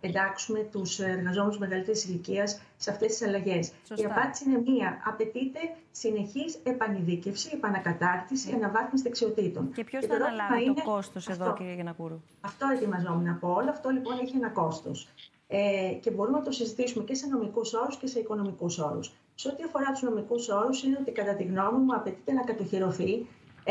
εντάξουμε 0.00 0.68
τους 0.72 0.98
εργαζόμενους 0.98 1.58
μεγαλύτερης 1.58 2.04
ηλικίας 2.04 2.60
σε 2.76 2.90
αυτές 2.90 3.08
τις 3.08 3.22
αλλαγές. 3.26 3.72
Η 3.96 4.04
απάντηση 4.04 4.44
είναι 4.50 4.62
μία. 4.66 5.02
Απαιτείται 5.04 5.58
συνεχής 5.90 6.58
επανειδίκευση, 6.62 7.50
επανακατάρτιση, 7.52 8.52
αναβάθμιση 8.54 9.02
δεξιοτήτων. 9.02 9.72
Και 9.72 9.84
ποιος 9.84 10.06
θα 10.06 10.14
αναλάβει 10.14 10.74
το 10.74 10.82
κόστος 10.82 11.28
εδώ, 11.28 11.52
κύριε 11.52 11.74
Γεννακούρου. 11.74 12.20
Αυτό 12.40 12.66
ετοιμαζόμουν 12.74 13.24
να 13.24 13.34
πω. 13.34 13.48
Όλο 13.52 13.70
αυτό 13.70 13.88
λοιπόν 13.88 14.18
έχει 14.18 14.36
ένα 14.36 14.48
κόστος. 14.48 15.08
Ε, 15.52 15.92
και 16.00 16.10
μπορούμε 16.10 16.38
να 16.38 16.44
το 16.44 16.50
συζητήσουμε 16.50 17.04
και 17.04 17.14
σε 17.14 17.26
νομικούς 17.26 17.72
όρους 17.74 17.96
και 17.96 18.06
σε 18.06 18.18
οικονομικούς 18.18 18.78
όρους. 18.78 19.12
Σε 19.34 19.48
ό,τι 19.48 19.62
αφορά 19.62 19.90
τους 19.90 20.02
νομικούς 20.02 20.48
όρους, 20.48 20.82
είναι 20.82 20.98
ότι 21.00 21.10
κατά 21.10 21.34
τη 21.34 21.44
γνώμη 21.44 21.78
μου 21.78 21.94
απαιτείται 21.94 22.32
να 22.32 22.42
κατοχυρωθεί 22.42 23.26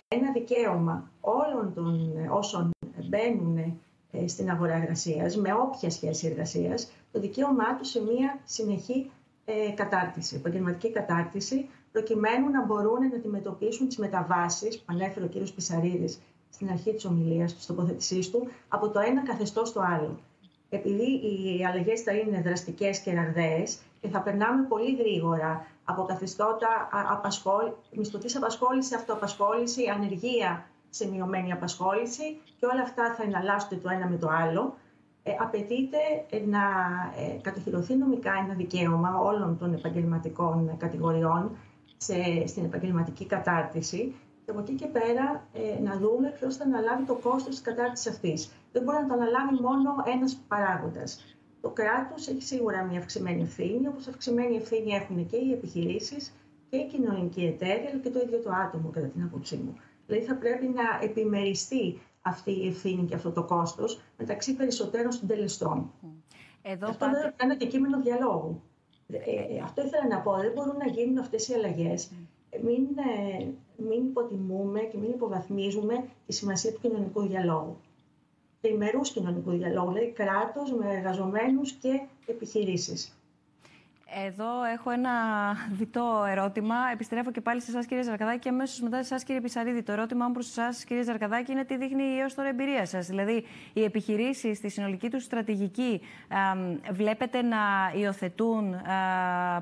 ένα 0.08 0.32
δικαίωμα 0.32 1.12
όλων 1.22 1.74
των 1.74 2.12
όσων 2.30 2.70
μπαίνουν 3.10 3.58
ε, 3.58 3.78
στην 4.26 4.50
αγορά 4.50 4.76
εργασίας, 4.76 5.38
με 5.38 5.54
όποια 5.54 5.90
σχέση 5.90 6.28
εργασίας, 6.28 6.92
το 7.12 7.20
δικαίωμά 7.20 7.76
του 7.76 7.86
σε 7.86 8.02
μια 8.02 8.40
συνεχή 8.44 9.12
ε, 9.46 9.72
κατάρτιση, 9.72 10.36
επαγγελματική 10.36 10.92
κατάρτιση, 10.92 11.70
προκειμένου 11.92 12.50
να 12.50 12.66
μπορούν 12.66 13.08
να 13.12 13.16
αντιμετωπίσουν 13.16 13.88
τις 13.88 13.98
μεταβάσεις 13.98 14.78
που 14.78 14.86
ανέφερε 14.86 15.26
ο 15.26 15.28
κ. 15.28 15.50
Πισαρίδης 15.56 16.20
στην 16.50 16.70
αρχή 16.70 16.94
της 16.94 17.06
ομιλίας 17.06 17.54
του, 17.54 17.60
τοποθετησή 17.68 18.32
του, 18.32 18.48
από 18.68 18.90
το 18.90 19.00
ένα 19.00 19.24
καθεστώς 19.24 19.70
στο 19.70 19.82
άλλο. 19.82 20.20
Επειδή 20.70 21.04
οι 21.04 21.66
αλλαγές 21.66 22.02
θα 22.02 22.12
είναι 22.12 22.42
δραστικές 22.42 23.00
και 23.00 23.14
ραγδαίες 23.14 23.80
και 24.02 24.08
θα 24.08 24.22
περνάμε 24.22 24.66
πολύ 24.68 24.96
γρήγορα 24.96 25.66
από 25.84 26.04
καθεστώτα 26.04 26.90
μισθωτής 27.92 28.36
απασχόληση, 28.36 28.96
αυτοαπασχόληση, 28.96 29.84
ανεργία, 29.96 30.66
σε 30.90 31.10
μειωμένη 31.10 31.52
απασχόληση 31.52 32.42
και 32.60 32.66
όλα 32.66 32.82
αυτά 32.82 33.14
θα 33.14 33.24
εναλλάσσονται 33.24 33.76
το 33.76 33.90
ένα 33.90 34.08
με 34.08 34.18
το 34.18 34.28
άλλο. 34.30 34.76
Ε, 35.24 35.32
απαιτείται 35.40 35.98
ε, 36.30 36.40
να 36.46 36.64
ε, 37.18 37.40
κατοχυρωθεί 37.42 37.96
νομικά 37.96 38.32
ένα 38.44 38.54
δικαίωμα 38.54 39.20
όλων 39.20 39.58
των 39.58 39.74
επαγγελματικών 39.74 40.78
κατηγοριών 40.78 41.58
σε, 41.98 42.48
στην 42.48 42.64
επαγγελματική 42.64 43.26
κατάρτιση 43.26 44.16
και 44.50 44.52
από 44.52 44.60
εκεί 44.60 44.74
και 44.74 44.88
πέρα 44.88 45.48
ε, 45.54 45.82
να 45.82 45.98
δούμε 45.98 46.30
ποιος 46.40 46.56
θα 46.56 46.64
αναλάβει 46.64 47.04
το 47.04 47.14
κόστος 47.14 47.56
της 47.56 47.62
κατάρτισης 47.62 48.12
αυτής. 48.12 48.52
Δεν 48.72 48.84
μπορεί 48.84 48.98
να 48.98 49.08
το 49.08 49.14
αναλάβει 49.14 49.62
μόνο 49.62 49.90
ένας 50.16 50.36
παράγοντας. 50.48 51.38
Το 51.62 51.70
κράτος 51.70 52.28
έχει 52.28 52.42
σίγουρα 52.42 52.84
μια 52.84 53.00
αυξημένη 53.00 53.42
ευθύνη, 53.42 53.88
όπως 53.88 54.08
αυξημένη 54.08 54.56
ευθύνη 54.56 54.92
έχουν 54.92 55.28
και 55.28 55.38
οι 55.38 55.52
επιχειρήσεις 55.52 56.34
και 56.70 56.78
η 56.78 56.88
κοινωνική 56.88 57.42
εταίρεια, 57.42 57.90
αλλά 57.90 58.00
και 58.00 58.10
το 58.10 58.20
ίδιο 58.20 58.40
το 58.40 58.52
άτομο, 58.66 58.90
κατά 58.90 59.08
την 59.08 59.24
άποψή 59.24 59.56
μου. 59.56 59.76
Δηλαδή 60.10 60.26
θα 60.28 60.36
πρέπει 60.36 60.68
να 60.68 61.00
επιμεριστεί 61.02 62.02
αυτή 62.22 62.52
η 62.52 62.68
ευθύνη 62.68 63.06
και 63.06 63.16
αυτό 63.16 63.32
το 63.32 63.44
κόστος 63.44 64.02
μεταξύ 64.18 64.56
περισσότερων 64.56 65.12
συντελεστών. 65.12 65.92
Εδώ 66.62 66.88
αυτό 66.88 67.06
πάτε... 67.06 67.20
είναι 67.20 67.34
ένα 67.38 67.56
και 67.56 67.68
κείμενο 67.68 68.02
διαλόγου. 68.02 68.62
Ε, 69.08 69.18
ε, 69.18 69.60
αυτό 69.64 69.86
ήθελα 69.86 70.08
να 70.08 70.20
πω. 70.20 70.36
Δεν 70.36 70.52
μπορούν 70.52 70.78
να 70.78 70.88
γίνουν 70.88 71.18
αυτές 71.18 71.48
οι 71.48 71.54
αλλαγές. 71.54 72.12
Μην, 72.64 72.88
ε, 73.40 73.46
μην 73.78 74.06
υποτιμούμε 74.06 74.80
και 74.80 74.98
μην 74.98 75.10
υποβαθμίζουμε 75.10 76.06
τη 76.26 76.34
σημασία 76.34 76.72
του 76.74 76.80
κοινωνικού 76.82 77.22
διαλόγου. 77.22 77.78
Τριμερούς 78.62 79.12
κοινωνικού 79.12 79.52
διαλόγου, 79.52 79.92
δηλαδή 79.92 80.12
κράτος 80.12 80.74
με 80.74 80.94
εργαζομένους 80.96 81.72
και 81.72 82.02
επιχειρήσεις. 82.26 83.19
Εδώ 84.26 84.64
έχω 84.74 84.92
ένα 84.92 85.12
διτό 85.72 86.26
ερώτημα. 86.30 86.76
Επιστρέφω 86.94 87.32
και 87.32 87.42
πάλι 87.42 87.62
σε 87.62 87.72
εσάς, 87.72 87.86
κύριε 87.86 88.04
Ζαρκαδάκη, 88.04 88.40
και 88.40 88.50
αμέσως 88.50 88.80
μετά 88.82 88.96
σε 88.96 89.02
εσάς, 89.02 89.24
κύριε 89.24 89.42
Πισαρίδη. 89.42 89.84
Το 89.84 89.92
ερώτημά 89.92 90.28
μου 90.28 90.34
προς 90.34 90.48
εσάς, 90.48 90.84
κύριε 90.84 91.04
Ζαρκαδάκη, 91.04 91.52
είναι 91.52 91.64
τι 91.64 91.78
δείχνει 91.78 92.04
η 92.04 92.20
έως 92.20 92.34
τώρα 92.34 92.50
εμπειρία 92.50 92.86
σας. 92.86 93.08
Δηλαδή, 93.08 93.46
οι 93.74 93.84
επιχειρήσεις 93.84 94.58
στη 94.58 94.70
συνολική 94.70 95.10
τους 95.10 95.24
στρατηγική 95.24 96.02
βλέπετε 96.92 97.42
να 97.42 97.58
υιοθετούν 97.96 98.76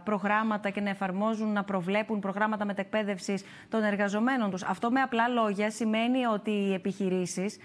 προγράμματα 0.04 0.70
και 0.70 0.82
να 0.82 0.90
εφαρμόζουν, 0.90 1.52
να 1.52 1.64
προβλέπουν 1.64 2.20
προγράμματα 2.20 2.66
μετεκπαίδευσης 2.66 3.44
των 3.70 3.84
εργαζομένων 3.84 4.52
τους. 4.52 4.64
Αυτό 4.64 4.92
με 4.92 5.02
απλά 5.02 5.28
λόγια 5.28 5.72
σημαίνει 5.72 6.26
ότι 6.26 6.52
οι 6.52 6.74
επιχειρήσεις 6.74 7.58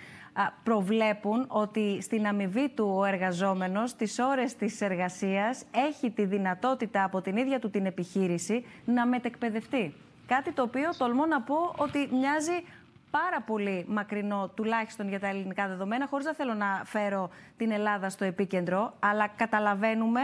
προβλέπουν 0.62 1.45
ότι 1.49 1.99
στην 2.03 2.26
αμοιβή 2.26 2.68
του 2.68 2.95
ο 2.97 3.05
εργαζόμενος 3.05 3.95
τις 3.95 4.18
ώρες 4.18 4.57
της 4.57 4.80
εργασίας 4.80 5.64
έχει 5.70 6.11
τη 6.11 6.24
δυνατότητα 6.24 7.05
από 7.05 7.20
την 7.20 7.37
ίδια 7.37 7.59
του 7.59 7.70
την 7.70 7.87
επιχείρηση 7.87 8.66
να 8.85 9.07
μετεκπαιδευτεί. 9.07 9.95
Κάτι 10.26 10.53
το 10.53 10.62
οποίο 10.62 10.91
τολμώ 10.99 11.26
να 11.26 11.41
πω 11.41 11.74
ότι 11.76 12.09
μοιάζει 12.12 12.64
πάρα 13.11 13.41
πολύ 13.47 13.85
μακρινό, 13.89 14.51
τουλάχιστον 14.55 15.09
για 15.09 15.20
τα 15.20 15.26
ελληνικά 15.26 15.68
δεδομένα, 15.68 16.07
χωρίς 16.07 16.26
να 16.26 16.35
θέλω 16.35 16.55
να 16.55 16.83
φέρω 16.85 17.30
την 17.57 17.70
Ελλάδα 17.70 18.09
στο 18.11 18.24
επίκεντρο, 18.24 18.95
αλλά 19.01 19.28
καταλαβαίνουμε 19.37 20.20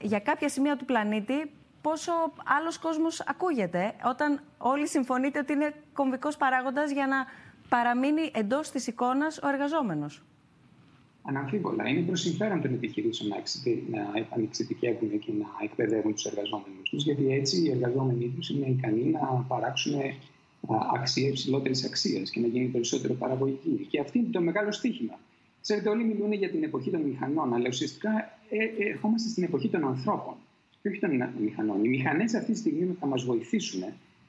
για 0.00 0.20
κάποια 0.20 0.48
σημεία 0.48 0.76
του 0.76 0.84
πλανήτη 0.84 1.50
πόσο 1.82 2.12
άλλος 2.58 2.78
κόσμος 2.78 3.20
ακούγεται, 3.20 3.94
όταν 4.04 4.40
όλοι 4.58 4.88
συμφωνείτε 4.88 5.38
ότι 5.38 5.52
είναι 5.52 5.74
κομβικός 5.92 6.36
παράγοντας 6.36 6.90
για 6.90 7.06
να 7.06 7.16
παραμείνει 7.68 8.30
εντός 8.34 8.70
της 8.70 8.86
εικόνας 8.86 9.38
ο 9.38 9.48
εργαζόμενος. 9.48 10.22
Αναμφίβολα. 11.22 11.88
Είναι 11.88 12.00
προς 12.00 12.20
συμφέρον 12.20 12.60
των 12.62 12.72
επιχειρήσεων 12.72 13.30
να 13.90 14.18
επανεξειδικεύουν 14.18 15.18
και 15.18 15.32
να 15.32 15.46
εκπαιδεύουν 15.62 16.14
τους 16.14 16.24
εργαζόμενους 16.24 16.90
τους, 16.90 17.04
γιατί 17.04 17.32
έτσι 17.32 17.62
οι 17.62 17.70
εργαζόμενοι 17.70 18.32
τους 18.36 18.50
είναι 18.50 18.66
ικανοί 18.66 19.04
να 19.04 19.44
παράξουν 19.48 19.94
αξία 20.94 21.28
υψηλότερης 21.28 21.84
αξίας 21.84 22.30
και 22.30 22.40
να 22.40 22.46
γίνει 22.46 22.66
περισσότερο 22.66 23.14
παραγωγική. 23.14 23.86
Και 23.90 24.00
αυτό 24.00 24.18
είναι 24.18 24.28
το 24.30 24.40
μεγάλο 24.40 24.72
στίχημα. 24.72 25.18
Ξέρετε, 25.60 25.88
όλοι 25.88 26.04
μιλούν 26.04 26.32
για 26.32 26.50
την 26.50 26.62
εποχή 26.62 26.90
των 26.90 27.00
μηχανών, 27.00 27.54
αλλά 27.54 27.68
ουσιαστικά 27.68 28.10
ε, 28.50 28.84
ε, 28.84 28.88
ερχόμαστε 28.90 29.28
στην 29.28 29.42
εποχή 29.42 29.68
των 29.68 29.84
ανθρώπων 29.84 30.34
και 30.82 30.88
όχι 30.88 30.98
των 30.98 31.10
μηχανών. 31.40 31.84
Οι 31.84 31.88
μηχανές 31.88 32.34
αυτή 32.34 32.52
τη 32.52 32.58
στιγμή 32.58 32.96
θα 33.00 33.06
μας 33.06 33.24
βοηθήσουν 33.24 33.82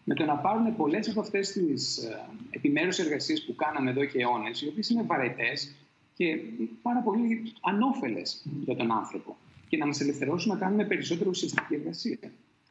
με 0.10 0.16
το 0.16 0.26
να 0.26 0.36
πάρουν 0.36 0.76
πολλές 0.76 1.10
από 1.10 1.20
αυτές 1.20 1.52
τις 1.52 1.98
ε, 1.98 2.26
επιμέρους 2.50 3.00
εργασίες 3.00 3.44
που 3.46 3.56
κάναμε 3.56 3.90
εδώ 3.90 4.06
και 4.06 4.22
αιώνες, 4.22 4.62
οι 4.62 4.68
οποίες 4.68 4.90
είναι 4.90 5.04
βαρετές 5.04 5.76
και 6.16 6.40
πάρα 6.82 7.00
πολύ 7.00 7.54
ανώφελες 7.62 8.46
για 8.66 8.76
τον 8.76 8.92
άνθρωπο, 8.92 9.38
και 9.70 9.78
να 9.78 9.86
μας 9.86 10.02
ελευθερώσουν 10.02 10.52
να 10.54 10.60
κάνουμε 10.60 10.86
περισσότερο 10.86 11.30
ουσιαστική 11.30 11.74
εργασία. 11.74 12.18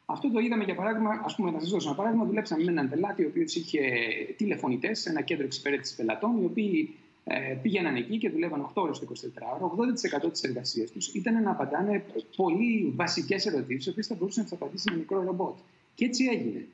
Αυτό 0.07 0.31
το 0.31 0.39
είδαμε 0.39 0.65
για 0.65 0.75
παράδειγμα, 0.75 1.23
ας 1.25 1.35
πούμε, 1.35 1.51
να 1.51 1.61
σας 1.61 1.71
δώσω 1.71 1.89
ένα 1.89 1.97
παράδειγμα. 1.97 2.25
Δουλέψαμε 2.25 2.65
με 2.65 2.71
έναν 2.71 2.89
πελάτη, 2.89 3.25
ο 3.25 3.29
οποίος 3.29 3.55
είχε 3.55 3.81
τηλεφωνητές 4.37 5.01
σε 5.01 5.11
ένα 5.11 5.21
κέντρο 5.21 5.45
εξυπηρέτησης 5.45 5.97
πελατών, 5.97 6.43
οι 6.43 6.45
οποίοι 6.45 6.95
ε, 7.25 7.55
πήγαιναν 7.63 7.97
εκεί 7.97 8.19
και 8.19 8.31
δουλεύαν 8.31 8.71
8 8.75 8.83
ώρες 8.83 8.99
το 8.99 9.07
24ωρο. 9.15 10.27
80% 10.27 10.33
της 10.33 10.43
εργασίας 10.43 10.91
τους 10.91 11.09
ήταν 11.15 11.43
να 11.43 11.51
απαντάνε 11.51 12.05
πολύ 12.37 12.93
βασικές 12.97 13.47
ερωτήσεις, 13.47 13.87
οι 13.87 13.91
οποίες 13.91 14.07
θα 14.07 14.15
μπορούσε 14.15 14.39
να 14.39 14.45
τις 14.45 14.55
απαντήσει 14.55 14.85
ένα 14.89 14.99
μικρό 14.99 15.23
ρομπότ. 15.23 15.57
Και 15.95 16.05
έτσι 16.05 16.25
έγινε. 16.25 16.67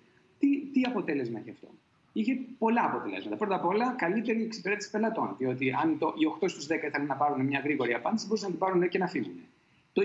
Τι, 0.42 0.50
τι 0.72 0.80
αποτέλεσμα 0.86 1.38
έχει 1.38 1.50
αυτό; 1.50 1.68
Είχε 2.12 2.38
πολλά 2.58 2.84
αποτελέσματα. 2.84 3.36
Πρώτα 3.36 3.54
απ' 3.54 3.64
όλα, 3.64 3.94
καλύτερη 3.98 4.42
εξυπηρέτηση 4.42 4.90
πελατών. 4.90 5.34
Διότι 5.38 5.70
αν 5.82 5.98
το, 5.98 6.14
οι 6.16 6.24
8 6.44 6.48
στους 6.48 6.66
10 6.66 6.74
ήθελαν 6.86 7.06
να 7.06 7.14
πάρουν 7.14 7.46
μια 7.46 7.60
γρήγορη 7.64 7.94
απάντηση, 7.94 8.26
μπορούσαν 8.26 8.48
να 8.48 8.56
την 8.56 8.64
πάρουν 8.64 8.88
και 8.88 8.98
να 8.98 9.06
φύγουν. 9.06 9.32
Το 9.92 10.02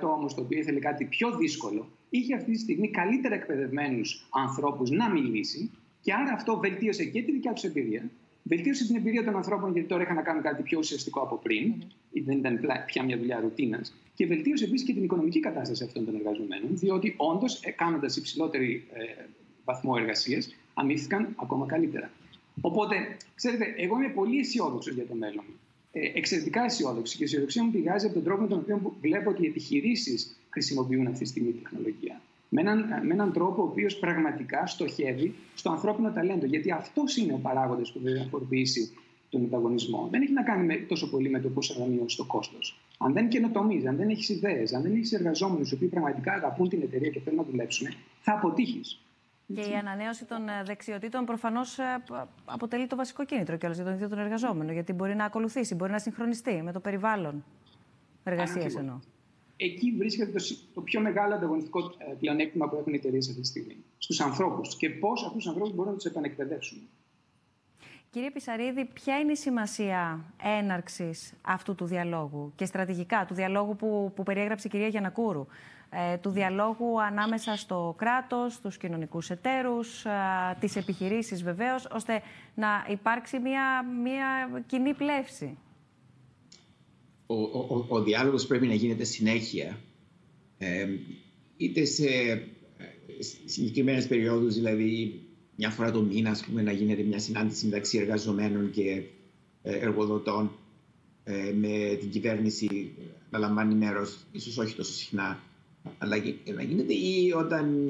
20% 0.00 0.08
όμως, 0.16 0.34
το 0.34 0.40
οποίο 0.40 0.58
ήθελε 0.58 0.78
κάτι 0.78 1.04
πιο 1.04 1.36
δύσκολο, 1.36 1.88
είχε 2.10 2.34
αυτή 2.34 2.52
τη 2.52 2.58
στιγμή 2.58 2.90
καλύτερα 2.90 3.34
εκπαιδευμένους 3.34 4.28
ανθρώπους 4.30 4.90
να 4.90 5.10
μιλήσει 5.10 5.70
και 6.00 6.12
άρα 6.12 6.32
αυτό 6.32 6.58
βελτίωσε 6.58 7.04
και 7.04 7.22
τη 7.22 7.32
δικιά 7.32 7.52
τους 7.52 7.64
εμπειρία, 7.64 8.10
βελτίωσε 8.42 8.86
την 8.86 8.96
εμπειρία 8.96 9.24
των 9.24 9.36
ανθρώπων 9.36 9.72
γιατί 9.72 9.88
τώρα 9.88 10.02
είχαν 10.02 10.14
να 10.14 10.22
κάνουν 10.22 10.42
κάτι 10.42 10.62
πιο 10.62 10.78
ουσιαστικό 10.78 11.20
από 11.20 11.36
πριν, 11.36 11.74
mm-hmm. 11.74 12.22
δεν 12.24 12.38
ήταν 12.38 12.60
πια 12.86 13.04
μια 13.04 13.18
δουλειά 13.18 13.40
ρουτίνας, 13.40 13.94
και 14.14 14.26
βελτίωσε 14.26 14.64
επίσης 14.64 14.86
και 14.86 14.92
την 14.92 15.04
οικονομική 15.04 15.40
κατάσταση 15.40 15.84
αυτών 15.84 16.04
των 16.04 16.14
εργαζομένων, 16.14 16.68
διότι 16.70 17.14
όντως 17.16 17.62
ε, 17.62 17.70
κάνοντας 17.70 18.16
υψηλότερη 18.16 18.86
ε, 18.92 19.24
βαθμό 19.68 19.92
εργασίας, 19.98 20.54
αμύθηκαν 20.74 21.34
ακόμα 21.36 21.66
καλύτερα. 21.66 22.10
Οπότε, 22.60 22.94
ξέρετε, 23.34 23.74
εγώ 23.76 23.96
είμαι 23.96 24.12
πολύ 24.20 24.38
αισιόδοξος 24.38 24.94
για 24.94 25.06
το 25.06 25.14
μέλλον. 25.14 25.44
Ε, 25.92 26.00
εξαιρετικά 26.14 26.64
αισιόδοξο. 26.64 27.16
Και 27.16 27.22
η 27.22 27.26
αισιοδοξία 27.26 27.64
μου 27.64 27.70
πηγάζει 27.70 28.04
από 28.06 28.14
τον 28.14 28.24
τρόπο 28.24 28.42
με 28.42 28.48
τον 28.48 28.58
οποίο 28.58 28.96
βλέπω 29.00 29.30
ότι 29.30 29.42
οι 29.44 29.46
επιχειρήσεις 29.46 30.38
χρησιμοποιούν 30.50 31.06
αυτή 31.06 31.22
τη 31.24 31.28
στιγμή 31.28 31.52
τεχνολογία. 31.52 32.20
Με 32.48 32.60
έναν, 32.60 32.78
με 33.06 33.12
έναν 33.12 33.32
τρόπο 33.32 33.62
ο 33.62 33.64
οποίος 33.64 33.96
πραγματικά 33.96 34.66
στοχεύει 34.66 35.34
στο 35.54 35.70
ανθρώπινο 35.70 36.12
ταλέντο. 36.12 36.46
Γιατί 36.46 36.70
αυτός 36.72 37.16
είναι 37.16 37.32
ο 37.32 37.38
παράγοντας 37.42 37.92
που 37.92 38.00
θα 38.04 38.10
διαφοροποιήσει 38.10 38.92
τον 39.30 39.44
ανταγωνισμό. 39.44 40.08
Δεν 40.10 40.22
έχει 40.22 40.32
να 40.32 40.42
κάνει 40.42 40.64
με, 40.66 40.74
τόσο 40.74 41.10
πολύ 41.10 41.30
με 41.30 41.40
το 41.40 41.48
πώ 41.48 41.62
θα 41.62 41.86
μειώσει 41.86 42.16
το 42.16 42.24
κόστος. 42.24 42.80
Αν 42.98 43.12
δεν 43.12 43.28
καινοτομείς, 43.28 43.86
αν 43.86 43.96
δεν 43.96 44.08
έχεις 44.08 44.28
ιδέες, 44.28 44.72
αν 44.72 44.82
δεν 44.82 44.92
έχεις 44.94 45.12
εργαζόμενους 45.12 45.70
οι 45.70 45.74
οποίοι 45.74 45.88
πραγματικά 45.88 46.32
αγαπούν 46.32 46.68
την 46.68 46.82
εταιρεία 46.82 47.10
και 47.10 47.20
θέλουν 47.20 47.38
να 47.38 47.44
δουλέψουν, 47.44 47.86
θα 48.20 48.32
αποτύχεις. 48.32 49.00
Και 49.54 49.60
η 49.60 49.74
ανανέωση 49.74 50.24
των 50.24 50.48
ε, 50.48 50.62
δεξιοτήτων 50.64 51.24
προφανώς 51.24 51.78
ε, 51.78 52.02
αποτελεί 52.44 52.86
το 52.86 52.96
βασικό 52.96 53.24
κίνητρο 53.24 53.56
κιόλας 53.56 53.76
για 53.76 53.86
τον 53.86 53.94
ίδιο 53.94 54.08
τον 54.08 54.18
εργαζόμενο. 54.18 54.72
Γιατί 54.72 54.92
μπορεί 54.92 55.14
να 55.14 55.24
ακολουθήσει, 55.24 55.74
μπορεί 55.74 55.92
να 55.92 55.98
συγχρονιστεί 55.98 56.62
με 56.62 56.72
το 56.72 56.80
περιβάλλον 56.80 57.44
εργασίας 58.24 58.74
εννοώ. 58.74 58.98
Εκεί 59.56 59.94
βρίσκεται 59.98 60.30
το, 60.30 60.44
το 60.74 60.80
πιο 60.80 61.00
μεγάλο 61.00 61.34
ανταγωνιστικό 61.34 61.78
ε, 61.80 62.14
πλεονέκτημα 62.18 62.68
που 62.68 62.76
έχουν 62.76 62.92
οι 62.92 62.96
εταιρείες 62.96 63.28
αυτή 63.28 63.40
τη 63.40 63.46
στιγμή. 63.46 63.76
Στους 63.98 64.20
ανθρώπους 64.20 64.76
και 64.76 64.90
πώς 64.90 65.24
αυτούς 65.24 65.36
τους 65.36 65.46
ανθρώπους 65.46 65.74
μπορούν 65.74 65.90
να 65.90 65.98
τους 65.98 66.06
επανεκπαιδεύσουν. 66.06 66.88
Κύριε 68.10 68.30
Πισαρίδη, 68.30 68.84
ποια 68.84 69.18
είναι 69.18 69.32
η 69.32 69.36
σημασία 69.36 70.24
έναρξης 70.42 71.32
αυτού 71.42 71.74
του 71.74 71.84
διαλόγου 71.84 72.52
και 72.56 72.64
στρατηγικά 72.64 73.24
του 73.28 73.34
διαλόγου 73.34 73.76
που, 73.76 74.12
που 74.14 74.22
περιέγραψε 74.22 74.66
η 74.66 74.70
κυρία 74.70 74.88
Γιανακούρου; 74.88 75.46
Ε, 75.90 76.16
του 76.16 76.30
διαλόγου 76.30 77.02
ανάμεσα 77.02 77.56
στο 77.56 77.94
κράτος, 77.98 78.54
στους 78.54 78.76
κοινωνικούς 78.76 79.30
εταίρους, 79.30 80.04
ε, 80.04 80.10
τις 80.60 80.76
επιχειρήσεις 80.76 81.42
βεβαίως, 81.42 81.88
ώστε 81.92 82.22
να 82.54 82.86
υπάρξει 82.90 83.38
μια, 83.38 83.84
μια 84.02 84.62
κοινή 84.66 84.94
πλεύση. 84.94 85.58
Ο, 87.26 87.34
ο, 87.34 87.86
ο, 87.88 88.02
διάλογος 88.02 88.46
πρέπει 88.46 88.66
να 88.66 88.74
γίνεται 88.74 89.04
συνέχεια, 89.04 89.78
ε, 90.58 90.88
είτε 91.56 91.84
σε 91.84 92.06
συγκεκριμένες 93.44 94.06
περιόδους, 94.06 94.54
δηλαδή 94.54 95.22
μια 95.56 95.70
φορά 95.70 95.90
το 95.90 96.02
μήνα, 96.02 96.30
ας 96.30 96.44
πούμε, 96.44 96.62
να 96.62 96.72
γίνεται 96.72 97.02
μια 97.02 97.18
συνάντηση 97.18 97.66
μεταξύ 97.66 97.98
εργαζομένων 97.98 98.70
και 98.70 99.02
εργοδοτών, 99.62 100.50
με 101.54 101.96
την 102.00 102.10
κυβέρνηση 102.10 102.92
να 103.30 103.38
λαμβάνει 103.38 103.74
μέρος, 103.74 104.18
ίσως 104.32 104.58
όχι 104.58 104.74
τόσο 104.74 104.92
συχνά, 104.92 105.40
αλλά 105.98 106.16
να 106.54 106.62
γίνεται 106.62 106.92
ή 106.92 107.32
όταν 107.36 107.88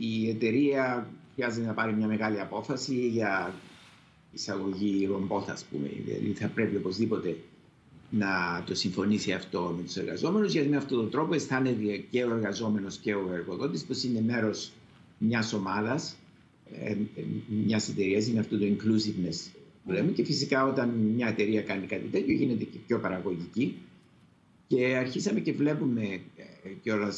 η, 0.00 0.28
εταιρεία 0.28 1.10
χρειάζεται 1.34 1.66
να 1.66 1.72
πάρει 1.72 1.94
μια 1.94 2.06
μεγάλη 2.06 2.40
απόφαση 2.40 3.08
για 3.08 3.54
εισαγωγή 4.32 5.06
ρομπόθ, 5.06 5.50
ας 5.50 5.64
πούμε. 5.64 5.88
Δηλαδή 6.04 6.32
θα 6.32 6.48
πρέπει 6.48 6.76
οπωσδήποτε 6.76 7.36
να 8.10 8.62
το 8.66 8.74
συμφωνήσει 8.74 9.32
αυτό 9.32 9.74
με 9.76 9.82
τους 9.82 9.96
εργαζόμενους, 9.96 10.52
γιατί 10.52 10.68
με 10.68 10.76
αυτόν 10.76 10.98
τον 10.98 11.10
τρόπο 11.10 11.34
αισθάνεται 11.34 11.96
και 12.10 12.24
ο 12.24 12.34
εργαζόμενος 12.34 12.96
και 12.96 13.14
ο 13.14 13.30
εργοδότης 13.32 13.84
πως 13.84 14.02
είναι 14.02 14.20
μέρος 14.20 14.72
μιας 15.18 15.52
ομάδας, 15.52 16.16
ε, 16.82 16.96
μιας 17.64 17.88
εταιρείας. 17.88 18.26
Είναι 18.26 18.40
αυτό 18.40 18.58
το 18.58 18.64
inclusiveness 18.64 19.50
που 19.84 19.92
λέμε. 19.92 20.10
Και 20.10 20.24
φυσικά 20.24 20.64
όταν 20.64 20.88
μια 20.88 21.28
εταιρεία 21.28 21.62
κάνει 21.62 21.86
κάτι 21.86 22.08
τέτοιο 22.12 22.34
γίνεται 22.34 22.64
και 22.64 22.78
πιο 22.86 22.98
παραγωγική 22.98 23.74
και 24.66 24.96
αρχίσαμε 24.96 25.40
και 25.40 25.52
βλέπουμε 25.52 26.02
ε, 26.35 26.35
κιόλα 26.82 27.12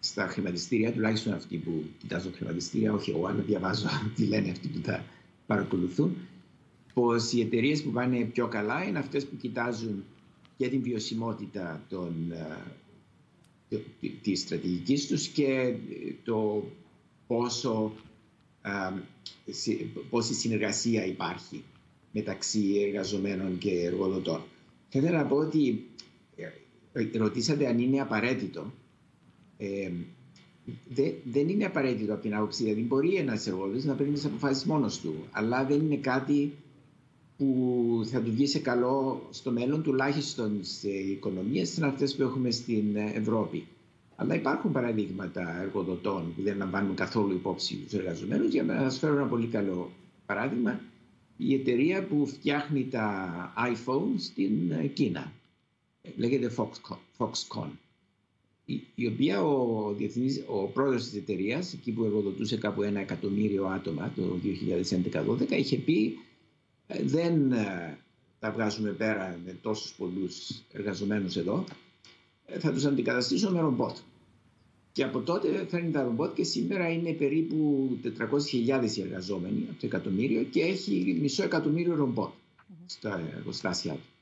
στα 0.00 0.26
χρηματιστήρια, 0.26 0.92
τουλάχιστον 0.92 1.32
αυτοί 1.32 1.56
που 1.56 1.84
κοιτάζουν 1.98 2.32
χρηματιστήρια, 2.34 2.92
όχι 2.92 3.10
εγώ, 3.10 3.26
αλλά 3.26 3.40
διαβάζω 3.40 3.86
τι 4.16 4.24
λένε 4.24 4.50
αυτοί 4.50 4.68
που 4.68 4.78
τα 4.80 5.04
παρακολουθούν, 5.46 6.16
πως 6.94 7.32
οι 7.32 7.40
εταιρείες 7.40 7.82
που 7.82 7.90
πάνε 7.90 8.24
πιο 8.24 8.48
καλά 8.48 8.84
είναι 8.84 8.98
αυτές 8.98 9.26
που 9.26 9.36
κοιτάζουν 9.36 10.04
και 10.56 10.68
την 10.68 10.82
βιωσιμότητα 10.82 11.82
των, 11.88 12.32
της 14.22 14.40
στρατηγικής 14.40 15.06
τους 15.06 15.26
και 15.26 15.74
το 16.24 16.64
πόσο, 17.26 17.92
πόση 20.10 20.34
συνεργασία 20.34 21.06
υπάρχει 21.06 21.64
μεταξύ 22.12 22.82
εργαζομένων 22.86 23.58
και 23.58 23.70
εργοδοτών. 23.70 24.42
Θα 24.88 24.98
ήθελα 24.98 25.22
να 25.22 25.26
πω 25.28 25.36
ότι 25.36 25.86
ρωτήσατε 27.16 27.66
αν 27.66 27.78
είναι 27.78 28.00
απαραίτητο. 28.00 28.72
Ε, 29.56 29.90
δε, 30.88 31.10
δεν 31.24 31.48
είναι 31.48 31.64
απαραίτητο 31.64 32.12
από 32.12 32.22
την 32.22 32.34
άποψη, 32.34 32.62
δηλαδή 32.62 32.82
μπορεί 32.82 33.14
ένας 33.14 33.46
εργοδότης 33.46 33.84
να 33.84 33.94
παίρνει 33.94 34.12
τις 34.12 34.24
αποφάσεις 34.24 34.64
μόνος 34.64 35.00
του, 35.00 35.14
αλλά 35.30 35.64
δεν 35.64 35.80
είναι 35.80 35.96
κάτι 35.96 36.52
που 37.36 38.00
θα 38.04 38.20
του 38.20 38.30
βγει 38.30 38.46
σε 38.46 38.58
καλό 38.58 39.22
στο 39.30 39.50
μέλλον, 39.50 39.82
τουλάχιστον 39.82 40.58
σε 40.60 40.88
οικονομίες 40.88 41.68
σαν 41.68 41.84
αυτές 41.84 42.16
που 42.16 42.22
έχουμε 42.22 42.50
στην 42.50 42.96
Ευρώπη. 42.96 43.66
Αλλά 44.16 44.34
υπάρχουν 44.34 44.72
παραδείγματα 44.72 45.60
εργοδοτών 45.62 46.32
που 46.36 46.42
δεν 46.42 46.56
λαμβάνουν 46.56 46.94
καθόλου 46.94 47.34
υπόψη 47.34 47.76
τους 47.76 47.92
εργαζομένους. 47.92 48.52
Για 48.52 48.62
να 48.62 48.78
σας 48.78 48.98
φέρω 48.98 49.14
ένα 49.14 49.26
πολύ 49.26 49.46
καλό 49.46 49.90
παράδειγμα, 50.26 50.80
η 51.36 51.54
εταιρεία 51.54 52.04
που 52.06 52.26
φτιάχνει 52.26 52.88
τα 52.90 53.52
iPhone 53.72 54.14
στην 54.18 54.52
Κίνα. 54.92 55.32
Λέγεται 56.16 56.52
Foxconn 57.18 57.70
η 58.94 59.06
οποία 59.06 59.42
ο, 59.42 59.92
διεθνής, 59.92 60.44
ο 60.46 60.66
πρόεδρος 60.66 61.02
της 61.04 61.14
εταιρείας, 61.14 61.72
εκεί 61.72 61.92
που 61.92 62.04
εργοδοτούσε 62.04 62.56
κάπου 62.56 62.82
ένα 62.82 63.00
εκατομμύριο 63.00 63.66
άτομα 63.66 64.12
το 64.16 64.38
2011-2012, 65.40 65.50
είχε 65.50 65.76
πει 65.76 66.18
«Ε, 66.86 67.02
δεν 67.02 67.52
ε, 67.52 67.98
τα 68.38 68.50
βγάζουμε 68.50 68.90
πέρα 68.90 69.40
με 69.44 69.56
τόσους 69.62 69.92
πολλούς 69.92 70.62
εργαζομένους 70.72 71.36
εδώ, 71.36 71.64
ε, 72.46 72.58
θα 72.58 72.72
τους 72.72 72.84
αντικαταστήσω 72.84 73.50
με 73.50 73.60
ρομπότ. 73.60 73.96
Και 74.92 75.04
από 75.04 75.20
τότε 75.20 75.66
φέρνει 75.68 75.90
τα 75.90 76.02
ρομπότ 76.02 76.34
και 76.34 76.44
σήμερα 76.44 76.88
είναι 76.88 77.12
περίπου 77.12 77.88
400.000 78.02 78.96
οι 78.96 79.00
εργαζόμενοι 79.00 79.66
από 79.70 79.80
το 79.80 79.86
εκατομμύριο 79.86 80.42
και 80.42 80.60
έχει 80.62 81.18
μισό 81.20 81.42
εκατομμύριο 81.42 81.94
ρομπότ 81.94 82.30
στα 82.86 83.32
εργοστάσια 83.36 83.92
του. 83.92 84.17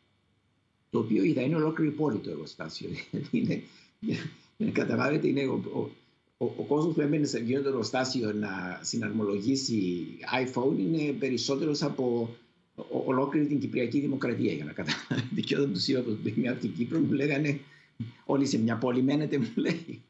Το 0.90 0.98
οποίο 0.98 1.22
είδα 1.22 1.42
είναι 1.42 1.56
ολόκληρη 1.56 1.90
πόλη 1.90 2.18
το 2.18 2.30
εργοστάσιο. 2.30 2.88
είναι 3.30 3.62
Καταλάβετε, 4.72 5.28
είναι 5.28 5.46
ο, 5.46 5.62
ο, 5.74 5.90
ο, 6.36 6.52
ο 6.56 6.64
κόσμος 6.68 6.94
που 6.94 7.00
έμπαινε 7.00 7.26
σε 7.26 7.38
εκείνο 7.38 7.62
το 7.62 7.68
εργοστάσιο 7.68 8.32
να 8.32 8.80
συναρμολογήσει 8.82 10.06
iPhone 10.44 10.78
είναι 10.78 11.12
περισσότερος 11.12 11.82
από 11.82 12.36
ολόκληρη 13.06 13.46
την 13.46 13.60
Κυπριακή 13.60 14.00
Δημοκρατία 14.00 14.52
για 14.52 14.64
να 14.64 14.72
καταλάβετε. 14.72 15.40
Και 15.40 15.56
όταν 15.56 15.72
τους 15.72 15.88
είπα 15.88 16.00
πω 16.00 16.18
είμαι 16.36 16.48
από 16.48 16.60
την 16.60 16.72
Κύπρο, 16.74 16.98
μου 16.98 17.12
λέγανε 17.12 17.60
Όλοι 18.24 18.46
σε 18.46 18.58
μια 18.58 18.76
πόλη 18.76 19.02
μένετε, 19.02 19.38
μου 19.38 19.52
λέει. 19.54 20.02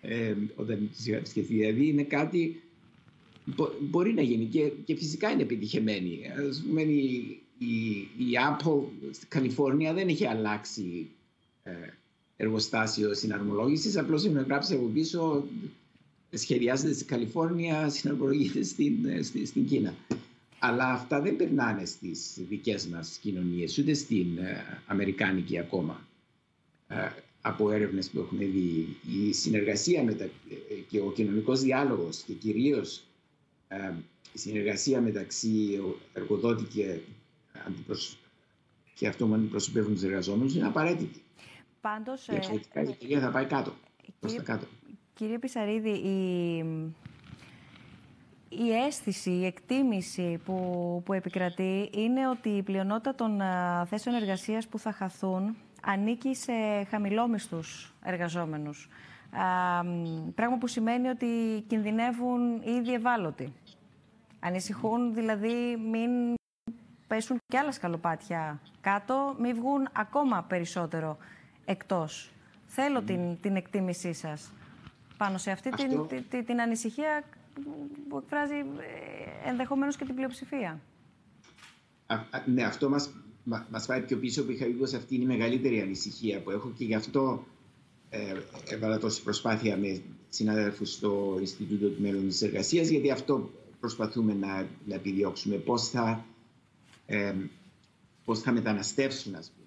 Ε, 0.00 0.34
όταν 0.56 0.90
τους 0.96 1.06
είχα 1.06 1.16
επισκεφθεί. 1.16 1.54
Δηλαδή 1.54 1.86
είναι 1.88 2.02
κάτι 2.02 2.62
που 3.56 3.68
μπορεί 3.80 4.12
να 4.12 4.22
γίνει 4.22 4.44
και, 4.44 4.72
και 4.84 4.96
φυσικά 4.96 5.30
είναι 5.30 5.42
επιτυχημένη. 5.42 6.20
Α 6.26 6.66
πούμε, 6.66 6.82
η, 6.82 7.40
η, 7.58 7.98
η 8.16 8.32
Apple 8.50 8.82
στην 9.10 9.28
Καλιφόρνια 9.28 9.92
δεν 9.92 10.08
έχει 10.08 10.26
αλλάξει 10.26 11.10
ε, 11.62 11.72
εργοστάσιο 12.36 13.14
συναρμολόγησης. 13.14 13.96
Απλώς 13.96 14.24
είμαι 14.24 14.40
γράψει 14.40 14.74
από 14.74 14.86
πίσω, 14.86 15.44
σχεδιάζεται 16.32 16.92
στην 16.92 17.06
Καλιφόρνια, 17.06 17.88
συναρμολογείται 17.88 18.62
στην, 18.62 19.24
στην, 19.24 19.46
στην 19.46 19.66
Κίνα. 19.66 19.94
Αλλά 20.58 20.92
αυτά 20.92 21.20
δεν 21.20 21.36
περνάνε 21.36 21.84
στις 21.84 22.38
δικές 22.48 22.86
μας 22.86 23.18
κοινωνίες, 23.20 23.78
ούτε 23.78 23.94
στην 23.94 24.38
ε, 24.38 24.82
Αμερικάνικη 24.86 25.58
ακόμα. 25.58 26.06
Ε, 26.88 26.96
από 27.40 27.70
έρευνες 27.70 28.10
που 28.10 28.18
έχουμε 28.20 28.44
δει, 28.44 28.96
η 29.28 29.32
συνεργασία 29.32 30.02
μετα... 30.04 30.24
Ε, 30.24 30.28
και 30.88 31.00
ο 31.00 31.12
κοινωνικός 31.12 31.60
διάλογος 31.60 32.22
και 32.22 32.32
κυρίως 32.32 33.02
η 34.32 34.38
συνεργασία 34.38 35.00
μεταξύ 35.00 35.80
εργοδότη 36.12 36.64
και, 36.64 36.98
αντιπροσ... 37.66 38.18
και 38.94 39.08
αυτό 39.08 39.26
που 39.26 39.34
αντιπροσωπεύουν 39.34 39.92
τους 39.92 40.02
εργαζόμενους 40.02 40.54
είναι 40.54 40.66
απαραίτητη. 40.66 41.22
Πάντως, 41.80 42.26
Διαφορετικά 42.30 42.82
η 42.82 42.88
εταιρεία 42.88 43.20
θα 43.20 43.30
πάει 43.30 43.46
κάτω. 43.46 43.72
Κύριε, 44.20 44.40
κάτω. 44.40 44.66
κύριε 45.14 45.38
Πισαρίδη, 45.38 45.90
η, 45.90 46.56
η 48.48 48.72
αίσθηση, 48.86 49.30
η 49.30 49.46
εκτίμηση 49.46 50.40
που, 50.44 51.02
που 51.04 51.12
επικρατεί 51.12 51.90
είναι 51.94 52.28
ότι 52.28 52.48
η 52.48 52.62
πλειονότητα 52.62 53.14
των 53.14 53.40
θέσεων 53.86 54.16
εργασίας 54.16 54.66
που 54.66 54.78
θα 54.78 54.92
χαθούν 54.92 55.56
ανήκει 55.82 56.34
σε 56.34 56.52
χαμηλόμισθους 56.90 57.94
εργαζόμενους. 58.02 58.88
πράγμα 60.34 60.58
που 60.58 60.66
σημαίνει 60.66 61.08
ότι 61.08 61.26
κινδυνεύουν 61.66 62.62
ήδη 62.62 62.92
ευάλωτοι. 62.94 63.52
Ανησυχούν 64.40 65.14
δηλαδή 65.14 65.76
μην 65.76 66.35
πέσουν 67.06 67.38
και 67.48 67.58
άλλα 67.58 67.72
σκαλοπάτια 67.72 68.60
κάτω, 68.80 69.36
μην 69.40 69.54
βγουν 69.54 69.88
ακόμα 69.92 70.42
περισσότερο 70.42 71.18
εκτός. 71.64 72.30
Θέλω 72.66 73.02
την, 73.02 73.40
την 73.40 73.56
εκτίμησή 73.56 74.12
σας 74.12 74.52
πάνω 75.16 75.38
σε 75.38 75.50
αυτή 75.50 75.70
την, 75.70 76.06
την, 76.30 76.44
την, 76.44 76.60
ανησυχία 76.60 77.24
που 78.08 78.16
εκφράζει 78.16 78.54
ε, 78.54 79.48
ενδεχομένως 79.48 79.96
και 79.96 80.04
την 80.04 80.14
πλειοψηφία. 80.14 80.80
Α, 82.06 82.16
ναι, 82.46 82.62
αυτό 82.62 82.88
μας, 82.88 83.10
μα, 83.44 83.66
μας 83.70 83.86
πάει 83.86 84.00
πιο 84.00 84.16
πίσω 84.16 84.44
που 84.44 84.50
είχα 84.50 84.64
πει 84.64 84.96
αυτή 84.96 85.14
είναι 85.14 85.24
η 85.24 85.26
μεγαλύτερη 85.26 85.80
ανησυχία 85.80 86.40
που 86.40 86.50
έχω 86.50 86.72
και 86.76 86.84
γι' 86.84 86.94
αυτό 86.94 87.44
ε, 88.10 88.34
έβαλα 88.68 88.98
τόση 88.98 89.22
προσπάθεια 89.22 89.76
με 89.76 90.02
συναδέλφους 90.28 90.92
στο 90.92 91.36
Ινστιτούτο 91.40 91.88
του 91.88 92.02
Μέλλον 92.02 92.28
της 92.28 92.42
Εργασίας 92.42 92.88
γιατί 92.88 93.10
αυτό 93.10 93.50
προσπαθούμε 93.80 94.34
να, 94.34 94.66
να 94.86 94.94
επιδιώξουμε 94.94 95.56
πώς 95.56 95.88
θα, 95.88 96.24
ε, 97.06 97.34
πώς 98.24 98.40
θα 98.40 98.52
μεταναστεύσουν 98.52 99.34
ας 99.34 99.50
πούμε, 99.50 99.66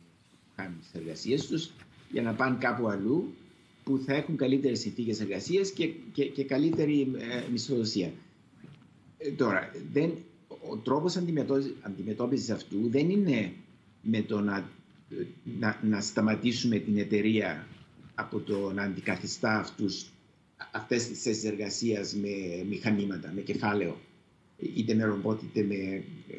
κάνουν 0.56 0.80
τις 0.80 1.02
εργασίες 1.02 1.48
τους 1.48 1.72
για 2.12 2.22
να 2.22 2.34
πάνε 2.34 2.58
κάπου 2.60 2.88
αλλού 2.88 3.34
που 3.84 3.98
θα 4.06 4.14
έχουν 4.14 4.38
καλύτερες 4.38 4.80
συνθήκες 4.80 5.20
εργασίας 5.20 5.72
και, 5.72 5.88
και, 6.14 6.26
και, 6.26 6.44
καλύτερη 6.44 7.12
ε, 7.18 7.52
μισθοδοσία. 7.52 8.12
Ε, 9.18 9.32
τώρα, 9.32 9.72
δεν, 9.92 10.12
ο 10.70 10.78
τρόπος 10.78 11.18
αντιμετώπισης 11.82 12.50
αυτού 12.50 12.90
δεν 12.90 13.10
είναι 13.10 13.54
με 14.02 14.22
το 14.22 14.40
να, 14.40 14.70
να, 15.60 15.80
να 15.84 16.02
σταματήσουμε 16.02 16.78
την 16.80 16.98
εταιρεία 16.98 17.68
από 18.16 18.40
το 18.40 18.72
να 18.74 18.84
αντικαθιστά 18.84 19.60
αυτούς, 19.60 20.10
αυτές 20.72 21.08
τις 21.08 21.22
θέσεις 21.22 21.44
εργασίας 21.44 22.14
με 22.16 22.64
μηχανήματα, 22.70 23.32
με 23.36 23.42
κεφάλαιο, 23.42 24.00
είτε 24.76 24.94
με 24.94 25.04
ρομπότ 25.04 25.42
είτε 25.42 25.64
με 25.64 25.76
ε, 25.76 26.38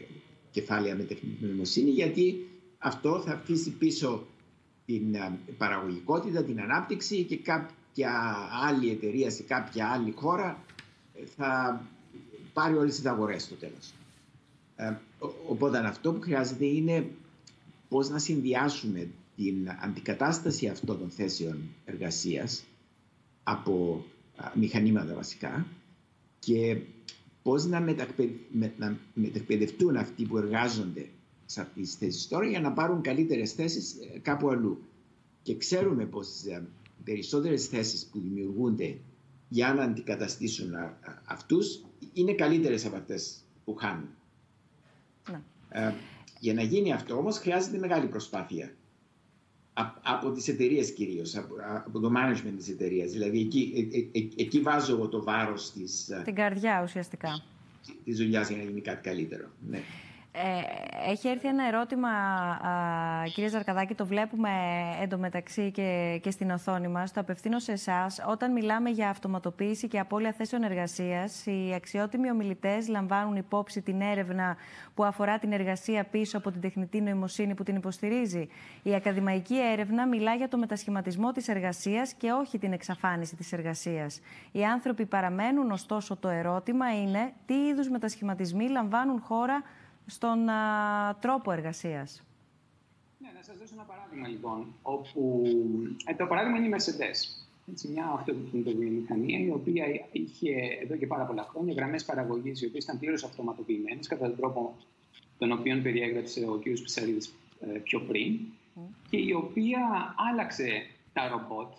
κεφάλαια 0.50 0.96
με 0.96 1.02
τεχνητή 1.02 1.44
νοημοσύνη, 1.44 1.90
γιατί 1.90 2.48
αυτό 2.78 3.20
θα 3.26 3.32
αφήσει 3.32 3.70
πίσω 3.70 4.26
την 4.86 5.14
ε, 5.14 5.38
παραγωγικότητα, 5.58 6.42
την 6.44 6.60
ανάπτυξη 6.60 7.22
και 7.24 7.36
κάποια 7.36 8.12
άλλη 8.68 8.90
εταιρεία 8.90 9.30
σε 9.30 9.42
κάποια 9.42 9.88
άλλη 9.88 10.12
χώρα 10.16 10.64
ε, 11.14 11.24
θα 11.36 11.82
πάρει 12.52 12.76
όλες 12.76 12.94
τις 12.94 13.04
αγορές 13.06 13.42
στο 13.42 13.54
τέλος. 13.54 13.92
Ε, 14.76 14.92
οπότε 15.48 15.78
αυτό 15.78 16.12
που 16.12 16.20
χρειάζεται 16.20 16.64
είναι 16.64 17.10
πώς 17.88 18.08
να 18.08 18.18
συνδυάσουμε 18.18 19.08
την 19.36 19.68
αντικατάσταση 19.80 20.66
αυτών 20.68 20.98
των 20.98 21.10
θέσεων 21.10 21.58
εργασίας 21.84 22.64
από 23.42 24.04
μηχανήματα 24.54 25.14
βασικά 25.14 25.66
και 26.38 26.80
πώς 27.50 27.64
να, 27.66 27.80
να 28.78 28.96
μετακπαιδευτούν 29.14 29.96
αυτοί 29.96 30.24
που 30.24 30.36
εργάζονται 30.38 31.06
σε 31.46 31.60
αυτές 31.60 31.82
τις 31.88 31.94
θέσεις 31.94 32.28
τώρα 32.28 32.46
για 32.46 32.60
να 32.60 32.72
πάρουν 32.72 33.00
καλύτερες 33.02 33.52
θέσεις 33.52 33.94
ε, 34.14 34.18
κάπου 34.18 34.48
αλλού. 34.50 34.82
Και 35.42 35.56
ξέρουμε 35.56 36.04
πως 36.04 36.44
ε, 36.44 36.62
οι 36.98 37.02
περισσότερες 37.04 37.66
θέσεις 37.66 38.06
που 38.06 38.20
δημιουργούνται 38.20 38.98
για 39.48 39.74
να 39.74 39.82
αντικαταστήσουν 39.82 40.70
αυτούς 41.24 41.84
είναι 42.12 42.34
καλύτερες 42.34 42.84
από 42.86 42.96
αυτές 42.96 43.44
που 43.64 43.74
χάνουν. 43.74 44.08
Ναι. 45.30 45.40
Ε, 45.68 45.92
για 46.40 46.54
να 46.54 46.62
γίνει 46.62 46.92
αυτό 46.92 47.16
όμως 47.16 47.38
χρειάζεται 47.38 47.78
μεγάλη 47.78 48.06
προσπάθεια. 48.06 48.74
Από 50.02 50.30
τις 50.30 50.48
εταιρείες 50.48 50.92
κυρίως, 50.92 51.36
από, 51.86 52.00
το 52.00 52.12
management 52.16 52.54
της 52.56 52.68
εταιρείας. 52.68 53.10
Δηλαδή 53.10 53.40
εκεί, 53.40 53.90
εκεί 54.36 54.60
βάζω 54.60 54.94
εγώ 54.94 55.08
το 55.08 55.22
βάρος 55.22 55.72
της... 55.72 56.10
Την 56.24 56.34
καρδιά 56.34 56.80
ουσιαστικά. 56.84 57.42
Της 58.04 58.16
δουλειάς 58.16 58.48
για 58.48 58.56
να 58.56 58.62
γίνει 58.62 58.80
κάτι 58.80 59.08
καλύτερο. 59.08 59.44
Ναι. 59.70 59.80
Ε, 60.42 61.10
έχει 61.10 61.28
έρθει 61.28 61.48
ένα 61.48 61.66
ερώτημα, 61.66 62.08
α, 62.08 63.24
κύριε 63.34 63.48
Ζαρκαδάκη, 63.48 63.94
το 63.94 64.06
βλέπουμε 64.06 64.50
εντωμεταξύ 65.02 65.70
και, 65.70 66.18
και 66.22 66.30
στην 66.30 66.50
οθόνη 66.50 66.88
μας. 66.88 67.12
Το 67.12 67.20
απευθύνω 67.20 67.58
σε 67.58 67.72
εσάς. 67.72 68.24
Όταν 68.28 68.52
μιλάμε 68.52 68.90
για 68.90 69.08
αυτοματοποίηση 69.08 69.88
και 69.88 69.98
απώλεια 69.98 70.32
θέσεων 70.32 70.62
εργασίας, 70.62 71.46
οι 71.46 71.72
αξιότιμοι 71.74 72.30
ομιλητές 72.30 72.88
λαμβάνουν 72.88 73.36
υπόψη 73.36 73.82
την 73.82 74.00
έρευνα 74.00 74.56
που 74.94 75.04
αφορά 75.04 75.38
την 75.38 75.52
εργασία 75.52 76.04
πίσω 76.04 76.38
από 76.38 76.50
την 76.50 76.60
τεχνητή 76.60 77.00
νοημοσύνη 77.00 77.54
που 77.54 77.62
την 77.62 77.76
υποστηρίζει. 77.76 78.48
Η 78.82 78.94
ακαδημαϊκή 78.94 79.56
έρευνα 79.72 80.06
μιλά 80.06 80.34
για 80.34 80.48
το 80.48 80.58
μετασχηματισμό 80.58 81.32
της 81.32 81.48
εργασίας 81.48 82.12
και 82.12 82.30
όχι 82.30 82.58
την 82.58 82.72
εξαφάνιση 82.72 83.36
της 83.36 83.52
εργασίας. 83.52 84.20
Οι 84.52 84.64
άνθρωποι 84.64 85.06
παραμένουν, 85.06 85.70
ωστόσο 85.70 86.16
το 86.16 86.28
ερώτημα 86.28 87.00
είναι 87.02 87.32
τι 87.46 87.54
είδους 87.54 87.88
μετασχηματισμοί 87.88 88.68
λαμβάνουν 88.68 89.20
χώρα 89.20 89.62
στον 90.06 90.46
τρόπο 91.20 91.52
εργασίας. 91.52 92.22
Ναι, 93.18 93.28
Ναι, 93.28 93.38
να 93.38 93.42
σας 93.42 93.58
δώσω 93.58 93.74
ένα 93.74 93.82
παράδειγμα 93.82 94.28
λοιπόν, 94.28 94.66
όπου 94.82 95.42
ε, 96.04 96.14
το 96.14 96.26
παράδειγμα 96.26 96.58
είναι 96.58 96.66
η 96.66 96.70
Mercedes. 96.76 97.18
Έτσι, 97.70 97.88
μια 97.88 98.06
αυτοκινητοβιομηχανία 98.14 99.38
η 99.38 99.50
οποία 99.50 99.84
είχε 100.12 100.52
εδώ 100.82 100.96
και 100.96 101.06
πάρα 101.06 101.24
πολλά 101.24 101.42
χρόνια 101.50 101.74
γραμμές 101.74 102.04
παραγωγής 102.04 102.62
οι 102.62 102.66
οποίες 102.66 102.84
ήταν 102.84 102.98
πλήρως 102.98 103.24
αυτοματοποιημένες 103.24 104.06
κατά 104.06 104.26
τον 104.26 104.36
τρόπο 104.36 104.76
τον 105.38 105.52
οποίο 105.52 105.80
περιέγραψε 105.82 106.46
ο 106.48 106.58
κ. 106.58 106.62
Πισαρίδης 106.62 107.34
ε, 107.60 107.78
πιο 107.78 108.00
πριν 108.00 108.38
και 109.10 109.16
η 109.16 109.32
οποία 109.32 110.14
άλλαξε 110.30 110.86
τα 111.12 111.28
ρομπότ 111.28 111.72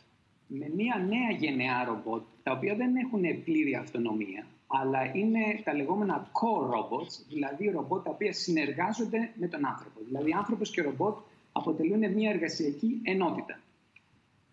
με 0.48 0.72
μια 0.76 1.06
νέα 1.10 1.32
γενεά 1.40 1.84
ρομπότ 1.84 2.24
τα 2.44 2.52
οποία 2.52 2.76
δεν 2.76 2.96
έχουν 2.96 3.44
πλήρη 3.44 3.76
αυτονομία 3.76 4.46
αλλά 4.72 5.12
είναι 5.14 5.62
τα 5.64 5.74
λεγόμενα 5.74 6.32
core 6.32 6.66
robots, 6.76 7.26
δηλαδή 7.30 7.70
ρομπότ 7.70 8.04
τα 8.04 8.10
οποία 8.10 8.34
συνεργάζονται 8.34 9.32
με 9.36 9.48
τον 9.48 9.66
άνθρωπο. 9.66 10.00
Δηλαδή 10.06 10.34
άνθρωπος 10.34 10.70
και 10.70 10.82
ρομπότ 10.82 11.18
αποτελούν 11.52 12.14
μια 12.14 12.30
εργασιακή 12.30 13.00
ενότητα. 13.04 13.60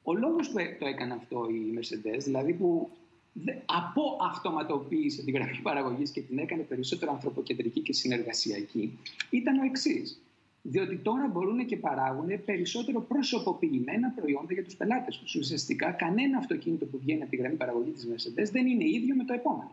Ο 0.03 0.15
λόγος 0.15 0.49
που 0.51 0.57
το 0.79 0.87
έκανε 0.87 1.15
αυτό 1.15 1.47
η 1.51 1.79
Mercedes, 1.79 2.21
δηλαδή 2.25 2.53
που 2.53 2.91
από 3.65 4.03
αυτοματοποίησε 4.31 5.25
την 5.25 5.35
γραφή 5.35 5.63
παραγωγής 5.63 6.11
και 6.11 6.21
την 6.21 6.39
έκανε 6.39 6.63
περισσότερο 6.63 7.13
ανθρωποκεντρική 7.13 7.81
και 7.81 7.93
συνεργασιακή, 7.93 8.99
ήταν 9.31 9.59
ο 9.59 9.65
εξής. 9.65 10.23
Διότι 10.63 10.97
τώρα 10.97 11.27
μπορούν 11.33 11.67
και 11.67 11.77
παράγουν 11.77 12.45
περισσότερο 12.45 13.01
προσωποποιημένα 13.01 14.11
προϊόντα 14.11 14.53
για 14.53 14.65
τους 14.65 14.77
πελάτες 14.77 15.19
τους. 15.19 15.35
Ουσιαστικά, 15.35 15.91
κανένα 15.91 16.39
αυτοκίνητο 16.39 16.85
που 16.85 16.99
βγαίνει 16.99 17.23
από 17.23 17.31
τη 17.31 17.37
γραμμή 17.37 17.57
παραγωγής 17.57 17.95
της 17.95 18.09
Mercedes 18.09 18.51
δεν 18.53 18.67
είναι 18.67 18.85
ίδιο 18.85 19.15
με 19.15 19.25
το 19.25 19.33
επόμενο. 19.33 19.71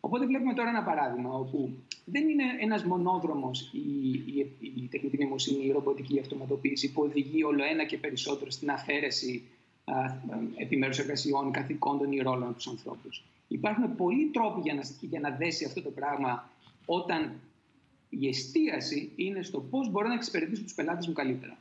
Οπότε 0.00 0.26
βλέπουμε 0.26 0.54
τώρα 0.54 0.68
ένα 0.68 0.82
παράδειγμα 0.82 1.34
όπου 1.34 1.70
δεν 2.04 2.28
είναι 2.28 2.44
ένας 2.60 2.84
μονόδρομος 2.84 3.70
η, 3.72 4.10
η, 4.10 4.56
η 4.60 4.88
τεχνητή 4.90 5.18
νοημοσύνη, 5.18 5.66
η 5.66 5.70
ρομποτική 5.70 6.20
αυτοματοποίηση 6.20 6.92
που 6.92 7.02
οδηγεί 7.02 7.42
όλο 7.42 7.64
ένα 7.64 7.84
και 7.84 7.98
περισσότερο 7.98 8.50
στην 8.50 8.70
αφαίρεση 8.70 9.42
επιμέρους 10.56 10.98
εργασιών, 10.98 11.50
καθηκόντων 11.50 12.12
ή 12.12 12.18
ρόλων 12.18 12.42
από 12.42 12.54
τους 12.54 12.66
ανθρώπους. 12.66 13.24
Υπάρχουν 13.48 13.96
πολλοί 13.96 14.26
τρόποι 14.26 14.60
για 14.60 14.74
να, 14.74 14.82
για 15.00 15.20
να 15.20 15.30
δέσει 15.30 15.64
αυτό 15.64 15.82
το 15.82 15.90
πράγμα 15.90 16.50
όταν 16.86 17.40
η 18.08 18.28
εστίαση 18.28 19.12
είναι 19.16 19.42
στο 19.42 19.60
πώς 19.60 19.90
μπορώ 19.90 20.08
να 20.08 20.14
εξυπηρετήσω 20.14 20.62
τους 20.62 20.74
πελάτες 20.74 21.06
μου 21.06 21.12
καλύτερα. 21.12 21.58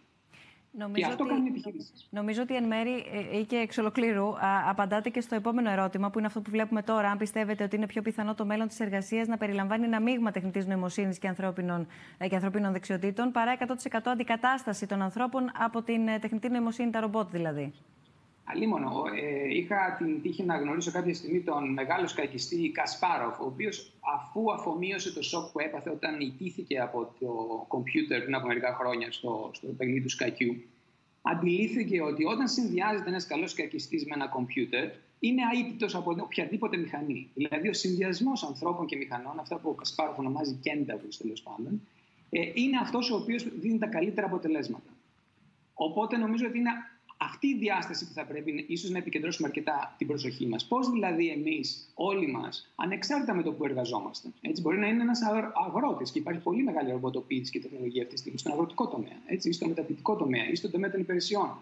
Νομίζω 0.78 1.08
και 1.08 1.12
αυτό 1.12 1.24
ότι, 1.24 1.34
κάνουν 1.34 1.48
επιχειρήσει. 1.48 1.92
Νομίζω 2.10 2.42
ότι 2.42 2.56
εν 2.56 2.64
μέρη 2.64 3.06
ε, 3.32 3.38
ή 3.38 3.46
και 3.46 3.56
εξ 3.56 3.78
ολοκλήρου 3.78 4.28
α, 4.28 4.70
απαντάτε 4.70 5.10
και 5.10 5.22
στο 5.22 5.36
επόμενο 5.36 5.70
ερώτημα, 5.70 6.10
που 6.10 6.18
είναι 6.18 6.28
αυτό 6.28 6.42
που 6.42 6.50
βλέπουμε 6.50 6.82
τώρα. 6.82 7.10
Αν 7.10 7.18
πιστεύετε 7.18 7.64
ότι 7.64 7.76
είναι 7.76 7.86
πιο 7.86 8.02
πιθανό 8.02 8.36
το 8.36 8.46
μέλλον 8.46 8.68
της 8.68 8.80
εργασίας 8.80 9.28
να 9.28 9.38
περιλαμβάνει 9.38 9.86
ένα 9.86 10.00
μείγμα 10.00 10.32
τεχνητής 10.32 10.66
νοημοσύνης 10.66 11.18
και, 11.18 11.28
ανθρώπινων, 11.28 11.88
ε, 12.18 12.28
και 12.28 12.36
ανθρωπίνων 12.36 12.72
δεξιοτήτων, 12.72 13.32
παρά 13.32 13.52
100% 13.52 14.12
αντικατάσταση 14.12 14.86
των 14.86 15.02
ανθρώπων 15.02 15.52
από 15.58 15.82
την 15.82 16.08
ε, 16.08 16.20
τεχνητή 16.20 16.50
νοημοσύνη, 16.50 16.90
τα 16.90 17.00
ρομπότ 17.00 17.30
δηλαδή. 17.30 17.74
Αλίμονο. 18.50 19.04
Ε, 19.16 19.56
είχα 19.58 19.96
την 19.98 20.22
τύχη 20.22 20.44
να 20.44 20.58
γνωρίσω 20.58 20.92
κάποια 20.92 21.14
στιγμή 21.14 21.42
τον 21.42 21.74
μεγάλο 21.74 22.08
σκακιστή 22.08 22.72
Κασπάροφ, 22.72 23.40
ο 23.40 23.46
οποίος 23.46 23.92
αφού 24.16 24.52
αφομοίωσε 24.52 25.14
το 25.14 25.22
σοκ 25.22 25.52
που 25.52 25.60
έπαθε 25.60 25.90
όταν 25.90 26.20
ιτήθηκε 26.20 26.80
από 26.80 27.14
το 27.20 27.28
κομπιούτερ 27.68 28.22
πριν 28.22 28.36
από 28.36 28.48
μερικά 28.48 28.76
χρόνια 28.80 29.12
στο, 29.12 29.50
στο 29.54 29.68
παιχνίδι 29.68 30.02
του 30.02 30.10
σκακιού, 30.10 30.56
αντιλήφθηκε 31.22 32.02
ότι 32.02 32.26
όταν 32.26 32.48
συνδυάζεται 32.48 33.10
ένας 33.10 33.28
καλός 33.28 33.52
σκακιστή 33.52 33.96
με 33.96 34.16
ένα 34.16 34.28
κομπιούτερ, 34.28 34.90
είναι 35.20 35.42
αίτητος 35.54 35.96
από 35.96 36.16
οποιαδήποτε 36.20 36.78
μηχανή. 36.78 37.30
Δηλαδή, 37.34 37.70
ο 37.70 37.74
συνδυασμός 37.74 38.44
ανθρώπων 38.44 38.86
και 38.86 38.96
μηχανών, 38.96 39.40
αυτά 39.40 39.58
που 39.58 39.70
ο 39.70 39.74
Κασπάροφ 39.74 40.20
ονομάζει 40.20 40.60
Kentavis 40.64 41.16
τέλος 41.18 41.42
πάντων, 41.42 41.82
ε, 42.30 42.52
είναι 42.54 42.78
αυτός 42.82 43.12
ο 43.12 43.16
οποίος 43.16 43.60
δίνει 43.60 43.78
τα 43.78 43.88
καλύτερα 43.88 44.28
αποτελέσματα. 44.28 44.90
Οπότε 45.74 46.18
νομίζω 46.18 46.46
ότι 46.48 46.58
είναι 46.58 46.70
αυτή 47.18 47.48
η 47.48 47.58
διάσταση 47.58 48.08
που 48.08 48.14
θα 48.14 48.26
πρέπει 48.26 48.66
ίσως 48.68 48.90
να 48.90 48.98
επικεντρώσουμε 48.98 49.48
αρκετά 49.48 49.96
την 49.98 50.08
προσοχή 50.08 50.48
μας. 50.48 50.66
Πώς 50.66 50.90
δηλαδή 50.90 51.30
εμείς, 51.30 51.92
όλοι 51.94 52.28
μας, 52.28 52.72
ανεξάρτητα 52.76 53.34
με 53.34 53.44
το 53.44 53.52
που 53.52 53.66
εργαζόμαστε. 53.66 54.30
Έτσι, 54.42 54.62
μπορεί 54.62 54.78
να 54.78 54.88
είναι 54.88 55.02
ένας 55.02 55.20
αγρότης 55.68 56.12
και 56.12 56.20
υπάρχει 56.20 56.42
πολύ 56.42 56.64
μεγάλη 56.64 56.92
ρομποτοποίηση 56.92 57.52
και 57.52 57.60
τεχνολογία 57.60 58.02
αυτή 58.02 58.14
τη 58.14 58.20
στιγμή 58.20 58.38
στον 58.40 58.52
αγροτικό 58.52 58.88
τομέα, 58.88 59.22
έτσι, 59.26 59.50
ή 59.50 59.52
στο 59.52 59.68
μεταπητικό 59.68 60.16
τομέα 60.16 60.50
ή 60.50 60.56
στον 60.56 60.72
τομέα 60.72 60.92
των 60.92 61.00
υπηρεσιών. 61.00 61.58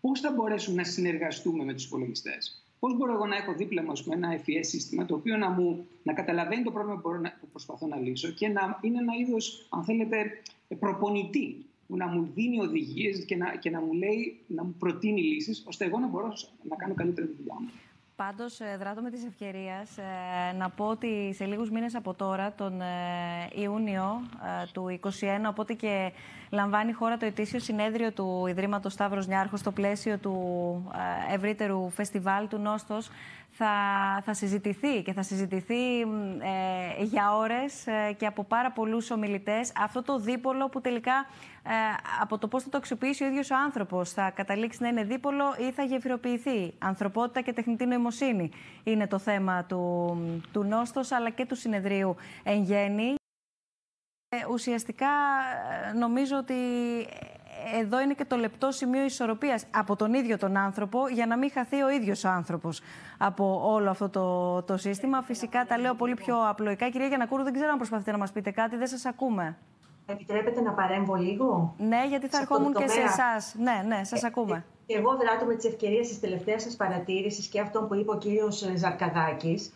Πώς 0.00 0.20
θα 0.20 0.32
μπορέσουμε 0.32 0.76
να 0.76 0.84
συνεργαστούμε 0.84 1.64
με 1.64 1.72
τους 1.72 1.84
υπολογιστές; 1.84 2.64
Πώς 2.80 2.96
μπορώ 2.96 3.12
εγώ 3.12 3.26
να 3.26 3.36
έχω 3.36 3.52
δίπλα 3.54 3.82
μου 3.82 3.92
ένα 4.10 4.40
FES 4.46 4.60
σύστημα 4.60 5.04
το 5.04 5.14
οποίο 5.14 5.36
να, 5.36 5.50
μου, 5.50 5.86
να 6.02 6.12
καταλαβαίνει 6.12 6.62
το 6.62 6.70
πρόβλημα 6.70 7.00
που, 7.00 7.10
να, 7.10 7.36
που 7.40 7.48
προσπαθώ 7.52 7.86
να 7.86 7.96
λύσω 7.96 8.30
και 8.30 8.48
να 8.48 8.78
είναι 8.82 8.98
ένα 8.98 9.12
είδος, 9.20 9.66
αν 9.70 9.84
θέλετε, 9.84 10.42
προπονητή 10.78 11.64
που 11.90 11.96
να 11.96 12.06
μου 12.06 12.30
δίνει 12.34 12.60
οδηγίες 12.60 13.24
και 13.24 13.36
να, 13.36 13.56
και 13.56 13.70
να 13.70 13.80
μου 13.80 13.92
λέει, 13.92 14.40
να 14.46 14.64
μου 14.64 14.74
προτείνει 14.78 15.22
λύσεις, 15.22 15.64
ώστε 15.66 15.84
εγώ 15.84 15.98
να 15.98 16.06
μπορώ 16.06 16.32
να 16.68 16.76
κάνω 16.76 16.94
καλύτερη 16.94 17.26
δουλειά 17.36 17.54
μου. 17.60 17.70
Πάντως, 18.16 18.60
ε, 18.60 18.76
δράτω 18.78 19.00
με 19.02 19.10
τη 19.10 19.18
ευκαιρία 19.26 19.86
ε, 19.96 20.56
να 20.56 20.70
πω 20.70 20.84
ότι 20.84 21.32
σε 21.34 21.44
λίγους 21.44 21.70
μήνες 21.70 21.94
από 21.94 22.14
τώρα, 22.14 22.52
τον 22.52 22.80
ε, 22.80 22.86
Ιούνιο 23.54 24.22
του 24.72 24.98
2021, 25.02 25.10
οπότε 25.48 25.74
και 25.74 26.12
λαμβάνει 26.50 26.92
χώρα 26.92 27.16
το 27.16 27.26
ετήσιο 27.26 27.58
συνέδριο 27.58 28.12
του 28.12 28.46
Ιδρύματος 28.48 28.92
Σταύρος 28.92 29.26
Νιάρχος 29.26 29.60
στο 29.60 29.72
πλαίσιο 29.72 30.18
του 30.18 30.36
ευρύτερου 31.34 31.90
φεστιβάλ 31.90 32.48
του 32.48 32.58
Νόστος, 32.58 33.10
θα, 33.62 34.22
θα 34.24 34.34
συζητηθεί 34.34 35.02
και 35.02 35.12
θα 35.12 35.22
συζητηθεί 35.22 36.00
ε, 36.00 37.02
για 37.02 37.36
ώρες 37.36 37.86
ε, 37.86 38.12
και 38.12 38.26
από 38.26 38.44
πάρα 38.44 38.70
πολλούς 38.72 39.10
ομιλητές 39.10 39.72
αυτό 39.76 40.02
το 40.02 40.18
δίπολο 40.18 40.68
που 40.68 40.80
τελικά 40.80 41.26
ε, 41.62 41.70
από 42.20 42.38
το 42.38 42.48
πώς 42.48 42.62
θα 42.62 42.68
το 42.68 42.76
αξιοποιήσει 42.76 43.24
ο 43.24 43.26
ίδιος 43.26 43.50
ο 43.50 43.54
άνθρωπος 43.56 44.12
θα 44.12 44.30
καταλήξει 44.30 44.82
να 44.82 44.88
είναι 44.88 45.04
δίπολο 45.04 45.44
ή 45.58 45.70
θα 45.70 45.82
γεφυροποιηθεί; 45.82 46.74
Ανθρωπότητα 46.78 47.40
και 47.40 47.52
τεχνητή 47.52 47.86
νοημοσύνη 47.86 48.50
είναι 48.84 49.06
το 49.06 49.18
θέμα 49.18 49.64
του, 49.64 50.16
του 50.52 50.64
Νόστος 50.64 51.12
αλλά 51.12 51.30
και 51.30 51.46
του 51.46 51.56
συνεδρίου 51.56 52.16
εν 52.42 52.62
γέννη. 52.62 53.14
ουσιαστικά 54.50 55.10
νομίζω 55.98 56.36
ότι 56.36 56.54
εδώ 57.80 58.00
είναι 58.00 58.14
και 58.14 58.24
το 58.24 58.36
λεπτό 58.36 58.70
σημείο 58.70 59.04
ισορροπίας 59.04 59.64
από 59.70 59.96
τον 59.96 60.14
ίδιο 60.14 60.38
τον 60.38 60.56
άνθρωπο 60.56 61.08
για 61.08 61.26
να 61.26 61.38
μην 61.38 61.50
χαθεί 61.50 61.82
ο 61.82 61.90
ίδιος 61.90 62.24
ο 62.24 62.28
άνθρωπος 62.28 62.80
από 63.18 63.60
όλο 63.64 63.90
αυτό 63.90 64.08
το, 64.08 64.62
το 64.62 64.76
σύστημα. 64.76 65.22
Φυσικά 65.22 65.64
τα 65.64 65.78
λέω 65.78 65.94
πολύ 65.94 66.14
πιο 66.14 66.48
απλοϊκά. 66.48 66.88
Κυρία 66.88 67.06
Γιανακούρου, 67.06 67.42
δεν 67.42 67.52
ξέρω 67.52 67.70
αν 67.70 67.76
προσπαθείτε 67.76 68.10
να 68.10 68.18
μας 68.18 68.32
πείτε 68.32 68.50
κάτι, 68.50 68.76
δεν 68.76 68.86
σας 68.86 69.04
ακούμε. 69.04 69.56
Επιτρέπετε 70.06 70.60
να 70.60 70.72
παρέμβω 70.72 71.14
λίγο; 71.14 71.74
Ναι, 71.78 72.06
γιατί 72.08 72.28
θα 72.28 72.38
ερχόμουν 72.38 72.74
και 72.74 72.88
σε 72.88 73.00
εσάς. 73.00 73.54
Ναι, 73.58 73.82
ναι, 73.86 74.04
σας 74.04 74.22
ε, 74.22 74.26
ακούμε. 74.26 74.64
Ε, 74.86 74.98
εγώ 74.98 75.16
δράτω 75.16 75.44
με 75.46 75.54
τις 75.54 75.64
ευκαιρίες 75.64 76.08
της 76.08 76.20
τελευταίας 76.20 76.62
σας 76.62 76.76
παρατήρησης 76.76 77.46
και 77.46 77.60
αυτό 77.60 77.82
που 77.82 77.94
είπε 77.94 78.10
ο 78.10 78.18
κύριος 78.18 78.64
Ζαρκαδάκης 78.74 79.72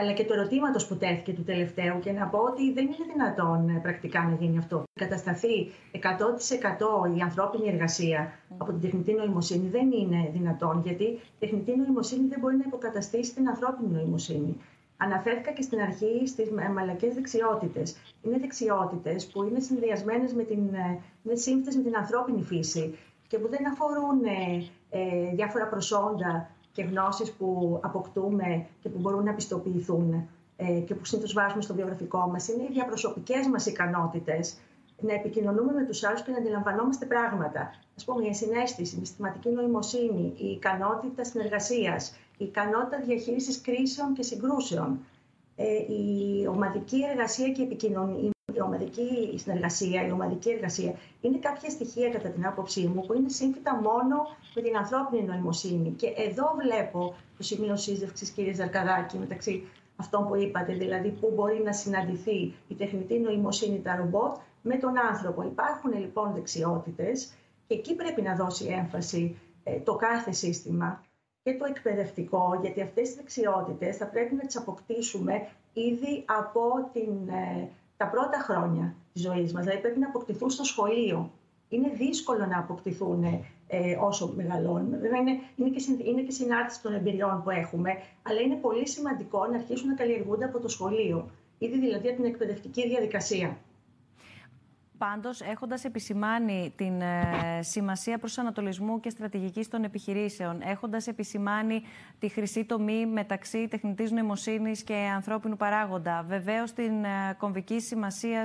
αλλά 0.00 0.12
και 0.12 0.24
το 0.24 0.34
ερωτήματος 0.34 0.86
που 0.86 0.96
τέθηκε 0.96 1.32
του 1.32 1.42
τελευταίου 1.42 1.98
και 2.00 2.12
να 2.12 2.26
πω 2.26 2.38
ότι 2.38 2.72
δεν 2.72 2.84
είναι 2.84 3.06
δυνατόν 3.12 3.68
ε, 3.68 3.78
πρακτικά 3.82 4.22
να 4.22 4.34
γίνει 4.34 4.58
αυτό. 4.58 4.82
Κατασταθεί 5.00 5.70
100% 5.92 7.16
η 7.16 7.20
ανθρώπινη 7.20 7.68
εργασία 7.68 8.32
από 8.58 8.70
την 8.72 8.80
τεχνητή 8.80 9.12
νοημοσύνη 9.12 9.68
δεν 9.68 9.92
είναι 9.92 10.30
δυνατόν, 10.32 10.82
γιατί 10.84 11.04
η 11.04 11.20
τεχνητή 11.38 11.76
νοημοσύνη 11.76 12.28
δεν 12.28 12.38
μπορεί 12.40 12.56
να 12.56 12.64
υποκαταστήσει 12.66 13.34
την 13.34 13.48
ανθρώπινη 13.48 13.88
νοημοσύνη. 13.88 14.56
Αναφέρθηκα 14.96 15.52
και 15.52 15.62
στην 15.62 15.80
αρχή 15.80 16.26
στις 16.26 16.48
μαλακές 16.74 17.14
δεξιότητες. 17.14 17.96
Είναι 18.22 18.38
δεξιότητες 18.38 19.26
που 19.26 19.42
είναι 19.42 19.60
συνδυασμένες 19.60 20.32
με 20.32 20.42
την, 20.42 20.74
ε, 20.74 20.98
με 21.22 21.32
με 21.76 21.82
την 21.82 21.96
ανθρώπινη 21.96 22.42
φύση 22.42 22.98
και 23.28 23.38
που 23.38 23.48
δεν 23.48 23.68
αφορούν 23.68 24.24
ε, 24.24 24.64
ε, 24.90 25.34
διάφορα 25.34 25.66
προσόντα 25.66 26.50
και 26.72 26.82
γνώσεις 26.82 27.32
που 27.32 27.78
αποκτούμε 27.82 28.66
και 28.80 28.88
που 28.88 28.98
μπορούν 28.98 29.24
να 29.24 29.32
πιστοποιηθούν 29.34 30.28
ε, 30.56 30.80
και 30.80 30.94
που 30.94 31.04
συνήθως 31.04 31.32
βάζουμε 31.32 31.62
στο 31.62 31.74
βιογραφικό 31.74 32.28
μας. 32.32 32.48
Είναι 32.48 32.62
οι 32.62 32.72
διαπροσωπικές 32.72 33.46
μας 33.46 33.66
ικανότητες 33.66 34.56
να 35.00 35.14
επικοινωνούμε 35.14 35.72
με 35.72 35.84
τους 35.84 36.04
άλλους 36.04 36.22
και 36.22 36.30
να 36.30 36.38
αντιλαμβανόμαστε 36.38 37.06
πράγματα. 37.06 37.60
Α 38.00 38.04
πούμε, 38.04 38.26
η 38.28 38.34
συνέστηση, 38.34 38.96
η 38.96 38.98
συστηματική 38.98 39.48
νοημοσύνη, 39.48 40.32
η 40.36 40.46
ικανότητα 40.46 41.24
συνεργασίας, 41.24 42.14
η 42.38 42.44
ικανότητα 42.44 43.00
διαχείρισης 43.06 43.60
κρίσεων 43.60 44.12
και 44.12 44.22
συγκρούσεων, 44.22 44.98
ε, 45.56 45.64
η 45.92 46.46
ομαδική 46.46 47.00
εργασία 47.10 47.48
και 47.48 47.62
επικοινωνία, 47.62 48.20
η 48.22 48.30
ομαδική 48.62 49.34
συνεργασία, 49.38 50.06
η 50.06 50.10
ομαδική 50.10 50.50
εργασία 50.50 50.94
είναι 51.20 51.38
κάποια 51.38 51.70
στοιχεία 51.70 52.10
κατά 52.10 52.28
την 52.28 52.46
άποψή 52.46 52.86
μου 52.94 53.06
που 53.06 53.14
είναι 53.14 53.28
σύμφυτα 53.28 53.74
μόνο 53.74 54.16
με 54.54 54.62
την 54.62 54.76
ανθρώπινη 54.76 55.22
νοημοσύνη. 55.22 55.90
Και 55.90 56.06
εδώ 56.16 56.54
βλέπω 56.62 57.14
το 57.36 57.42
σημείο 57.42 57.76
σύζευξης, 57.76 58.30
κύριε 58.30 58.52
Ζαρκαδάκη, 58.52 59.18
μεταξύ 59.18 59.68
αυτών 59.96 60.28
που 60.28 60.36
είπατε, 60.36 60.72
δηλαδή 60.72 61.08
πού 61.08 61.32
μπορεί 61.34 61.62
να 61.64 61.72
συναντηθεί 61.72 62.54
η 62.68 62.74
τεχνητή 62.74 63.18
νοημοσύνη, 63.18 63.80
τα 63.80 63.96
ρομπότ, 63.96 64.36
με 64.62 64.76
τον 64.76 64.98
άνθρωπο. 64.98 65.42
Υπάρχουν 65.42 65.98
λοιπόν 65.98 66.32
δεξιότητες 66.34 67.32
και 67.66 67.74
εκεί 67.74 67.94
πρέπει 67.94 68.22
να 68.22 68.34
δώσει 68.34 68.64
έμφαση 68.64 69.38
ε, 69.64 69.78
το 69.78 69.96
κάθε 69.96 70.32
σύστημα 70.32 71.04
και 71.42 71.56
το 71.56 71.64
εκπαιδευτικό, 71.64 72.58
γιατί 72.60 72.82
αυτές 72.82 73.08
τις 73.08 73.16
δεξιότητες 73.16 73.96
θα 73.96 74.06
πρέπει 74.06 74.34
να 74.34 74.46
τις 74.46 74.56
αποκτήσουμε 74.56 75.48
ήδη 75.72 76.24
από 76.26 76.90
την, 76.92 77.28
ε, 77.28 77.68
τα 78.02 78.08
πρώτα 78.08 78.38
χρόνια 78.38 78.94
της 79.12 79.22
ζωής 79.22 79.52
μας. 79.52 79.64
Δηλαδή 79.64 79.80
πρέπει 79.80 79.98
να 79.98 80.06
αποκτηθούν 80.06 80.50
στο 80.50 80.64
σχολείο. 80.64 81.30
είναι 81.68 81.90
δύσκολο 81.94 82.46
να 82.46 82.58
αποκτηθούν 82.58 83.24
ε, 83.66 83.96
όσο 84.00 84.32
μεγαλώνουν. 84.36 84.90
Βέβαια, 84.90 85.20
είναι, 85.20 85.40
είναι, 85.56 85.68
και, 85.68 85.82
είναι 86.04 86.22
και 86.22 86.30
συνάρτηση 86.30 86.82
των 86.82 86.94
εμπειριών 86.94 87.42
που 87.42 87.50
έχουμε, 87.50 87.90
αλλά 88.22 88.40
είναι 88.40 88.54
πολύ 88.54 88.88
σημαντικό 88.88 89.46
να 89.46 89.54
αρχίσουν 89.56 89.88
να 89.88 89.94
καλλιεργούνται 89.94 90.44
από 90.44 90.58
το 90.60 90.68
σχολείο, 90.68 91.30
ήδη 91.58 91.78
δηλαδή 91.78 92.08
από 92.08 92.16
την 92.16 92.24
εκπαιδευτική 92.24 92.88
διαδικασία. 92.88 93.56
Πάντως, 95.10 95.40
έχοντας 95.40 95.84
επισημάνει 95.84 96.72
την 96.76 97.00
ε, 97.00 97.62
σημασία 97.62 98.18
προσανατολισμού 98.18 99.00
και 99.00 99.10
στρατηγικής 99.10 99.68
των 99.68 99.84
επιχειρήσεων, 99.84 100.60
έχοντας 100.64 101.06
επισημάνει 101.06 101.82
τη 102.18 102.28
χρυσή 102.28 102.64
τομή 102.64 103.06
μεταξύ 103.06 103.68
τεχνητής 103.68 104.10
νοημοσύνης 104.10 104.82
και 104.82 104.94
ανθρώπινου 105.14 105.56
παράγοντα, 105.56 106.24
βεβαίως 106.28 106.72
την 106.72 107.04
ε, 107.04 107.34
κομβική 107.38 107.80
σημασία 107.80 108.40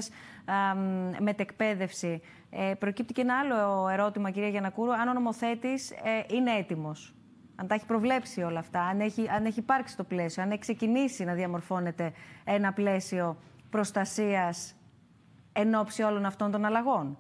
ε, 0.46 1.22
μετεκπαίδευση, 1.22 2.22
ε, 2.50 2.74
προκύπτει 2.80 3.14
και 3.14 3.22
ένα 3.22 3.40
άλλο 3.40 3.88
ερώτημα, 3.88 4.32
κυρία 4.32 4.50
Γιανακούρου, 4.50 4.94
αν 4.94 5.08
ο 5.08 5.14
νομοθέτης 5.14 5.92
ε, 5.92 6.36
είναι 6.36 6.52
έτοιμος; 6.52 7.16
Αν 7.56 7.68
τα 7.68 7.76
έχει 7.76 7.86
προβλέψει 7.86 8.42
όλα 8.42 8.60
αυτά, 8.60 8.82
αν 8.82 9.00
έχει, 9.00 9.30
αν 9.30 9.46
έχει 9.46 9.60
υπάρξει 9.60 9.98
το 9.98 10.04
πλαίσιο, 10.04 10.44
αν 10.44 10.52
έχει 10.52 10.60
ξεκινήσει 10.60 11.24
να 11.24 11.34
διαμορφώνεται 11.34 12.12
ένα 12.44 12.74
πλαίσιο 12.74 13.38
προστασίας 13.70 14.77
εν 15.60 15.76
ώψη 15.76 16.02
όλων 16.04 16.26
αυτών 16.26 16.52
των 16.52 16.66
αλλαγών; 16.66 17.18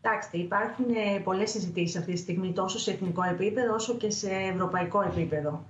Κοιτάξτε, 0.00 0.38
υπάρχουν 0.38 0.84
ε, 0.88 1.18
πολλές 1.24 1.50
συζητήσεις 1.50 1.96
αυτή 1.96 2.12
τη 2.12 2.18
στιγμή 2.18 2.52
τόσο 2.52 2.78
σε 2.78 2.90
εθνικό 2.90 3.22
επίπεδο 3.22 3.74
όσο 3.74 3.96
και 3.96 4.10
σε 4.10 4.28
ευρωπαϊκό 4.30 5.02
επίπεδο. 5.02 5.64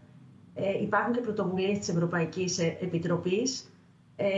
Ε, 0.54 0.82
υπάρχουν 0.82 1.12
και 1.14 1.20
πρωτοβουλίες 1.20 1.78
της 1.78 1.88
Ευρωπαϊκής 1.88 2.58
Επιτροπής 2.58 3.70
ε, 4.16 4.28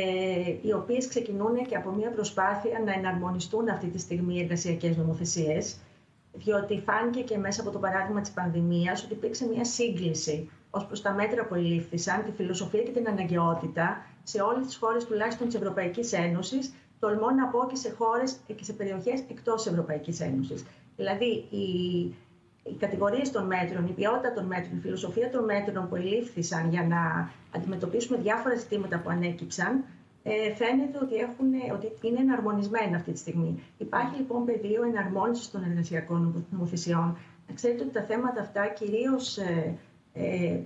οι 0.63 0.73
οποίες 0.73 1.09
ξεκινούν 1.09 1.67
και 1.67 1.77
από 1.77 1.91
μια 1.91 2.11
προσπάθεια 2.11 2.83
να 2.85 2.93
εναρμονιστούν 2.93 3.69
αυτή 3.69 3.87
τη 3.87 3.99
στιγμή 3.99 4.35
οι 4.35 4.41
εργασιακές 4.41 4.97
νομοθεσίες 4.97 5.77
διότι 6.33 6.81
φάνηκε 6.87 7.21
και 7.21 7.39
μέσα 7.39 7.61
από 7.61 7.71
το 7.71 7.79
παράδειγμα 7.79 8.21
της 8.21 8.31
πανδημίας 8.31 9.05
ότι 9.05 9.13
υπήρξε 9.13 9.47
μια 9.47 9.65
σύγκληση 9.65 10.51
ως 10.71 10.87
προς 10.87 11.03
τα 11.03 11.13
μέτρα 11.13 11.47
που 11.47 11.55
ελήφθησαν, 11.55 12.25
τη 12.25 12.31
φιλοσοφία 12.33 12.83
και 12.83 12.91
την 12.91 13.09
αναγκαιότητα 13.09 14.07
σε 14.31 14.41
όλες 14.41 14.67
τις 14.67 14.77
χώρες 14.77 15.05
τουλάχιστον 15.05 15.47
της 15.47 15.57
Ευρωπαϊκής 15.57 16.13
Ένωσης, 16.13 16.73
τολμώ 16.99 17.31
να 17.31 17.47
πω 17.47 17.67
και 17.69 17.77
σε 17.77 17.91
χώρες 17.99 18.37
και 18.47 18.65
σε 18.65 18.73
περιοχές 18.73 19.21
εκτός 19.31 19.63
της 19.63 19.73
Ευρωπαϊκής 19.73 20.21
Ένωσης. 20.21 20.65
Δηλαδή, 20.97 21.31
η, 21.51 21.67
οι 22.63 22.75
κατηγορίες 22.79 23.31
των 23.31 23.47
μέτρων, 23.47 23.87
η 23.87 23.93
ποιότητα 23.93 24.33
των 24.33 24.45
μέτρων, 24.47 24.77
η 24.77 24.81
φιλοσοφία 24.81 25.31
των 25.31 25.45
μέτρων 25.45 25.89
που 25.89 25.97
ελήφθησαν 25.97 26.71
για 26.71 26.83
να 26.87 27.31
αντιμετωπίσουμε 27.57 28.19
διάφορα 28.19 28.55
ζητήματα 28.55 28.99
που 28.99 29.11
ανέκυψαν, 29.11 29.85
ε, 30.23 30.55
φαίνεται 30.55 30.99
ότι, 31.03 31.15
έχουν, 31.15 31.47
ότι 31.73 32.07
είναι 32.07 32.21
εναρμονισμένα 32.21 32.97
αυτή 32.97 33.13
τη 33.13 33.19
στιγμή. 33.19 33.63
Υπάρχει 33.79 34.17
λοιπόν 34.17 34.45
πεδίο 34.45 34.83
εναρμόνισης 34.83 35.51
των 35.51 35.63
εργασιακών 35.65 36.47
νομοθεσιών. 36.51 37.17
Να 37.49 37.55
ξέρετε 37.55 37.83
ότι 37.83 37.93
τα 37.93 38.03
θέματα 38.03 38.41
αυτά 38.41 38.67
κυρίως 38.67 39.37
ε, 39.39 39.75
ε, 40.13 40.59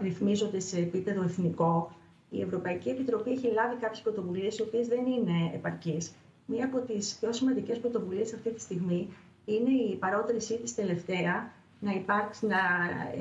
ρυθμίζονται 0.00 0.60
σε 0.60 0.78
επίπεδο 0.78 1.22
εθνικό. 1.22 1.90
Η 2.34 2.40
Ευρωπαϊκή 2.40 2.88
Επιτροπή 2.88 3.30
έχει 3.30 3.46
λάβει 3.52 3.76
κάποιες 3.80 4.00
πρωτοβουλίες, 4.00 4.58
οι 4.58 4.62
οποίες 4.62 4.86
δεν 4.88 5.06
είναι 5.06 5.50
επαρκείς. 5.54 6.12
Μία 6.46 6.64
από 6.64 6.78
τις 6.78 7.16
πιο 7.20 7.32
σημαντικές 7.32 7.78
πρωτοβουλίες 7.78 8.34
αυτή 8.34 8.50
τη 8.50 8.60
στιγμή 8.60 9.08
είναι 9.44 9.70
η 9.70 9.96
παρότρινσή 9.96 10.56
τη 10.58 10.74
τελευταία 10.74 11.50
να, 11.80 11.92
υπάρξει, 11.92 12.46
να 12.46 12.58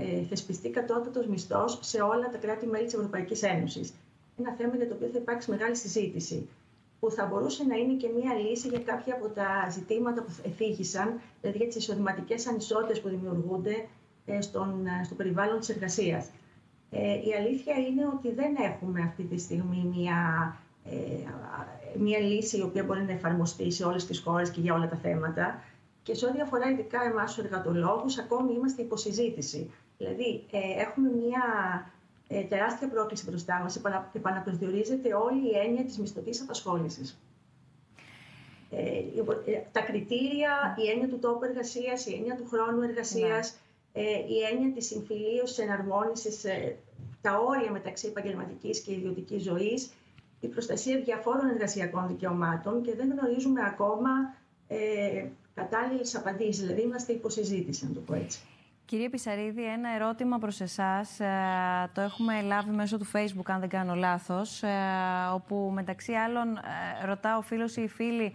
ε, 0.02 0.24
θεσπιστεί 0.30 0.70
κατώτατος 0.70 1.28
μισθός 1.28 1.80
σε 1.82 2.02
όλα 2.02 2.30
τα 2.30 2.38
κράτη-μέλη 2.38 2.86
της 2.86 2.94
Ευρωπαϊκής 2.94 3.44
Ένωσης. 3.44 3.94
Ένα 4.40 4.52
θέμα 4.52 4.76
για 4.76 4.88
το 4.88 4.94
οποίο 4.94 5.08
θα 5.08 5.18
υπάρξει 5.18 5.50
μεγάλη 5.52 5.76
συζήτηση 5.76 6.48
που 7.00 7.12
θα 7.12 7.26
μπορούσε 7.26 7.64
να 7.64 7.76
είναι 7.76 7.94
και 7.94 8.08
μία 8.18 8.34
λύση 8.34 8.68
για 8.68 8.80
κάποια 8.80 9.14
από 9.14 9.28
τα 9.28 9.68
ζητήματα 9.72 10.22
που 10.24 10.32
εφήγησαν, 10.46 11.20
δηλαδή 11.42 11.58
για 11.58 11.68
τις 11.68 11.76
εισοδηματικές 11.76 12.48
ανισότητες 12.48 13.02
που 13.02 13.10
δημιουργούνται 13.10 13.88
ε, 14.26 14.42
στον, 14.42 14.86
ε, 14.86 15.04
στο 15.04 15.16
περιβάλλον 15.16 15.60
της 15.60 15.70
εργασίας. 15.70 16.30
Ε, 16.92 17.14
η 17.14 17.34
αλήθεια 17.38 17.76
είναι 17.76 18.06
ότι 18.06 18.32
δεν 18.34 18.56
έχουμε 18.60 19.02
αυτή 19.02 19.24
τη 19.24 19.38
στιγμή 19.38 19.92
μία, 19.96 20.56
ε, 20.86 20.98
μία 21.98 22.20
λύση 22.20 22.58
η 22.58 22.62
οποία 22.62 22.84
μπορεί 22.84 23.04
να 23.04 23.12
εφαρμοστεί 23.12 23.72
σε 23.72 23.84
όλες 23.84 24.06
τις 24.06 24.20
χώρες 24.20 24.52
και 24.52 24.62
για 24.62 24.74
όλα 24.74 24.88
τα 24.90 24.96
θέματα. 24.96 25.64
Και 26.04 26.14
σε 26.14 26.26
ό,τι 26.26 26.42
αφορά 26.42 26.70
ειδικά 26.70 27.02
εμάς 27.02 27.34
τους 27.34 27.44
εργατολόγους, 27.44 28.18
ακόμη 28.18 28.54
είμαστε 28.54 28.82
υποσυζήτηση. 28.82 29.72
Δηλαδή, 29.98 30.44
ε, 30.52 30.82
έχουμε 30.82 31.10
μια 31.10 31.44
ε, 32.28 32.42
τεράστια 32.44 32.88
πρόκληση 32.88 33.26
μπροστά 33.30 33.60
μας. 33.60 33.82
Επαναπροσδιορίζεται 34.14 35.14
όλη 35.14 35.48
η 35.52 35.58
έννοια 35.66 35.84
της 35.84 35.98
μισθωτής 36.00 36.42
απασχόλησης. 36.42 37.20
Ε, 38.72 38.98
ε, 39.46 39.64
τα 39.72 39.82
κριτήρια, 39.82 40.76
η 40.78 40.90
έννοια 40.90 41.08
του 41.08 41.20
τόπου 41.20 41.44
εργασίας, 41.44 42.06
η 42.06 42.14
έννοια 42.14 42.36
του 42.36 42.48
χρόνου 42.48 42.82
εργασίας, 42.82 43.52
ναι. 43.52 43.58
Ε, 43.94 44.02
η 44.04 44.38
έννοια 44.52 44.74
της 44.74 44.86
συμφιλίωσης, 44.86 45.58
εναρμόνισης, 45.58 46.44
ε, 46.44 46.78
τα 47.22 47.38
όρια 47.38 47.72
μεταξύ 47.72 48.08
επαγγελματικής 48.08 48.80
και 48.80 48.92
ιδιωτικής 48.92 49.44
ζωής, 49.44 49.92
η 50.40 50.48
προστασία 50.48 51.00
διαφόρων 51.00 51.50
εργασιακών 51.50 52.08
δικαιωμάτων 52.08 52.82
και 52.82 52.96
δεν 52.96 53.12
γνωρίζουμε 53.12 53.62
ακόμα 53.66 54.10
ε, 54.68 55.26
κατάλληλες 55.54 56.16
απαντήσεις. 56.16 56.62
Δηλαδή, 56.62 56.82
είμαστε 56.82 57.14
υποσυζήτηση, 57.14 57.88
να 57.88 57.94
το 57.94 58.00
πω 58.00 58.14
έτσι. 58.14 58.40
Κύριε 58.86 59.10
Πισαρίδη, 59.10 59.64
ένα 59.64 59.90
ερώτημα 59.96 60.38
προς 60.38 60.62
εσάς. 60.62 61.20
Ε, 61.20 61.26
το 61.94 62.02
έχουμε 62.02 62.42
λάβει 62.42 62.72
μέσω 62.72 62.98
του 62.98 63.08
Facebook, 63.14 63.46
αν 63.46 63.60
δεν 63.60 63.70
κάνω 63.70 63.96
λάθος, 63.96 64.64
ε, 64.64 64.68
όπου 65.34 65.72
μεταξύ 65.74 66.14
άλλων 66.14 66.58
ε, 66.58 67.06
ρωτά 67.06 67.38
ο 67.38 67.42
φίλος 67.42 67.76
ή 67.76 67.82
η 67.82 67.88
φίλη 67.88 68.34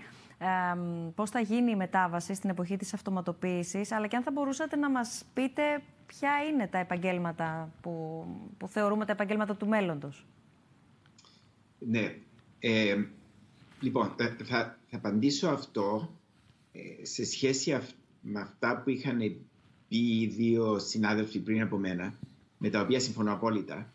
πώς 1.14 1.30
θα 1.30 1.40
γίνει 1.40 1.70
η 1.70 1.76
μετάβαση 1.76 2.34
στην 2.34 2.50
εποχή 2.50 2.76
της 2.76 2.94
αυτοματοποίησης, 2.94 3.92
αλλά 3.92 4.06
και 4.06 4.16
αν 4.16 4.22
θα 4.22 4.30
μπορούσατε 4.30 4.76
να 4.76 4.90
μας 4.90 5.24
πείτε 5.34 5.82
ποια 6.06 6.30
είναι 6.50 6.66
τα 6.66 6.78
επαγγέλματα 6.78 7.72
που, 7.80 8.24
που 8.58 8.68
θεωρούμε 8.68 9.04
τα 9.04 9.12
επαγγέλματα 9.12 9.56
του 9.56 9.68
μέλλοντος. 9.68 10.26
Ναι. 11.78 12.14
λοιπόν, 13.80 14.14
θα, 14.16 14.36
θα 14.44 14.78
απαντήσω 14.92 15.48
αυτό 15.48 16.10
σε 17.02 17.24
σχέση 17.24 17.78
με 18.20 18.40
αυτά 18.40 18.80
που 18.82 18.90
είχαν 18.90 19.18
πει 19.88 20.20
οι 20.20 20.26
δύο 20.26 20.78
συνάδελφοι 20.78 21.38
πριν 21.38 21.62
από 21.62 21.76
μένα, 21.76 22.14
με 22.58 22.70
τα 22.70 22.80
οποία 22.80 23.00
συμφωνώ 23.00 23.32
απόλυτα, 23.32 23.92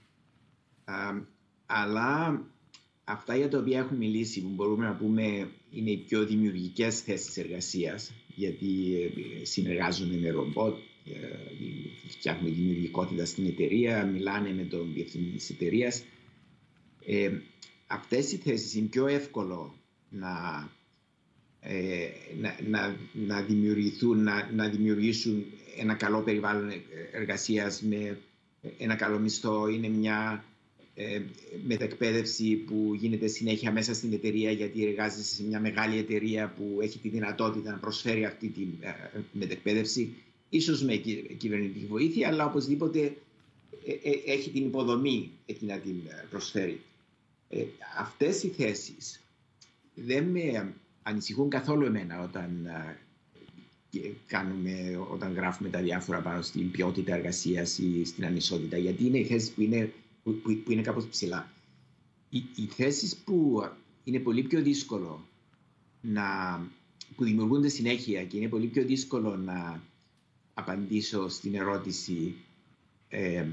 αλλά 1.66 2.42
αυτά 3.04 3.36
για 3.36 3.50
τα 3.50 3.58
οποία 3.58 3.80
έχουν 3.80 3.98
μιλήσει, 3.98 4.42
μπορούμε 4.42 4.86
να 4.86 4.96
πούμε, 4.96 5.50
είναι 5.72 5.92
οι 5.92 5.98
πιο 5.98 6.26
δημιουργικές 6.26 7.02
θέσεις 7.02 7.38
εργασίας, 7.38 8.12
γιατί 8.28 8.96
ε, 9.42 9.46
συνεργάζονται 9.46 10.18
με 10.18 10.30
ρομπότ, 10.30 10.78
ε, 11.06 12.08
φτιάχνουν 12.08 12.54
δημιουργικότητα 12.56 13.26
στην 13.26 13.46
εταιρεία, 13.46 14.06
μιλάνε 14.06 14.54
με 14.54 14.64
τον 14.64 14.94
διευθυντή 14.94 15.30
της 15.30 15.50
εταιρείας. 15.50 16.04
Ε, 17.06 17.32
αυτές 17.88 18.32
οι 18.32 18.36
θέσεις 18.38 18.74
είναι 18.76 18.88
πιο 18.88 19.08
εύκολο 19.08 19.76
να 20.10 20.70
ε, 21.64 22.08
να, 22.40 22.56
να, 22.68 22.96
να, 23.14 23.42
δημιουργηθούν, 23.42 24.24
να, 24.24 24.52
να 24.52 24.70
δημιουργήσουν 24.70 25.46
ένα 25.78 25.94
καλό 25.94 26.22
περιβάλλον 26.22 26.72
εργασίας 27.12 27.82
με 27.82 28.20
ένα 28.78 28.96
καλό 28.96 29.20
μισθό. 29.20 29.68
Είναι 29.68 29.88
μια 29.88 30.46
ε, 31.02 31.22
μετακπαίδευση 31.68 32.56
που 32.56 32.94
γίνεται 33.00 33.28
συνέχεια 33.28 33.72
μέσα 33.72 33.94
στην 33.94 34.14
εταιρεία 34.14 34.52
γιατί 34.52 34.86
εργάζεσαι 34.86 35.36
σε 35.36 35.44
μια 35.44 35.60
μεγάλη 35.60 35.98
εταιρεία 35.98 36.54
που 36.58 36.80
έχει 36.82 37.00
τη 37.00 37.10
δυνατότητα 37.10 37.72
να 37.72 37.78
προσφέρει 37.78 38.26
αυτή 38.26 38.48
τη 38.48 38.62
ε, 38.82 39.20
μετακπαίδευση 39.32 40.14
ίσως 40.50 40.84
με 40.84 40.96
κυβερνητική 41.38 41.86
βοήθεια 41.86 42.28
αλλά 42.28 42.46
οπωσδήποτε 42.46 43.00
ε, 43.86 43.92
ε, 43.92 44.34
έχει 44.34 44.50
την 44.50 44.66
υποδομή 44.66 45.32
εκεί 45.46 45.66
να 45.66 45.78
την 45.78 45.96
προσφέρει. 46.30 46.82
αυτές 48.00 48.44
οι 48.44 48.48
θέσεις 48.48 49.22
δεν 49.94 50.24
με 50.24 50.74
ανησυχούν 51.04 51.50
καθόλου 51.50 51.86
εμένα 51.86 52.24
όταν, 52.24 52.68
κάνουμε, 54.28 55.06
όταν 55.12 55.34
γράφουμε 55.34 55.70
τα 55.70 55.80
διάφορα 55.82 56.20
πάνω 56.20 56.42
στην 56.42 56.72
ποιότητα 56.72 57.16
εργασίας 57.16 57.78
ή 57.78 58.06
στην 58.06 58.26
ανισότητα, 58.26 58.78
γιατί 58.78 59.06
είναι 59.06 59.18
οι 59.18 59.26
θέσεις 59.26 59.50
που 59.50 59.62
είναι, 59.62 59.92
που, 60.24 60.42
που 60.64 60.72
είναι 60.72 60.82
κάπως 60.82 61.08
ψηλά. 61.08 61.52
Οι, 62.30 62.38
οι 62.56 62.66
θέσεις 62.66 63.16
που 63.16 63.64
είναι 64.04 64.20
πολύ 64.20 64.44
πιο 64.44 64.62
δύσκολο 64.62 65.28
να, 66.02 66.24
που 67.16 67.24
δημιουργούνται 67.24 67.68
συνέχεια 67.70 68.26
και 68.26 68.38
είναι 68.38 68.48
πολύ 68.48 68.68
πιο 68.68 68.86
δύσκολο 68.86 69.36
να 69.38 69.84
απαντήσω 70.54 71.30
στην 71.30 71.56
ερώτηση 71.56 72.36
ε, 73.10 73.46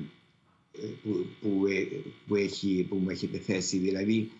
που, 1.03 1.27
που, 1.41 1.67
ε, 1.67 1.87
που, 2.27 2.35
έχει, 2.35 2.87
που 2.89 2.97
μου 2.97 3.11
έχετε 3.11 3.39
θέσει. 3.39 3.79
Δηλαδή, 3.79 4.31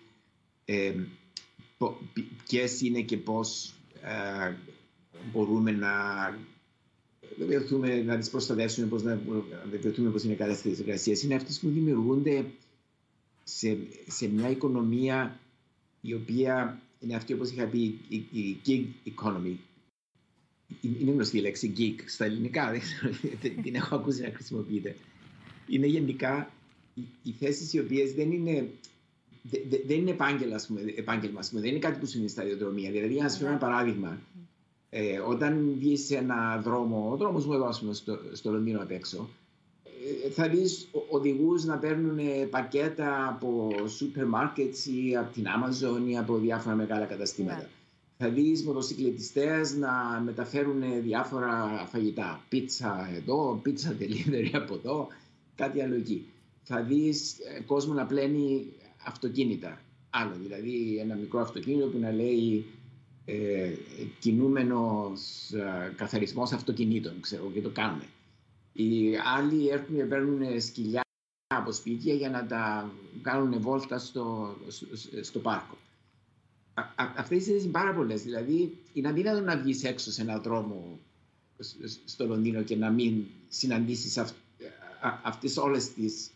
ε, 0.65 0.93
ποιες 2.47 2.81
είναι 2.81 3.01
και 3.01 3.17
πώς 3.17 3.73
ε, 4.01 4.53
μπορούμε 5.31 5.71
να 5.71 5.89
βεβαιωθούμε, 7.37 8.01
να 8.01 8.17
τις 8.17 8.29
προστατεύσουμε, 8.29 8.87
πώς 8.87 9.03
να 9.03 9.21
βεβαιωθούμε 9.69 10.09
πώς 10.09 10.23
είναι 10.23 10.33
οι 10.33 10.35
κατάσταση 10.35 10.75
εργασία. 10.79 11.17
Είναι 11.23 11.35
αυτές 11.35 11.59
που 11.59 11.69
δημιουργούνται 11.69 12.45
σε, 13.43 13.77
σε 14.07 14.27
μια 14.27 14.49
οικονομία 14.49 15.39
η 16.01 16.13
οποία 16.13 16.81
είναι 16.99 17.15
αυτή 17.15 17.33
όπως 17.33 17.51
είχα 17.51 17.65
πει 17.65 17.99
η, 18.07 18.15
η 18.31 18.61
gig 18.65 19.11
economy. 19.13 19.55
Είναι 20.81 21.11
γνωστή 21.11 21.37
η 21.37 21.41
λέξη 21.41 21.73
gig 21.77 22.03
στα 22.05 22.25
ελληνικά, 22.25 22.71
δεν 23.41 23.61
την 23.61 23.75
έχω 23.75 23.95
ακούσει 23.95 24.21
να 24.21 24.31
χρησιμοποιείται. 24.33 24.95
Είναι 25.67 25.87
γενικά 25.87 26.51
οι 27.23 27.31
θέσεις 27.39 27.73
οι 27.73 27.79
οποίες 27.79 28.13
δεν 28.13 28.31
είναι 28.31 28.69
δεν 29.85 29.97
είναι 29.97 30.11
επάγγελμα, 30.11 30.61
πούμε, 30.67 30.81
επάγγελμα 30.95 31.39
πούμε, 31.49 31.61
δεν 31.61 31.69
είναι 31.69 31.79
κάτι 31.79 31.99
που 31.99 32.05
συμβαίνει 32.05 32.31
στα 32.31 32.43
ιδιοδρομία. 32.43 32.91
Δηλαδή, 32.91 33.13
για 33.13 33.23
να 33.23 33.29
σα 33.29 33.37
φέρω 33.37 33.49
ένα 33.49 33.59
παράδειγμα, 33.59 34.21
ε, 34.89 35.19
όταν 35.19 35.75
βγει 35.77 35.97
σε 35.97 36.15
ένα 36.15 36.61
δρόμο, 36.63 37.09
ο 37.11 37.15
δρόμος 37.15 37.45
μου 37.45 37.53
εδώ, 37.53 37.69
πούμε, 37.79 37.93
στο, 37.93 38.19
στο 38.31 38.51
Λονδίνο 38.51 38.81
απ' 38.81 38.91
έξω, 38.91 39.29
ε, 40.25 40.29
θα 40.29 40.49
δεις 40.49 40.89
οδηγούς 41.09 41.63
να 41.63 41.77
παίρνουν 41.77 42.19
πακέτα 42.49 43.27
από 43.27 43.69
σούπερ 43.87 44.25
μάρκετ 44.25 44.75
ή 44.85 45.15
από 45.15 45.33
την 45.33 45.45
Amazon 45.45 46.09
ή 46.09 46.17
από 46.17 46.37
διάφορα 46.37 46.75
μεγάλα 46.75 47.05
καταστήματα. 47.05 47.61
Yeah. 47.61 47.61
Ναι. 47.61 47.77
Θα 48.21 48.29
δεις 48.29 48.63
μοτοσυκλετιστές 48.63 49.75
να 49.75 50.21
μεταφέρουν 50.23 50.83
διάφορα 51.01 51.85
φαγητά. 51.91 52.43
Πίτσα 52.49 53.09
εδώ, 53.15 53.59
πίτσα 53.63 53.95
delivery 53.99 54.49
από 54.53 54.73
εδώ, 54.73 55.07
κάτι 55.55 55.81
άλλο 55.81 55.95
εκεί. 55.95 56.25
Θα 56.63 56.81
δεις 56.81 57.37
ε, 57.39 57.61
κόσμο 57.61 57.93
να 57.93 58.05
πλένει 58.05 58.67
αυτοκίνητα. 59.05 59.81
Άλλο, 60.09 60.35
δηλαδή 60.41 60.97
ένα 61.01 61.15
μικρό 61.15 61.39
αυτοκίνητο 61.39 61.87
που 61.87 61.97
να 61.99 62.11
λέει 62.11 62.65
ε, 63.31 63.73
κινούμενος 64.19 65.51
ε, 65.51 65.93
καθαρισμός 65.95 66.51
αυτοκινήτων, 66.51 67.19
ξέρω, 67.19 67.51
και 67.53 67.61
το 67.61 67.69
κάνουμε. 67.69 68.03
Οι 68.73 69.15
άλλοι 69.35 69.69
έρχουν 69.69 69.95
και 69.95 70.03
παίρνουν 70.03 70.61
σκυλιά 70.61 71.01
από 71.47 71.71
σπίτια 71.71 72.13
για 72.13 72.29
να 72.29 72.45
τα 72.45 72.91
κάνουν 73.21 73.61
βόλτα 73.61 73.99
στο, 73.99 74.55
στο, 75.21 75.39
πάρκο. 75.39 75.77
Αυτές 76.95 77.47
οι 77.47 77.59
είναι 77.61 77.71
πάρα 77.71 77.93
πολλές. 77.93 78.23
Δηλαδή, 78.23 78.77
είναι 78.93 79.07
αδύνατο 79.07 79.41
να 79.41 79.57
βγεις 79.57 79.83
έξω 79.83 80.11
σε 80.11 80.21
έναν 80.21 80.41
δρόμο 80.41 80.99
στο 82.05 82.25
Λονδίνο 82.25 82.63
και 82.63 82.75
να 82.75 82.89
μην 82.89 83.25
συναντήσεις 83.47 84.17
αυτές 85.23 85.57
όλες 85.57 85.93
τις 85.93 86.31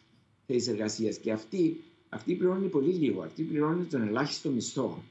θέσεις 0.48 0.68
εργασίας. 0.68 1.18
Και 1.18 1.32
αυτοί 1.32 1.84
αυτοί 2.14 2.34
πληρώνουν 2.36 2.70
πολύ 2.70 2.94
λίγο. 2.94 3.22
Αυτοί 3.22 3.44
πληρώνουν 3.44 3.90
τον 3.90 4.08
ελάχιστο 4.08 4.50
μισθό. 4.50 5.04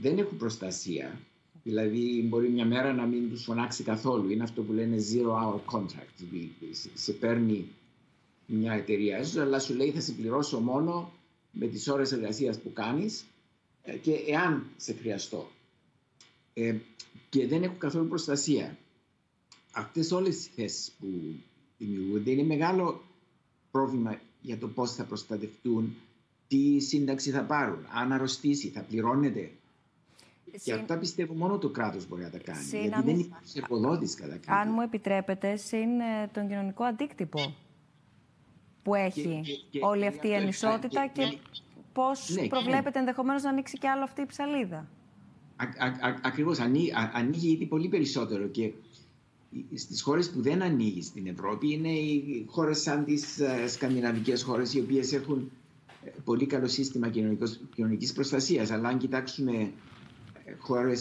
Δεν 0.00 0.18
έχουν 0.18 0.36
προστασία. 0.36 1.20
Δηλαδή, 1.62 2.26
μπορεί 2.28 2.48
μια 2.48 2.66
μέρα 2.66 2.92
να 2.92 3.06
μην 3.06 3.28
τους 3.30 3.44
φωνάξει 3.44 3.82
καθόλου. 3.82 4.30
Είναι 4.30 4.42
αυτό 4.42 4.62
που 4.62 4.72
λένε 4.72 4.96
zero 5.12 5.30
hour 5.30 5.60
contract. 5.76 6.14
Δηλαδή, 6.16 6.52
σε 6.94 7.12
παίρνει 7.12 7.68
μια 8.46 8.72
εταιρεία 8.72 9.16
έσω, 9.16 9.40
αλλά 9.40 9.58
σου 9.58 9.74
λέει 9.74 9.90
θα 9.90 10.00
σε 10.00 10.12
πληρώσω 10.12 10.60
μόνο 10.60 11.12
με 11.50 11.66
τις 11.66 11.88
ώρες 11.88 12.12
εργασίας 12.12 12.60
που 12.60 12.72
κάνεις 12.72 13.24
ε, 13.82 13.96
και 13.96 14.12
εάν 14.12 14.66
σε 14.76 14.92
χρειαστώ. 14.92 15.50
Ε, 16.54 16.76
και 17.28 17.46
δεν 17.46 17.62
έχουν 17.62 17.78
καθόλου 17.78 18.08
προστασία. 18.08 18.78
Αυτές 19.72 20.10
όλες 20.12 20.46
οι 20.46 20.50
θέσεις 20.54 20.92
που 20.98 21.06
δημιουργούνται 21.78 22.30
είναι 22.30 22.42
μεγάλο 22.42 23.02
πρόβλημα 23.70 24.20
για 24.40 24.58
το 24.58 24.68
πώς 24.68 24.94
θα 24.94 25.04
προστατευτούν 25.04 25.94
τι 26.48 26.80
σύνταξη 26.80 27.30
θα 27.30 27.42
πάρουν, 27.44 27.86
αν 27.94 28.12
αρρωστήσει, 28.12 28.68
θα 28.68 28.80
πληρώνεται. 28.82 29.50
Συν... 30.50 30.60
Και 30.74 30.80
αυτά 30.80 30.98
πιστεύω 30.98 31.34
μόνο 31.34 31.58
το 31.58 31.68
κράτος 31.68 32.08
μπορεί 32.08 32.22
να 32.22 32.30
τα 32.30 32.38
κάνει. 32.38 32.62
Συν... 32.62 32.80
γιατί 32.80 33.02
δεν 33.02 33.18
υπάρχει 33.18 33.58
εργοδότης 33.58 34.14
κατά 34.14 34.36
κάποιο. 34.36 34.54
Αν 34.54 34.68
μου 34.72 34.80
επιτρέπετε, 34.80 35.56
συν 35.56 36.00
ε, 36.00 36.28
τον 36.32 36.48
κοινωνικό 36.48 36.84
αντίκτυπο 36.84 37.54
που 38.82 38.94
έχει 38.94 39.40
και, 39.44 39.52
και, 39.70 39.84
όλη 39.84 40.06
αυτή 40.06 40.28
η 40.28 40.34
ανισότητα 40.34 41.06
και, 41.06 41.22
και 41.22 41.38
πώς 41.92 42.28
ναι, 42.28 42.46
προβλέπετε 42.46 42.98
ενδεχομένως 42.98 43.42
να 43.42 43.48
ανοίξει 43.50 43.78
και 43.78 43.88
άλλο 43.88 44.02
αυτή 44.02 44.20
η 44.20 44.26
ψαλίδα. 44.26 44.88
ακριβώς, 46.22 46.58
ανοίγει, 46.58 46.92
ανοίγει 47.12 47.50
ήδη 47.52 47.66
πολύ 47.66 47.88
περισσότερο 47.88 48.46
και 48.46 48.72
στις 49.74 50.02
χώρες 50.02 50.30
που 50.30 50.42
δεν 50.42 50.62
ανοίγει 50.62 51.02
στην 51.02 51.26
Ευρώπη 51.26 51.72
είναι 51.72 51.88
οι 51.92 52.44
χώρες 52.48 52.80
σαν 52.80 53.04
τις 53.04 53.38
ε, 53.40 53.68
σκανδιναβικές 53.68 54.42
χώρες 54.42 54.74
οι 54.74 54.80
οποίες 54.80 55.12
έχουν 55.12 55.50
πολύ 56.24 56.46
καλό 56.46 56.66
σύστημα 56.66 57.10
κοινωνικής 57.74 58.12
προστασίας. 58.12 58.70
Αλλά 58.70 58.88
αν 58.88 58.98
κοιτάξουμε 58.98 59.72
ε, 60.50 60.54
χώρε 60.58 60.92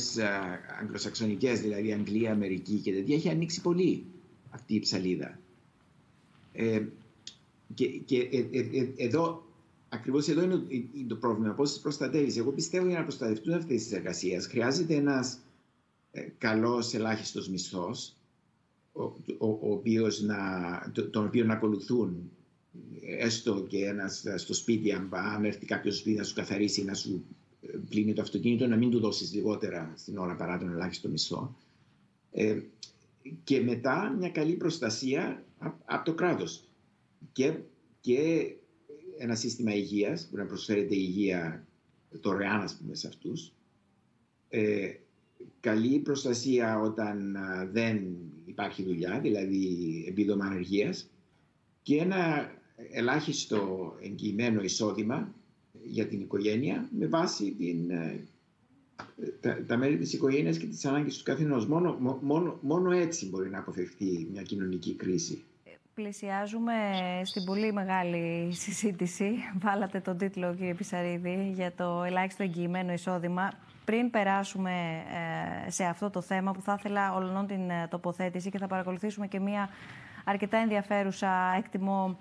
αγγλοσαξονικές, 0.81 1.61
δηλαδή 1.61 1.93
Αγγλία, 1.93 2.31
Αμερική 2.31 2.75
και 2.75 2.93
τέτοια, 2.93 3.15
έχει 3.15 3.29
ανοίξει 3.29 3.61
πολύ 3.61 4.05
αυτή 4.49 4.75
η 4.75 4.79
ψαλίδα. 4.79 5.39
Ε, 6.53 6.85
και, 7.73 7.87
και 7.87 8.17
ε, 8.17 8.37
ε, 8.51 8.79
ε 8.79 8.93
εδώ, 8.97 9.43
ακριβώς 9.89 10.27
εδώ 10.27 10.43
είναι 10.43 10.61
το 11.07 11.15
πρόβλημα, 11.15 11.53
πώς 11.53 11.71
τις 11.71 11.81
προστατεύεις. 11.81 12.37
Εγώ 12.37 12.51
πιστεύω 12.51 12.87
για 12.87 12.97
να 12.97 13.03
προστατευτούν 13.03 13.53
αυτές 13.53 13.83
τις 13.83 13.91
εργασίες 13.91 14.47
χρειάζεται 14.47 14.95
ένας 14.95 15.39
ε, 16.11 16.21
καλός 16.37 16.93
ελάχιστος 16.93 17.49
μισθός, 17.49 18.13
ο, 18.91 19.03
ο, 19.37 19.47
ο 19.47 19.71
οποίος 19.71 20.21
να, 20.21 20.37
τον 21.11 21.25
οποίο 21.25 21.45
να 21.45 21.53
ακολουθούν 21.53 22.31
έστω 23.01 23.65
και 23.67 23.85
ένας 23.85 24.23
στο 24.35 24.53
σπίτι, 24.53 24.91
αν 24.91 25.43
έρθει 25.43 25.65
κάποιος 25.65 25.97
σπίτι 25.97 26.17
να 26.17 26.23
σου 26.23 26.33
καθαρίσει, 26.33 26.83
να 26.83 26.93
σου 26.93 27.23
ε, 27.39 27.48
πλύνει 27.89 28.13
το 28.13 28.21
αυτοκίνητο, 28.21 28.67
να 28.67 28.75
μην 28.75 28.89
του 28.89 28.99
δώσεις 28.99 29.33
λιγότερα 29.33 29.93
στην 29.95 30.17
ώρα 30.17 30.35
παρά 30.35 30.57
τον 30.57 30.71
ελάχιστο 30.71 31.09
μισθό. 31.09 31.55
Ε, 32.31 32.61
και 33.43 33.61
μετά 33.61 34.15
μια 34.19 34.29
καλή 34.29 34.53
προστασία 34.53 35.43
από 35.85 36.05
το 36.05 36.13
κράτος. 36.13 36.63
Και, 37.31 37.53
και 38.01 38.51
ένα 39.17 39.35
σύστημα 39.35 39.73
υγείας 39.73 40.27
που 40.27 40.37
να 40.37 40.45
προσφέρεται 40.45 40.95
υγεία 40.95 41.67
δωρεάν, 42.21 42.61
ας 42.61 42.77
πούμε, 42.77 42.95
σε 42.95 43.07
αυτούς. 43.07 43.51
Ε, 44.49 44.93
καλή 45.59 45.99
προστασία 45.99 46.79
όταν 46.79 47.37
δεν 47.71 48.15
υπάρχει 48.45 48.83
δουλειά, 48.83 49.19
δηλαδή 49.19 50.05
επίδομα 50.07 50.45
ανεργίας 50.45 51.09
και 51.81 51.97
ένα 51.97 52.51
ελάχιστο 52.91 53.93
εγγυημένο 54.01 54.61
εισόδημα 54.61 55.33
για 55.89 56.07
την 56.07 56.21
οικογένεια 56.21 56.89
με 56.97 57.05
βάση 57.07 57.51
την, 57.51 57.89
ε, 57.89 58.19
τα, 59.41 59.63
τα 59.67 59.77
μέλη 59.77 59.97
της 59.97 60.13
οικογένειας 60.13 60.57
και 60.57 60.65
τις 60.65 60.85
ανάγκες 60.85 61.17
του 61.17 61.23
καθενός. 61.23 61.67
Μόνο, 61.67 61.97
μόνο, 62.21 62.57
μόνο 62.61 62.91
έτσι 62.91 63.29
μπορεί 63.29 63.49
να 63.49 63.59
αποφευχθεί 63.59 64.27
μια 64.31 64.41
κοινωνική 64.41 64.95
κρίση. 64.95 65.43
Πλησιάζουμε 65.93 66.73
στην 67.23 67.43
πολύ 67.43 67.73
μεγάλη 67.73 68.53
συζήτηση. 68.53 69.31
Βάλατε 69.63 69.99
τον 69.99 70.17
τίτλο, 70.17 70.55
κύριε 70.55 70.73
Πισαρίδη, 70.73 71.51
για 71.53 71.73
το 71.73 72.03
ελάχιστο 72.03 72.43
εγγυημένο 72.43 72.93
εισόδημα. 72.93 73.51
Πριν 73.85 74.09
περάσουμε 74.09 74.71
ε, 75.67 75.71
σε 75.71 75.83
αυτό 75.83 76.09
το 76.09 76.21
θέμα 76.21 76.51
που 76.51 76.61
θα 76.61 76.75
ήθελα 76.79 77.13
ολονών 77.15 77.47
την 77.47 77.69
ε, 77.69 77.87
τοποθέτηση 77.89 78.49
και 78.49 78.57
θα 78.57 78.67
παρακολουθήσουμε 78.67 79.27
και 79.27 79.39
μία 79.39 79.69
αρκετά 80.25 80.57
ενδιαφέρουσα, 80.57 81.53
εκτιμώ, 81.57 82.17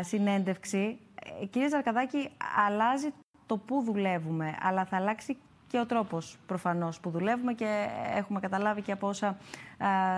συνέντευξη. 0.00 0.98
Ε, 1.40 1.46
κύριε 1.46 1.68
Ζαρκαδάκη, 1.68 2.30
αλλάζει 2.66 3.12
το 3.46 3.56
πού 3.56 3.82
δουλεύουμε, 3.82 4.56
αλλά 4.60 4.84
θα 4.84 4.96
αλλάξει 4.96 5.36
και 5.72 5.78
ο 5.78 5.86
τρόπος 5.86 6.38
προφανώς 6.46 7.00
που 7.00 7.10
δουλεύουμε 7.10 7.52
και 7.52 7.86
έχουμε 8.16 8.40
καταλάβει 8.40 8.82
και 8.82 8.92
από 8.92 9.08
όσα 9.08 9.36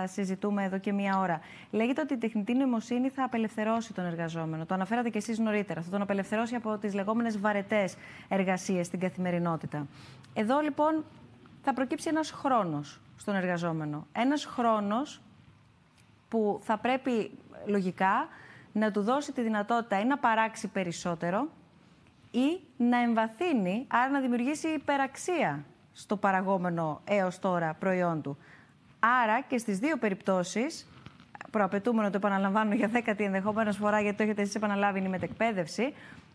συζητούμε 0.05 0.63
εδώ 0.63 0.77
και 0.77 0.93
μία 0.93 1.19
ώρα. 1.19 1.39
Λέγεται 1.71 2.01
ότι 2.01 2.13
η 2.13 2.17
τεχνητή 2.17 2.53
νοημοσύνη 2.53 3.09
θα 3.09 3.23
απελευθερώσει 3.23 3.93
τον 3.93 4.05
εργαζόμενο. 4.05 4.65
Το 4.65 4.73
αναφέρατε 4.73 5.09
και 5.09 5.17
εσείς 5.17 5.39
νωρίτερα. 5.39 5.81
Θα 5.81 5.89
τον 5.89 6.01
απελευθερώσει 6.01 6.55
από 6.55 6.77
τις 6.77 6.93
λεγόμενες 6.93 7.39
βαρετές 7.39 7.95
εργασίες 8.27 8.85
στην 8.85 8.99
καθημερινότητα. 8.99 9.87
Εδώ 10.33 10.59
λοιπόν 10.59 11.03
θα 11.61 11.73
προκύψει 11.73 12.09
ένας 12.09 12.31
χρόνος 12.31 13.01
στον 13.17 13.35
εργαζόμενο. 13.35 14.07
Ένας 14.11 14.45
χρόνος 14.45 15.21
που 16.29 16.59
θα 16.63 16.77
πρέπει 16.77 17.31
λογικά 17.65 18.27
να 18.75 18.91
του 18.91 19.01
δώσει 19.01 19.31
τη 19.31 19.41
δυνατότητα 19.41 19.99
ή 19.99 20.05
να 20.05 20.17
παράξει 20.17 20.67
περισσότερο 20.67 21.49
ή 22.31 22.59
να 22.77 22.97
εμβαθύνει, 23.01 23.85
άρα 23.87 24.09
να 24.09 24.19
δημιουργήσει 24.19 24.67
υπεραξία 24.67 25.65
στο 25.93 26.17
παραγόμενο 26.17 27.01
έως 27.03 27.39
τώρα 27.39 27.75
προϊόν 27.79 28.21
του. 28.21 28.37
Άρα 28.99 29.41
και 29.41 29.57
στις 29.57 29.79
δύο 29.79 29.97
περιπτώσεις, 29.97 30.87
προαπαιτούμενο 31.51 32.09
το 32.09 32.17
επαναλαμβάνω 32.17 32.73
για 32.73 32.87
δέκατη 32.87 33.23
ενδεχόμενος 33.23 33.77
φορά, 33.77 34.01
γιατί 34.01 34.17
το 34.17 34.23
έχετε 34.23 34.41
εσείς 34.41 34.55
επαναλάβει 34.55 34.99
είναι 34.99 35.07
η 35.07 35.11
μετεκπαίδευση, 35.11 35.93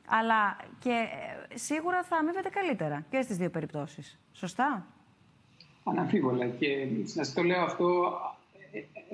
αλλά 0.08 0.56
και 0.78 0.90
ε, 1.50 1.56
σίγουρα 1.56 2.02
θα 2.02 2.16
αμείβεται 2.16 2.48
καλύτερα 2.48 3.04
και 3.10 3.22
στις 3.22 3.36
δύο 3.36 3.50
περιπτώσεις. 3.50 4.18
Σωστά; 4.32 4.86
Αναμφίβολα 5.84 6.46
και 6.46 6.86
σας 7.04 7.32
το 7.32 7.42
λέω 7.42 7.62
αυτό 7.62 8.18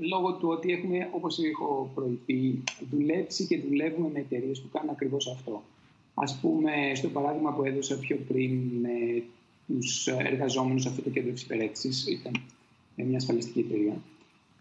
λόγω 0.09 0.33
του 0.33 0.49
ότι 0.49 0.73
έχουμε, 0.73 1.09
όπως 1.13 1.39
έχω 1.39 1.91
προηγηθεί, 1.95 2.63
δουλέψει 2.91 3.47
και 3.47 3.59
δουλεύουμε 3.59 4.09
με 4.13 4.19
εταιρείες 4.19 4.61
που 4.61 4.69
κάνουν 4.73 4.91
ακριβώς 4.91 5.27
αυτό. 5.29 5.63
Ας 6.15 6.39
πούμε, 6.41 6.71
στο 6.95 7.09
παράδειγμα 7.09 7.53
που 7.53 7.65
έδωσα 7.65 7.99
πιο 7.99 8.19
πριν 8.29 8.61
με 8.81 9.23
τους 9.67 10.07
εργαζόμενους 10.07 10.83
σε 10.83 10.89
αυτό 10.89 11.03
το 11.03 11.11
κέντρο 11.11 11.31
εξυπηρέτησης, 11.31 12.07
ήταν 12.07 12.43
μια 12.95 13.17
ασφαλιστική 13.17 13.59
εταιρεία, 13.59 14.03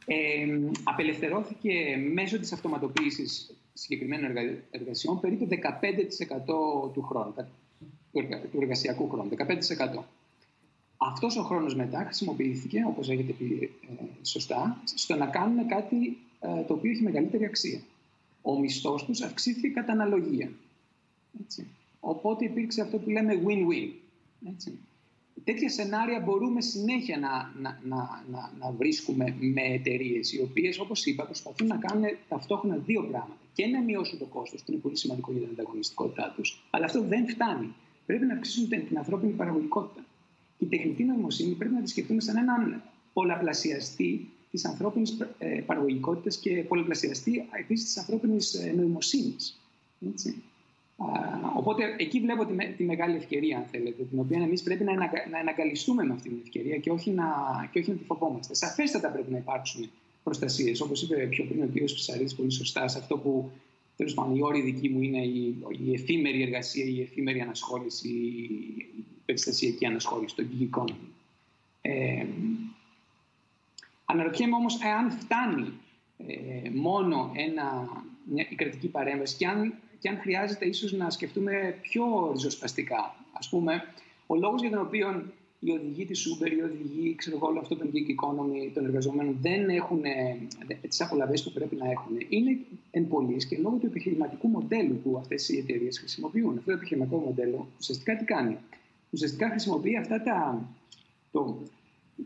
ε, 0.06 0.16
απελευθερώθηκε 0.84 1.74
μέσω 2.14 2.40
της 2.40 2.52
αυτοματοποίησης 2.52 3.56
συγκεκριμένων 3.74 4.32
εργασιών 4.72 5.20
περίπου 5.20 5.48
15% 5.48 6.92
του 6.94 7.02
χρόνου, 7.02 7.34
του 8.52 8.62
εργασιακού 8.62 9.10
χρόνου, 9.10 9.30
15%. 9.30 10.06
Αυτός 10.98 11.38
ο 11.38 11.44
χρόνος 11.44 11.76
μετά 11.76 12.04
χρησιμοποιήθηκε, 12.04 12.84
όπως 12.88 13.10
έχετε 13.10 13.32
πει 13.32 13.72
ε, 14.00 14.26
σωστά, 14.26 14.82
στο 14.84 15.16
να 15.16 15.26
κάνουν 15.26 15.68
κάτι 15.68 16.18
ε, 16.40 16.64
το 16.64 16.74
οποίο 16.74 16.92
έχει 16.92 17.04
μεγαλύτερη 17.04 17.46
αξία. 17.46 17.82
Ο 18.42 18.60
μισθός 18.60 19.06
τους 19.06 19.22
αυξήθηκε 19.22 19.68
κατά 19.68 19.92
αναλογία. 19.92 20.52
Έτσι. 21.42 21.68
Οπότε 22.00 22.46
υπήρξε 22.46 22.82
αυτό 22.82 22.98
που 22.98 23.10
λέμε 23.10 23.42
win-win. 23.46 23.90
Έτσι. 24.54 24.80
Τέτοια 25.44 25.70
σενάρια 25.70 26.20
μπορούμε 26.20 26.62
συνέχεια 26.62 27.18
να, 27.18 27.52
να, 27.62 27.80
να, 27.84 28.24
να, 28.32 28.52
να 28.60 28.72
βρίσκουμε 28.72 29.36
με 29.40 29.62
εταιρείες 29.62 30.34
οι 30.34 30.42
οποίες, 30.42 30.80
όπως 30.80 31.06
είπα, 31.06 31.26
προσπαθούν 31.26 31.68
να 31.68 31.78
κάνουν 31.78 32.06
ταυτόχρονα 32.30 32.76
δύο 32.76 33.02
πράγματα. 33.02 33.40
Και 33.54 33.66
να 33.66 33.82
μειώσουν 33.82 34.20
το 34.20 34.26
κόστος, 34.26 34.64
που 34.64 34.72
είναι 34.72 34.82
πολύ 34.82 34.98
σημαντικό 34.98 35.32
για 35.32 35.42
την 35.42 35.50
ανταγωνιστικότητά 35.52 36.34
τους, 36.36 36.64
αλλά 36.70 36.86
αυτό 36.86 37.02
δεν 37.02 37.28
φτάνει. 37.28 37.74
Πρέπει 38.06 38.26
να 38.26 38.34
αυξήσουν 38.34 38.70
την 38.70 38.98
ανθρώπινη 38.98 39.32
παραγωγικότητα. 39.32 40.06
Και 40.58 40.66
η 40.66 40.68
τεχνητή 40.68 41.04
νοημοσύνη 41.04 41.54
πρέπει 41.54 41.74
να 41.74 41.82
τη 41.82 41.90
σκεφτούμε 41.90 42.22
σαν 42.22 42.38
έναν 42.38 42.82
πολλαπλασιαστή 43.14 44.30
της 44.52 44.66
ανθρώπινης 44.66 45.18
ε, 45.38 45.62
παραγωγικότητας 45.66 46.38
και 46.38 46.64
πολλαπλασιαστή 46.68 47.46
επίσης 47.62 47.86
της 47.86 47.98
ανθρώπινης 47.98 48.54
ε, 48.54 48.74
νοημοσύνης. 48.78 49.60
Οπότε 51.56 51.96
εκεί 51.98 52.20
βλέπω 52.20 52.46
τη, 52.46 52.74
τη, 52.78 52.84
μεγάλη 52.84 53.16
ευκαιρία, 53.16 53.58
αν 53.58 53.64
θέλετε, 53.72 54.04
την 54.04 54.20
οποία 54.20 54.42
εμείς 54.42 54.64
πρέπει 54.64 54.84
να, 54.84 54.94
να 55.32 55.40
εναγκαλιστούμε 55.40 56.04
με 56.04 56.14
αυτή 56.14 56.30
την 56.30 56.38
ευκαιρία 56.44 56.78
και 56.78 56.92
όχι 56.92 57.12
να, 57.12 57.26
και 57.72 57.80
όχι 57.80 57.92
να 57.92 57.98
τη 57.98 58.04
φοβόμαστε. 58.04 58.56
Σαφέστατα 58.56 59.10
πρέπει 59.10 59.32
να 59.32 59.38
υπάρξουν 59.38 59.90
προστασίες. 60.24 60.82
Όπως 60.82 61.02
είπε 61.02 61.16
πιο 61.16 61.46
πριν 61.46 61.64
ο 61.64 61.68
κ. 61.74 61.84
Ψαρίδη 61.84 62.36
πολύ 62.36 62.52
σωστά, 62.52 62.88
σε 62.88 62.98
αυτό 62.98 63.18
που 63.18 63.52
τέλος 63.96 64.14
πάντων 64.14 64.36
η 64.36 64.42
όρη 64.42 64.62
δική 64.62 64.90
μου 64.90 65.02
είναι 65.02 65.26
η, 65.26 65.58
η 65.86 65.94
εφήμερη 65.94 66.42
εργασία, 66.42 66.86
η 66.86 67.02
εφήμερη 67.02 67.42
ανασχόληση, 67.42 68.08
η 68.08 68.86
περιστασιακή 69.26 69.86
ανασχόληση, 69.86 70.36
το 70.36 70.44
gig 70.52 70.78
economy. 70.78 71.08
Ε, 71.82 72.26
αναρωτιέμαι 74.06 74.56
όμως 74.56 74.80
εάν 74.82 75.12
φτάνει 75.12 75.74
ε, 76.28 76.70
μόνο 76.70 77.32
ένα, 77.36 77.88
μια, 78.24 78.48
η 78.50 78.56
κρατική 78.56 78.88
παρέμβαση 78.88 79.36
και 79.38 79.48
αν 79.48 79.74
και 80.06 80.12
αν 80.12 80.20
χρειάζεται 80.20 80.66
ίσως 80.66 80.92
να 80.92 81.10
σκεφτούμε 81.10 81.78
πιο 81.82 82.32
ριζοσπαστικά. 82.34 83.16
Ας 83.32 83.50
πούμε, 83.50 83.94
ο 84.28 84.36
λόγος 84.36 84.62
για 84.62 84.70
τον 84.70 84.80
οποίο 84.80 85.34
οι 85.66 85.72
οδηγοί 85.72 86.06
της 86.06 86.28
Uber, 86.28 86.52
οι 86.52 86.62
οδηγοί 86.62 87.16
ξέρω 87.16 87.38
όλο 87.42 87.60
αυτό 87.60 87.76
το 87.76 87.86
gig 87.94 88.10
economy 88.16 88.72
των 88.74 88.86
εργαζομένων 88.86 89.38
δεν 89.42 89.70
έχουν 89.70 90.06
ε, 90.06 90.38
τις 90.88 91.02
απολαβές 91.02 91.44
που 91.44 91.52
πρέπει 91.52 91.76
να 91.76 91.92
έχουν 91.92 92.18
είναι 92.30 92.58
εν 92.92 93.08
πολλής 93.08 93.46
και 93.46 93.58
λόγω 93.58 93.78
του 93.78 93.86
επιχειρηματικού 93.86 94.48
μοντέλου 94.48 95.00
που 95.04 95.18
αυτές 95.18 95.50
οι 95.50 95.58
εταιρείες 95.58 96.00
χρησιμοποιούν. 96.00 96.58
Αυτό 96.58 96.72
το 96.72 96.72
επιχειρηματικό 96.72 97.18
μοντέλο 97.18 97.68
ουσιαστικά 97.80 98.16
τι 98.16 98.26
κάνει; 98.26 98.58
Ουσιαστικά 99.10 99.50
χρησιμοποιεί 99.50 99.98
αυτά 99.98 100.24
τα, 100.24 100.68
το, 101.32 101.58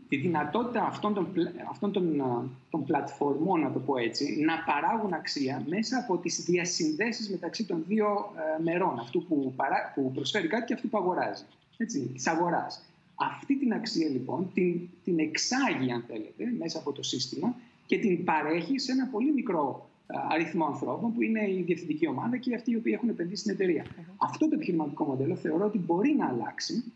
τη 0.08 0.16
δυνατότητα 0.16 0.86
αυτών 0.86 1.14
των, 1.14 1.28
αυτών 1.70 1.92
των, 1.92 2.22
των 2.70 2.84
πλατφορμών, 2.84 3.60
να 3.60 3.72
το 3.72 3.78
πω 3.78 3.96
έτσι, 3.96 4.40
να 4.40 4.54
παράγουν 4.64 5.12
αξία 5.12 5.64
μέσα 5.68 5.98
από 5.98 6.18
τις 6.18 6.44
διασυνδέσεις 6.44 7.30
μεταξύ 7.30 7.66
των 7.66 7.84
δύο 7.88 8.32
ε, 8.58 8.62
μερών, 8.62 8.98
αυτού 8.98 9.24
που, 9.24 9.52
παρά, 9.56 9.92
που 9.94 10.12
προσφέρει 10.12 10.48
κάτι 10.48 10.64
και 10.64 10.74
αυτού 10.74 10.88
που 10.88 10.98
αγοράζει, 10.98 11.44
έτσι, 11.76 12.00
της 12.00 12.26
αγοράς. 12.26 12.84
Αυτή 13.20 13.58
την 13.58 13.72
αξία 13.72 14.08
λοιπόν 14.08 14.50
την, 14.54 14.88
την 15.04 15.18
εξάγει, 15.18 15.92
αν 15.92 16.04
θέλετε, 16.06 16.44
μέσα 16.58 16.78
από 16.78 16.92
το 16.92 17.02
σύστημα 17.02 17.56
και 17.86 17.98
την 17.98 18.24
παρέχει 18.24 18.78
σε 18.78 18.92
ένα 18.92 19.06
πολύ 19.06 19.32
μικρό 19.32 19.88
αριθμό 20.30 20.64
ανθρώπων 20.64 21.14
που 21.14 21.22
είναι 21.22 21.50
η 21.50 21.62
διευθυντική 21.62 22.06
ομάδα 22.06 22.36
και 22.36 22.54
αυτοί 22.54 22.70
οι 22.70 22.76
οποίοι 22.76 22.92
έχουν 22.96 23.08
επενδύσει 23.08 23.40
στην 23.40 23.52
εταιρεία. 23.52 23.86
Αυτό 24.16 24.48
το 24.48 24.54
επιχειρηματικό 24.54 25.04
μοντέλο 25.04 25.36
θεωρώ 25.36 25.64
ότι 25.64 25.78
μπορεί 25.78 26.14
να 26.18 26.28
αλλάξει 26.28 26.92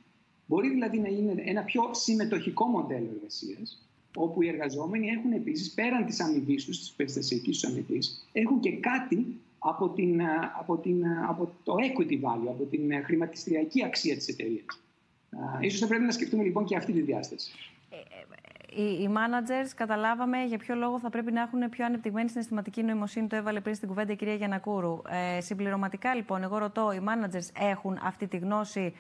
Μπορεί 0.47 0.71
δηλαδή 0.71 0.99
να 0.99 1.09
είναι 1.09 1.43
ένα 1.45 1.63
πιο 1.63 1.91
συμμετοχικό 1.93 2.65
μοντέλο 2.65 3.11
εργασίας, 3.15 3.89
όπου 4.17 4.43
οι 4.43 4.49
εργαζόμενοι 4.49 5.09
έχουν 5.09 5.33
επίσης 5.33 5.71
πέραν 5.71 6.05
της 6.07 6.21
αμοιβής 6.21 6.65
τους, 6.65 6.79
της 6.79 6.91
περιστασιακής 6.91 7.61
τους 7.61 7.71
αμοιβής, 7.71 8.29
έχουν 8.33 8.61
και 8.61 8.77
κάτι 8.77 9.27
από, 9.59 9.89
την, 9.89 10.21
από, 10.59 10.77
την, 10.77 11.07
από 11.29 11.53
το 11.65 11.75
equity 11.75 12.13
value, 12.13 12.49
από 12.49 12.65
την 12.65 12.93
χρηματιστηριακή 13.05 13.85
αξία 13.85 14.17
της 14.17 14.29
εταιρείας. 14.29 14.65
Ίσως 15.61 15.81
θα 15.81 15.87
πρέπει 15.87 16.05
να 16.05 16.13
σκεφτούμε 16.13 16.43
λοιπόν 16.43 16.65
και 16.65 16.77
αυτή 16.77 16.93
τη 16.93 17.01
διάσταση. 17.01 17.53
Ε, 17.91 17.97
ε, 17.97 18.83
οι, 18.83 19.03
οι 19.03 19.11
managers 19.13 19.71
καταλάβαμε 19.77 20.45
για 20.45 20.59
ποιο 20.59 20.75
λόγο 20.75 20.99
θα 20.99 21.11
πρέπει 21.11 21.33
να 21.33 21.41
έχουν 21.41 21.69
πιο 21.71 21.85
ανεπτυγμένη 21.85 22.29
συναισθηματική 22.29 22.83
νοημοσύνη. 22.83 23.27
Το 23.27 23.37
έβαλε 23.37 23.61
πριν 23.61 23.75
στην 23.75 23.89
κουβέντα 23.89 24.13
η 24.13 24.17
κυρία 24.17 24.35
Γιανακούρου. 24.35 25.03
Ε, 25.37 25.41
συμπληρωματικά 25.41 26.15
λοιπόν, 26.15 26.43
εγώ 26.43 26.59
ρωτώ, 26.59 26.93
οι 26.93 27.01
managers 27.09 27.49
έχουν 27.59 27.99
αυτή 28.03 28.27
τη 28.27 28.37
γνώση 28.37 28.95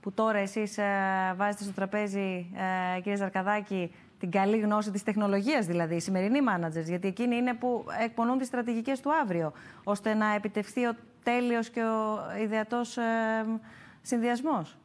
που 0.00 0.12
τώρα 0.12 0.38
εσείς 0.38 0.78
ε, 0.78 0.84
βάζετε 1.36 1.62
στο 1.62 1.72
τραπέζι, 1.72 2.46
ε, 2.96 3.00
κύριε 3.00 3.16
Ζαρκαδάκη, 3.16 3.92
την 4.18 4.30
καλή 4.30 4.58
γνώση 4.58 4.90
της 4.90 5.02
τεχνολογίας 5.02 5.66
δηλαδή, 5.66 5.94
οι 5.94 6.00
σημερινοί 6.00 6.38
managers, 6.48 6.84
γιατί 6.84 7.08
εκείνοι 7.08 7.36
είναι 7.36 7.54
που 7.54 7.84
εκπονούν 8.04 8.38
τις 8.38 8.46
στρατηγικές 8.46 9.00
του 9.00 9.10
αύριο, 9.14 9.52
ώστε 9.84 10.14
να 10.14 10.34
επιτευχθεί 10.34 10.86
ο 10.86 10.94
τέλειος 11.22 11.70
και 11.70 11.82
ο 11.82 12.18
ιδεατός 12.42 12.96
ε, 12.96 13.02
συνδυασμός. 14.02 14.76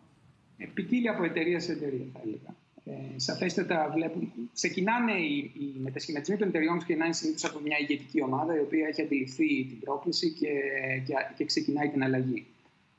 Ποικίλει 0.74 1.08
από 1.08 1.24
εταιρεία 1.24 1.60
σε 1.60 1.72
εταιρεία, 1.72 2.06
θα 2.14 2.20
έλεγα. 2.24 2.56
Ε, 2.86 3.20
σαφέστατα 3.20 3.92
βλέπουν. 3.96 4.32
Ξεκινάνε 4.54 5.12
οι, 5.12 5.52
οι 5.60 5.80
μετασχηματισμοί 5.80 6.38
των 6.38 6.48
εταιριών, 6.48 6.78
ξεκινάνε 6.78 7.14
συνήθως 7.14 7.46
από 7.46 7.60
μια 7.60 7.78
ηγετική 7.80 8.22
ομάδα 8.22 8.56
η 8.56 8.60
οποία 8.60 8.88
έχει 8.88 9.02
αντιληφθεί 9.02 9.66
την 9.66 9.80
πρόκληση 9.80 10.30
και, 10.30 10.50
και, 11.06 11.14
και 11.38 11.46
ξεκινάει 11.46 11.90
την 11.90 12.04
αλλαγή. 12.04 12.46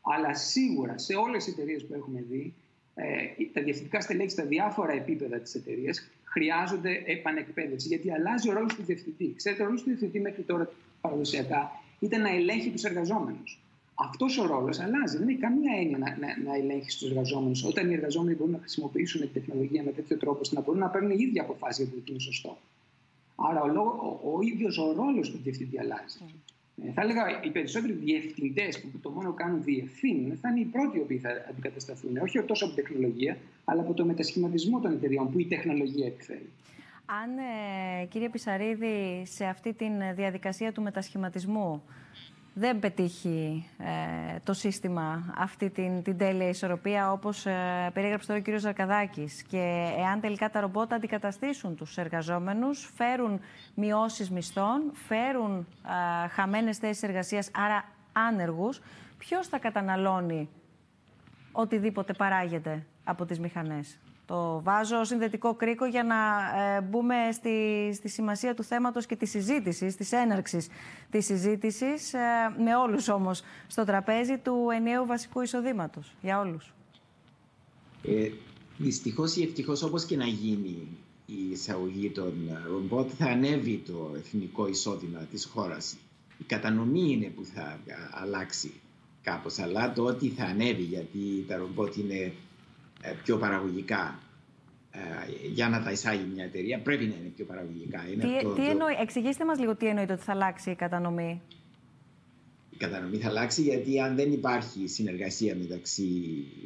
Αλλά 0.01 0.35
σίγουρα 0.35 0.99
σε 0.99 1.15
όλες 1.15 1.45
τις 1.45 1.53
εταιρείες 1.53 1.85
που 1.85 1.95
έχουμε 1.95 2.25
δει, 2.31 2.55
ε, 2.95 3.45
τα 3.53 3.63
διευθυντικά 3.63 4.01
στελέχη 4.01 4.31
στα 4.31 4.45
διάφορα 4.45 4.93
επίπεδα 4.93 5.39
της 5.39 5.55
εταιρείας 5.55 6.11
χρειάζονται 6.25 7.03
επανεκπαίδευση. 7.07 7.89
Γιατί 7.89 8.13
αλλάζει 8.13 8.49
ο 8.49 8.53
ρόλος 8.53 8.75
του 8.75 8.83
διευθυντή. 8.83 9.35
Ξέρετε, 9.37 9.63
ο 9.63 9.67
ρόλος 9.67 9.83
του 9.83 9.89
διευθυντή 9.89 10.21
μέχρι 10.21 10.43
τώρα 10.43 10.73
παραδοσιακά 11.01 11.71
ήταν 11.99 12.21
να 12.21 12.29
ελέγχει 12.29 12.71
τους 12.71 12.85
εργαζόμενους. 12.85 13.62
Αυτός 13.95 14.39
ο 14.39 14.47
ρόλος 14.47 14.81
αλλάζει. 14.81 15.19
Δεν 15.19 15.29
έχει 15.29 15.39
καμία 15.39 15.73
έννοια 15.81 15.99
να, 15.99 16.17
να, 16.21 16.51
να 16.51 16.55
ελέγχεις 16.57 16.99
τους 16.99 17.11
εργαζόμενους 17.11 17.65
όταν 17.65 17.91
οι 17.91 17.95
εργαζόμενοι 17.95 18.37
μπορούν 18.37 18.53
να 18.53 18.59
χρησιμοποιήσουν 18.59 19.21
την 19.21 19.33
τεχνολογία 19.33 19.83
με 19.83 19.91
τέτοιο 19.91 20.17
τρόπο 20.17 20.39
ώστε 20.41 20.55
να 20.55 20.61
μπορούν 20.61 20.81
να 20.81 20.89
παίρνουν 20.89 21.11
οι 21.11 21.17
ίδιοι 21.19 21.39
αποφάσεις 21.39 21.85
για 21.85 21.95
το 21.95 22.01
τι 22.01 22.11
είναι 22.11 22.21
σωστό. 22.21 22.59
Άρα 23.37 23.63
ο, 23.63 23.81
ο, 24.23 24.37
ο 24.37 24.43
ίδιος 24.43 24.79
ο 24.79 24.93
ρόλος 24.93 25.31
του 25.31 25.39
διευθυντή 25.43 25.79
αλλάζει. 25.79 26.19
Ε, 26.87 26.93
θα 26.93 27.03
έλεγα 27.03 27.43
οι 27.45 27.51
περισσότεροι 27.51 27.93
διευθυντές 27.93 28.81
που 28.81 28.99
το 29.03 29.11
μόνο 29.11 29.33
κάνουν 29.33 29.63
διευθύνουν 29.63 30.37
θα 30.37 30.49
είναι 30.49 30.61
οι 30.61 30.65
πρώτοι 30.65 30.99
οι 30.99 31.01
οποίοι 31.01 31.19
θα 31.19 31.31
αντικατασταθούν. 31.49 32.17
Όχι 32.17 32.43
τόσο 32.43 32.65
από 32.65 32.75
την 32.75 32.85
τεχνολογία, 32.85 33.37
αλλά 33.65 33.81
από 33.81 33.95
το 33.95 34.05
μετασχηματισμό 34.05 34.81
των 34.81 34.93
εταιριών 34.93 35.31
που 35.31 35.39
η 35.39 35.47
τεχνολογία 35.47 36.07
επιφέρει. 36.07 36.51
Αν, 37.07 37.39
ε, 37.39 38.07
κύριε 38.07 38.29
Πισαρίδη, 38.29 39.23
σε 39.25 39.45
αυτή 39.45 39.73
τη 39.73 39.87
διαδικασία 40.15 40.73
του 40.73 40.83
μετασχηματισμού 40.83 41.83
δεν 42.55 42.79
πετύχει 42.79 43.69
ε, 43.79 44.39
το 44.45 44.53
σύστημα 44.53 45.35
αυτή 45.37 45.71
την, 45.71 46.03
την 46.03 46.19
τέλεια 46.19 46.49
ισορροπία 46.49 47.13
όπως 47.13 47.47
ε, 47.47 47.91
περιέγραψε 47.93 48.27
τώρα 48.27 48.43
ο 48.47 48.57
κ. 48.57 48.59
Ζαρκαδάκης 48.59 49.43
και 49.43 49.93
εάν 49.99 50.21
τελικά 50.21 50.51
τα 50.51 50.61
ρομπότα 50.61 50.95
αντικαταστήσουν 50.97 51.77
τους 51.77 51.99
εργαζόμενους, 51.99 52.93
φέρουν 52.95 53.41
μειώσεις 53.75 54.31
μισθών, 54.31 54.91
φέρουν 54.93 55.67
ε, 56.25 56.29
χαμένες 56.29 56.79
θέσεις 56.79 57.03
εργασίας, 57.03 57.51
άρα 57.55 57.85
άνεργους, 58.13 58.81
ποιος 59.19 59.49
θα 59.49 59.59
καταναλώνει 59.59 60.49
οτιδήποτε 61.53 62.13
παράγεται 62.13 62.87
από 63.05 63.25
τις 63.25 63.41
μηχανές; 63.41 63.99
Το 64.27 64.61
βάζω 64.63 65.05
συνδετικό 65.05 65.55
κρίκο 65.55 65.85
για 65.85 66.05
να 66.05 66.17
ε, 66.63 66.81
μπούμε 66.81 67.15
στη, 67.33 67.91
στη 67.95 68.09
σημασία 68.09 68.55
του 68.55 68.63
θέματος 68.63 69.07
και 69.07 69.17
της 69.17 69.31
συζήτησης, 69.31 69.97
της 69.97 70.13
έναρξης 70.13 70.69
της 71.11 71.25
συζήτησης, 71.25 72.15
ε, 72.15 72.19
με 72.65 72.77
όλους 72.77 73.09
όμως 73.09 73.43
στο 73.67 73.85
τραπέζι 73.85 74.39
του 74.39 74.69
ενιαίου 74.75 75.07
βασικού 75.07 75.41
εισοδήματος, 75.41 76.15
για 76.23 76.41
όλους. 76.41 76.73
Ε, 78.03 78.31
δυστυχώς 78.79 79.37
ή 79.37 79.43
ευτυχώς 79.43 79.83
όπως 79.83 80.05
και 80.05 80.17
να 80.17 80.27
γίνει 80.27 80.89
η 81.27 81.51
εισαγωγή 81.51 82.11
των 82.11 82.33
ρομπότ 82.71 83.11
θα 83.19 83.27
ανέβει 83.27 83.83
το 83.87 84.13
εθνικό 84.17 84.69
εισόδημα 84.69 85.19
της 85.19 85.45
χώρας. 85.45 85.97
Η 86.39 86.45
κατανομή 86.45 87.11
είναι 87.13 87.27
που 87.27 87.45
θα 87.45 87.79
αλλάξει 88.11 88.73
κάπως, 89.23 89.59
αλλά 89.59 89.93
το 89.93 90.05
ότι 90.05 90.29
θα 90.29 90.45
ανέβει 90.45 90.83
γιατί 90.83 91.45
τα 91.49 91.57
ρομπότ 91.57 91.97
είναι 91.97 92.15
ε, 92.15 92.33
πιο 93.23 93.37
παραγωγικά 93.37 94.19
ε, 94.95 95.01
για 95.53 95.69
να 95.69 95.83
τα 95.83 95.91
εισάγει 95.91 96.25
μια 96.35 96.45
εταιρεία 96.45 96.79
πρέπει 96.79 97.05
να 97.05 97.15
είναι 97.15 97.33
πιο 97.37 97.45
παραγωγικά. 97.45 98.07
Είναι 98.13 98.23
τι, 98.23 98.37
αυτό, 98.37 98.49
τι 98.49 98.69
εννοεί, 98.69 98.93
εξηγήστε 99.01 99.45
μας 99.45 99.59
λίγο 99.59 99.77
τι 99.77 99.87
εννοείται 99.87 100.13
ότι 100.13 100.23
θα 100.23 100.33
αλλάξει 100.33 100.71
η 100.71 100.75
κατανομή. 100.75 101.41
Η 102.71 102.77
κατανομή 102.77 103.17
θα 103.17 103.29
αλλάξει 103.29 103.63
γιατί 103.63 104.01
αν 104.01 104.15
δεν 104.17 104.33
υπάρχει 104.33 104.89
συνεργασία 104.89 105.57
μεταξύ 105.57 106.05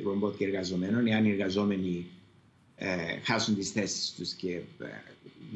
ρομπότ 0.04 0.36
και 0.36 0.44
εργαζομένων, 0.44 1.06
εάν 1.06 1.24
οι 1.24 1.30
εργαζόμενοι 1.30 2.06
ε, 2.76 2.86
χάσουν 3.22 3.54
τις 3.54 3.70
θέσεις 3.70 4.14
τους 4.14 4.32
και 4.32 4.50
ε, 4.54 4.86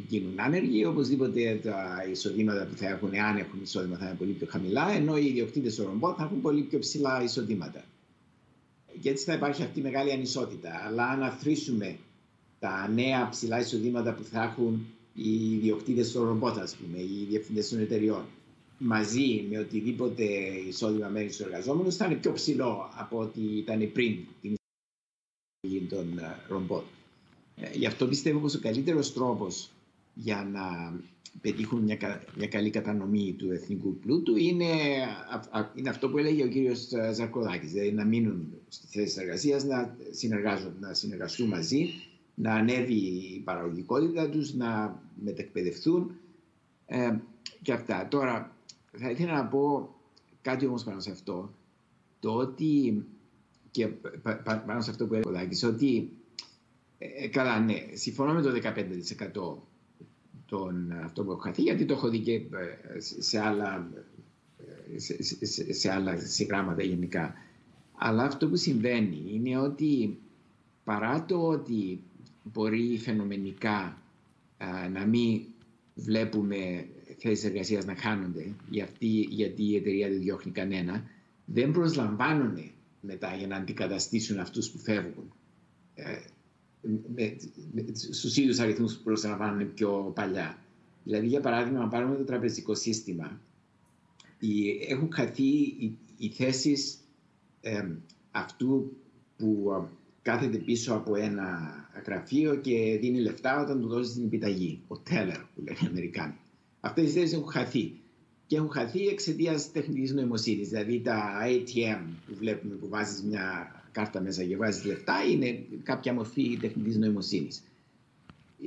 γίνουν 0.08 0.40
άνεργοι, 0.40 0.84
οπωσδήποτε 0.84 1.60
τα 1.62 2.06
εισοδήματα 2.10 2.66
που 2.66 2.76
θα 2.76 2.88
έχουν, 2.88 3.14
αν 3.14 3.36
έχουν 3.36 3.60
εισόδημα, 3.62 3.96
θα 3.96 4.06
είναι 4.06 4.14
πολύ 4.14 4.32
πιο 4.32 4.46
χαμηλά, 4.50 4.90
ενώ 4.90 5.16
οι 5.16 5.26
ιδιοκτήτες 5.26 5.74
του 5.74 5.84
ρομπότ 5.84 6.14
θα 6.18 6.24
έχουν 6.24 6.40
πολύ 6.40 6.62
πιο 6.62 6.78
ψηλά 6.78 7.22
εισοδήματα 7.22 7.84
και 9.00 9.10
έτσι 9.10 9.24
θα 9.24 9.32
υπάρχει 9.32 9.62
αυτή 9.62 9.78
η 9.78 9.82
μεγάλη 9.82 10.12
ανισότητα. 10.12 10.82
Αλλά 10.86 11.08
αν 11.08 11.22
αθροίσουμε 11.22 11.96
τα 12.58 12.88
νέα 12.88 13.28
ψηλά 13.28 13.60
εισοδήματα 13.60 14.14
που 14.14 14.22
θα 14.24 14.42
έχουν 14.42 14.86
οι 15.14 15.52
ιδιοκτήτες 15.52 16.12
των 16.12 16.24
ρομπότ, 16.24 16.58
ας 16.58 16.76
πούμε, 16.76 16.98
οι 17.02 17.26
διευθυντές 17.28 17.68
των 17.68 17.80
εταιριών, 17.80 18.24
μαζί 18.78 19.46
με 19.50 19.58
οτιδήποτε 19.58 20.24
εισόδημα 20.68 21.08
μένει 21.08 21.30
στους 21.32 21.46
εργαζόμενους, 21.46 21.96
θα 21.96 22.04
είναι 22.06 22.14
πιο 22.14 22.32
ψηλό 22.32 22.90
από 22.96 23.18
ό,τι 23.18 23.40
ήταν 23.40 23.90
πριν 23.92 24.16
την 24.40 24.54
εισαγωγή 25.62 25.86
των 25.88 26.18
ε, 26.18 26.36
ρομπότ. 26.48 26.84
Ε, 27.56 27.70
γι' 27.76 27.86
αυτό 27.86 28.06
πιστεύω 28.06 28.38
πως 28.38 28.54
ο 28.54 28.60
καλύτερος 28.60 29.12
τρόπος 29.12 29.70
για 30.22 30.48
να 30.52 30.94
πετύχουν 31.40 31.82
μια, 31.82 31.96
μια 32.36 32.46
καλή 32.48 32.70
κατανομή 32.70 33.34
του 33.38 33.50
εθνικού 33.50 33.96
πλούτου 33.98 34.36
είναι, 34.36 34.64
είναι 35.74 35.88
αυτό 35.88 36.08
που 36.10 36.18
έλεγε 36.18 36.44
ο 36.44 36.48
κύριος 36.48 36.92
ε, 36.92 37.12
Ζαρκοδάκης, 37.12 37.72
δηλαδή 37.72 37.92
να 37.92 38.04
μείνουν 38.04 38.52
στη 38.68 38.86
θέση 38.98 39.20
εργασίας, 39.20 39.64
να, 39.64 39.96
να 40.80 40.94
συνεργαστούν 40.94 41.48
μαζί, 41.48 41.88
να 42.34 42.54
ανέβει 42.54 42.94
η 42.94 43.40
παραγωγικότητα 43.44 44.28
τους, 44.28 44.54
να 44.54 45.00
μετεκπαιδευτούν 45.24 46.10
ε, 46.86 47.16
και 47.62 47.72
αυτά. 47.72 48.08
Τώρα, 48.08 48.56
θα 48.98 49.10
ήθελα 49.10 49.32
να 49.32 49.46
πω 49.46 49.94
κάτι 50.42 50.66
όμως 50.66 50.84
πάνω 50.84 51.00
σε 51.00 51.10
αυτό, 51.10 51.54
το 52.20 52.34
ότι 52.34 53.04
και 53.70 53.86
πάνω 54.66 54.80
σε 54.80 54.90
αυτό 54.90 55.06
που 55.06 55.14
έλεγε 55.14 55.66
ο 55.66 55.68
ότι 55.68 56.10
ε, 56.98 57.28
καλά, 57.28 57.60
ναι, 57.60 57.86
συμφωνώ 57.92 58.32
με 58.32 58.42
το 58.42 58.50
15% 59.60 59.69
τον, 60.50 60.92
αυτό 61.04 61.24
που 61.24 61.30
έχω 61.30 61.40
χαθεί, 61.40 61.62
γιατί 61.62 61.84
το 61.84 61.94
έχω 61.94 62.08
δει 62.08 62.18
και 62.18 62.34
ε, 62.34 62.42
σε 63.18 63.38
άλλα, 63.40 63.90
ε, 64.94 64.98
σε, 64.98 65.22
σε, 65.46 65.72
σε 65.72 65.92
άλλα 65.92 66.18
συγγράμματα 66.18 66.82
γενικά. 66.82 67.34
Αλλά 67.94 68.22
αυτό 68.22 68.48
που 68.48 68.56
συμβαίνει 68.56 69.24
είναι 69.32 69.58
ότι 69.58 70.18
παρά 70.84 71.24
το 71.24 71.46
ότι 71.46 72.00
μπορεί 72.42 72.98
φαινομενικά 72.98 74.02
α, 74.58 74.88
να 74.88 75.06
μην 75.06 75.40
βλέπουμε 75.94 76.86
θέσεις 77.18 77.44
εργασίας 77.44 77.84
να 77.84 77.96
χάνονται 77.96 78.54
γιατί, 78.70 79.26
γιατί 79.30 79.62
η 79.62 79.76
εταιρεία 79.76 80.08
δεν 80.08 80.20
διώχνει 80.20 80.52
κανένα, 80.52 81.04
δεν 81.44 81.70
προσλαμβάνουν 81.70 82.70
μετά 83.00 83.34
για 83.34 83.46
να 83.46 83.56
αντικαταστήσουν 83.56 84.38
αυτούς 84.38 84.70
που 84.70 84.78
φεύγουν. 84.78 85.32
Ε, 85.94 86.16
με, 87.14 87.36
με, 87.72 87.84
στους 87.94 88.36
ίδιους 88.36 88.58
αριθμούς 88.58 88.96
που 88.96 89.02
προσλαμβάνουν 89.02 89.74
πιο 89.74 90.12
παλιά. 90.14 90.58
Δηλαδή, 91.04 91.26
για 91.26 91.40
παράδειγμα, 91.40 91.80
αν 91.80 91.88
πάρουμε 91.88 92.16
το 92.16 92.24
τραπεζικό 92.24 92.74
σύστημα, 92.74 93.40
οι, 94.38 94.70
έχουν 94.88 95.12
χαθεί 95.12 95.42
οι, 95.52 95.98
οι 96.16 96.28
θέσεις 96.28 96.98
ε, 97.60 97.86
αυτού 98.30 98.96
που 99.36 99.70
ε, 99.70 99.88
κάθεται 100.22 100.56
πίσω 100.58 100.94
από 100.94 101.14
ένα 101.14 101.70
γραφείο 102.06 102.54
και 102.54 102.98
δίνει 103.00 103.20
λεφτά 103.20 103.62
όταν 103.62 103.80
του 103.80 103.88
δώσει 103.88 104.12
την 104.14 104.24
επιταγή. 104.24 104.82
Ο 104.88 104.94
teller 105.10 105.44
που 105.54 105.62
λένε 105.62 105.78
οι 105.82 105.86
Αμερικάνοι. 105.86 106.34
Αυτές 106.80 107.08
οι 107.08 107.12
θέσεις 107.12 107.32
έχουν 107.32 107.50
χαθεί. 107.50 107.92
Και 108.46 108.56
έχουν 108.56 108.70
χαθεί 108.70 109.06
εξαιτίας 109.06 109.72
τεχνητή 109.72 110.12
νοημοσύνης. 110.12 110.68
Δηλαδή 110.68 111.00
τα 111.00 111.38
ATM 111.46 112.00
που 112.26 112.34
βλέπουμε 112.34 112.74
που 112.74 112.88
βάζεις 112.88 113.22
μια 113.22 113.74
κάρτα 113.92 114.20
μέσα 114.20 114.44
και 114.44 114.56
βάζεις 114.56 114.84
λεφτά 114.84 115.24
είναι 115.30 115.64
κάποια 115.82 116.12
μορφή 116.14 116.56
τεχνητής 116.60 116.96
νοημοσύνης. 116.96 117.62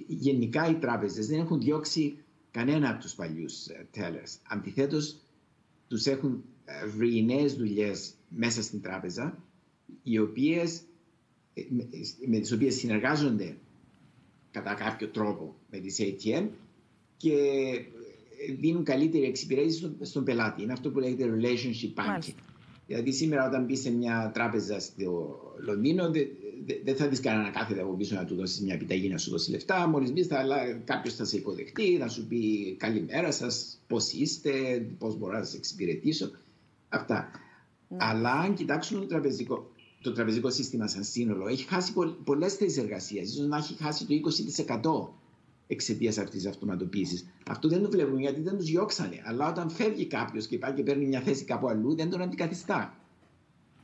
Γενικά 0.07 0.69
οι 0.69 0.73
τράπεζες 0.75 1.27
δεν 1.27 1.39
έχουν 1.39 1.59
διώξει 1.59 2.17
κανένα 2.51 2.89
από 2.89 3.01
τους 3.01 3.13
παλιούς 3.13 3.67
ε, 3.67 3.87
tellers. 3.95 4.37
Αντιθέτως, 4.47 5.15
τους 5.87 6.05
έχουν 6.05 6.43
ε, 6.65 6.85
βρει 6.87 7.23
νέες 7.23 7.53
δουλειές 7.55 8.13
μέσα 8.29 8.61
στην 8.61 8.81
τράπεζα, 8.81 9.37
οι 10.03 10.19
οποίες, 10.19 10.81
ε, 11.53 11.61
με 12.27 12.39
τις 12.39 12.51
οποίες 12.51 12.75
συνεργάζονται 12.75 13.57
κατά 14.51 14.73
κάποιο 14.73 15.07
τρόπο 15.07 15.55
με 15.71 15.77
τις 15.79 15.97
ATM 15.99 16.47
και 17.17 17.35
δίνουν 18.59 18.83
καλύτερη 18.83 19.23
εξυπηρέτηση 19.25 19.95
στον 20.01 20.23
πελάτη. 20.23 20.61
Είναι 20.61 20.73
αυτό 20.73 20.91
που 20.91 20.99
λέγεται 20.99 21.37
relationship 21.39 21.93
banking. 21.99 22.33
Δηλαδή 22.87 23.11
σήμερα 23.11 23.47
όταν 23.47 23.65
μπει 23.65 23.75
σε 23.75 23.91
μια 23.91 24.31
τράπεζα 24.33 24.79
στο 24.79 25.39
Λονδίνο 25.65 26.11
δεν 26.11 26.27
δε, 26.83 26.93
θα 26.93 27.07
δεις 27.07 27.19
κανένα 27.19 27.49
κάθεται 27.49 27.81
από 27.81 27.93
πίσω 27.93 28.15
να 28.15 28.25
του 28.25 28.35
δώσεις 28.35 28.61
μια 28.61 28.73
επιταγή 28.73 29.09
να 29.09 29.17
σου 29.17 29.29
δώσει 29.31 29.51
λεφτά. 29.51 29.87
Μόλις 29.87 30.11
μπεις 30.11 30.27
κάποιος 30.83 31.15
θα 31.15 31.25
σε 31.25 31.37
υποδεχτεί, 31.37 31.97
να 31.99 32.07
σου 32.07 32.27
πει 32.27 32.75
καλημέρα 32.79 33.31
σας, 33.31 33.79
πώς 33.87 34.11
είστε, 34.11 34.51
πώς 34.97 35.17
μπορώ 35.17 35.37
να 35.37 35.43
σας 35.43 35.53
εξυπηρετήσω. 35.53 36.31
Αυτά. 36.89 37.29
Ναι. 37.87 37.97
Αλλά 37.99 38.31
αν 38.31 38.53
κοιτάξουμε 38.53 38.99
το 38.99 39.05
τραπεζικό, 39.05 39.71
το 40.01 40.11
τραπεζικό 40.11 40.49
σύστημα 40.49 40.87
σαν 40.87 41.03
σύνολο, 41.03 41.47
έχει 41.47 41.67
χάσει 41.67 41.93
πολλές 42.23 42.53
θέσεις 42.53 42.77
εργασίας. 42.77 43.29
σω 43.29 43.43
να 43.43 43.57
έχει 43.57 43.75
χάσει 43.79 44.05
το 44.05 44.13
20% 44.13 45.09
εξαιτίας 45.67 46.17
αυτής 46.17 46.41
τη 46.43 46.49
αυτοματοποίηση. 46.49 47.27
Αυτό 47.47 47.67
δεν 47.67 47.81
το 47.81 47.89
βλέπουμε 47.89 48.19
γιατί 48.19 48.41
δεν 48.41 48.57
τους 48.57 48.65
διώξανε. 48.65 49.21
Αλλά 49.23 49.49
όταν 49.49 49.69
φεύγει 49.69 50.05
κάποιος 50.05 50.47
και 50.47 50.57
πάει 50.57 50.73
και 50.73 50.83
παίρνει 50.83 51.05
μια 51.05 51.21
θέση 51.21 51.43
κάπου 51.43 51.67
αλλού, 51.67 51.95
δεν 51.95 52.09
τον 52.09 52.21
αντικαθιστά. 52.21 52.97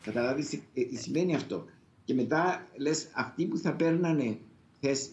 Καταλάβεις, 0.03 0.53
ε, 0.53 0.61
σημαίνει 0.93 1.35
αυτό. 1.35 1.65
Και 2.03 2.13
μετά 2.13 2.67
λες, 2.77 3.07
αυτοί 3.13 3.45
που 3.45 3.57
θα 3.57 3.73
παίρνανε 3.73 4.37
θέση, 4.79 5.09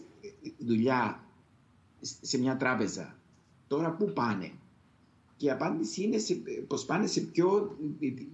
δουλειά 0.57 1.23
σε 2.21 2.37
μια 2.37 2.57
τράπεζα, 2.57 3.19
τώρα 3.67 3.91
πού 3.91 4.13
πάνε; 4.13 4.51
Και 5.37 5.45
η 5.45 5.51
απάντηση 5.51 6.03
είναι 6.03 6.17
πως 6.67 6.85
πάνε 6.85 7.07
σε 7.07 7.21
πιο 7.21 7.77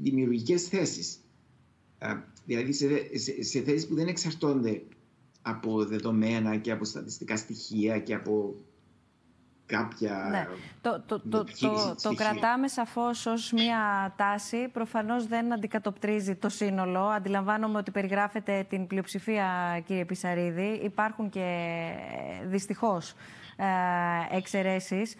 δημιουργικές 0.02 0.68
θέσεις. 0.68 1.18
Δηλαδή 2.46 2.74
σε, 2.74 2.88
σε, 3.18 3.44
σε 3.44 3.62
θέσεις 3.62 3.88
που 3.88 3.96
δεν 3.96 4.08
εξαρτώνται 4.08 4.84
από 5.46 5.86
δεδομένα 5.86 6.56
και 6.56 6.72
από 6.72 6.86
στατιστικά 6.86 7.38
στοιχεία 7.38 8.00
και 8.00 8.14
από 8.14 8.56
κάποια... 9.66 10.28
Ναι. 10.32 10.48
Το, 10.82 11.04
το, 11.06 11.20
το, 11.30 11.44
το, 11.60 11.96
το 12.02 12.14
κρατάμε 12.14 12.68
σαφώς 12.68 13.26
ως 13.26 13.52
μία 13.52 14.14
τάση. 14.18 14.68
Προφανώς 14.68 15.28
δεν 15.28 15.54
αντικατοπτρίζει 15.54 16.36
το 16.36 16.50
σύνολο. 16.50 17.00
Αντιλαμβάνομαι 17.00 17.78
ότι 17.78 17.92
περιγράφεται 17.92 18.66
την 18.70 18.88
πλειοψηφία, 18.88 19.80
κύριε 19.86 20.06
Πισαρίδη. 20.06 20.80
Υπάρχουν 20.84 21.30
και 21.30 21.90
δυστυχώς 22.46 23.14
ε, 23.56 24.36
εξαιρέσεις. 24.38 25.16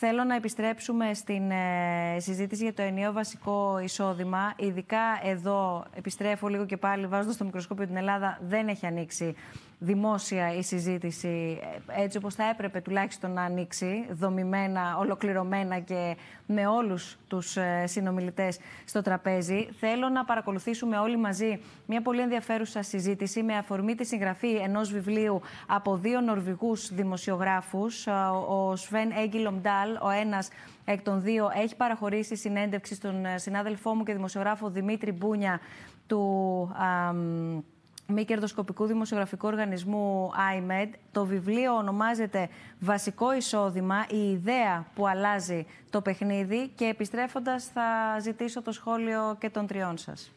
Θέλω 0.00 0.24
να 0.24 0.34
επιστρέψουμε 0.34 1.14
στην 1.14 1.50
ε, 1.50 2.16
συζήτηση 2.18 2.62
για 2.62 2.74
το 2.74 2.82
ενιαίο 2.82 3.12
βασικό 3.12 3.78
εισόδημα. 3.78 4.52
Ειδικά 4.56 5.20
εδώ, 5.22 5.84
επιστρέφω 5.94 6.48
λίγο 6.48 6.66
και 6.66 6.76
πάλι 6.76 7.06
βάζοντας 7.06 7.36
το 7.36 7.44
μικροσκόπιο 7.44 7.86
την 7.86 7.96
Ελλάδα, 7.96 8.38
δεν 8.48 8.68
έχει 8.68 8.86
ανοίξει 8.86 9.34
δημόσια 9.78 10.54
η 10.54 10.62
συζήτηση 10.62 11.60
ε, 11.96 12.02
έτσι 12.02 12.18
όπως 12.18 12.34
θα 12.34 12.48
έπρεπε 12.48 12.80
τουλάχιστον 12.80 13.32
να 13.32 13.42
ανοίξει, 13.42 14.06
δομημένα, 14.10 14.96
ολοκληρωμένα 14.98 15.78
και 15.78 16.16
με 16.46 16.66
όλους 16.66 17.18
τους 17.28 17.56
ε, 17.56 17.84
συνομιλητές 17.86 18.58
στο 18.84 19.02
τραπέζι. 19.02 19.68
Θέλω 19.78 20.08
να 20.08 20.24
παρακολουθήσουμε 20.24 20.98
όλοι 20.98 21.16
μαζί 21.16 21.60
μια 21.86 22.02
πολύ 22.02 22.20
ενδιαφέρουσα 22.20 22.82
συζήτηση 22.82 23.42
με 23.42 23.56
αφορμή 23.56 23.94
τη 23.94 24.04
συγγραφή 24.06 24.54
ενός 24.54 24.92
βιβλίου 24.92 25.40
από 25.66 25.96
δύο 25.96 26.20
Νορβηγούς 26.20 26.94
δημοσιογράφους. 26.94 28.06
Ε, 28.06 28.10
ο 28.48 28.76
Σβέν 28.76 29.10
Έγκυλομ 29.10 29.60
Ντάλ, 29.60 29.96
ο 30.02 30.10
ένας 30.20 30.48
εκ 30.84 31.02
των 31.02 31.22
δύο, 31.22 31.50
έχει 31.54 31.76
παραχωρήσει 31.76 32.36
συνέντευξη 32.36 32.94
στον 32.94 33.26
συνάδελφό 33.36 33.94
μου 33.94 34.02
και 34.02 34.12
δημοσιογράφο 34.12 34.70
Δημήτρη 34.70 35.12
Μπούνια 35.12 35.60
του 36.06 36.70
μη 38.10 38.24
κερδοσκοπικού 38.24 38.86
δημοσιογραφικού 38.86 39.46
οργανισμού 39.46 40.30
IMED. 40.34 40.88
Το 41.12 41.24
βιβλίο 41.24 41.74
ονομάζεται 41.74 42.48
«Βασικό 42.80 43.34
εισόδημα, 43.34 44.06
η 44.10 44.30
ιδέα 44.30 44.86
που 44.94 45.08
αλλάζει 45.08 45.66
το 45.90 46.00
παιχνίδι» 46.00 46.70
και 46.74 46.84
επιστρέφοντας 46.84 47.64
θα 47.74 48.18
ζητήσω 48.20 48.62
το 48.62 48.72
σχόλιο 48.72 49.36
και 49.40 49.50
των 49.50 49.66
τριών 49.66 49.98
σας. 49.98 50.30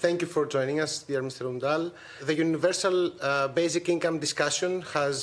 Thank 0.00 0.20
you 0.22 0.28
for 0.34 0.46
joining 0.46 0.78
us, 0.80 0.92
dear 1.08 1.22
Mr. 1.28 1.44
Undal. 1.52 1.82
The 2.30 2.36
universal 2.48 2.96
uh, 3.20 3.48
basic 3.60 3.84
income 3.94 4.18
discussion 4.26 4.72
has 4.94 5.16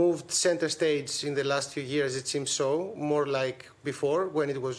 moved 0.00 0.26
center 0.46 0.68
stage 0.78 1.12
in 1.28 1.34
the 1.34 1.46
last 1.52 1.66
few 1.74 1.86
years, 1.96 2.10
it 2.20 2.26
seems 2.32 2.50
so, 2.62 2.70
more 3.10 3.26
like 3.40 3.60
before 3.90 4.22
when 4.38 4.48
it 4.54 4.60
was 4.68 4.78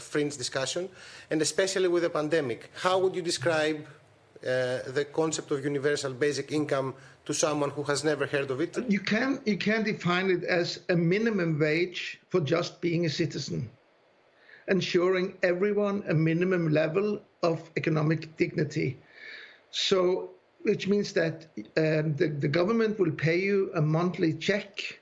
a 0.00 0.02
fringe 0.10 0.34
discussion, 0.44 0.82
and 1.30 1.38
especially 1.48 1.88
with 1.94 2.02
the 2.06 2.12
pandemic. 2.20 2.60
How 2.84 2.96
would 3.02 3.14
you 3.18 3.24
describe 3.32 3.78
uh, 3.84 4.03
the 4.44 5.06
concept 5.12 5.50
of 5.50 5.64
universal 5.64 6.12
basic 6.12 6.52
income 6.52 6.94
to 7.24 7.32
someone 7.32 7.70
who 7.70 7.82
has 7.84 8.04
never 8.04 8.26
heard 8.26 8.50
of 8.50 8.60
it? 8.60 8.76
You 8.88 9.00
can 9.00 9.40
you 9.44 9.56
can 9.56 9.82
define 9.82 10.30
it 10.30 10.44
as 10.44 10.80
a 10.88 10.96
minimum 10.96 11.58
wage 11.58 12.20
for 12.28 12.40
just 12.40 12.80
being 12.80 13.06
a 13.06 13.10
citizen, 13.10 13.70
ensuring 14.68 15.36
everyone 15.42 16.04
a 16.08 16.14
minimum 16.14 16.68
level 16.68 17.20
of 17.42 17.70
economic 17.76 18.36
dignity. 18.36 18.98
So, 19.70 20.30
which 20.62 20.86
means 20.88 21.12
that 21.14 21.46
um, 21.76 22.14
the, 22.16 22.28
the 22.28 22.48
government 22.48 22.98
will 22.98 23.12
pay 23.12 23.38
you 23.38 23.70
a 23.74 23.82
monthly 23.82 24.34
check 24.34 25.00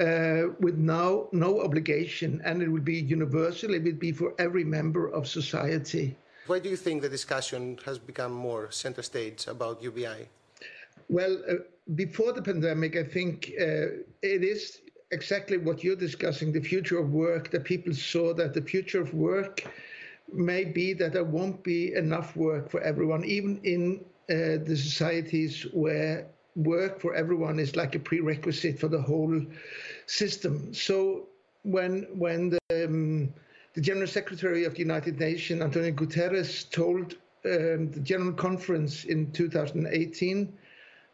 uh, 0.00 0.48
with 0.60 0.76
no 0.76 1.28
no 1.32 1.60
obligation, 1.62 2.40
and 2.44 2.62
it 2.62 2.68
will 2.68 2.80
be 2.80 3.00
universal. 3.00 3.74
It 3.74 3.84
will 3.84 3.92
be 4.08 4.12
for 4.12 4.34
every 4.38 4.64
member 4.64 5.08
of 5.08 5.28
society. 5.28 6.16
Why 6.48 6.58
do 6.58 6.70
you 6.70 6.76
think 6.76 7.02
the 7.02 7.10
discussion 7.10 7.78
has 7.84 7.98
become 7.98 8.32
more 8.32 8.70
center 8.70 9.02
stage 9.02 9.46
about 9.48 9.82
UBI? 9.82 10.30
Well, 11.10 11.36
uh, 11.46 11.56
before 11.94 12.32
the 12.32 12.40
pandemic, 12.40 12.96
I 12.96 13.04
think 13.04 13.52
uh, 13.60 14.00
it 14.22 14.42
is 14.42 14.80
exactly 15.10 15.58
what 15.58 15.84
you're 15.84 16.02
discussing 16.08 16.50
the 16.52 16.62
future 16.62 16.98
of 16.98 17.12
work, 17.12 17.50
that 17.50 17.64
people 17.64 17.92
saw 17.92 18.32
that 18.34 18.54
the 18.54 18.62
future 18.62 19.00
of 19.02 19.12
work 19.12 19.62
may 20.32 20.64
be 20.64 20.94
that 20.94 21.12
there 21.12 21.24
won't 21.24 21.62
be 21.62 21.92
enough 21.94 22.34
work 22.34 22.70
for 22.70 22.80
everyone, 22.80 23.26
even 23.26 23.60
in 23.64 24.00
uh, 24.30 24.64
the 24.64 24.76
societies 24.76 25.66
where 25.74 26.26
work 26.56 26.98
for 26.98 27.14
everyone 27.14 27.58
is 27.58 27.76
like 27.76 27.94
a 27.94 27.98
prerequisite 27.98 28.78
for 28.78 28.88
the 28.88 29.00
whole 29.00 29.38
system. 30.06 30.72
So 30.72 31.28
when 31.62 32.06
when 32.14 32.50
the, 32.50 32.84
um, 32.84 33.34
the 33.78 33.82
General 33.82 34.08
Secretary 34.08 34.64
of 34.64 34.72
the 34.72 34.80
United 34.80 35.20
Nations, 35.20 35.62
Antonio 35.62 35.92
Guterres, 35.92 36.68
told 36.68 37.14
um, 37.44 37.92
the 37.92 38.00
General 38.02 38.32
Conference 38.32 39.04
in 39.04 39.30
2018 39.30 40.52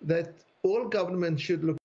that 0.01 0.32
all 0.62 0.89
governments 0.89 1.43
should 1.43 1.62
look 1.62 1.77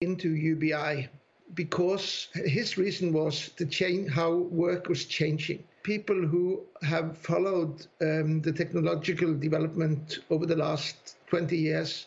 into 0.00 0.30
UBI 0.30 1.10
because 1.52 2.28
his 2.32 2.78
reason 2.78 3.12
was 3.12 3.50
to 3.58 3.66
change 3.66 4.10
how 4.10 4.32
work 4.32 4.88
was 4.88 5.04
changing. 5.04 5.62
People 5.82 6.26
who 6.26 6.62
have 6.80 7.18
followed 7.18 7.86
um, 8.00 8.40
the 8.40 8.52
technological 8.54 9.34
development 9.34 10.20
over 10.30 10.46
the 10.46 10.56
last 10.56 11.18
20 11.26 11.54
years 11.54 12.06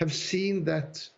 have 0.00 0.12
seen 0.12 0.64
that 0.64 1.08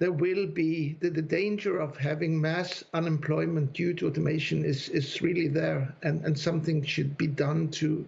there 0.00 0.10
will 0.12 0.46
be 0.46 0.96
the, 1.00 1.10
the 1.10 1.22
danger 1.22 1.78
of 1.78 1.96
having 1.96 2.40
mass 2.40 2.82
unemployment 2.94 3.74
due 3.74 3.92
to 3.92 4.06
automation 4.06 4.64
is, 4.64 4.88
is 4.88 5.20
really 5.20 5.46
there 5.46 5.94
and, 6.02 6.24
and 6.24 6.36
something 6.36 6.82
should 6.82 7.16
be 7.18 7.26
done 7.26 7.68
to 7.68 8.04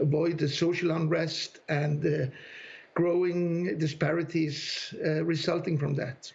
avoid 0.00 0.38
the 0.38 0.48
social 0.48 0.90
unrest 0.90 1.60
and 1.68 2.02
the 2.02 2.30
growing 2.94 3.78
disparities 3.78 4.92
uh, 5.04 5.22
resulting 5.24 5.78
from 5.78 5.94
that. 5.94 6.32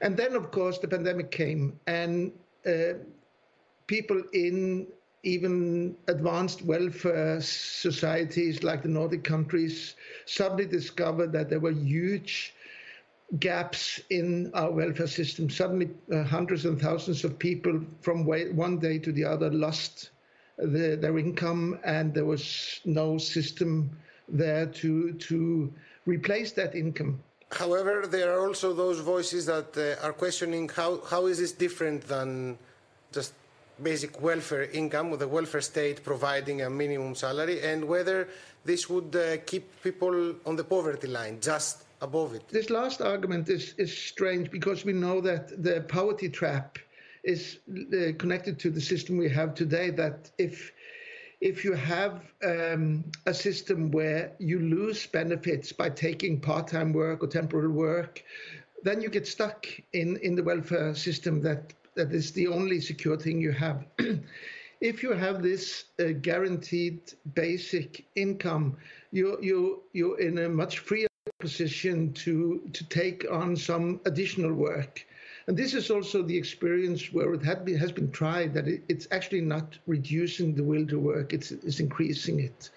And 0.00 0.16
then, 0.16 0.34
of 0.34 0.50
course, 0.50 0.78
the 0.78 0.88
pandemic 0.88 1.30
came, 1.30 1.78
and 1.86 2.32
uh, 2.64 2.94
people 3.88 4.22
in 4.32 4.86
even 5.22 5.96
advanced 6.08 6.62
welfare 6.62 7.40
societies 7.42 8.62
like 8.62 8.82
the 8.82 8.88
Nordic 8.88 9.22
countries 9.22 9.96
suddenly 10.24 10.64
discovered 10.64 11.32
that 11.32 11.50
there 11.50 11.60
were 11.60 11.72
huge 11.72 12.54
gaps 13.38 14.00
in 14.10 14.50
our 14.54 14.70
welfare 14.70 15.06
system. 15.06 15.48
Suddenly, 15.48 15.90
uh, 16.12 16.24
hundreds 16.24 16.64
and 16.64 16.80
thousands 16.80 17.24
of 17.24 17.38
people 17.38 17.80
from 18.00 18.24
one 18.24 18.78
day 18.78 18.98
to 18.98 19.12
the 19.12 19.24
other 19.24 19.50
lost 19.50 20.10
the, 20.58 20.98
their 21.00 21.16
income, 21.18 21.78
and 21.84 22.12
there 22.12 22.24
was 22.24 22.80
no 22.84 23.18
system 23.18 23.90
there 24.28 24.66
to 24.66 25.12
to 25.14 25.72
replace 26.06 26.52
that 26.52 26.74
income. 26.74 27.22
However, 27.52 28.06
there 28.06 28.32
are 28.32 28.46
also 28.46 28.72
those 28.72 29.00
voices 29.00 29.46
that 29.46 29.76
uh, 29.76 30.06
are 30.06 30.12
questioning 30.12 30.68
how, 30.68 31.00
how 31.10 31.26
is 31.26 31.38
this 31.38 31.50
different 31.50 32.06
than 32.06 32.56
just 33.12 33.32
basic 33.82 34.20
welfare 34.22 34.64
income, 34.64 35.10
with 35.10 35.20
the 35.20 35.28
welfare 35.28 35.60
state 35.60 36.04
providing 36.04 36.62
a 36.62 36.70
minimum 36.70 37.14
salary, 37.14 37.60
and 37.62 37.84
whether 37.84 38.28
this 38.64 38.88
would 38.88 39.16
uh, 39.16 39.38
keep 39.46 39.82
people 39.82 40.34
on 40.46 40.54
the 40.54 40.62
poverty 40.62 41.08
line, 41.08 41.40
just 41.40 41.84
above 42.00 42.34
it. 42.34 42.48
This 42.48 42.70
last 42.70 43.00
argument 43.00 43.48
is, 43.48 43.74
is 43.78 43.96
strange 43.96 44.50
because 44.50 44.84
we 44.84 44.92
know 44.92 45.20
that 45.20 45.62
the 45.62 45.82
poverty 45.82 46.28
trap 46.28 46.78
is 47.24 47.58
uh, 47.70 48.12
connected 48.18 48.58
to 48.60 48.70
the 48.70 48.80
system 48.80 49.18
we 49.18 49.28
have 49.28 49.54
today, 49.54 49.90
that 49.90 50.30
if 50.38 50.72
if 51.40 51.64
you 51.64 51.72
have 51.72 52.20
um, 52.44 53.02
a 53.24 53.32
system 53.32 53.90
where 53.90 54.32
you 54.38 54.58
lose 54.58 55.06
benefits 55.06 55.72
by 55.72 55.88
taking 55.88 56.38
part-time 56.38 56.92
work 56.92 57.22
or 57.22 57.26
temporary 57.28 57.68
work, 57.70 58.22
then 58.82 59.00
you 59.00 59.08
get 59.08 59.26
stuck 59.26 59.66
in, 59.94 60.18
in 60.18 60.34
the 60.34 60.42
welfare 60.42 60.94
system 60.94 61.40
that, 61.40 61.72
that 61.94 62.12
is 62.12 62.32
the 62.32 62.46
only 62.46 62.78
secure 62.78 63.16
thing 63.16 63.40
you 63.40 63.52
have. 63.52 63.86
if 64.82 65.02
you 65.02 65.12
have 65.12 65.42
this 65.42 65.84
uh, 65.98 66.12
guaranteed 66.20 67.00
basic 67.34 68.04
income, 68.16 68.76
you, 69.10 69.38
you, 69.40 69.82
you're 69.94 70.20
in 70.20 70.36
a 70.38 70.48
much 70.48 70.80
freer 70.80 71.09
position 71.40 72.12
to, 72.12 72.60
to 72.72 72.84
take 72.88 73.26
on 73.30 73.56
some 73.56 74.00
additional 74.04 74.52
work. 74.52 75.06
And 75.46 75.56
this 75.56 75.74
is 75.74 75.90
also 75.90 76.22
the 76.22 76.36
experience 76.36 77.12
where 77.12 77.32
it 77.34 77.64
been, 77.64 77.76
has 77.76 77.92
been 77.92 78.10
tried 78.12 78.54
that 78.54 78.68
it, 78.68 78.82
it's 78.88 79.08
actually 79.10 79.40
not 79.40 79.78
reducing 79.86 80.54
the 80.54 80.62
will 80.62 80.86
to 80.86 80.98
work; 80.98 81.32
it's, 81.32 81.50
it's 81.50 81.80
increasing 81.80 82.40
it. 82.40 82.70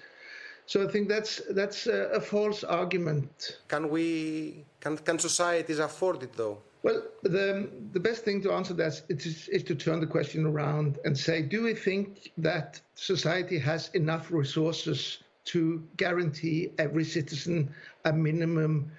So 0.66 0.84
I 0.84 0.88
think 0.92 1.10
that's 1.10 1.42
that's 1.52 1.88
a, 1.88 2.10
a 2.14 2.22
false 2.22 2.64
argument. 2.64 3.60
Can 3.68 3.90
we 3.90 4.66
can 4.80 4.98
can 4.98 5.20
societies 5.20 5.80
afford 5.80 6.24
it 6.24 6.34
though? 6.34 6.58
Well, 6.84 7.04
the 7.22 7.70
the 7.92 8.00
best 8.00 8.24
thing 8.24 8.42
to 8.44 8.52
answer 8.54 8.74
that 8.76 9.02
is, 9.10 9.48
is 9.50 9.64
to 9.64 9.76
turn 9.76 10.00
the 10.00 10.08
question 10.08 10.46
around 10.46 11.00
and 11.06 11.18
say, 11.18 11.42
do 11.42 11.64
we 11.64 11.74
think 11.74 12.32
that 12.38 12.82
society 12.96 13.60
has 13.60 13.90
enough 13.94 14.32
resources 14.32 15.23
to 15.46 15.84
guarantee 15.98 16.72
every 16.78 17.04
citizen 17.04 17.74
a 18.06 18.14
minimum 18.14 18.92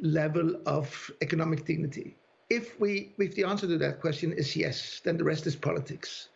level 0.00 0.60
of 0.66 1.10
economic 1.20 1.64
dignity? 1.64 2.16
if 2.50 2.78
we 2.80 3.12
if 3.18 3.34
the 3.36 3.44
answer 3.44 3.66
to 3.66 3.78
that 3.78 4.00
question 4.00 4.32
is 4.32 4.54
yes, 4.56 5.00
then 5.04 5.16
the 5.16 5.24
rest 5.24 5.46
is 5.46 5.56
politics. 5.56 6.28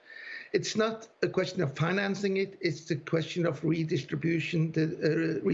It's 0.52 0.76
not 0.76 1.08
a 1.22 1.28
question 1.28 1.60
of 1.62 1.76
financing 1.76 2.36
it; 2.36 2.56
it's 2.60 2.82
the 2.82 2.96
question 2.96 3.44
of 3.44 3.62
redistribution, 3.64 4.70
the, 4.70 4.84
uh, 4.84 5.44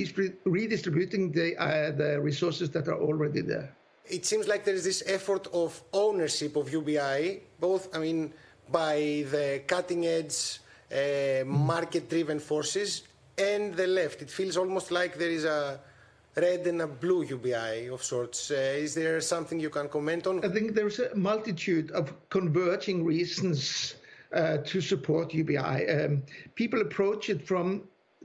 redistributing 0.45 1.33
the 1.33 1.57
uh, 1.57 1.91
the 1.93 2.21
resources 2.21 2.69
that 2.71 2.87
are 2.87 3.01
already 3.01 3.41
there. 3.41 3.73
It 4.05 4.27
seems 4.27 4.47
like 4.47 4.65
there 4.65 4.75
is 4.75 4.85
this 4.85 5.03
effort 5.07 5.47
of 5.53 5.83
ownership 5.93 6.57
of 6.57 6.71
UBI, 6.71 7.41
both 7.59 7.83
I 7.97 7.99
mean 7.99 8.33
by 8.71 9.25
the 9.31 9.63
cutting 9.67 10.07
edge, 10.07 10.61
uh, 10.93 11.45
market 11.47 12.11
driven 12.11 12.39
forces 12.39 13.03
and 13.39 13.75
the 13.75 13.87
left. 13.87 14.23
It 14.23 14.31
feels 14.31 14.57
almost 14.57 14.91
like 14.91 15.19
there 15.19 15.31
is 15.31 15.45
a 15.45 15.81
red 16.37 16.67
and 16.67 16.83
a 16.83 16.87
blue 16.87 17.25
UBI 17.25 17.89
of 17.89 18.03
sorts. 18.03 18.51
Uh, 18.51 18.55
is 18.55 18.95
there 18.95 19.21
something 19.21 19.59
you 19.59 19.71
can 19.71 19.89
comment 19.89 20.27
on? 20.27 20.45
I 20.45 20.49
think 20.49 20.75
there's 20.75 20.99
a 20.99 21.15
multitude 21.15 21.91
of 21.91 22.13
converging 22.29 23.05
reasons 23.05 23.95
uh, 24.33 24.59
to 24.59 24.81
support 24.81 25.35
UBI. 25.35 25.89
Um, 25.89 26.23
people 26.55 26.81
approach 26.81 27.31
it 27.31 27.47
from 27.47 27.83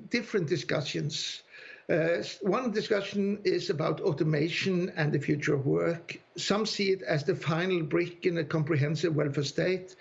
different 0.10 0.48
discussions. 0.48 1.42
Uh, 1.90 2.24
one 2.42 2.72
discussion 2.72 3.40
is 3.44 3.70
about 3.70 4.02
automation 4.02 4.92
and 4.96 5.12
the 5.12 5.20
future 5.20 5.54
of 5.54 5.66
work. 5.66 6.20
Some 6.36 6.66
see 6.66 6.92
it 6.92 7.04
as 7.04 7.24
the 7.24 7.36
final 7.36 7.84
brick 7.84 8.26
in 8.26 8.38
a 8.40 8.44
comprehensive 8.44 9.16
welfare 9.16 9.44
state, 9.44 9.96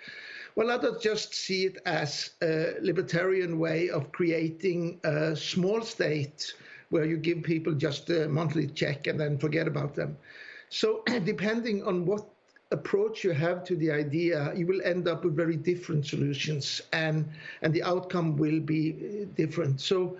while 0.55 0.71
others 0.71 1.01
just 1.01 1.33
see 1.33 1.65
it 1.65 1.77
as 1.85 2.31
a 2.41 2.75
libertarian 2.81 3.59
way 3.59 3.89
of 3.89 4.11
creating 4.11 4.99
a 5.03 5.35
small 5.35 5.81
state 5.81 6.53
where 6.89 7.05
you 7.05 7.17
give 7.17 7.43
people 7.43 7.73
just 7.73 8.09
a 8.09 8.27
monthly 8.27 8.67
check 8.67 9.07
and 9.07 9.19
then 9.19 9.37
forget 9.37 9.67
about 9.67 9.95
them. 9.95 10.17
So, 10.69 11.03
depending 11.25 11.83
on 11.83 12.05
what 12.05 12.25
approach 12.71 13.23
you 13.23 13.31
have 13.31 13.63
to 13.65 13.75
the 13.75 13.91
idea, 13.91 14.53
you 14.55 14.65
will 14.65 14.81
end 14.83 15.07
up 15.07 15.23
with 15.23 15.35
very 15.35 15.57
different 15.57 16.05
solutions, 16.05 16.81
and 16.93 17.27
and 17.61 17.73
the 17.73 17.83
outcome 17.83 18.37
will 18.37 18.59
be 18.59 18.93
uh, 18.93 19.25
different. 19.35 19.81
So, 19.81 20.17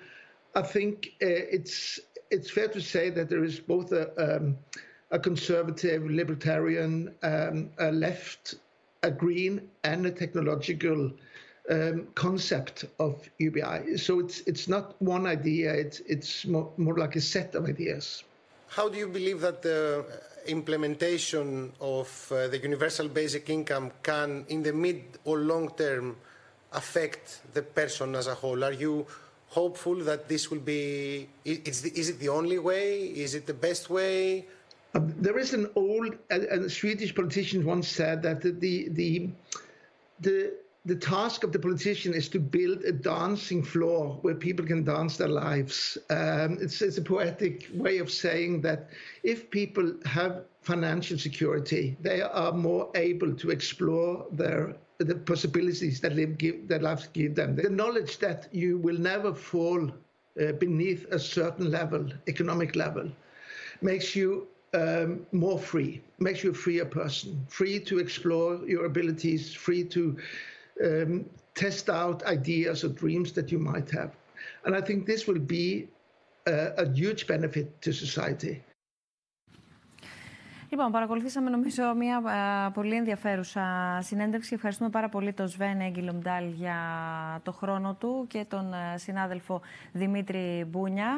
I 0.53 0.61
think 0.61 1.13
uh, 1.21 1.27
it's 1.57 1.99
it's 2.29 2.49
fair 2.51 2.67
to 2.69 2.81
say 2.81 3.09
that 3.09 3.29
there 3.29 3.43
is 3.43 3.59
both 3.59 3.91
a 3.91 4.05
um, 4.37 4.57
a 5.11 5.19
conservative, 5.19 6.09
libertarian, 6.09 7.13
um, 7.23 7.69
a 7.77 7.91
left, 7.91 8.55
a 9.05 9.11
green, 9.11 9.53
and 9.83 10.05
a 10.05 10.11
technological 10.11 11.11
um, 11.69 12.07
concept 12.15 12.85
of 12.99 13.13
UBI. 13.39 13.97
So 13.97 14.19
it's 14.19 14.37
it's 14.51 14.67
not 14.67 14.99
one 15.01 15.25
idea. 15.37 15.73
It's 15.73 15.99
it's 16.07 16.45
more, 16.45 16.69
more 16.77 16.97
like 16.97 17.15
a 17.15 17.21
set 17.21 17.55
of 17.55 17.65
ideas. 17.65 18.23
How 18.67 18.89
do 18.89 18.97
you 18.97 19.07
believe 19.07 19.39
that 19.41 19.61
the 19.61 20.05
implementation 20.47 21.71
of 21.79 22.07
uh, 22.31 22.47
the 22.47 22.59
universal 22.59 23.07
basic 23.07 23.49
income 23.49 23.91
can, 24.03 24.45
in 24.49 24.63
the 24.63 24.73
mid 24.73 25.01
or 25.23 25.37
long 25.39 25.69
term, 25.77 26.17
affect 26.73 27.41
the 27.53 27.61
person 27.61 28.15
as 28.15 28.27
a 28.27 28.35
whole? 28.35 28.63
Are 28.63 28.73
you 28.85 29.05
hopeful 29.49 29.95
that 30.09 30.27
this 30.27 30.51
will 30.51 30.59
be? 30.59 31.29
Is, 31.45 31.85
is 31.85 32.09
it 32.09 32.19
the 32.19 32.29
only 32.29 32.59
way? 32.59 33.05
Is 33.05 33.35
it 33.35 33.45
the 33.45 33.53
best 33.53 33.89
way? 33.89 34.45
Uh, 34.95 35.01
there 35.17 35.37
is 35.37 35.53
an 35.53 35.69
old 35.75 36.15
a, 36.31 36.65
a 36.65 36.69
Swedish 36.69 37.13
politician 37.13 37.65
once 37.65 37.87
said 37.87 38.23
that 38.23 38.41
the 38.41 38.51
the 38.51 38.89
the, 38.89 39.29
the 40.21 40.53
the 40.85 40.95
task 40.95 41.43
of 41.43 41.51
the 41.51 41.59
politician 41.59 42.13
is 42.13 42.29
to 42.29 42.39
build 42.39 42.83
a 42.83 42.91
dancing 42.91 43.63
floor 43.63 44.19
where 44.21 44.35
people 44.35 44.63
can 44.65 44.83
dance 44.83 45.17
their 45.17 45.27
lives. 45.27 45.97
Um, 46.11 46.59
it's, 46.61 46.79
it's, 46.79 46.99
a 46.99 47.01
poetic 47.01 47.67
way 47.73 47.97
of 47.97 48.11
saying 48.11 48.61
that 48.61 48.89
if 49.23 49.49
people 49.49 49.95
have 50.05 50.43
financial 50.61 51.17
security, 51.17 51.97
they 52.01 52.21
are 52.21 52.51
more 52.51 52.91
able 52.93 53.33
to 53.33 53.49
explore 53.49 54.27
their 54.31 54.75
the 54.99 55.15
possibilities 55.15 55.99
that 56.01 56.15
live 56.15 56.37
give, 56.37 56.67
that 56.67 56.81
life 56.81 57.11
give 57.11 57.35
them. 57.35 57.55
The 57.55 57.69
knowledge 57.69 58.19
that 58.19 58.47
you 58.53 58.77
will 58.77 58.97
never 58.97 59.33
fall 59.33 59.91
uh, 60.39 60.51
beneath 60.53 61.05
a 61.11 61.19
certain 61.19 61.69
level, 61.69 62.07
economic 62.27 62.75
level, 62.75 63.11
makes 63.81 64.15
you 64.15 64.47
um, 64.75 65.25
more 65.31 65.57
free, 65.57 66.01
makes 66.19 66.43
you 66.43 66.51
a 66.51 66.53
freer 66.53 66.85
person, 66.85 67.45
free 67.47 67.79
to 67.79 67.99
explore 67.99 68.59
your 68.67 68.85
abilities, 68.85 69.53
free 69.53 69.83
to 69.85 70.17
um, 70.83 71.25
test 71.53 71.89
out 71.89 72.23
ideas 72.23 72.83
or 72.83 72.89
dreams 72.89 73.31
that 73.33 73.51
you 73.51 73.59
might 73.59 73.89
have. 73.91 74.11
And 74.65 74.75
I 74.75 74.81
think 74.81 75.05
this 75.05 75.27
will 75.27 75.39
be 75.39 75.87
a, 76.45 76.73
a 76.77 76.91
huge 76.91 77.25
benefit 77.27 77.81
to 77.81 77.93
society. 77.93 78.61
Λοιπόν, 80.75 80.91
παρακολουθήσαμε 80.91 81.49
νομίζω 81.49 81.83
μια 81.97 82.21
πολύ 82.73 82.95
ενδιαφέρουσα 82.95 83.63
συνέντευξη. 84.01 84.53
Ευχαριστούμε 84.53 84.89
πάρα 84.89 85.09
πολύ 85.09 85.33
τον 85.33 85.47
Σβέν 85.47 85.79
Έγκυλομντάλ 85.79 86.45
για 86.47 86.77
το 87.43 87.51
χρόνο 87.51 87.93
του 87.93 88.25
και 88.29 88.45
τον 88.47 88.73
συνάδελφο 88.95 89.61
Δημήτρη 89.91 90.65
Μπούνια. 90.67 91.09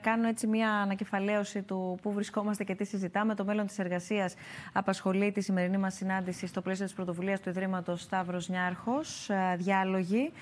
κάνω 0.00 0.28
έτσι 0.28 0.46
μια 0.46 0.70
ανακεφαλαίωση 0.70 1.62
του 1.62 1.98
πού 2.02 2.12
βρισκόμαστε 2.12 2.64
και 2.64 2.74
τι 2.74 2.84
συζητάμε. 2.84 3.34
Το 3.34 3.44
μέλλον 3.44 3.66
της 3.66 3.78
εργασίας 3.78 4.34
απασχολεί 4.72 5.32
τη 5.32 5.40
σημερινή 5.40 5.78
μας 5.78 5.94
συνάντηση 5.94 6.46
στο 6.46 6.60
πλαίσιο 6.60 6.84
της 6.84 6.94
πρωτοβουλίας 6.94 7.40
του 7.40 7.48
Ιδρύματος 7.48 8.00
Σταύρος 8.00 8.48
Νιάρχος. 8.48 9.30
διάλογοι. 9.56 10.32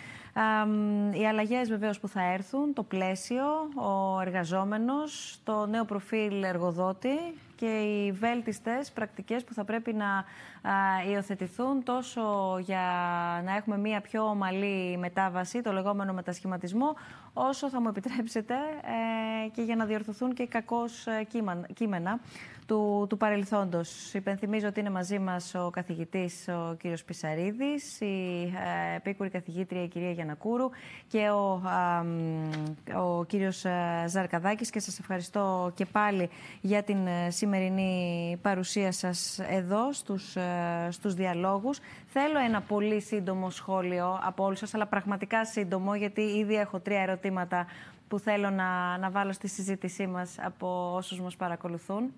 Οι 1.13 1.27
αλλαγές 1.27 1.69
βεβαίως 1.69 2.01
που 2.01 2.09
θα 2.09 2.33
έρθουν, 2.33 2.73
το 2.73 2.83
πλαίσιο, 2.83 3.45
ο 3.75 4.21
εργαζόμενος, 4.21 5.39
το 5.45 5.67
νέο 5.67 5.85
προφίλ 5.85 6.43
εργοδότη 6.43 7.17
και 7.57 7.67
οι 7.67 8.13
βέλτιστες 8.13 8.91
πρακτικές 8.91 9.45
που 9.45 9.55
θα 9.55 9.65
πρέπει 9.65 9.93
να 9.93 10.25
υιοθετηθούν 11.11 11.83
τόσο 11.83 12.57
για 12.61 12.83
να 13.45 13.57
έχουμε 13.57 13.79
μία 13.79 14.01
πιο 14.01 14.23
ομαλή 14.23 14.97
μετάβαση, 14.97 15.61
το 15.61 15.73
λεγόμενο 15.73 16.13
μετασχηματισμό, 16.13 16.95
όσο 17.33 17.69
θα 17.69 17.81
μου 17.81 17.89
επιτρέψετε 17.89 18.55
ε, 18.55 19.49
και 19.49 19.63
για 19.63 19.77
να 19.77 19.85
διορθωθούν 19.85 20.35
και 20.35 20.47
κακώς 20.47 21.07
ε, 21.07 21.27
κείμενα 21.75 22.21
του, 22.69 23.07
του 23.09 23.17
παρελθόντος. 23.17 24.15
Υπενθυμίζω 24.15 24.67
ότι 24.69 24.81
είναι 24.81 24.91
μαζί 24.91 25.19
μας 25.19 25.55
ο 25.55 25.71
καθηγητής 25.71 26.49
ο 26.49 26.75
κύριος 26.75 27.05
Πισαρίδης, 27.05 28.01
η 28.01 28.43
ε, 28.93 28.97
επίκουρη 28.97 29.29
καθηγήτρια 29.31 29.83
η 29.83 29.89
κυρία 29.89 30.11
Γιανακούρου 30.11 30.69
και 31.09 31.31
ο, 31.31 31.63
ο 32.99 33.25
κύριος 33.25 33.65
ε, 33.65 34.05
Ζαρκαδάκης 34.07 34.71
και 34.71 34.81
σας 34.81 34.99
ευχαριστώ 34.99 35.73
και 35.75 35.87
πάλι 35.87 36.31
για 36.61 36.83
την 36.83 37.07
ε, 37.07 37.31
σημερινή 37.31 38.39
παρουσία 38.43 38.93
σας 38.93 39.39
εδώ 39.39 39.93
στους, 39.93 40.37
ε, 40.37 40.89
στους 40.91 41.15
διαλόγους. 41.15 41.79
Θέλω 42.07 42.39
ένα 42.39 42.61
πολύ 42.61 43.01
σύντομο 43.01 43.51
σχόλιο 43.51 44.21
από 44.23 44.45
όλους 44.45 44.59
σας, 44.59 44.75
αλλά 44.75 44.87
πραγματικά 44.87 45.45
σύντομο, 45.45 45.95
γιατί 45.95 46.21
ήδη 46.21 46.55
έχω 46.55 46.79
τρία 46.79 47.01
ερωτήματα 47.03 47.67
που 48.09 48.19
θέλω 48.19 48.51
να, 48.51 48.99
να 48.99 49.11
βάλω 49.11 49.33
στη 49.33 49.49
συζήτησή 49.49 50.07
μας 50.07 50.35
από 50.39 50.95
όσους 50.95 51.21
μας 51.21 51.37
παρακολουθούν. 51.37 52.13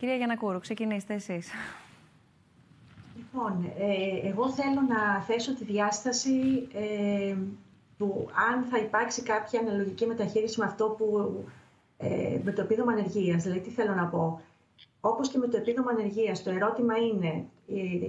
Κυρία 0.00 0.16
Γιανακούρου, 0.16 0.60
ξεκινήστε 0.60 1.14
εσείς. 1.14 1.50
Λοιπόν, 3.16 3.72
ε, 3.78 4.28
εγώ 4.28 4.50
θέλω 4.50 4.80
να 4.88 5.20
θέσω 5.20 5.54
τη 5.54 5.64
διάσταση 5.64 6.68
ε, 6.72 7.36
του 7.98 8.30
αν 8.50 8.64
θα 8.70 8.78
υπάρξει 8.78 9.22
κάποια 9.22 9.60
αναλογική 9.60 10.06
μεταχείριση 10.06 10.60
με 10.60 10.64
αυτό 10.64 10.88
που 10.88 11.34
ε, 11.96 12.38
με 12.44 12.52
το 12.52 12.60
επίδομα 12.62 12.92
ανεργίας. 12.92 13.42
Δηλαδή, 13.42 13.60
τι 13.60 13.70
θέλω 13.70 13.94
να 13.94 14.06
πω. 14.06 14.40
Όπως 15.00 15.28
και 15.28 15.38
με 15.38 15.48
το 15.48 15.56
επίδομα 15.56 15.90
ανεργίας, 15.90 16.42
το 16.42 16.50
ερώτημα 16.50 16.94
είναι 16.96 17.44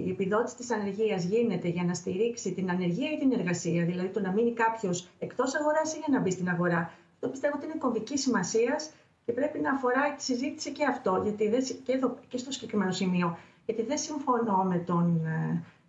η 0.04 0.10
επιδότηση 0.10 0.56
της 0.56 0.70
ανεργίας 0.70 1.24
γίνεται 1.24 1.68
για 1.68 1.84
να 1.84 1.94
στηρίξει 1.94 2.52
την 2.52 2.70
ανεργία 2.70 3.10
ή 3.10 3.18
την 3.18 3.32
εργασία, 3.32 3.84
δηλαδή 3.84 4.08
το 4.08 4.20
να 4.20 4.32
μείνει 4.32 4.52
κάποιος 4.52 5.08
εκτός 5.18 5.54
αγοράς 5.54 5.94
ή 5.94 5.98
για 5.98 6.08
να 6.10 6.20
μπει 6.20 6.30
στην 6.30 6.48
αγορά. 6.48 6.92
Αυτό 7.14 7.28
πιστεύω 7.28 7.56
ότι 7.56 7.64
είναι 7.64 7.78
κομβική 7.78 8.18
σημασίας 8.18 8.90
και 9.24 9.32
πρέπει 9.32 9.58
να 9.58 9.70
αφορά 9.70 10.14
τη 10.14 10.22
συζήτηση 10.22 10.72
και 10.72 10.84
αυτό, 10.84 11.20
γιατί 11.22 11.48
δεν, 11.48 11.62
και, 11.84 11.92
εδώ, 11.92 12.18
και 12.28 12.38
στο 12.38 12.50
συγκεκριμένο 12.50 12.92
σημείο. 12.92 13.38
Γιατί 13.64 13.82
δεν 13.82 13.98
συμφωνώ 13.98 14.64
με 14.64 14.78
τον 14.78 15.26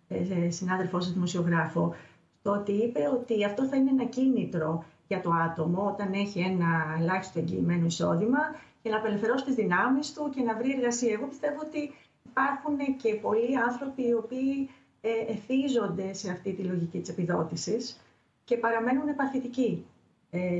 ε, 0.08 0.16
ε, 0.46 0.50
συνάδελφό 0.50 1.00
σας 1.00 1.12
δημοσιογράφο 1.12 1.94
το 2.42 2.50
ότι 2.50 2.72
είπε 2.72 3.00
ότι 3.12 3.44
αυτό 3.44 3.64
θα 3.64 3.76
είναι 3.76 3.90
ένα 3.90 4.04
κίνητρο 4.04 4.84
για 5.08 5.20
το 5.20 5.30
άτομο 5.30 5.86
όταν 5.86 6.12
έχει 6.12 6.40
ένα 6.40 6.96
ελάχιστο 7.00 7.38
εγγυημένο 7.38 7.86
εισόδημα 7.86 8.38
για 8.82 8.90
να 8.90 8.96
απελευθερώσει 8.98 9.44
τις 9.44 9.54
δυνάμεις 9.54 10.12
του 10.12 10.30
και 10.34 10.42
να 10.42 10.56
βρει 10.56 10.72
εργασία. 10.72 11.12
Εγώ 11.12 11.26
πιστεύω 11.26 11.60
ότι 11.66 11.92
υπάρχουν 12.24 12.96
και 12.96 13.14
πολλοί 13.14 13.58
άνθρωποι 13.58 14.02
οι 14.06 14.12
οποίοι 14.12 14.70
ε, 15.00 15.08
εθίζονται 15.32 16.12
σε 16.12 16.30
αυτή 16.30 16.52
τη 16.52 16.62
λογική 16.62 17.00
της 17.00 17.08
επιδότησης 17.08 18.00
και 18.44 18.56
παραμένουν 18.56 19.08
επαθητικοί 19.08 19.86
ε, 19.93 19.93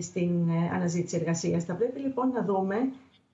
στην 0.00 0.48
ε, 0.48 0.70
αναζήτηση 0.74 1.16
εργασίας. 1.16 1.64
Θα 1.64 1.74
πρέπει 1.74 2.00
λοιπόν 2.00 2.28
να 2.28 2.44
δούμε 2.44 2.76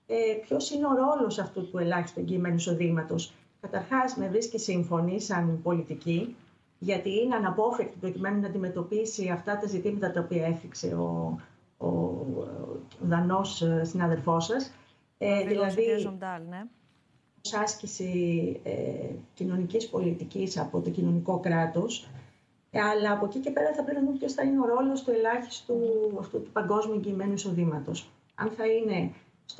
ε, 0.07 0.15
ποιος 0.41 0.71
είναι 0.71 0.85
ο 0.85 0.93
ρόλος 0.93 1.39
αυτού 1.39 1.69
του 1.69 1.77
ελάχιστου 1.77 2.19
εγγυημένου 2.19 2.55
εισοδήματος. 2.55 3.33
Καταρχάς, 3.61 4.15
με 4.15 4.27
βρίσκει 4.27 4.59
σύμφωνη 4.59 5.21
σαν 5.21 5.59
πολιτική, 5.63 6.35
γιατί 6.79 7.09
είναι 7.21 7.35
αναπόφευκτη 7.35 7.97
προκειμένου 7.99 8.41
να 8.41 8.47
αντιμετωπίσει 8.47 9.29
αυτά 9.29 9.57
τα 9.57 9.67
ζητήματα 9.67 10.11
τα 10.11 10.19
οποία 10.19 10.45
έφυξε 10.45 10.87
ο, 10.87 11.39
ο, 11.77 11.87
ο 11.87 12.47
Δανός 13.01 13.63
συνάδελφός 13.81 14.45
σας. 14.45 14.71
Ε, 15.17 15.43
δηλαδή, 15.43 15.83
Ζοντάλ, 15.99 16.41
ναι. 16.49 16.63
ως 17.45 17.53
άσκηση 17.53 18.59
ε, 18.63 18.71
κοινωνικής 19.33 19.89
πολιτικής 19.89 20.57
από 20.57 20.79
το 20.81 20.89
κοινωνικό 20.89 21.39
κράτος, 21.39 22.07
αλλά 22.79 23.11
από 23.11 23.25
εκεί 23.25 23.39
και 23.39 23.51
πέρα 23.51 23.73
θα 23.73 23.83
πρέπει 23.83 23.99
να 23.99 24.05
δούμε 24.05 24.17
ποιος 24.17 24.33
θα 24.33 24.43
είναι 24.43 24.59
ο 24.59 24.65
ρόλος 24.65 25.03
του 25.03 25.11
ελάχιστου 25.11 25.75
αυτού 26.19 26.41
του 26.41 26.51
παγκόσμιου 26.51 26.95
εγγυημένου 26.95 27.33
εισοδήματος. 27.33 28.09
Αν 28.35 28.49
θα 28.49 28.65
είναι 28.67 29.13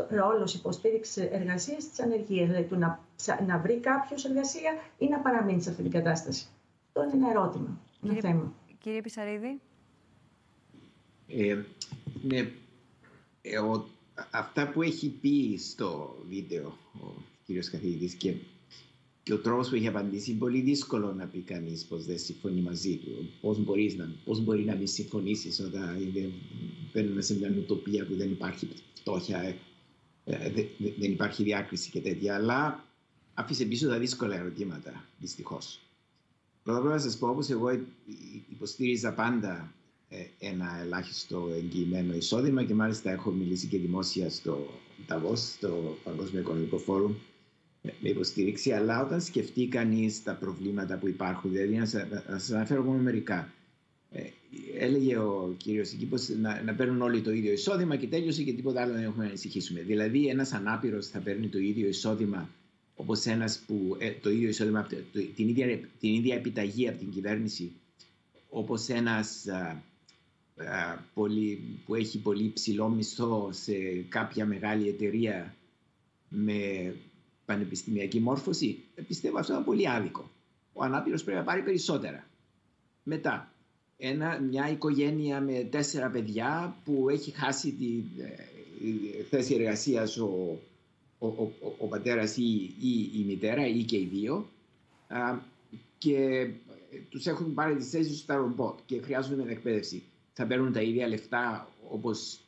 ρόλος 0.10 0.54
υποστήριξης 0.54 1.18
εργασίας 1.18 1.90
της 1.90 2.00
ανεργίας, 2.00 2.48
δηλαδή 2.48 2.68
του 2.68 2.78
να, 2.78 3.00
να 3.48 3.58
βρει 3.58 3.80
κάποιος 3.80 4.26
εργασία 4.26 4.72
ή 4.98 5.08
να 5.08 5.20
παραμείνει 5.20 5.62
σε 5.62 5.70
αυτή 5.70 5.82
την 5.82 5.92
κατάσταση. 5.92 6.46
Αυτό 6.88 7.04
είναι 7.04 7.26
ένα 7.26 7.30
ερώτημα, 7.30 7.80
ένα 8.04 8.14
κύριε, 8.14 8.30
θέμα. 8.30 8.54
Κύριε 8.80 9.02
Πισαρίδη. 9.02 9.60
Ε, 11.28 11.58
ναι, 12.22 12.52
ε, 13.42 13.60
ο, 13.60 13.86
αυτά 14.32 14.72
που 14.72 14.82
έχει 14.82 15.10
πει 15.10 15.58
στο 15.58 16.16
βίντεο 16.28 16.78
ο 17.02 17.08
κύριος 17.46 17.70
καθηγητής 17.70 18.14
και 18.14 18.34
και 19.24 19.34
ο 19.34 19.38
τρόπος 19.38 19.70
που 19.70 19.76
έχει 19.76 19.88
απαντήσει 19.88 20.30
είναι 20.30 20.40
πολύ 20.40 20.62
δύσκολο 20.62 21.14
να 21.14 21.26
πει 21.26 21.40
κανείς 21.40 21.86
πως 21.86 22.06
δεν 22.06 22.18
συμφωνεί 22.20 22.62
μαζί 22.62 22.96
του. 22.98 23.30
Πώς 23.42 23.58
να, 23.98 24.16
πώς 24.24 24.44
μπορεί 24.44 24.64
να 24.64 24.76
μην 24.76 24.88
συμφωνήσεις 24.88 25.60
όταν 25.60 25.98
μπαίνουμε 26.94 27.22
σε 27.22 27.38
μια 27.38 27.54
ουτοπία 27.58 28.06
που 28.06 28.16
δεν 28.16 28.32
υπάρχει 28.32 28.68
φτώχεια, 28.94 29.56
ε, 30.24 30.52
δεν 31.00 31.12
υπάρχει 31.12 31.44
διάκριση 31.44 31.90
και 31.90 32.00
τέτοια. 32.02 32.36
Αλλά 32.36 32.86
άφησε 33.34 33.66
πίσω 33.66 33.88
τα 33.88 34.00
δύσκολα 34.00 34.36
ερωτήματα, 34.36 35.06
δυστυχώς. 35.20 35.80
Πρώτα 36.64 36.80
απ' 36.80 36.86
όλα 36.86 36.94
να 36.94 37.02
σας 37.02 37.18
πω, 37.18 37.28
όπως 37.28 37.50
εγώ 37.50 37.70
υποστήριζα 38.50 39.14
πάντα 39.14 39.74
ε, 40.10 40.26
ένα 40.40 40.80
ελάχιστο 40.82 41.50
εγγυημένο 41.56 42.14
εισόδημα 42.14 42.64
και 42.64 42.74
μάλιστα 42.74 43.12
έχω 43.12 43.32
μιλήσει 43.32 43.68
και 43.68 43.78
δημόσια 43.78 44.30
στο 44.30 44.68
Ταβό, 45.08 45.36
στο 45.36 45.98
Παγκόσμιο 46.04 46.42
Οικονομικό 46.42 46.78
Φόρουμ, 46.78 47.14
με 47.82 48.10
υποστήριξη, 48.10 48.72
αλλά 48.72 49.04
όταν 49.06 49.22
σκεφτεί 49.22 49.68
κανείς 49.68 50.24
τα 50.24 50.34
προβλήματα 50.36 50.98
που 50.98 51.08
υπάρχουν, 51.08 51.52
δηλαδή 51.52 51.76
να 52.28 52.40
σα 52.40 52.56
αναφέρω 52.56 52.84
μόνο 52.84 53.02
μερικά. 53.02 53.54
Ε, 54.12 54.22
έλεγε 54.78 55.18
ο 55.18 55.56
κύριος 55.58 55.94
εκεί 55.94 56.10
να, 56.42 56.62
να 56.62 56.74
παίρνουν 56.74 57.02
όλοι 57.02 57.22
το 57.22 57.32
ίδιο 57.32 57.52
εισόδημα 57.52 57.96
και 57.96 58.08
τέλειωσε 58.08 58.44
και 58.44 58.54
τίποτα 58.54 58.82
άλλο 58.82 58.94
δεν 58.94 59.04
έχουμε 59.04 59.24
να 59.24 59.30
ανησυχήσουμε. 59.30 59.82
Δηλαδή, 59.82 60.28
ένας 60.28 60.52
ανάπηρος 60.52 61.08
θα 61.08 61.20
παίρνει 61.20 61.48
το 61.48 61.60
ίδιο 61.60 61.88
εισόδημα 61.88 62.50
όπως 62.96 63.26
ένας 63.26 63.64
που. 63.68 63.96
Ε, 64.00 64.12
το 64.12 64.30
ίδιο 64.30 64.50
εισόδημα, 64.50 64.88
την, 65.36 65.48
ίδια, 65.48 65.80
την 66.00 66.14
ίδια 66.14 66.36
επιταγή 66.36 66.88
από 66.88 66.98
την 66.98 67.12
κυβέρνηση, 67.12 67.72
όπως 68.50 68.88
ένας 68.88 69.46
που 71.86 71.96
έχει 71.96 72.20
πολύ 72.20 72.52
ψηλό 72.54 72.90
μισθό 72.90 73.50
σε 73.52 73.74
κάποια 74.10 74.46
μεγάλη 74.46 74.88
εταιρεία 74.88 75.56
με 76.30 76.94
πανεπιστημιακή 77.46 78.20
μόρφωση, 78.20 78.84
πιστεύω 79.08 79.40
αυτό 79.40 79.54
είναι 79.54 79.64
πολύ 79.64 79.90
άδικο. 79.90 80.30
Ο 80.74 80.84
ανάπηρος 80.84 81.24
πρέπει 81.24 81.40
να 81.40 81.46
πάρει 81.46 81.62
περισσότερα. 81.62 82.28
Μετά, 83.04 83.54
ένα, 83.98 84.40
μια 84.40 84.70
οικογένεια 84.70 85.42
με 85.42 85.68
τέσσερα 85.72 86.10
παιδιά 86.10 86.76
που 86.86 87.10
έχει 87.10 87.32
χάσει 87.32 87.72
τη, 87.72 88.04
ε, 88.22 89.24
θέση 89.30 89.54
εργασίας 89.54 90.18
ο, 90.18 90.60
ο, 91.20 91.28
ο, 91.28 91.52
ο 91.78 91.88
πατέρας 91.88 92.38
ή, 92.38 92.76
ή, 92.80 93.12
η 93.14 93.24
μητέρα 93.28 93.68
ή 93.68 93.84
και 93.84 93.98
οι 93.98 94.10
δύο 94.12 94.50
α, 95.08 95.38
και 95.98 96.50
τους 97.10 97.26
έχουν 97.26 97.54
πάρει 97.54 97.76
τις 97.76 97.90
θέσεις 97.90 98.20
στα 98.20 98.36
ρομπότ 98.36 98.80
και 98.86 99.02
χρειάζονται 99.02 99.52
εκπαίδευση. 99.52 100.04
Θα 100.34 100.46
παίρνουν 100.46 100.74
τα 100.74 100.82
ίδια 100.82 101.08
λεφτά 101.08 101.68
όπως 101.90 102.40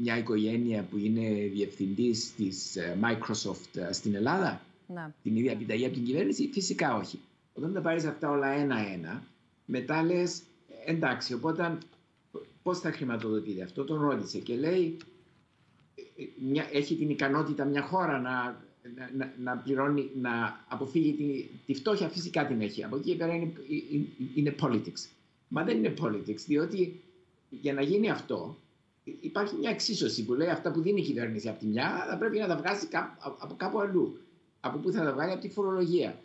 μια 0.00 0.18
οικογένεια 0.18 0.82
που 0.82 0.98
είναι 0.98 1.48
διευθυντής 1.52 2.34
της 2.34 2.76
ε, 2.76 2.98
Microsoft 3.02 3.76
ε, 3.88 3.92
στην 3.92 4.14
Ελλάδα, 4.14 4.60
να. 4.86 5.14
την 5.22 5.36
ίδια 5.36 5.52
επιταγή 5.52 5.84
από 5.84 5.94
την 5.94 6.04
κυβέρνηση, 6.04 6.50
φυσικά 6.52 6.96
όχι. 6.96 7.20
Όταν 7.52 7.72
τα 7.72 7.80
πάρεις 7.80 8.04
αυτά 8.04 8.30
όλα 8.30 8.48
ένα-ένα, 8.48 9.22
μετά 9.64 10.02
λες, 10.02 10.42
εντάξει, 10.86 11.34
οπότε 11.34 11.78
πώς 12.62 12.78
θα 12.78 12.92
χρηματοδοτείτε 12.92 13.62
αυτό, 13.62 13.84
τον 13.84 14.00
ρώτησε 14.00 14.38
και 14.38 14.56
λέει 14.56 14.96
μια, 16.50 16.68
έχει 16.72 16.96
την 16.96 17.10
ικανότητα 17.10 17.64
μια 17.64 17.82
χώρα 17.82 18.20
να, 18.20 18.64
να, 19.16 19.34
να 19.38 19.56
πληρώνει, 19.56 20.10
να 20.20 20.64
αποφύγει 20.68 21.12
τη, 21.12 21.48
τη 21.66 21.78
φτώχεια, 21.78 22.08
φυσικά 22.08 22.46
την 22.46 22.60
έχει. 22.60 22.84
Από 22.84 22.96
εκεί 22.96 23.16
πέρα 23.16 23.34
είναι, 23.34 23.52
είναι 24.34 24.54
politics. 24.60 25.08
Μα 25.48 25.64
δεν 25.64 25.76
είναι 25.76 25.94
politics, 26.00 26.40
διότι 26.46 27.02
για 27.50 27.72
να 27.72 27.82
γίνει 27.82 28.10
αυτό 28.10 28.56
υπάρχει 29.04 29.54
μια 29.56 29.70
εξίσωση 29.70 30.24
που 30.24 30.34
λέει 30.34 30.48
αυτά 30.48 30.70
που 30.72 30.80
δίνει 30.80 31.00
η 31.00 31.04
κυβέρνηση 31.04 31.48
από 31.48 31.58
τη 31.58 31.66
μια 31.66 32.06
θα 32.10 32.18
πρέπει 32.18 32.38
να 32.38 32.46
τα 32.46 32.56
βγάζει 32.56 32.88
από 33.38 33.54
κάπου 33.56 33.80
αλλού. 33.80 34.18
Από 34.60 34.78
πού 34.78 34.92
θα 34.92 35.04
τα 35.04 35.12
βγάλει 35.12 35.32
από 35.32 35.40
τη 35.40 35.48
φορολογία. 35.48 36.18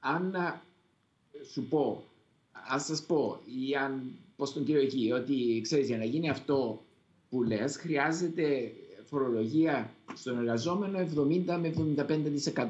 Αν 0.00 0.34
σου 1.52 1.62
πω, 1.68 2.04
αν 2.70 2.80
σας 2.80 3.02
πω 3.06 3.40
ή 3.68 3.74
αν 3.74 4.12
πως 4.36 4.48
στον 4.48 4.64
κύριο 4.64 4.80
εκεί 4.80 5.12
ότι 5.12 5.60
ξέρεις 5.62 5.86
για 5.86 5.96
να 5.98 6.04
γίνει 6.04 6.30
αυτό 6.30 6.82
που 7.30 7.42
λες 7.42 7.76
χρειάζεται 7.76 8.72
φορολογία 9.04 9.94
στον 10.14 10.38
εργαζόμενο 10.38 10.98
70 10.98 11.44
με 11.60 11.74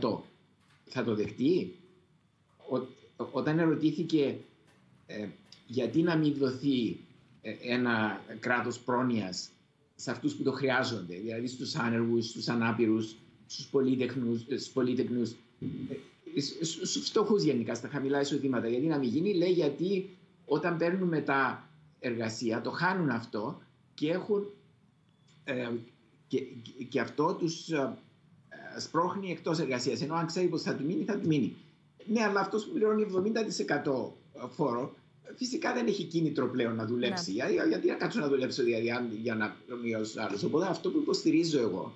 75%. 0.02 0.18
Θα 0.84 1.04
το 1.04 1.14
δεχτεί; 1.14 1.74
όταν 3.32 3.58
ερωτήθηκε 3.58 4.38
ε, 5.06 5.28
γιατί 5.66 6.02
να 6.02 6.16
μην 6.16 6.34
δοθεί 6.34 6.88
ε, 6.88 6.96
ένα 7.62 8.20
κράτος 8.40 8.78
πρόνοιας 8.78 9.50
σε 9.94 10.10
αυτούς 10.10 10.34
που 10.34 10.42
το 10.42 10.52
χρειάζονται, 10.52 11.16
δηλαδή 11.16 11.46
στους 11.46 11.74
άνεργους, 11.74 12.28
στους 12.28 12.48
ανάπηρους, 12.48 13.16
στους 13.46 13.66
πολίτεχνους, 13.66 14.42
ε, 14.48 14.56
στους 14.56 14.72
πολίτεχνους, 14.72 15.34
στους 16.62 17.08
φτωχούς 17.08 17.42
γενικά, 17.42 17.74
στα 17.74 17.88
χαμηλά 17.88 18.20
εισοδήματα. 18.20 18.68
Γιατί 18.68 18.86
να 18.86 18.98
μην 18.98 19.08
γίνει, 19.08 19.34
λέει 19.34 19.52
γιατί 19.52 20.16
όταν 20.44 20.76
παίρνουν 20.76 21.08
μετά 21.08 21.68
εργασία, 22.00 22.60
το 22.60 22.70
χάνουν 22.70 23.10
αυτό 23.10 23.62
και 23.94 24.10
έχουν 24.10 24.46
και, 26.30 26.38
και 26.88 27.00
αυτό 27.00 27.34
τους 27.34 27.68
ε, 27.68 27.96
σπρώχνει 28.78 29.30
εκτός 29.30 29.58
εργασίας. 29.58 30.00
Ενώ 30.00 30.14
αν 30.14 30.26
ξέρει 30.26 30.46
πως 30.46 30.62
θα 30.62 30.74
του 30.74 30.84
μείνει, 30.84 31.04
θα 31.04 31.18
του 31.18 31.26
μείνει. 31.26 31.56
Ναι, 32.06 32.22
αλλά 32.22 32.40
αυτός 32.40 32.64
που 32.64 32.72
πληρώνει 32.72 33.06
70% 34.34 34.48
φόρο, 34.50 34.94
φυσικά 35.36 35.72
δεν 35.74 35.86
έχει 35.86 36.04
κίνητρο 36.04 36.48
πλέον 36.50 36.74
να 36.74 36.86
δουλέψει. 36.86 37.32
Ναι. 37.32 37.50
Γιατί, 37.50 37.68
γιατί 37.68 37.86
να 37.88 37.94
κάτσω 37.94 38.20
να 38.20 38.28
δουλέψω 38.28 38.62
δηλαδή, 38.62 39.16
για 39.22 39.34
να 39.34 39.56
μειώσω 39.82 40.20
άλλους. 40.20 40.42
Οπότε 40.42 40.66
αυτό 40.66 40.90
που 40.90 40.98
υποστηρίζω 40.98 41.60
εγώ 41.60 41.94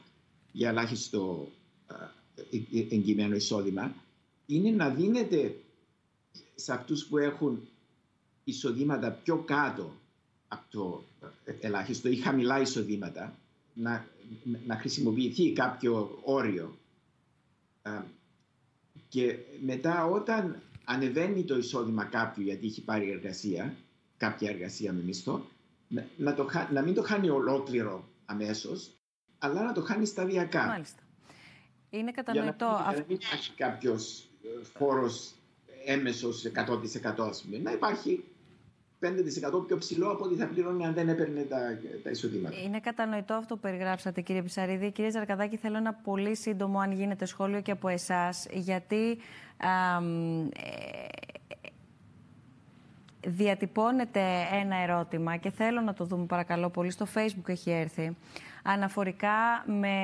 για 0.52 0.68
ελάχιστο 0.68 1.48
ε, 2.50 2.56
ε, 2.56 2.86
εγκυμένο 2.94 3.34
εισόδημα 3.34 3.94
είναι 4.46 4.70
να 4.70 4.88
δίνεται 4.88 5.56
σε 6.54 6.72
αυτούς 6.72 7.06
που 7.06 7.18
έχουν 7.18 7.68
εισοδήματα 8.44 9.10
πιο 9.10 9.38
κάτω 9.38 9.92
από 10.48 10.64
το 10.70 11.04
ελάχιστο 11.60 12.08
ή 12.08 12.16
χαμηλά 12.16 12.60
εισοδήματα 12.60 13.38
να, 13.74 14.06
να 14.66 14.76
χρησιμοποιηθεί 14.76 15.52
κάποιο 15.52 16.18
όριο 16.22 16.76
και 19.08 19.36
μετά 19.64 20.06
όταν 20.06 20.62
ανεβαίνει 20.84 21.44
το 21.44 21.56
εισόδημα 21.56 22.04
κάποιου 22.04 22.42
γιατί 22.42 22.66
έχει 22.66 22.82
πάρει 22.84 23.10
εργασία, 23.10 23.74
κάποια 24.16 24.50
εργασία 24.50 24.92
με 24.92 25.02
μισθό, 25.02 25.46
να, 26.16 26.34
το, 26.34 26.48
να 26.72 26.82
μην 26.82 26.94
το 26.94 27.02
χάνει 27.02 27.28
ολόκληρο 27.28 28.08
αμέσως, 28.24 28.90
αλλά 29.38 29.62
να 29.64 29.72
το 29.72 29.80
χάνει 29.80 30.06
σταδιακά. 30.06 30.66
Μάλιστα. 30.66 31.02
Είναι 31.90 32.10
κατανοητό. 32.10 32.64
Για 32.64 32.92
να, 32.96 33.04
μην 33.08 33.16
υπάρχει 33.16 33.52
κάποιος 33.52 34.28
ε, 34.42 34.64
φόρος 34.78 35.34
έμεσος 35.84 36.44
100% 36.44 37.28
ας 37.28 37.42
πούμε. 37.42 37.58
Να 37.58 37.72
υπάρχει 37.72 38.24
5% 39.60 39.66
πιο 39.66 39.78
ψηλό 39.78 40.10
από 40.10 40.24
ό,τι 40.24 40.34
θα 40.34 40.46
πληρώνει 40.46 40.86
αν 40.86 40.94
δεν 40.94 41.08
έπαιρνε 41.08 41.42
τα, 41.42 41.58
τα 42.02 42.10
εισοδήματα. 42.10 42.56
Είναι 42.64 42.80
κατανοητό 42.80 43.34
αυτό 43.34 43.54
που 43.54 43.60
περιγράψατε, 43.60 44.20
κύριε 44.20 44.42
Πισαρίδη. 44.42 44.90
Κύριε 44.90 45.10
Ζαρκαδάκη, 45.10 45.56
θέλω 45.56 45.76
ένα 45.76 45.94
πολύ 45.94 46.36
σύντομο, 46.36 46.78
αν 46.78 46.92
γίνεται, 46.92 47.24
σχόλιο 47.24 47.60
και 47.60 47.70
από 47.70 47.88
εσάς, 47.88 48.46
γιατί. 48.50 49.18
Α, 49.56 50.02
ε, 50.56 51.32
διατυπώνεται 53.26 54.20
ένα 54.52 54.76
ερώτημα 54.76 55.36
και 55.36 55.50
θέλω 55.50 55.80
να 55.80 55.94
το 55.94 56.04
δούμε 56.04 56.26
παρακαλώ 56.26 56.70
πολύ 56.70 56.90
στο 56.90 57.06
facebook 57.14 57.48
έχει 57.48 57.70
έρθει 57.70 58.16
αναφορικά 58.64 59.64
με 59.66 59.96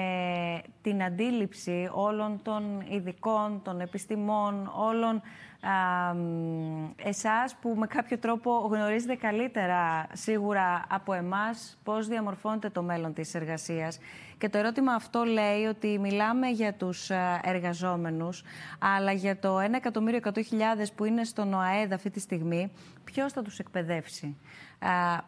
την 0.82 1.02
αντίληψη 1.02 1.90
όλων 1.93 2.40
των 2.43 2.85
ειδικών, 2.89 3.60
των 3.64 3.81
επιστημών, 3.81 4.72
όλων 4.74 5.22
εσάς 6.97 7.55
που 7.61 7.74
με 7.77 7.87
κάποιο 7.87 8.19
τρόπο 8.19 8.69
γνωρίζετε 8.70 9.15
καλύτερα 9.15 10.07
σίγουρα 10.12 10.85
από 10.89 11.12
εμάς 11.12 11.78
πώς 11.82 12.09
διαμορφώνεται 12.09 12.70
το 12.70 12.82
μέλλον 12.82 13.12
της 13.12 13.35
εργασίας. 13.35 13.99
Και 14.39 14.49
το 14.49 14.59
ερώτημα 14.59 14.93
αυτό 14.93 15.24
λέει 15.24 15.65
ότι 15.65 15.99
μιλάμε 15.99 16.49
για 16.49 16.74
τους 16.74 17.11
ε, 17.11 17.41
εργαζόμενους, 17.43 18.43
αλλά 18.78 19.12
για 19.12 19.39
το 19.39 19.59
1.100.000 19.61 20.43
που 20.95 21.05
είναι 21.05 21.24
στον 21.24 21.55
ΟΑΕΔ 21.55 21.93
αυτή 21.93 22.11
τη 22.11 22.20
στιγμή, 22.20 22.73
ποιος 23.05 23.32
θα 23.32 23.43
τους 23.43 23.59
εκπαιδεύσει; 23.59 24.37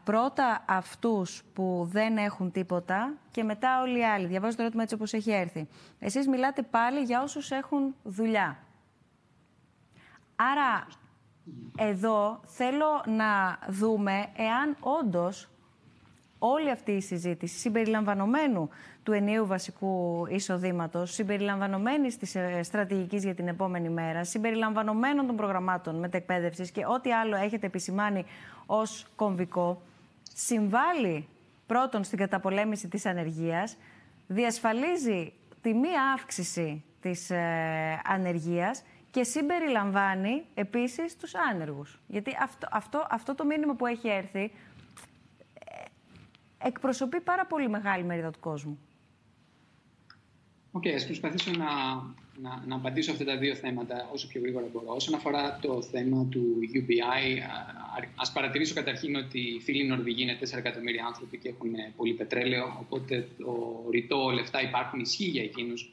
Πρώτα 0.04 0.64
αυτούς 0.68 1.42
που 1.52 1.88
δεν 1.90 2.16
έχουν 2.16 2.50
τίποτα 2.50 3.12
και 3.30 3.42
μετά 3.42 3.80
όλοι 3.80 3.98
οι 3.98 4.04
άλλοι. 4.04 4.26
Διαβάζω 4.26 4.56
το 4.56 4.62
ερώτημα 4.62 4.82
έτσι 4.82 4.94
όπως 4.94 5.12
έχει 5.12 5.30
έρθει. 5.30 5.68
Εσείς 5.98 6.28
μιλάτε 6.28 6.62
πάλι 6.62 7.00
για 7.00 7.22
όσους 7.22 7.50
έχουν 7.50 7.94
δουλειά. 8.02 8.59
Άρα, 10.51 10.86
εδώ 11.77 12.40
θέλω 12.44 13.05
να 13.06 13.59
δούμε 13.69 14.27
εάν 14.36 14.77
όντως 14.81 15.48
όλη 16.39 16.70
αυτή 16.70 16.93
η 16.93 17.01
συζήτηση 17.01 17.59
συμπεριλαμβανομένου 17.59 18.69
του 19.02 19.12
ενίου 19.12 19.47
βασικού 19.47 20.27
εισοδήματος, 20.28 21.12
συμπεριλαμβανομένη 21.12 22.14
της 22.14 22.35
ε, 22.35 22.62
στρατηγικής 22.62 23.24
για 23.24 23.35
την 23.35 23.48
επόμενη 23.48 23.89
μέρα, 23.89 24.24
συμπεριλαμβανομένων 24.24 25.27
των 25.27 25.36
προγραμμάτων 25.36 25.98
μετεκπαίδευσης 25.98 26.70
και 26.70 26.85
ό,τι 26.86 27.12
άλλο 27.12 27.36
έχετε 27.36 27.66
επισημάνει 27.66 28.24
ως 28.66 29.06
κομβικό, 29.16 29.82
συμβάλλει 30.35 31.28
πρώτον 31.66 32.05
στην 32.05 32.19
καταπολέμηση 32.19 32.89
της 32.89 33.06
ανεργίας, 33.06 33.77
διασφαλίζει 34.27 35.32
τη 35.62 35.74
μία 35.74 36.12
αύξηση 36.19 36.85
της 37.01 37.31
ε, 37.31 38.01
ανεργίας 38.05 38.82
και 39.12 39.22
συμπεριλαμβάνει 39.24 40.44
επίσης 40.55 41.16
τους 41.16 41.34
άνεργους. 41.34 42.01
Γιατί 42.06 42.36
αυτό, 42.40 42.68
αυτό, 42.70 43.06
αυτό 43.10 43.34
το 43.34 43.44
μήνυμα 43.44 43.74
που 43.74 43.86
έχει 43.86 44.09
έρθει 44.09 44.52
ε, 45.55 45.84
εκπροσωπεί 46.66 47.20
πάρα 47.20 47.47
πολύ 47.47 47.68
μεγάλη 47.68 48.05
μερίδα 48.05 48.30
του 48.30 48.40
κόσμου. 48.40 48.78
Οκ, 50.72 50.82
okay, 50.82 50.94
ας 50.94 51.06
προσπαθήσω 51.06 51.51
να, 51.51 51.66
να, 52.40 52.62
να 52.66 52.74
απαντήσω 52.74 53.12
αυτά 53.12 53.24
τα 53.24 53.36
δύο 53.36 53.55
θέματα 53.55 54.09
όσο 54.12 54.26
πιο 54.26 54.40
γρήγορα 54.40 54.66
μπορώ. 54.72 54.94
Όσον 54.94 55.14
αφορά 55.14 55.59
το 55.62 55.82
θέμα 55.82 56.26
του 56.30 56.59
UBI, 56.74 57.40
ας 58.16 58.32
παρατηρήσω 58.32 58.74
καταρχήν 58.74 59.16
ότι 59.16 59.40
οι 59.40 59.60
φίλοι 59.60 59.84
Νορβηγοί 59.84 60.22
είναι 60.22 60.39
4 60.40 60.56
εκατομμύρια 60.56 61.06
άνθρωποι 61.06 61.39
και 61.39 61.48
έχουν 61.48 61.72
πολύ 61.97 62.14
πετρέλαιο, 62.14 62.76
οπότε 62.80 63.28
το 63.39 63.84
ρητό 63.90 64.30
λεφτά 64.30 64.62
υπάρχουν 64.62 65.01
ισχύει 65.01 65.24
για 65.24 65.43
εκείνους 65.43 65.93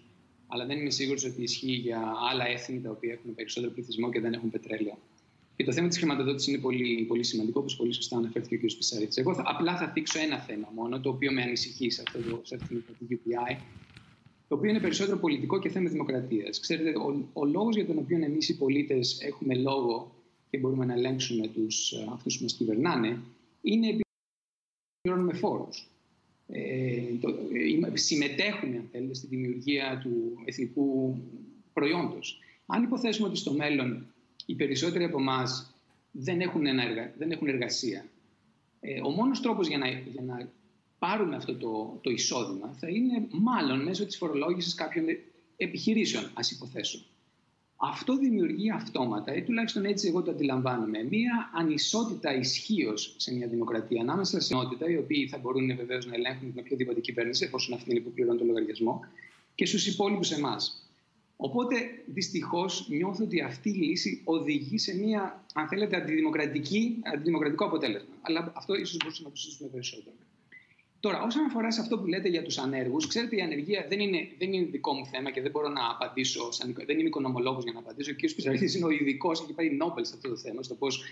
αλλά 0.51 0.65
δεν 0.65 0.79
είμαι 0.79 0.89
σίγουρος 0.89 1.23
ότι 1.23 1.41
ισχύει 1.41 1.71
για 1.71 2.13
άλλα 2.31 2.47
έθνη 2.47 2.81
τα 2.81 2.89
οποία 2.89 3.13
έχουν 3.13 3.35
περισσότερο 3.35 3.73
πληθυσμό 3.73 4.11
και 4.11 4.19
δεν 4.19 4.33
έχουν 4.33 4.49
πετρέλαιο. 4.49 4.97
Και 5.55 5.63
το 5.63 5.71
θέμα 5.73 5.87
της 5.87 5.97
χρηματοδότησης 5.97 6.47
είναι 6.47 6.61
πολύ, 6.61 7.05
πολύ 7.07 7.23
σημαντικό, 7.23 7.59
όπως 7.59 7.75
πολύ 7.75 7.93
σωστά 7.93 8.17
αναφέρθηκε 8.17 8.55
ο 8.55 8.57
κ. 8.57 8.61
Πισαρίτη. 8.77 9.21
Εγώ 9.21 9.35
θα, 9.35 9.43
απλά 9.45 9.77
θα 9.77 9.91
θίξω 9.91 10.19
ένα 10.19 10.39
θέμα 10.39 10.71
μόνο, 10.75 10.99
το 10.99 11.09
οποίο 11.09 11.31
με 11.31 11.41
ανησυχεί 11.41 11.89
σε, 11.89 12.03
αυτό 12.07 12.29
το, 12.29 12.41
σε 12.43 12.55
αυτή 12.55 12.75
την 12.75 13.07
UPI, 13.09 13.57
το 14.47 14.55
οποίο 14.55 14.69
είναι 14.69 14.79
περισσότερο 14.79 15.17
πολιτικό 15.17 15.59
και 15.59 15.69
θέμα 15.69 15.89
δημοκρατίας. 15.89 16.59
Ξέρετε, 16.59 16.89
ο, 16.89 17.29
ο 17.33 17.45
λόγος 17.45 17.75
για 17.75 17.85
τον 17.85 17.97
οποίο 17.97 18.23
εμείς 18.23 18.49
οι 18.49 18.57
πολίτες 18.57 19.21
έχουμε 19.21 19.55
λόγο 19.55 20.15
και 20.49 20.57
μπορούμε 20.57 20.85
να 20.85 20.93
ελέγξουμε 20.93 21.49
αυτούς 22.13 22.37
που 22.37 22.43
μας 22.43 22.53
κυβερνάνε, 22.53 23.21
είναι 23.61 23.87
επειδή 23.87 24.01
πληρώνουμε 25.01 25.33
φόρους 25.33 25.87
ε, 26.51 27.01
το, 27.21 27.29
ε, 27.93 27.97
συμμετέχουν, 27.97 28.75
αν 28.75 28.87
θέλετε, 28.91 29.13
στη 29.13 29.27
δημιουργία 29.27 29.99
του 30.03 30.41
εθνικού 30.45 31.17
προϊόντος. 31.73 32.39
Αν 32.65 32.83
υποθέσουμε 32.83 33.27
ότι 33.27 33.37
στο 33.37 33.53
μέλλον 33.53 34.05
οι 34.45 34.55
περισσότεροι 34.55 35.03
από 35.03 35.19
εμάς 35.19 35.73
δεν, 36.11 36.41
έχουν 36.41 36.63
δεν 37.17 37.31
έχουν 37.31 37.47
εργασία, 37.47 38.05
ε, 38.79 39.01
ο 39.01 39.09
μόνος 39.09 39.41
τρόπος 39.41 39.67
για 39.67 39.77
να, 39.77 39.89
για 39.89 40.21
να 40.21 40.49
πάρουμε 40.99 41.35
αυτό 41.35 41.55
το, 41.55 41.99
το 42.01 42.09
εισόδημα 42.09 42.75
θα 42.79 42.87
είναι 42.89 43.27
μάλλον 43.31 43.83
μέσω 43.83 44.05
της 44.05 44.17
φορολόγησης 44.17 44.73
κάποιων 44.73 45.05
επιχειρήσεων, 45.57 46.31
ας 46.33 46.51
υποθέσω. 46.51 46.99
Αυτό 47.81 48.17
δημιουργεί 48.17 48.71
αυτόματα, 48.71 49.35
ή 49.35 49.43
τουλάχιστον 49.43 49.85
έτσι 49.85 50.07
εγώ 50.07 50.21
το 50.21 50.31
αντιλαμβάνομαι, 50.31 51.03
μία 51.03 51.51
ανισότητα 51.53 52.35
ισχύως 52.35 53.13
σε 53.17 53.33
μια 53.33 53.47
δημοκρατία 53.47 54.01
ανάμεσα 54.01 54.39
στην 54.41 54.57
ενότητα, 54.57 54.89
οι 54.89 54.97
οποίοι 54.97 55.27
θα 55.27 55.37
μπορούν 55.37 55.75
βεβαίως 55.75 56.05
να 56.05 56.15
ελέγχουν 56.15 56.51
την 56.51 56.59
οποιοδήποτε 56.59 56.99
κυβέρνηση, 56.99 57.43
εφόσον 57.43 57.73
αυτή 57.73 57.91
είναι 57.91 57.99
που 57.99 58.11
πληρώνει 58.11 58.37
το 58.37 58.45
λογαριασμό, 58.45 58.99
και 59.55 59.65
στους 59.65 59.87
υπόλοιπους 59.87 60.31
εμάς. 60.31 60.89
Οπότε 61.35 61.75
δυστυχώς 62.05 62.87
νιώθω 62.89 63.23
ότι 63.23 63.41
αυτή 63.41 63.69
η 63.69 63.73
λύση 63.73 64.21
οδηγεί 64.23 64.77
σε 64.77 64.97
μια, 64.97 65.45
αν 65.53 65.67
θέλετε, 65.67 65.95
αντιδημοκρατική, 65.95 67.01
αντιδημοκρατικό 67.13 67.65
αποτέλεσμα. 67.65 68.15
Αλλά 68.21 68.51
αυτό 68.55 68.75
ίσως 68.75 68.97
μπορούσαμε 68.97 69.27
να 69.27 69.33
το 69.33 69.39
συζητήσουμε 69.39 69.69
περισσότερο. 69.69 70.15
Τώρα, 70.99 71.21
όσον 71.21 71.45
αφορά 71.45 71.71
σε 71.71 71.81
αυτό 71.81 71.99
που 71.99 72.07
λέτε 72.07 72.27
για 72.27 72.43
τους 72.43 72.57
ανέργους, 72.57 73.07
ξέρετε, 73.07 73.35
η 73.35 73.41
ανεργία 73.41 73.85
δεν 73.89 73.99
είναι, 73.99 74.27
δεν 74.37 74.53
είναι 74.53 74.65
δικό 74.65 74.93
μου 74.93 75.05
θέμα 75.05 75.31
και 75.31 75.41
δεν 75.41 75.51
μπορώ 75.51 75.69
να 75.69 75.89
απαντήσω. 75.89 76.51
Σαν, 76.51 76.75
δεν 76.85 76.99
είμαι 76.99 77.07
οικονομολόγος 77.07 77.63
για 77.63 77.73
να 77.73 77.79
απαντήσω. 77.79 78.11
Ο 78.11 78.15
κ. 78.15 78.19
Πισαρίδη 78.35 78.77
είναι 78.77 78.85
ο 78.85 78.89
ειδικός, 78.89 79.41
έχει 79.41 79.53
πάρει 79.53 79.75
Νόμπελ 79.75 80.05
σε 80.05 80.13
αυτό 80.15 80.29
το 80.29 80.37
θέμα, 80.37 80.63
στο 80.63 80.75
πώς 80.75 81.03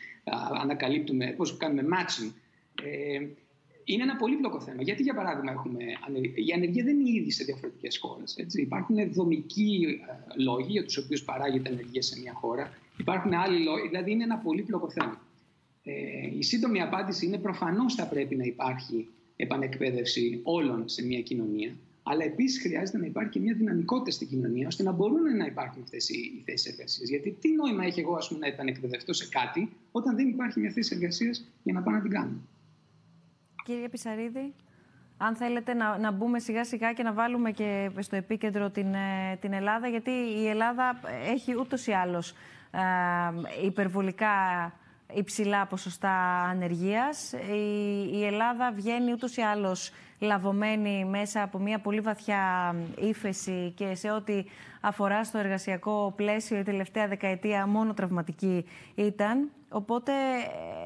ανακαλύπτουμε, 0.62 1.34
πώς 1.38 1.58
κάνουμε 1.58 1.84
matching. 1.94 2.32
Ε, 2.84 3.28
είναι 3.84 4.04
ένα 4.04 4.16
πολύπλοκο 4.16 4.60
θέμα. 4.62 4.82
Γιατί, 4.82 5.04
για 5.04 5.14
παράδειγμα, 5.14 5.52
έχουμε 5.52 5.84
ανεργία. 6.08 6.44
Η 6.46 6.52
ανεργία 6.52 6.84
δεν 6.84 7.00
είναι 7.00 7.10
ήδη 7.10 7.32
σε 7.32 7.44
διαφορετικές 7.44 7.98
χώρες. 7.98 8.36
Υπάρχουν 8.54 9.14
δομικοί 9.14 10.00
ε, 10.38 10.42
λόγοι 10.44 10.72
για 10.72 10.84
τους 10.84 10.98
οποίους 10.98 11.24
παράγεται 11.24 11.70
ανεργία 11.70 12.02
σε 12.02 12.20
μια 12.20 12.34
χώρα. 12.34 12.78
Υπάρχουν 12.98 13.34
άλλοι 13.34 13.64
λόγοι. 13.64 13.88
Δηλαδή, 13.88 14.12
είναι 14.12 14.24
ένα 14.24 14.38
πολύπλοκο 14.38 14.90
θέμα. 14.90 15.22
Ε, 15.84 15.94
η 16.38 16.44
σύντομη 16.44 16.82
απάντηση 16.82 17.26
είναι 17.26 17.38
προφανώς 17.38 17.96
θα 17.96 18.08
πρέπει 18.08 18.36
να 18.36 18.44
υπάρχει 18.44 19.08
επανεκπαίδευση 19.38 20.40
όλων 20.44 20.90
σε 20.90 21.06
μια 21.06 21.22
κοινωνία. 21.22 21.76
Αλλά 22.04 22.24
επίσης 22.24 22.62
χρειάζεται 22.62 22.98
να 22.98 23.06
υπάρχει 23.06 23.30
και 23.32 23.40
μια 23.40 23.54
δυναμικότητα 23.54 24.12
στην 24.12 24.28
κοινωνία 24.28 24.68
ώστε 24.68 24.84
να 24.84 24.92
μπορούν 24.92 25.38
να 25.38 25.46
υπάρχουν 25.46 25.82
αυτές 25.82 26.10
οι 26.10 26.44
θέσεις 26.46 26.72
εργασίας. 26.72 27.10
Γιατί 27.10 27.32
τι 27.42 27.52
νόημα 27.52 27.86
έχει 27.86 28.00
εγώ 28.00 28.16
ας 28.16 28.28
πούμε, 28.28 28.40
να 28.40 28.48
επανεκπαιδευτώ 28.48 29.14
σε 29.14 29.28
κάτι 29.30 29.70
όταν 29.92 30.16
δεν 30.16 30.28
υπάρχει 30.28 30.60
μια 30.60 30.72
θέση 30.72 30.96
εργασίας 30.96 31.46
για 31.64 31.74
να 31.74 31.82
πάω 31.82 31.94
να 31.94 32.02
την 32.02 32.12
κάνω; 32.12 32.42
Κύριε 33.66 33.90
Πισαρίδη, 33.90 34.54
αν 35.18 35.36
θέλετε 35.36 35.74
να, 35.74 35.98
να 35.98 36.12
μπούμε 36.12 36.40
σιγά 36.40 36.64
σιγά 36.64 36.94
και 36.94 37.04
να 37.04 37.14
βάλουμε 37.14 37.52
και 37.52 37.90
στο 38.00 38.16
επίκεντρο 38.16 38.70
την, 38.70 38.94
ε, 38.94 39.38
την 39.42 39.54
Ελλάδα, 39.54 39.88
γιατί 39.88 40.12
η 40.12 40.48
Ελλάδα 40.48 41.00
έχει 41.34 41.60
ούτως 41.60 41.88
ή 41.88 41.92
άλλως 41.92 42.34
ε, 42.72 43.66
υπερβολικά 43.66 44.30
υψηλά 45.14 45.66
ποσοστά 45.66 46.42
ανεργίας. 46.42 47.32
Η, 47.32 48.18
η 48.18 48.26
Ελλάδα 48.26 48.72
βγαίνει 48.72 49.12
ούτως 49.12 49.38
ή 49.38 49.42
άλλως 49.42 49.92
λαβωμένη 50.20 51.06
μέσα 51.06 51.42
από 51.42 51.60
μια 51.60 51.80
πολύ 51.80 52.00
βαθιά 52.00 52.76
ύφεση 53.00 53.74
και 53.76 53.96
σε 53.96 54.12
ό,τι 54.12 54.44
αφορά 54.82 55.24
στο 55.24 55.38
εργασιακό 55.38 56.14
πλαίσιο 56.16 56.58
η 56.60 56.64
τελευταία 56.64 57.08
δεκαετία 57.08 57.68
μόνο 57.68 57.94
τραυματική 57.94 58.66
ήταν. 58.96 59.50
Οπότε 59.69 60.11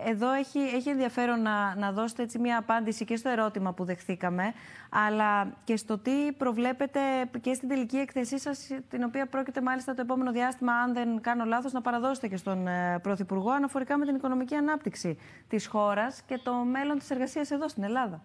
εδώ 0.06 0.32
έχει, 0.32 0.60
έχει 0.60 0.90
ενδιαφέρον 0.90 1.42
να, 1.42 1.76
να 1.76 1.92
δώσετε 1.92 2.24
έτσι 2.24 2.40
μια 2.40 2.58
απάντηση 2.58 3.06
και 3.06 3.16
στο 3.16 3.30
ερώτημα 3.30 3.74
που 3.74 3.84
δεχθήκαμε, 3.84 4.54
αλλά 4.90 5.58
και 5.64 5.78
στο 5.78 5.98
τι 5.98 6.32
προβλέπετε 6.38 7.00
και 7.42 7.54
στην 7.54 7.70
τελική 7.70 7.98
εκθεσή 7.98 8.40
σας, 8.40 8.70
την 8.90 9.04
οποία 9.04 9.28
πρόκειται 9.28 9.62
μάλιστα 9.62 9.94
το 9.94 10.02
επόμενο 10.02 10.32
διάστημα, 10.32 10.74
αν 10.74 10.94
δεν 10.94 11.22
κάνω 11.22 11.46
λάθος, 11.46 11.72
να 11.72 11.82
παραδώσετε 11.82 12.28
και 12.28 12.38
στον 12.38 12.68
ε, 12.68 13.00
Πρωθυπουργό, 13.02 13.52
αναφορικά 13.52 13.98
με 13.98 14.06
την 14.06 14.16
οικονομική 14.16 14.56
ανάπτυξη 14.56 15.18
της 15.48 15.68
χώρας 15.68 16.22
και 16.22 16.40
το 16.44 16.54
μέλλον 16.54 16.98
της 16.98 17.10
εργασίας 17.10 17.52
εδώ 17.52 17.68
στην 17.68 17.84
Ελλάδα. 17.84 18.24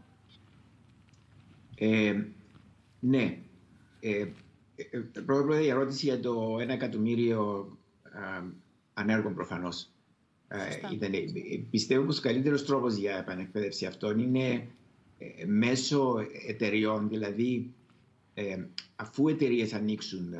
Ε, 1.78 2.14
ναι. 3.00 3.38
Ε, 4.00 4.26
ε, 4.76 4.98
πρώτα 5.26 5.60
η 5.60 5.68
ερώτηση 5.68 6.06
για 6.06 6.20
το 6.20 6.56
ένα 6.60 6.72
εκατομμύριο 6.72 7.70
ανέργων 8.94 9.34
προφανώς. 9.34 9.90
Ήταν, 10.92 11.12
πιστεύω 11.70 12.04
πως 12.04 12.18
ο 12.18 12.22
καλύτερος 12.22 12.64
τρόπος 12.64 12.94
για 12.94 13.16
επανεκπαίδευση 13.16 13.86
αυτών 13.86 14.18
είναι 14.18 14.66
μέσω 15.46 16.14
εταιριών, 16.46 17.08
δηλαδή 17.08 17.74
αφού 18.96 19.28
εταιρείες 19.28 19.72
ανοίξουν 19.72 20.34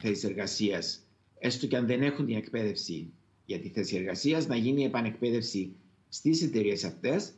θέσεις 0.00 0.24
εργασίας, 0.24 1.00
έστω 1.38 1.66
και 1.66 1.76
αν 1.76 1.86
δεν 1.86 2.02
έχουν 2.02 2.26
την 2.26 2.36
εκπαίδευση 2.36 3.12
για 3.44 3.58
τη 3.58 3.68
θέση 3.68 3.96
εργασίας, 3.96 4.46
να 4.46 4.56
γίνει 4.56 4.80
η 4.80 4.84
επανεκπαίδευση 4.84 5.76
στις 6.08 6.42
εταιρείες 6.42 6.84
αυτές, 6.84 7.32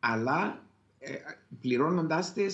αλλά 0.00 0.66
πληρώνοντάς 1.60 2.32
τι 2.32 2.44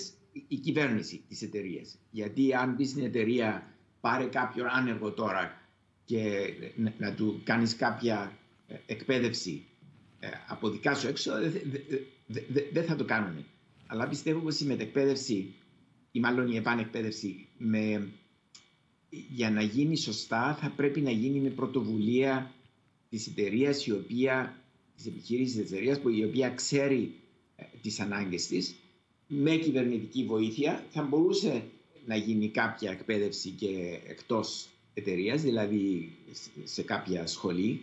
η 0.48 0.56
κυβέρνηση 0.56 1.22
της 1.28 1.42
εταιρείας. 1.42 1.98
Γιατί 2.10 2.54
αν 2.54 2.76
πεις 2.76 2.88
στην 2.90 3.04
εταιρεία 3.04 3.74
πάρε 4.00 4.24
κάποιον 4.24 4.66
άνεργο 4.70 5.12
τώρα 5.12 5.60
και 6.04 6.52
να 6.98 7.14
του 7.14 7.40
κάνεις 7.44 7.76
κάποια 7.76 8.32
ε, 8.32 8.43
εκπαίδευση 8.86 9.64
ε, 10.20 10.28
από 10.48 10.70
δικά 10.70 10.94
σου 10.94 11.06
έξω, 11.08 11.32
δεν 12.72 12.84
θα 12.84 12.96
το 12.96 13.04
κάνουν. 13.04 13.44
Αλλά 13.86 14.08
πιστεύω 14.08 14.40
πως 14.40 14.60
η 14.60 14.64
μετεκπαίδευση 14.64 15.54
ή 16.12 16.20
μάλλον 16.20 16.48
η 16.52 16.56
επανεκπαίδευση 16.56 17.46
με, 17.58 18.08
για 19.10 19.50
να 19.50 19.62
γίνει 19.62 19.96
σωστά 19.96 20.58
θα 20.60 20.70
πρέπει 20.76 21.00
να 21.00 21.10
γίνει 21.10 21.40
με 21.40 21.48
πρωτοβουλία 21.50 22.54
της 23.10 23.26
εταιρείας 23.26 23.86
η 23.86 23.92
οποία 23.92 24.56
της 24.96 25.06
επιχείρησης 25.06 25.56
της 25.56 25.70
εταιρείας 25.70 26.00
η 26.16 26.24
οποία 26.24 26.50
ξέρει 26.50 27.14
ε, 27.56 27.64
τις 27.82 28.00
ανάγκες 28.00 28.46
της 28.46 28.74
με 29.26 29.56
κυβερνητική 29.56 30.24
βοήθεια 30.24 30.86
θα 30.90 31.02
μπορούσε 31.02 31.62
να 32.06 32.16
γίνει 32.16 32.48
κάποια 32.48 32.90
εκπαίδευση 32.90 33.50
και 33.50 34.00
εκτός 34.06 34.68
εταιρείας, 34.94 35.42
δηλαδή 35.42 36.12
σε 36.64 36.82
κάποια 36.82 37.26
σχολή, 37.26 37.80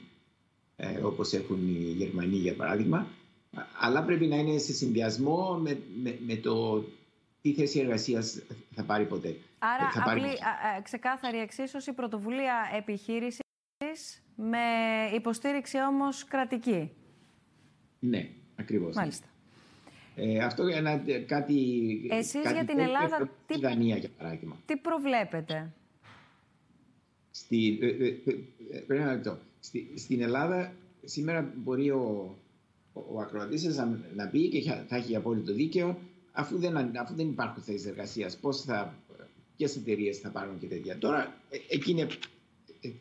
ε, 0.83 0.99
όπως 1.03 1.33
έχουν 1.33 1.67
οι 1.67 1.91
Γερμανοί 1.91 2.35
για 2.35 2.55
παράδειγμα, 2.55 3.07
αλλά 3.79 4.03
πρέπει 4.03 4.25
να 4.25 4.35
είναι 4.35 4.57
σε 4.57 4.73
συνδυασμό 4.73 5.59
με, 5.61 5.81
με, 6.25 6.35
το 6.35 6.83
τι 7.41 7.53
θέση 7.53 7.79
εργασίας 7.79 8.41
θα 8.75 8.83
πάρει 8.83 9.05
ποτέ. 9.05 9.35
Άρα, 9.59 9.91
θα 9.91 10.03
πάρει... 10.03 10.19
απλή, 10.19 10.37
ξεκάθαρη 10.83 11.39
εξίσωση, 11.39 11.93
πρωτοβουλία 11.93 12.53
επιχείρησης 12.77 14.23
με 14.35 14.59
υποστήριξη 15.13 15.77
όμως 15.89 16.23
κρατική. 16.23 16.91
Ναι, 17.99 18.29
ακριβώς. 18.55 18.95
Μάλιστα. 18.95 19.27
Ε, 20.15 20.37
αυτό 20.43 20.63
ένα, 20.63 21.01
κάτι... 21.27 21.55
Εσείς 22.11 22.41
κάτι 22.41 22.53
για 22.53 22.65
την 22.65 22.79
Ελλάδα, 22.79 23.29
τι, 23.47 23.59
Δανία, 23.59 23.97
για 23.97 24.09
παράδειγμα. 24.17 24.55
τι 24.65 24.77
προβλέπετε; 24.77 25.73
Στη, 27.31 27.79
ε, 27.81 27.87
ε, 27.87 28.07
ε 28.71 28.79
πρέπει 28.87 29.03
να 29.03 29.21
το. 29.21 29.37
Στη, 29.59 29.93
στην 29.95 30.21
Ελλάδα 30.21 30.73
σήμερα 31.03 31.53
μπορεί 31.55 31.89
ο, 31.91 32.35
ο, 32.93 33.03
ο 33.13 33.19
ακροατής 33.19 33.75
να, 33.75 33.99
να 34.15 34.27
πει 34.27 34.49
και 34.49 34.61
θα 34.87 34.95
έχει 34.95 35.15
απόλυτο 35.15 35.53
δίκαιο 35.53 35.97
αφού 36.31 36.57
δεν, 36.57 36.97
αφού 36.97 37.15
δεν 37.15 37.27
υπάρχουν 37.29 37.63
θέσεις 37.63 37.85
εργασίας, 37.85 38.37
πώς 38.37 38.61
θα, 38.61 38.95
ποιες 39.57 39.75
εταιρείες 39.75 40.17
θα 40.17 40.29
πάρουν 40.29 40.59
και 40.59 40.67
τέτοια. 40.67 40.97
Τώρα, 40.97 41.41
εκείνη, 41.69 42.07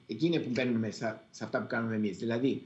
εκείνη 0.06 0.40
που 0.40 0.48
μπαίνουμε 0.50 0.90
σε, 0.90 1.20
σε 1.30 1.44
αυτά 1.44 1.60
που 1.60 1.66
κάνουμε 1.66 1.94
εμείς. 1.94 2.18
Δηλαδή, 2.18 2.62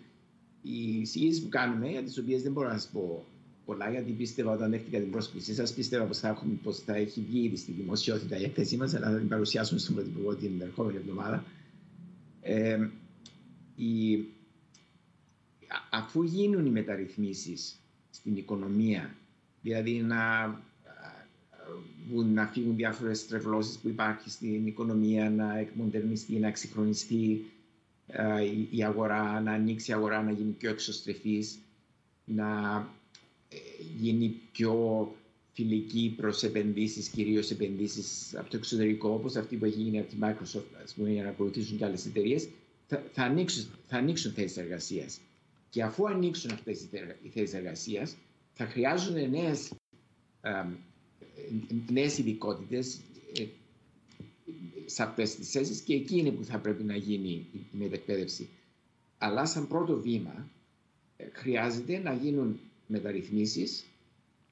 οι 0.63 1.01
εισηγήσεις 1.01 1.43
που 1.43 1.49
κάνουμε, 1.49 1.89
για 1.89 2.03
τις 2.03 2.19
οποίες 2.19 2.43
δεν 2.43 2.53
μπορώ 2.53 2.69
να 2.69 2.79
σας 2.79 2.91
πω 2.93 3.25
πολλά, 3.65 3.91
γιατί 3.91 4.13
πίστευα 4.13 4.53
όταν 4.53 4.71
δέχτηκα 4.71 4.99
την 4.99 5.11
πρόσκλησή 5.11 5.55
σας, 5.55 5.73
πίστευα 5.75 6.05
πως 6.05 6.19
θα, 6.19 6.43
πως 6.63 6.79
θα 6.79 6.95
έχει 6.97 7.21
βγει 7.21 7.45
ήδη 7.45 7.57
στη 7.57 7.73
δημοσιότητα 7.73 8.37
η 8.37 8.45
έκθεσή 8.45 8.77
μας, 8.77 8.95
αλλά 8.95 9.11
θα 9.11 9.19
την 9.19 9.29
παρουσιάσουμε 9.29 9.81
στον 9.81 9.95
Πρωθυπουργό 9.95 10.35
την 10.35 10.61
ερχόμενη 10.61 10.97
εβδομάδα. 10.97 11.45
Ε, 12.41 12.89
η, 13.77 14.25
αφού 15.91 16.23
γίνουν 16.23 16.67
οι 16.67 16.71
μεταρρυθμίσεις 16.71 17.79
στην 18.11 18.37
οικονομία, 18.37 19.15
δηλαδή 19.63 20.03
να, 20.03 20.47
να 22.33 22.47
φύγουν 22.47 22.77
διάφορες 22.77 23.19
στρεβλώσει 23.19 23.81
που 23.81 23.89
υπάρχει 23.89 24.31
στην 24.31 24.67
οικονομία, 24.67 25.31
να 25.31 25.59
εκμοντερνιστεί, 25.59 26.39
να 26.39 26.47
εξυγχρονιστεί 26.49 27.45
η 28.71 28.85
αγορά, 28.85 29.41
να 29.41 29.53
ανοίξει 29.53 29.91
η 29.91 29.95
αγορά, 29.95 30.23
να 30.23 30.31
γίνει 30.31 30.51
πιο 30.51 30.71
εξωστρεφής, 30.71 31.59
να 32.25 32.47
γίνει 33.99 34.41
πιο 34.53 35.15
φιλική 35.53 36.15
προς 36.17 36.43
επενδύσεις, 36.43 37.09
κυρίως 37.09 37.51
επενδύσεις 37.51 38.35
από 38.37 38.51
το 38.51 38.57
εξωτερικό, 38.57 39.09
όπως 39.09 39.37
αυτή 39.37 39.57
που 39.57 39.65
έχει 39.65 39.81
γίνει 39.81 39.99
από 39.99 40.09
τη 40.11 40.17
Microsoft, 40.21 40.83
ας 40.85 40.95
πούμε, 40.95 41.11
για 41.11 41.23
να 41.23 41.29
ακολουθήσουν 41.29 41.79
και 41.79 41.85
άλλες 41.85 42.07
εταιρείες, 42.07 42.49
θα, 42.87 43.05
θα, 43.13 43.23
ανοίξουν, 43.23 43.67
θα 43.87 43.97
ανοίξουν 43.97 44.33
θέσεις 44.33 44.57
εργασίας. 44.57 45.21
Και 45.71 45.83
αφού 45.83 46.07
ανοίξουν 46.09 46.51
αυτές 46.51 46.81
οι 47.23 47.29
θέσεις 47.29 47.55
εργασίας, 47.55 48.17
θα 48.53 48.67
χρειάζονται 48.67 49.27
νέες 49.27 49.71
νέες 51.91 52.19
ειδικότητες 52.19 53.01
ε, 53.39 53.45
σε 54.87 55.03
αυτές 55.03 55.35
τις 55.35 55.51
θέσεις 55.51 55.81
και 55.81 55.95
εκεί 55.95 56.19
είναι 56.19 56.31
που 56.31 56.45
θα 56.45 56.59
πρέπει 56.59 56.83
να 56.83 56.97
γίνει 56.97 57.47
η 57.53 57.67
μετεκπαίδευση. 57.71 58.49
Αλλά 59.19 59.47
σαν 59.47 59.69
πρώτο 59.69 60.01
βήμα 60.01 60.49
ε, 61.17 61.25
χρειάζεται 61.33 61.99
να 61.99 62.15
γίνουν 62.15 62.61
μεταρρυθμίσεις 62.95 63.85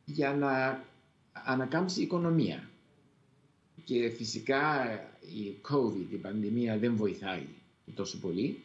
για 0.05 0.35
να 0.35 0.85
ανακάμψει 1.33 2.01
η 2.01 2.03
οικονομία. 2.03 2.71
Και 3.85 4.09
φυσικά 4.11 4.93
η 5.21 5.57
COVID, 5.71 6.13
η 6.13 6.17
πανδημία 6.17 6.79
δεν 6.79 6.97
βοηθάει 6.97 7.47
τόσο 7.95 8.19
πολύ, 8.19 8.63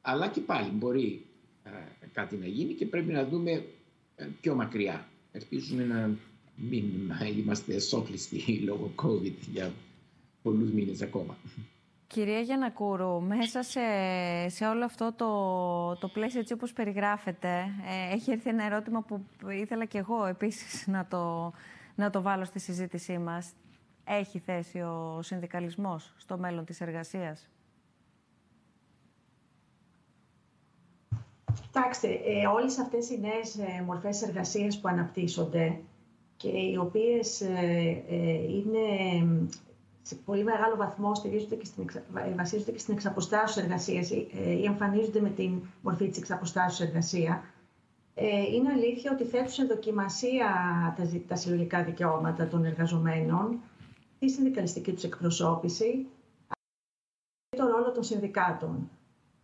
αλλά 0.00 0.28
και 0.28 0.40
πάλι 0.40 0.70
μπορεί 0.70 1.26
ε, 1.64 1.70
κάτι 2.12 2.36
να 2.36 2.46
γίνει 2.46 2.74
και 2.74 2.86
πρέπει 2.86 3.12
να 3.12 3.26
δούμε 3.26 3.50
ε, 4.16 4.28
πιο 4.40 4.54
μακριά. 4.54 5.08
Ελπίζουμε 5.32 5.84
να 5.84 6.16
μην 6.56 6.84
είμαστε 7.38 7.74
εσόκλειστοι 7.74 8.60
λόγω 8.64 8.92
COVID 8.96 9.34
για 9.52 9.72
πολλούς 10.42 10.70
μήνες 10.70 11.02
ακόμα. 11.02 11.38
Κυρία 12.12 12.40
Γιανακούρου, 12.40 13.22
μέσα 13.22 13.62
σε, 13.62 13.80
σε 14.48 14.66
όλο 14.66 14.84
αυτό 14.84 15.12
το, 15.16 15.96
το 15.96 16.08
πλαίσιο 16.08 16.40
έτσι 16.40 16.52
όπως 16.52 16.72
περιγράφεται, 16.72 17.48
ε, 18.10 18.14
έχει 18.14 18.30
έρθει 18.30 18.48
ένα 18.48 18.64
ερώτημα 18.64 19.02
που 19.02 19.20
ήθελα 19.50 19.84
και 19.84 19.98
εγώ 19.98 20.26
επίσης 20.26 20.86
να 20.94 21.06
το, 21.06 21.52
να 21.94 22.10
το 22.10 22.22
βάλω 22.22 22.44
στη 22.44 22.58
συζήτησή 22.58 23.18
μας. 23.18 23.52
Έχει 24.04 24.38
θέση 24.38 24.80
ο 24.80 25.18
συνδικαλισμός 25.22 26.14
στο 26.16 26.38
μέλλον 26.38 26.64
της 26.64 26.80
εργασίας; 26.80 27.48
Κοιτάξτε, 31.62 32.08
ε, 32.08 32.46
όλες 32.46 32.78
αυτές 32.78 33.10
οι 33.10 33.20
νέες 33.20 33.58
ε, 33.58 33.82
μορφές 33.86 34.22
εργασίας 34.22 34.80
που 34.80 34.88
αναπτύσσονται 34.88 35.80
και 36.36 36.48
οι 36.48 36.76
οποίες 36.76 37.40
ε, 37.40 38.04
ε 38.08 38.32
είναι 38.32 38.88
σε 40.02 40.14
πολύ 40.14 40.44
μεγάλο 40.44 40.76
βαθμό 40.76 41.14
στηρίζονται 41.14 41.54
και 41.54 41.64
στην, 41.64 41.88
ε, 42.14 42.34
βασίζονται 42.34 42.70
και 42.70 42.78
στην 42.78 42.94
εξαποστάσεως 42.94 43.56
εργασίας 43.56 44.10
ε, 44.10 44.50
ή 44.52 44.64
εμφανίζονται 44.64 45.20
με 45.20 45.30
την 45.30 45.62
μορφή 45.82 46.08
της 46.08 46.18
εξαποστάσεως 46.18 46.88
εργασία. 46.88 47.42
Ε, 48.14 48.40
είναι 48.54 48.72
αλήθεια 48.72 49.12
ότι 49.12 49.24
θέτουν 49.24 49.48
σε 49.48 49.64
δοκιμασία 49.64 50.46
τα, 50.96 51.20
τα 51.28 51.36
συλλογικά 51.36 51.84
δικαιώματα 51.84 52.46
των 52.48 52.64
εργαζομένων, 52.64 53.60
τη 54.18 54.28
συνδικαλιστική 54.28 54.92
τους 54.92 55.04
εκπροσώπηση 55.04 56.06
και 57.48 57.56
το 57.56 57.66
ρόλο 57.66 57.92
των 57.92 58.02
συνδικάτων. 58.02 58.90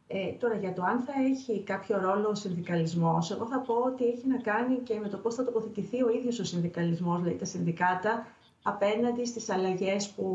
Ε, 0.09 0.33
τώρα, 0.33 0.55
για 0.55 0.73
το 0.73 0.83
αν 0.83 1.01
θα 1.01 1.13
έχει 1.31 1.63
κάποιο 1.63 2.01
ρόλο 2.01 2.29
ο 2.29 2.35
συνδικαλισμός, 2.35 3.31
εγώ 3.31 3.47
θα 3.47 3.59
πω 3.59 3.75
ότι 3.75 4.05
έχει 4.05 4.27
να 4.29 4.37
κάνει 4.37 4.79
και 4.79 4.99
με 4.99 5.09
το 5.09 5.17
πώς 5.17 5.35
θα 5.35 5.45
τοποθετηθεί 5.45 6.03
ο 6.03 6.09
ίδιος 6.09 6.39
ο 6.39 6.45
συνδικαλισμός, 6.45 7.21
δηλαδή 7.21 7.39
τα 7.39 7.45
συνδικάτα, 7.45 8.27
απέναντι 8.67 9.27
στις 9.27 9.49
αλλαγές 9.51 10.09
που 10.09 10.27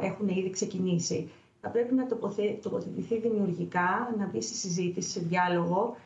έχουν 0.00 0.28
ήδη 0.28 0.50
ξεκινήσει. 0.50 1.30
Θα 1.60 1.68
πρέπει 1.68 1.94
να 1.94 2.06
τοποθετηθεί 2.62 3.18
δημιουργικά, 3.18 4.14
να 4.18 4.26
μπει 4.26 4.40
στη 4.40 4.54
συζήτηση, 4.54 5.10
σε 5.10 5.20
διάλογο 5.20 5.96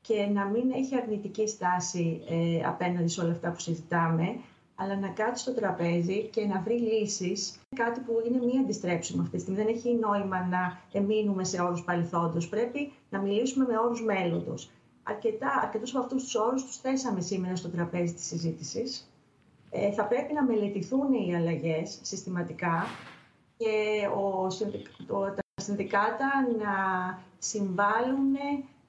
και 0.00 0.26
να 0.32 0.44
μην 0.44 0.70
έχει 0.70 0.96
αρνητική 0.96 1.48
στάση 1.48 2.20
ε, 2.28 2.64
απέναντι 2.66 3.08
σε 3.08 3.20
όλα 3.20 3.30
αυτά 3.32 3.50
που 3.50 3.60
συζητάμε, 3.60 4.36
αλλά 4.74 4.96
να 4.96 5.08
κάτσει 5.08 5.42
στο 5.42 5.54
τραπέζι 5.54 6.22
και 6.22 6.44
να 6.46 6.60
βρει 6.60 6.74
λύσεις. 6.78 7.58
Κάτι 7.76 8.00
που 8.00 8.12
είναι 8.26 8.38
μη 8.44 8.58
αντιστρέψιμο 8.58 9.22
αυτή 9.22 9.36
τη 9.36 9.40
στιγμή. 9.42 9.62
Δεν 9.62 9.74
έχει 9.74 9.94
νόημα 9.94 10.46
να 10.46 10.80
εμείνουμε 10.92 11.44
σε 11.44 11.62
όρους 11.62 11.82
παρελθόντος. 11.84 12.48
Πρέπει 12.48 12.92
να 13.10 13.18
μιλήσουμε 13.20 13.64
με 13.66 13.78
όρους 13.78 14.02
μέλλοντος. 14.02 14.70
Αρκετά, 15.02 15.60
αρκετούς 15.62 15.90
από 15.94 16.04
αυτούς 16.04 16.22
τους 16.22 16.34
όρους 16.34 16.64
τους 16.64 16.76
θέσαμε 16.76 17.20
σήμερα 17.20 17.56
στο 17.56 17.68
τραπέζι 17.68 18.14
της 18.14 18.26
συζήτησης. 18.26 19.08
Ε, 19.76 19.92
θα 19.92 20.04
πρέπει 20.04 20.32
να 20.32 20.42
μελετηθούν 20.42 21.12
οι 21.12 21.36
αλλαγές 21.36 21.98
συστηματικά 22.02 22.86
και 23.56 24.06
ο, 24.16 24.46
το, 25.06 25.20
τα 25.20 25.62
συνδικάτα 25.62 26.30
να 26.58 26.74
συμβάλλουν 27.38 28.36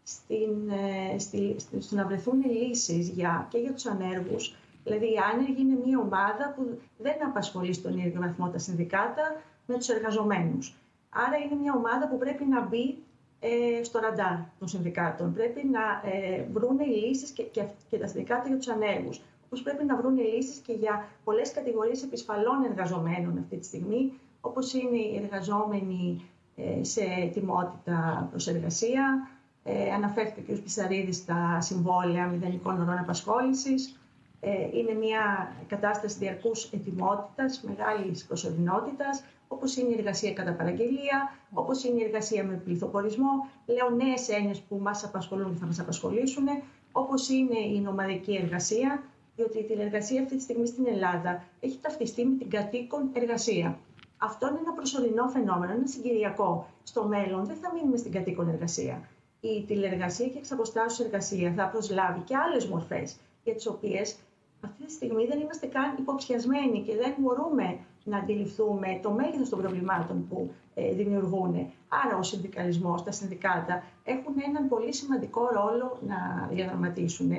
στην, 0.03 0.69
ε, 1.13 1.19
στη, 1.19 1.55
στο 1.79 1.95
να 1.95 2.05
βρεθούν 2.05 2.43
λύσεις 2.45 3.09
για, 3.09 3.47
και 3.49 3.57
για 3.57 3.73
τους 3.73 3.85
ανέργους. 3.85 4.55
Δηλαδή 4.83 5.05
οι 5.05 5.17
άνεργοι 5.33 5.61
είναι 5.61 5.79
μια 5.85 5.99
ομάδα 5.99 6.53
που 6.55 6.79
δεν 6.97 7.25
απασχολεί 7.25 7.73
στον 7.73 7.97
ίδιο 7.97 8.21
βαθμό 8.21 8.49
τα 8.49 8.57
συνδικάτα 8.57 9.41
με 9.65 9.77
τους 9.77 9.89
εργαζομένους. 9.89 10.75
Άρα 11.09 11.37
είναι 11.37 11.61
μια 11.61 11.73
ομάδα 11.77 12.07
που 12.07 12.17
πρέπει 12.17 12.45
να 12.45 12.61
μπει 12.61 12.97
ε, 13.39 13.83
στο 13.83 13.99
ραντάρ 13.99 14.37
των 14.59 14.67
συνδικάτων. 14.67 15.33
Πρέπει 15.33 15.67
να 15.67 16.09
ε, 16.09 16.45
βρουν 16.53 16.79
λύσεις 16.79 17.29
και, 17.29 17.43
και, 17.43 17.63
και 17.89 17.97
τα 17.97 18.07
συνδικάτα 18.07 18.47
για 18.47 18.57
τους 18.57 18.67
ανέργους 18.67 19.21
όπως 19.55 19.67
πρέπει 19.67 19.85
να 19.85 19.95
βρουν 19.95 20.17
λύσεις 20.17 20.57
και 20.57 20.73
για 20.73 21.07
πολλές 21.23 21.51
κατηγορίες 21.51 22.03
επισφαλών 22.03 22.63
εργαζομένων 22.69 23.37
αυτή 23.37 23.57
τη 23.57 23.65
στιγμή, 23.65 24.13
όπως 24.41 24.73
είναι 24.73 24.97
οι 24.97 25.21
εργαζόμενοι 25.23 26.29
ε, 26.55 26.83
σε 26.83 27.01
ετοιμότητα 27.01 28.27
προς 28.29 28.47
εργασία, 28.47 29.29
ε, 29.63 29.91
αναφέρθηκε 29.91 30.51
ο 30.51 30.55
κ. 30.55 30.59
Πισαρίδης 30.59 31.15
στα 31.15 31.61
συμβόλαια 31.61 32.27
μηδενικών 32.27 32.81
ωρών 32.81 32.97
απασχόλησης. 32.97 33.99
Ε, 34.39 34.77
είναι 34.77 34.93
μια 34.93 35.53
κατάσταση 35.67 36.17
διαρκούς 36.17 36.71
ετοιμότητας, 36.71 37.63
μεγάλης 37.67 38.25
προσωρινότητας, 38.25 39.23
όπως 39.47 39.75
είναι 39.75 39.89
η 39.89 39.95
εργασία 39.97 40.33
κατά 40.33 40.51
παραγγελία, 40.51 41.35
όπως 41.53 41.83
είναι 41.83 42.01
η 42.01 42.03
εργασία 42.03 42.43
με 42.43 42.53
πληθοπορισμό. 42.53 43.49
Λέω 43.65 43.89
νέες 43.89 44.29
έννοιες 44.29 44.59
που 44.59 44.79
μας 44.81 45.03
απασχολούν 45.03 45.53
και 45.53 45.59
θα 45.59 45.65
μας 45.65 45.79
απασχολήσουν, 45.79 46.45
όπως 46.91 47.29
είναι 47.29 47.59
η 47.59 47.79
νομαδική 47.79 48.35
εργασία, 48.43 49.03
διότι 49.35 49.57
η 49.59 49.63
τηλεργασία 49.63 50.21
αυτή 50.21 50.35
τη 50.35 50.41
στιγμή 50.41 50.67
στην 50.67 50.87
Ελλάδα 50.87 51.43
έχει 51.59 51.77
ταυτιστεί 51.81 52.25
με 52.25 52.37
την 52.37 52.49
κατοίκον 52.49 53.09
εργασία. 53.13 53.79
Αυτό 54.17 54.47
είναι 54.47 54.59
ένα 54.59 54.73
προσωρινό 54.73 55.27
φαινόμενο, 55.27 55.71
ένα 55.73 55.87
συγκυριακό. 55.87 56.67
Στο 56.83 57.03
μέλλον 57.03 57.45
δεν 57.45 57.55
θα 57.55 57.73
μείνουμε 57.73 57.97
στην 57.97 58.11
κατοίκον 58.11 58.49
εργασία. 58.49 59.09
Η 59.39 59.63
τηλεργασία 59.67 60.27
και 60.27 60.37
εξαποστάσεως 60.37 60.99
εργασία 60.99 61.53
θα 61.53 61.67
προσλάβει 61.67 62.19
και 62.19 62.35
άλλες 62.35 62.65
μορφές, 62.65 63.15
για 63.43 63.53
τις 63.53 63.67
οποίες 63.67 64.15
αυτή 64.61 64.85
τη 64.85 64.91
στιγμή 64.91 65.25
δεν 65.25 65.39
είμαστε 65.39 65.65
καν 65.67 65.95
υποψιασμένοι 65.99 66.81
και 66.81 66.95
δεν 66.95 67.13
μπορούμε 67.17 67.77
να 68.03 68.17
αντιληφθούμε 68.17 68.99
το 69.01 69.11
μέγεθος 69.11 69.49
των 69.49 69.61
προβλημάτων 69.61 70.27
που 70.29 70.51
ε, 70.73 70.93
δημιουργούν. 70.93 71.71
Άρα 72.05 72.17
ο 72.17 72.23
συνδικαλισμός, 72.23 73.03
τα 73.03 73.11
συνδικάτα 73.11 73.83
έχουν 74.03 74.33
έναν 74.47 74.67
πολύ 74.67 74.93
σημαντικό 74.93 75.41
ρόλο 75.53 75.99
να 76.07 76.47
διαδραματίσουν 76.51 77.31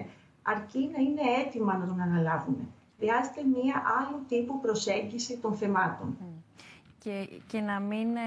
αρκεί 0.46 0.90
να 0.92 1.02
είναι 1.02 1.40
έτοιμα 1.46 1.76
να 1.76 1.86
τον 1.86 2.00
αναλάβουν. 2.00 2.56
Χρειάζεται 2.98 3.42
μία 3.54 3.82
άλλου 3.98 4.24
τύπου 4.28 4.60
προσέγγιση 4.60 5.36
των 5.36 5.54
θεμάτων. 5.54 6.16
Και, 6.98 7.28
και 7.46 7.60
να 7.60 7.80
μην 7.80 8.16
ε, 8.16 8.20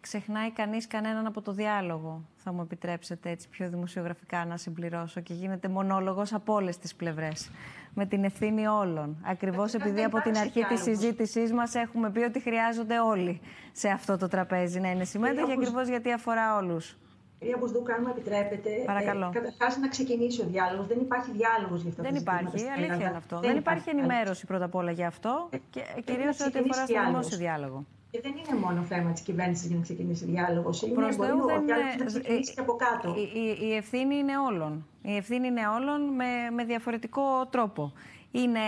ξεχνάει 0.00 0.50
κανείς 0.50 0.86
κανέναν 0.86 1.26
από 1.26 1.40
το 1.40 1.52
διάλογο. 1.52 2.22
Θα 2.36 2.52
μου 2.52 2.60
επιτρέψετε 2.60 3.30
έτσι 3.30 3.48
πιο 3.48 3.68
δημοσιογραφικά 3.68 4.44
να 4.44 4.56
συμπληρώσω 4.56 5.20
και 5.20 5.34
γίνεται 5.34 5.68
μονόλογος 5.68 6.32
από 6.32 6.54
όλες 6.54 6.78
τις 6.78 6.94
πλευρές. 6.94 7.50
Με 7.94 8.06
την 8.06 8.24
ευθύνη 8.24 8.66
όλων. 8.66 9.16
Ακριβώς 9.22 9.74
επειδή 9.74 10.02
από 10.02 10.20
την 10.20 10.36
αρχή 10.36 10.64
της 10.64 10.82
συζήτησής 10.82 11.52
μας 11.52 11.74
έχουμε 11.74 12.10
πει 12.10 12.20
ότι 12.20 12.40
χρειάζονται 12.40 13.00
όλοι 13.00 13.40
σε 13.72 13.88
αυτό 13.88 14.16
το 14.16 14.28
τραπέζι 14.28 14.80
να 14.80 14.90
είναι 14.90 15.04
συμμέτοχοι, 15.04 15.52
ακριβώς 15.52 15.88
γιατί 15.88 16.12
αφορά 16.12 16.56
όλους. 16.56 16.96
Κυρία 17.40 17.56
Μπουσδούκα, 17.60 17.94
αν 17.94 18.00
μου 18.04 18.12
επιτρέπετε, 18.16 18.70
Παρακαλώ. 18.86 19.26
Ε, 19.26 19.38
καταρχάς 19.38 19.76
να 19.76 19.88
ξεκινήσει 19.88 20.42
ο 20.42 20.44
διάλογος. 20.44 20.86
Δεν 20.86 20.98
υπάρχει 20.98 21.30
διάλογος 21.30 21.80
για 21.80 21.90
αυτό 21.90 22.02
Δεν 22.02 22.14
υπάρχει, 22.14 22.68
αλήθεια 22.76 22.94
είναι 22.94 23.16
αυτό. 23.16 23.40
Δεν, 23.40 23.56
υπάρχει 23.56 23.88
ενημέρωση 23.90 24.46
πρώτα 24.46 24.64
απ' 24.64 24.74
όλα 24.74 24.90
για 24.90 25.06
αυτό 25.06 25.48
ε, 25.50 25.56
και 25.70 25.82
κυρίως 26.04 26.40
ό,τι 26.40 26.58
αφορά 26.58 26.86
στο 26.86 27.04
δημόσιο 27.06 27.38
διάλογο. 27.38 27.84
Και 28.10 28.20
δεν 28.22 28.32
είναι 28.32 28.60
μόνο 28.60 28.82
θέμα 28.82 29.12
της 29.12 29.22
κυβέρνησης 29.22 29.66
για 29.66 29.76
να 29.76 29.82
ξεκινήσει 29.82 30.24
διάλογος. 30.24 30.82
Είναι 30.82 30.94
Προς 30.94 31.16
μπορεί 31.16 31.30
ο 31.30 31.34
διάλογος 31.34 31.96
να 31.98 32.04
ξεκινήσει 32.04 32.54
και 32.54 32.60
από 32.60 32.76
κάτω. 32.76 33.14
Η, 33.16 33.40
η, 33.40 33.66
η, 33.66 33.74
ευθύνη 33.76 34.14
είναι 34.16 34.38
όλων. 34.38 34.86
Η 35.02 35.16
ευθύνη 35.16 35.46
είναι 35.46 35.68
όλων 35.68 36.00
με, 36.14 36.50
με 36.54 36.64
διαφορετικό 36.64 37.46
τρόπο. 37.50 37.92
Είναι, 38.32 38.60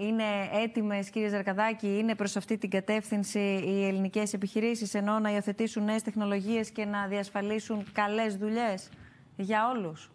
είναι 0.00 0.24
έτοιμες, 0.52 1.10
κύριε 1.10 1.28
Ζαρκαδάκη, 1.28 1.86
είναι 1.98 2.14
προς 2.14 2.36
αυτή 2.36 2.58
την 2.58 2.70
κατεύθυνση 2.70 3.38
οι 3.66 3.86
ελληνικές 3.86 4.32
επιχειρήσεις 4.32 4.94
ενώ 4.94 5.18
να 5.18 5.32
υιοθετήσουν 5.32 5.84
νέες 5.84 6.02
τεχνολογίες 6.02 6.70
και 6.70 6.84
να 6.84 7.06
διασφαλίσουν 7.06 7.86
καλές 7.92 8.36
δουλειές 8.36 8.88
για 9.36 9.70
όλους; 9.70 10.10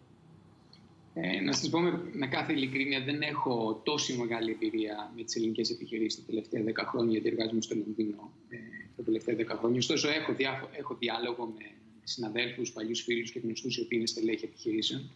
Ε, 1.14 1.40
να 1.40 1.52
σας 1.52 1.68
πω 1.68 1.80
με, 2.12 2.26
κάθε 2.26 2.52
ειλικρίνεια, 2.52 3.00
δεν 3.04 3.22
έχω 3.22 3.80
τόση 3.84 4.16
μεγάλη 4.16 4.50
εμπειρία 4.50 5.12
με 5.16 5.22
τις 5.22 5.36
ελληνικές 5.36 5.70
επιχειρήσεις 5.70 6.20
τα 6.20 6.26
τελευταία 6.26 6.62
10 6.62 6.84
χρόνια, 6.86 7.12
γιατί 7.12 7.28
εργάζομαι 7.28 7.62
στο 7.62 7.74
Λονδίνο 7.74 8.32
ε, 8.48 8.56
τα 8.96 9.02
τελευταία 9.02 9.36
10 9.36 9.58
χρόνια. 9.58 9.78
Ωστόσο, 9.78 10.08
έχω, 10.08 10.32
διάφο, 10.32 10.68
έχω 10.72 10.94
διάλογο 10.94 11.44
με 11.44 11.64
συναδέλφους, 12.04 12.72
παλιούς 12.72 13.00
φίλους 13.02 13.30
και 13.30 13.38
γνωστούς 13.38 13.76
οι 13.76 13.80
οποίοι 13.80 13.98
είναι 14.00 14.06
στελέχη 14.06 14.44
επιχειρήσεων 14.44 15.10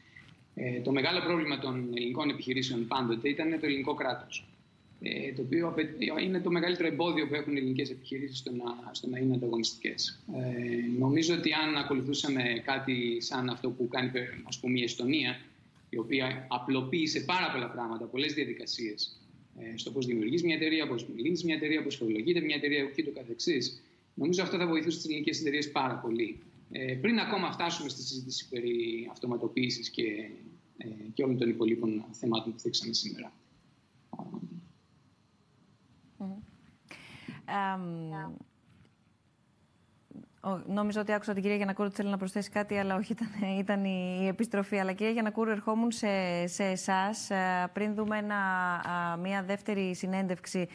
ε, 0.58 0.80
το 0.80 0.92
μεγάλο 0.92 1.20
πρόβλημα 1.20 1.58
των 1.58 1.88
ελληνικών 1.94 2.28
επιχειρήσεων 2.28 2.86
πάντοτε 2.86 3.28
ήταν 3.28 3.60
το 3.60 3.66
ελληνικό 3.66 3.94
κράτος. 3.94 4.44
Ε, 5.00 5.32
το 5.32 5.42
οποίο 5.42 5.74
είναι 6.22 6.40
το 6.40 6.50
μεγαλύτερο 6.50 6.88
εμπόδιο 6.88 7.26
που 7.28 7.34
έχουν 7.34 7.54
οι 7.56 7.58
ελληνικές 7.58 7.90
επιχειρήσεις 7.90 8.38
στο 8.38 8.52
να, 8.52 8.90
στο 8.92 9.08
να 9.08 9.18
είναι 9.18 9.34
ανταγωνιστικές. 9.34 10.24
Ε, 10.34 10.98
νομίζω 10.98 11.34
ότι 11.34 11.52
αν 11.52 11.76
ακολουθούσαμε 11.76 12.42
κάτι 12.64 13.20
σαν 13.20 13.48
αυτό 13.48 13.70
που 13.70 13.88
κάνει 13.88 14.10
ας 14.44 14.60
πούμε, 14.60 14.78
η 14.78 14.82
Εστονία, 14.82 15.40
η 15.90 15.98
οποία 15.98 16.46
απλοποίησε 16.50 17.20
πάρα 17.20 17.50
πολλά 17.52 17.70
πράγματα, 17.70 18.04
πολλές 18.04 18.32
διαδικασίες 18.34 19.20
ε, 19.58 19.78
στο 19.78 19.90
πώς 19.90 20.06
δημιουργείς 20.06 20.42
μια 20.42 20.54
εταιρεία, 20.54 20.86
πώς 20.86 21.06
λύνεις 21.16 21.44
μια 21.44 21.54
εταιρεία, 21.54 21.82
πώς 21.82 21.96
φορολογείται 21.96 22.40
μια 22.40 22.56
εταιρεία 22.56 22.84
και 22.84 23.02
το 23.02 23.10
καθεξής. 23.10 23.82
Νομίζω 24.14 24.42
αυτό 24.42 24.56
θα 24.56 24.66
βοηθούσε 24.66 24.96
τις 24.96 25.06
ελληνικές 25.06 25.40
εταιρείες 25.40 25.70
πάρα 25.70 25.94
πολύ. 25.94 26.38
Ε, 26.70 26.94
πριν 26.94 27.18
ακόμα 27.18 27.52
φτάσουμε 27.52 27.88
στη 27.88 28.02
συζήτηση 28.02 28.48
περί 28.48 29.08
αυτοματοποίησης 29.10 29.90
και, 29.90 30.30
ε, 30.76 30.86
και 31.14 31.22
όλων 31.22 31.38
των 31.38 31.48
υπολείπων 31.48 32.04
θεμάτων 32.12 32.52
που 32.52 32.58
θίξαμε 32.58 32.92
σήμερα. 32.92 33.32
νόμιζα 40.66 41.00
ότι 41.00 41.12
άκουσα 41.12 41.32
την 41.32 41.42
κυρία 41.42 41.56
Γιανακούρου 41.56 41.86
ότι 41.86 41.96
θέλει 41.96 42.10
να 42.10 42.16
προσθέσει 42.16 42.50
κάτι, 42.50 42.76
αλλά 42.78 42.94
όχι, 42.94 43.12
ήταν, 43.12 43.58
ήταν 43.58 43.84
η, 43.84 44.26
επιστροφή. 44.26 44.78
Αλλά 44.78 44.92
κυρία 44.92 45.12
Γιανακούρου, 45.12 45.50
ερχόμουν 45.50 45.90
σε, 45.90 46.46
σε 46.46 46.64
εσάς 46.64 47.28
πριν 47.72 47.94
δούμε 47.94 48.18
ένα, 48.18 48.36
μια 49.22 49.42
δεύτερη 49.42 49.94
συνέντευξη 49.94 50.68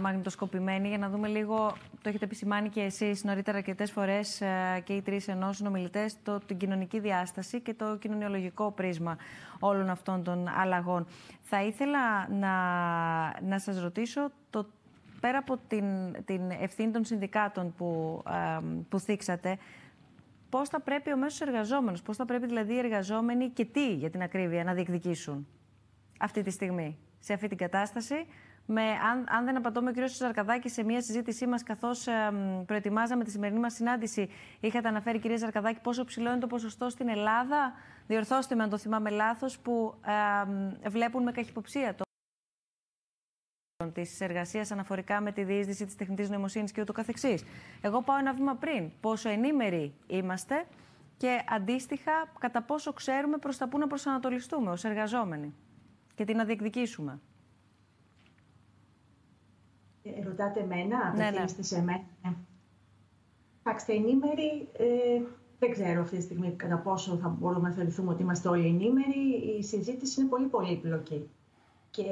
μαγνητοσκοπημένη 0.00 0.88
για 0.88 0.98
να 0.98 1.08
δούμε 1.08 1.28
λίγο, 1.28 1.76
το 2.02 2.08
έχετε 2.08 2.24
επισημάνει 2.24 2.68
και 2.68 2.80
εσείς 2.80 3.24
νωρίτερα 3.24 3.56
αρκετές 3.56 3.90
φορές 3.90 4.42
και 4.84 4.92
οι 4.92 5.02
τρεις 5.02 5.28
ενός 5.28 5.56
συνομιλητές, 5.56 6.16
το, 6.22 6.38
την 6.38 6.56
κοινωνική 6.56 7.00
διάσταση 7.00 7.60
και 7.60 7.74
το 7.74 7.96
κοινωνιολογικό 7.96 8.70
πρίσμα 8.70 9.16
όλων 9.58 9.90
αυτών 9.90 10.22
των 10.22 10.48
αλλαγών. 10.48 11.06
Θα 11.40 11.62
ήθελα 11.62 12.28
να, 12.28 12.52
να 13.40 13.58
σας 13.58 13.80
ρωτήσω 13.80 14.30
το 14.50 14.66
πέρα 15.20 15.38
από 15.38 15.58
την, 15.68 15.84
την 16.24 16.50
ευθύνη 16.60 16.90
των 16.90 17.04
συνδικάτων 17.04 17.74
που, 17.76 18.22
που 18.88 18.98
θίξατε, 18.98 19.58
πώς 20.48 20.68
θα 20.68 20.80
πρέπει 20.80 21.12
ο 21.12 21.16
μέσος 21.16 21.40
εργαζόμενος, 21.40 22.02
πώς 22.02 22.16
θα 22.16 22.24
πρέπει 22.24 22.46
δηλαδή 22.46 22.74
οι 22.74 22.78
εργαζόμενοι 22.78 23.48
και 23.48 23.64
τι 23.64 23.94
για 23.94 24.10
την 24.10 24.22
ακρίβεια 24.22 24.64
να 24.64 24.72
διεκδικήσουν 24.72 25.46
αυτή 26.18 26.42
τη 26.42 26.50
στιγμή, 26.50 26.98
σε 27.18 27.32
αυτή 27.32 27.48
την 27.48 27.56
κατάσταση. 27.56 28.14
Με, 28.72 28.82
αν, 28.82 29.26
αν 29.28 29.44
δεν 29.44 29.56
απατώμε, 29.56 29.90
ο 29.90 29.92
κ. 29.92 30.08
Ζαρκαδάκης, 30.08 30.72
σε 30.72 30.84
μια 30.84 31.00
συζήτησή 31.00 31.46
μας, 31.46 31.62
καθώς 31.62 32.06
ε, 32.06 32.32
προετοιμάζαμε 32.66 33.24
τη 33.24 33.30
σημερινή 33.30 33.60
μας 33.60 33.74
συνάντηση, 33.74 34.30
είχατε 34.60 34.88
αναφέρει, 34.88 35.18
κυρία 35.18 35.36
Ζαρκαδάκη, 35.36 35.80
πόσο 35.80 36.04
ψηλό 36.04 36.30
είναι 36.30 36.38
το 36.38 36.46
ποσοστό 36.46 36.88
στην 36.88 37.08
Ελλάδα; 37.08 37.72
Διορθώστε 38.06 38.54
με 38.54 38.62
αν 38.62 38.70
το 38.70 38.78
θυμάμαι 38.78 39.10
λάθος, 39.10 39.58
που 39.58 39.94
ε, 40.84 40.88
βλέπουν 40.88 41.22
με 41.22 41.32
καχυποψία 41.32 41.94
το 41.94 42.04
της 43.92 44.20
εργασίας 44.20 44.70
αναφορικά 44.70 45.20
με 45.20 45.32
τη 45.32 45.44
διείσδυση 45.44 45.84
της 45.84 45.96
τεχνητής 45.96 46.30
νοημοσύνης 46.30 46.72
και 46.72 46.80
ούτω 46.80 46.92
καθεξής. 46.92 47.44
Εγώ 47.80 48.02
πάω 48.02 48.16
ένα 48.16 48.32
βήμα 48.32 48.54
πριν. 48.54 48.90
Πόσο 49.00 49.28
ενήμεροι 49.28 49.94
είμαστε 50.06 50.64
και 51.16 51.44
αντίστοιχα 51.48 52.12
κατά 52.38 52.62
πόσο 52.62 52.92
ξέρουμε 52.92 53.38
προς 53.38 53.56
τα 53.56 53.68
πού 53.68 53.78
να 53.78 53.86
προσανατολιστούμε 53.86 54.70
ως 54.70 54.84
εργαζόμενοι 54.84 55.54
και 56.14 56.24
τι 56.24 56.34
να 56.34 56.44
διεκδικήσουμε. 56.44 57.20
Ε, 60.02 60.22
ρωτάτε 60.24 60.60
εμένα, 60.60 61.14
ναι, 61.16 61.30
ναι. 61.30 61.62
σε 61.62 61.76
εμένα. 61.76 62.04
Εντάξει, 63.62 63.92
ενήμεροι, 63.92 64.68
ε, 64.72 65.22
δεν 65.58 65.70
ξέρω 65.70 66.00
αυτή 66.00 66.16
τη 66.16 66.22
στιγμή 66.22 66.50
κατά 66.50 66.78
πόσο 66.78 67.16
θα 67.16 67.28
μπορούμε 67.28 67.68
να 67.68 67.74
θεωρηθούμε 67.74 68.10
ότι 68.10 68.22
είμαστε 68.22 68.48
όλοι 68.48 68.66
ενήμεροι. 68.66 69.20
Η 69.58 69.62
συζήτηση 69.62 70.20
είναι 70.20 70.28
πολύ 70.28 70.46
πολύπλοκη. 70.46 71.28
Και 71.90 72.04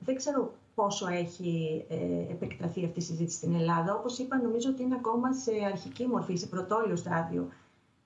δεν 0.00 0.16
ξέρω 0.16 0.52
πόσο 0.74 1.06
έχει 1.08 1.84
ε, 1.88 2.32
επεκταθεί 2.32 2.84
αυτή 2.84 2.98
η 2.98 3.02
συζήτηση 3.02 3.36
στην 3.36 3.54
Ελλάδα. 3.54 3.94
Όπως 3.94 4.18
είπα, 4.18 4.36
νομίζω 4.36 4.70
ότι 4.70 4.82
είναι 4.82 4.94
ακόμα 4.94 5.32
σε 5.32 5.52
αρχική 5.72 6.06
μορφή, 6.06 6.36
σε 6.36 6.46
πρωτόλιο 6.46 6.96
στάδιο 6.96 7.48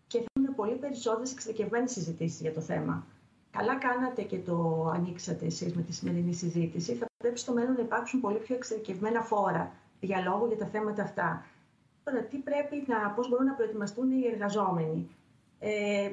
και 0.07 0.25
θέλουν 0.33 0.55
πολύ 0.55 0.75
περισσότερες 0.75 1.33
εξειδικευμένες 1.33 1.91
συζητήσεις 1.91 2.41
για 2.41 2.53
το 2.53 2.61
θέμα. 2.61 3.07
Καλά 3.57 3.77
κάνατε 3.79 4.23
και 4.23 4.39
το 4.39 4.87
ανοίξατε 4.95 5.47
εσείς 5.47 5.75
με 5.75 5.83
τη 5.83 5.93
σημερινή 5.93 6.33
συζήτηση. 6.35 6.95
Θα 6.95 7.07
πρέπει 7.19 7.39
στο 7.39 7.53
μέλλον 7.53 7.73
να 7.73 7.83
υπάρξουν 7.83 8.21
πολύ 8.21 8.39
πιο 8.39 8.55
εξειδικευμένα 8.55 9.23
φόρα 9.23 9.73
διαλόγου 10.01 10.47
για 10.47 10.57
τα 10.57 10.67
θέματα 10.67 11.03
αυτά. 11.03 11.45
Τώρα, 12.05 12.23
τι 12.23 12.37
πρέπει 12.37 12.85
να, 12.87 13.11
πώς 13.11 13.29
μπορούν 13.29 13.47
να 13.47 13.53
προετοιμαστούν 13.53 14.11
οι 14.11 14.27
εργαζόμενοι; 14.27 15.09
Ε, 15.59 16.11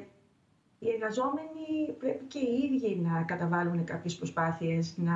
οι 0.78 0.88
εργαζόμενοι 0.90 1.92
πρέπει 1.98 2.24
και 2.24 2.38
οι 2.38 2.70
ίδιοι 2.72 2.96
να 2.96 3.22
καταβάλουν 3.22 3.84
κάποιες 3.84 4.16
προσπάθειες, 4.16 4.94
να 4.96 5.14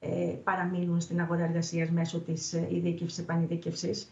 ε, 0.00 0.36
παραμείνουν 0.44 1.00
στην 1.00 1.20
αγορά 1.20 1.44
εργασίας 1.44 1.90
μέσω 1.90 2.20
της 2.20 2.52
ε, 2.52 2.68
ειδίκευσης, 2.70 3.18
επανειδίκευσης. 3.18 4.10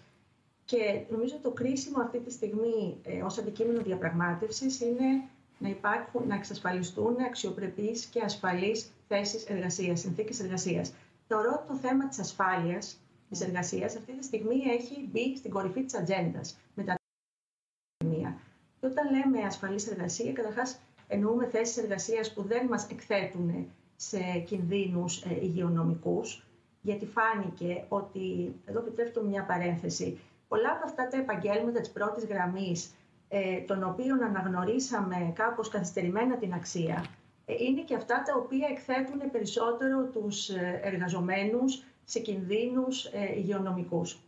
Και 0.65 1.03
νομίζω 1.11 1.39
το 1.43 1.51
κρίσιμο 1.51 2.03
αυτή 2.03 2.19
τη 2.19 2.33
στιγμή 2.33 2.97
ε, 3.03 3.23
ως 3.23 3.39
αντικείμενο 3.39 3.83
διαπραγμάτευσης 3.83 4.81
είναι 4.81 5.23
να, 5.61 5.69
υπάρχουν, 5.69 6.27
να 6.27 6.35
εξασφαλιστούν 6.35 7.21
αξιοπρεπείς 7.21 8.05
και 8.05 8.23
ασφαλείς 8.23 8.93
θέσεις 9.09 9.45
εργασίας, 9.45 10.01
συνθήκες 10.01 10.41
εργασίας. 10.41 10.93
Θεωρώ 11.27 11.51
ότι 11.53 11.67
το 11.69 11.75
θέμα 11.75 12.09
της 12.09 12.19
ασφάλειας 12.19 13.01
της 13.29 13.41
εργασίας 13.41 13.97
αυτή 13.97 14.13
τη 14.13 14.25
στιγμή 14.25 14.57
έχει 14.79 15.09
μπει 15.13 15.37
στην 15.37 15.51
κορυφή 15.51 15.83
της 15.85 15.95
ατζέντας 15.95 16.59
μετά 16.75 16.95
την 16.95 18.09
pandemia. 18.11 18.33
Και 18.81 18.87
όταν 18.87 19.11
λέμε 19.11 19.47
ασφαλής 19.47 19.87
εργασία, 19.87 20.33
καταρχάς 20.33 20.81
εννοούμε 21.09 21.47
θέσεις 21.47 21.77
εργασίας 21.77 22.33
που 22.33 22.43
δεν 22.43 22.67
μας 22.67 22.87
εκθέτουν 22.91 23.67
σε 23.97 24.19
κινδύνους 24.47 25.23
ε, 25.23 25.39
υγειονομικούς, 25.43 26.45
γιατί 26.81 27.07
φάνηκε 27.07 27.85
ότι, 27.89 28.55
εδώ 28.65 28.79
επιτρέπω 28.79 29.21
μια 29.21 29.45
παρένθεση, 29.45 30.19
πολλά 30.49 30.71
από 30.71 30.85
αυτά 30.85 31.09
τα 31.09 31.17
επαγγέλματα 31.17 31.81
της 31.81 31.91
πρώτης 31.91 32.25
γραμμής, 32.25 32.91
ε, 33.33 33.61
των 33.61 33.85
οποίων 33.85 34.23
αναγνωρίσαμε 34.23 35.33
κάπως 35.35 35.69
καθυστερημένα 35.69 36.37
την 36.37 36.53
αξία, 36.53 37.05
ε, 37.51 37.65
είναι 37.65 37.81
και 37.81 37.95
αυτά 37.95 38.23
τα 38.23 38.33
οποία 38.37 38.69
εκθέτουν 38.71 39.31
περισσότερο 39.31 40.03
τους 40.05 40.49
ε, 40.49 40.81
εργαζομένους 40.83 41.83
σε 42.05 42.19
κινδύνους 42.19 43.05
ε, 43.05 43.35
υγειονομικούς. 43.37 44.19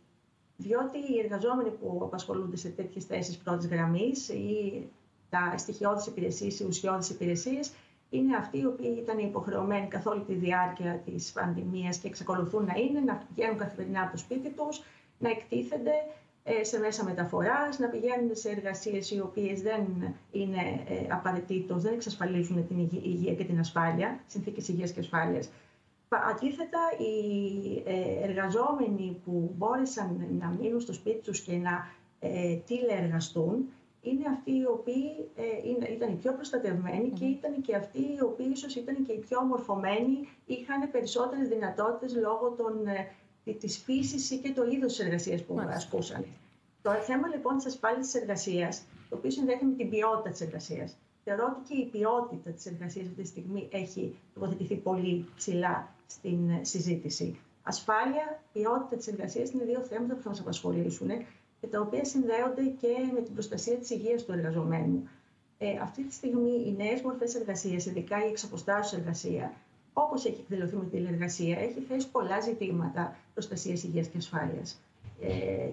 Διότι 0.57 0.97
οι 0.97 1.19
εργαζόμενοι 1.23 1.69
που 1.69 1.99
απασχολούνται 2.03 2.55
σε 2.55 2.69
τέτοιες 2.69 3.05
θέσεις 3.05 3.37
πρώτης 3.37 3.67
γραμμής 3.67 4.29
ή 4.29 4.83
τα 5.29 5.53
στοιχειώδεις 5.57 6.05
υπηρεσίες 6.05 6.59
ή 6.59 6.65
ουσιώδεις 6.65 7.09
υπηρεσίες 7.09 7.71
είναι 8.09 8.35
αυτοί 8.35 8.57
οι 8.59 8.65
οποίοι 8.65 8.97
ήταν 9.01 9.17
υποχρεωμένοι 9.17 9.87
καθ' 9.87 10.07
όλη 10.07 10.23
τη 10.23 10.33
διάρκεια 10.33 11.01
της 11.05 11.31
πανδημίας 11.31 11.97
και 11.97 12.07
εξακολουθούν 12.07 12.65
να 12.65 12.73
είναι, 12.79 12.99
να 12.99 13.23
βγαίνουν 13.35 13.57
καθημερινά 13.57 14.01
από 14.01 14.11
το 14.11 14.17
σπίτι 14.17 14.49
τους, 14.49 14.83
να 15.19 15.29
εκτίθενται 15.29 15.91
ε, 15.91 16.22
σε 16.61 16.79
μέσα 16.79 17.03
μεταφοράς, 17.03 17.79
να 17.79 17.87
πηγαίνουν 17.87 18.35
σε 18.35 18.49
εργασίες 18.49 19.11
οι 19.11 19.19
οποίες 19.19 19.61
δεν 19.61 19.85
είναι 20.31 20.83
ε, 20.87 21.05
απαραίτητο, 21.09 21.77
δεν 21.77 21.93
εξασφαλίζουν 21.93 22.67
την 22.67 22.79
υγεία 22.79 23.33
και 23.33 23.43
την 23.43 23.59
ασφάλεια, 23.59 24.19
συνθήκες 24.27 24.67
υγείας 24.67 24.91
και 24.91 24.99
ασφάλειας. 24.99 25.51
Αντίθετα, 26.09 26.79
οι 26.97 27.83
ε, 27.85 28.23
εργαζόμενοι 28.23 29.21
που 29.25 29.53
μπόρεσαν 29.57 30.37
να 30.39 30.47
μείνουν 30.47 30.79
στο 30.79 30.93
σπίτι 30.93 31.21
τους 31.21 31.41
και 31.41 31.53
να 31.53 31.87
τηλεεργαστούν, 32.65 33.69
είναι 34.03 34.25
αυτοί 34.29 34.51
οι 34.51 34.65
οποίοι 34.65 35.29
ε, 35.35 35.91
ήταν 35.93 36.09
οι 36.11 36.15
πιο 36.15 36.33
προστατευμένοι 36.33 37.09
και 37.09 37.25
ήταν 37.25 37.61
και 37.61 37.75
αυτοί 37.75 37.99
οι 37.99 38.21
οποίοι 38.23 38.49
ίσως 38.51 38.75
ήταν 38.75 39.03
και 39.05 39.11
οι 39.11 39.19
πιο 39.19 39.37
ομορφωμένοι, 39.39 40.29
είχαν 40.45 40.91
περισσότερες 40.91 41.47
δυνατότητες 41.47 42.15
λόγω 42.15 42.49
των, 42.57 42.73
ε, 43.45 43.51
της 43.51 43.77
φύσης 43.77 44.31
ή 44.31 44.37
και 44.37 44.51
το 44.51 44.63
είδος 44.63 44.95
της 44.95 45.05
εργασίας 45.05 45.41
που 45.43 45.53
Μάλιστα. 45.53 45.75
ασκούσαν. 45.77 46.25
Το 46.81 46.91
θέμα 46.91 47.27
λοιπόν 47.27 47.57
της 47.57 47.65
ασφάλειας 47.65 48.05
της 48.11 48.21
εργασίας, 48.21 48.81
το 49.09 49.15
οποίο 49.15 49.29
συνδέεται 49.31 49.65
με 49.65 49.73
την 49.75 49.89
ποιότητα 49.89 50.29
της 50.29 50.41
εργασίας. 50.41 50.97
Θεωρώ 51.23 51.57
ότι 51.57 51.73
και 51.73 51.81
η 51.81 51.85
ποιότητα 51.85 52.51
της 52.51 52.65
εργασίας 52.65 53.07
αυτή 53.07 53.21
τη 53.21 53.27
στιγμή 53.27 53.67
έχει 53.71 54.15
τοποθετηθεί 54.33 54.75
πολύ 54.75 55.25
ψηλά 55.35 55.95
στην 56.07 56.49
ε, 56.49 56.63
συζήτηση. 56.63 57.39
Ασφάλεια, 57.63 58.41
ποιότητα 58.53 58.95
της 58.95 59.07
εργασίας 59.07 59.51
είναι 59.51 59.63
δύο 59.63 59.79
θέματα 59.81 60.15
που 60.15 60.21
θα 60.21 60.29
μας 60.29 60.39
απασχολήσουν 60.39 61.09
και 61.61 61.67
τα 61.67 61.79
οποία 61.79 62.05
συνδέονται 62.05 62.63
και 62.63 62.87
με 63.13 63.21
την 63.21 63.33
προστασία 63.33 63.75
της 63.77 63.89
υγείας 63.89 64.23
του 64.25 64.31
εργαζομένου. 64.31 65.07
Ε, 65.57 65.77
αυτή 65.81 66.03
τη 66.03 66.13
στιγμή 66.13 66.63
οι 66.65 66.75
νέες 66.77 67.01
μορφές 67.01 67.35
εργασίας, 67.35 67.85
ειδικά 67.85 68.25
η 68.25 68.29
εξαποστάσεως 68.29 69.01
εργασία, 69.01 69.53
όπως 69.93 70.25
έχει 70.25 70.39
εκδηλωθεί 70.39 70.75
με 70.75 70.85
την 70.85 71.05
εργασία, 71.05 71.59
έχει 71.59 71.79
θέσει 71.79 72.09
πολλά 72.11 72.39
ζητήματα 72.39 73.15
προστασίας 73.33 73.83
υγείας 73.83 74.07
και 74.07 74.17
ασφάλειας. 74.17 74.81
Ε, 75.21 75.69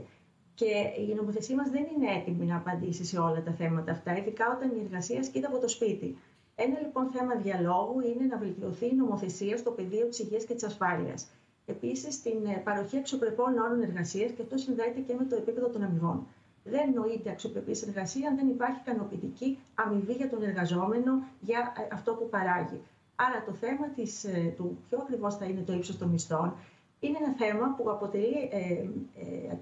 και 0.55 0.67
η 1.11 1.15
νομοθεσία 1.15 1.57
μας 1.57 1.71
δεν 1.71 1.87
είναι 1.97 2.11
έτοιμη 2.13 2.45
να 2.47 2.57
απαντήσει 2.57 3.05
σε 3.05 3.19
όλα 3.19 3.43
τα 3.43 3.53
θέματα 3.53 3.93
αυτά, 3.93 4.17
ειδικά 4.17 4.45
όταν 4.57 4.71
η 4.77 4.81
εργασία 4.85 5.19
ασκείται 5.19 5.47
από 5.47 5.59
το 5.59 5.69
σπίτι. 5.69 6.17
Ένα 6.55 6.81
λοιπόν 6.81 7.11
θέμα 7.11 7.35
διαλόγου 7.35 8.01
είναι 8.01 8.25
να 8.25 8.37
βελτιωθεί 8.39 8.87
η 8.87 8.95
νομοθεσία 8.95 9.57
στο 9.57 9.71
πεδίο 9.71 10.07
της 10.07 10.19
υγείας 10.19 10.45
και 10.45 10.55
της 10.55 10.65
ασφάλειας. 10.65 11.27
Επίσης, 11.67 12.23
την 12.23 12.47
ε, 12.47 12.61
παροχή 12.65 12.97
αξιοπρεπών 12.97 13.59
όρων 13.59 13.83
εργασίας 13.83 14.31
και 14.31 14.43
αυτό 14.43 14.57
συνδέεται 14.57 15.01
και 15.01 15.15
με 15.19 15.25
το 15.25 15.37
επίπεδο 15.37 15.69
των 15.69 15.83
αμοιβών. 15.83 16.27
Δεν 16.65 16.93
νοείται 16.93 17.31
αξιοπρεπής 17.31 17.83
εργασία 17.83 18.29
αν 18.29 18.37
δεν 18.37 18.49
υπάρχει 18.49 18.81
ικανοποιητική 18.87 19.59
αμοιβή 19.75 20.13
για 20.13 20.29
τον 20.29 20.43
εργαζόμενο 20.43 21.13
για 21.41 21.59
ε, 21.79 21.95
αυτό 21.95 22.13
που 22.15 22.29
παράγει. 22.29 22.81
Άρα, 23.27 23.45
το 23.47 23.53
θέμα 23.53 23.89
της, 23.89 24.25
ε, 24.25 24.55
του 24.57 24.79
ποιο 24.89 24.99
ακριβώς 25.03 25.37
θα 25.37 25.45
είναι 25.45 25.61
το 25.61 25.73
ύψος 25.73 25.99
των 25.99 26.09
μισθών 26.09 26.55
είναι 27.01 27.19
ένα 27.21 27.33
θέμα 27.33 27.75
που 27.77 27.91
αποτελεί 27.91 28.49
ε, 28.51 28.73
ε, 29.49 29.59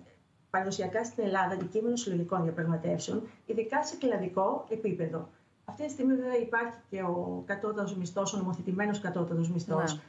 παραδοσιακά 0.51 1.05
στην 1.05 1.25
Ελλάδα 1.25 1.55
αντικείμενο 1.55 1.97
συλλογικών 1.97 2.43
διαπραγματεύσεων, 2.43 3.23
ειδικά 3.47 3.85
σε 3.85 3.97
κλαδικό 3.97 4.65
επίπεδο. 4.69 5.29
Αυτή 5.65 5.85
τη 5.85 5.91
στιγμή, 5.91 6.15
βέβαια, 6.15 6.39
υπάρχει 6.39 6.77
και 6.91 7.03
ο 7.03 7.43
κατώτατος 7.47 7.97
μισθός, 7.97 8.35
ο 8.35 8.37
νομοθετημένος 8.37 9.01
κατώτατος 9.01 9.51
μισθός, 9.51 9.95
ναι 9.95 10.01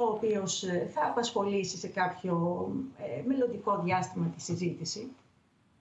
ο 0.00 0.04
οποίος 0.04 0.62
ε, 0.62 0.90
θα 0.94 1.06
απασχολήσει 1.06 1.76
σε 1.76 1.88
κάποιο 1.88 2.66
ε, 2.98 3.22
μελλοντικό 3.26 3.80
διάστημα 3.84 4.26
τη 4.26 4.40
συζήτηση. 4.40 5.12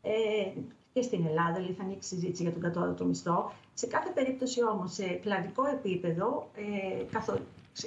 Ε, 0.02 0.52
και 0.94 1.02
στην 1.02 1.26
Ελλάδα, 1.26 1.54
δηλαδή 1.54 1.74
θα 1.74 1.84
ανοίξει 1.84 2.10
συζήτηση 2.10 2.44
για 2.44 2.52
τον 2.52 2.62
κατώτατο 2.62 3.06
μισθό. 3.06 3.52
Σε 3.74 3.88
κάθε 3.88 4.10
περίπτωση 4.10 4.64
όμως, 4.64 4.94
σε 4.94 5.08
κλαδικό 5.08 5.66
επίπεδο, 5.68 6.50
ε, 6.56 7.04
καθο... 7.12 7.34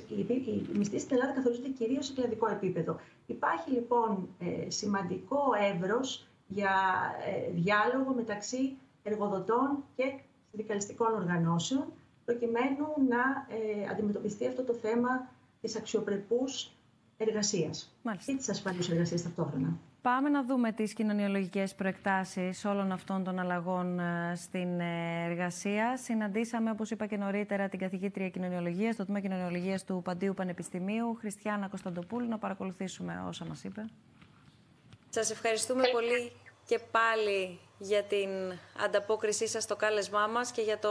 οι 0.08 0.76
μισθοί 0.78 0.98
στην 0.98 1.16
Ελλάδα 1.16 1.32
καθορίζονται 1.32 1.68
κυρίως 1.68 2.06
σε 2.06 2.12
κλαδικό 2.12 2.50
επίπεδο. 2.50 2.96
Υπάρχει 3.26 3.70
λοιπόν 3.70 4.28
ε, 4.38 4.70
σημαντικό 4.70 5.38
εύρος 5.74 6.26
για 6.48 6.74
ε, 7.26 7.50
διάλογο 7.52 8.14
μεταξύ 8.14 8.76
εργοδοτών 9.02 9.84
και 9.96 10.04
συνδικαλιστικών 10.50 11.14
οργανώσεων, 11.14 11.84
προκειμένου 12.24 12.86
να 13.08 13.46
ε, 13.56 13.88
αντιμετωπιστεί 13.90 14.46
αυτό 14.46 14.62
το 14.62 14.72
θέμα 14.72 15.28
της 15.60 15.76
αξιοπρεπούς 15.76 16.70
εργασίας 17.16 17.94
Μάλιστα. 18.02 18.32
ή 18.32 18.36
της 18.36 18.48
ασφαλούς 18.48 18.88
εργασίας 18.90 19.22
ταυτόχρονα. 19.22 19.78
Πάμε 20.02 20.28
να 20.28 20.44
δούμε 20.44 20.72
τις 20.72 20.92
κοινωνιολογικές 20.92 21.74
προεκτάσεις 21.74 22.64
όλων 22.64 22.92
αυτών 22.92 23.24
των 23.24 23.38
αλλαγών 23.38 23.98
ε, 23.98 24.32
στην 24.36 24.80
ε, 24.80 25.24
εργασία. 25.30 25.96
Συναντήσαμε, 25.96 26.70
όπως 26.70 26.90
είπα 26.90 27.06
και 27.06 27.16
νωρίτερα, 27.16 27.68
την 27.68 27.78
καθηγήτρια 27.78 28.28
κοινωνιολογίας, 28.28 28.96
το 28.96 29.04
τμήμα 29.04 29.20
κοινωνιολογίας 29.20 29.84
του 29.84 30.00
Παντίου 30.04 30.34
Πανεπιστημίου, 30.34 31.14
Χριστιανά 31.14 31.68
Κωνσταντοπούλου, 31.68 32.28
να 32.28 32.38
παρακολουθήσουμε 32.38 33.24
όσα 33.28 33.44
μας 33.44 33.64
είπε. 33.64 33.84
Σας 35.08 35.30
ευχαριστούμε 35.30 35.82
πολύ 35.92 36.32
και 36.66 36.78
πάλι 36.78 37.60
για 37.78 38.02
την 38.02 38.58
ανταπόκρισή 38.84 39.46
σας 39.46 39.62
στο 39.62 39.76
κάλεσμά 39.76 40.26
μας 40.26 40.50
και 40.50 40.62
για 40.62 40.78
το 40.78 40.90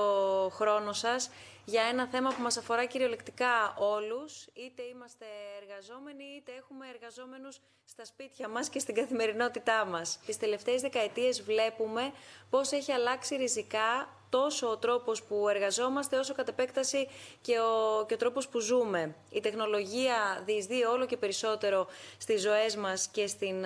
χρόνο 0.54 0.94
σας 0.94 1.30
για 1.66 1.84
ένα 1.84 2.08
θέμα 2.08 2.30
που 2.30 2.42
μας 2.42 2.58
αφορά 2.58 2.86
κυριολεκτικά 2.86 3.76
όλους, 3.78 4.48
είτε 4.54 4.82
είμαστε 4.84 5.26
εργαζόμενοι 5.62 6.24
είτε 6.24 6.52
έχουμε 6.52 6.86
εργαζόμενους 6.94 7.60
στα 7.86 8.06
σπίτια 8.06 8.48
μας 8.48 8.70
και 8.70 8.80
στην 8.80 8.96
καθημερινότητά 8.96 9.86
μας. 9.86 10.20
Τις 10.26 10.38
τελευταίες 10.38 10.82
δεκαετίες 10.82 11.42
βλέπουμε 11.42 12.12
πώς 12.50 12.72
έχει 12.72 12.92
αλλάξει 12.92 13.36
ριζικά 13.36 14.08
τόσο 14.32 14.70
ο 14.70 14.78
τρόπος 14.78 15.24
που 15.24 15.48
εργαζόμαστε 15.50 16.18
όσο 16.18 16.34
κατ' 16.34 16.48
επέκταση 16.48 17.08
και 17.42 17.60
ο, 17.60 18.06
και 18.06 18.14
ο 18.14 18.18
τρόπος 18.18 18.48
που 18.48 18.60
ζούμε. 18.60 19.16
Η 19.30 19.40
τεχνολογία 19.40 20.44
διεισδύει 20.46 20.84
όλο 20.92 21.06
και 21.06 21.18
περισσότερο 21.18 21.88
στις 22.18 22.42
ζωές 22.42 22.76
μας 22.76 23.08
και 23.08 23.28
στην 23.28 23.66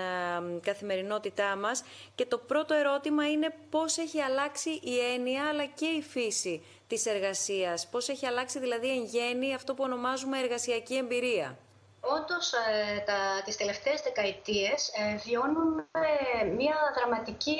καθημερινότητά 0.62 1.56
μας 1.56 1.84
και 2.16 2.26
το 2.26 2.38
πρώτο 2.38 2.74
ερώτημα 2.74 3.30
είναι 3.32 3.56
πώς 3.70 3.98
έχει 3.98 4.22
αλλάξει 4.22 4.70
η 4.70 5.00
έννοια 5.14 5.48
αλλά 5.48 5.66
και 5.66 5.86
η 5.86 6.02
φύση 6.02 6.64
της 6.88 7.06
εργασίας. 7.06 7.88
Πώς 7.88 8.10
έχει 8.10 8.26
αλλάξει 8.26 8.60
δηλαδή 8.60 8.90
εν 8.90 9.04
γέννη 9.04 9.54
αυτό 9.54 9.74
που 9.74 9.84
ονομάζουμε 9.84 10.40
εργασιακή 10.40 10.96
εμπειρία. 10.96 11.58
Όντως, 12.08 12.54
ε, 12.54 13.00
τα, 13.06 13.42
τις 13.46 13.58
τελευταίες 13.58 14.02
δεκαετίες 14.02 14.88
ε, 14.88 15.16
βιώνουμε 15.16 15.86
μια 16.56 16.76
δραματική 16.98 17.58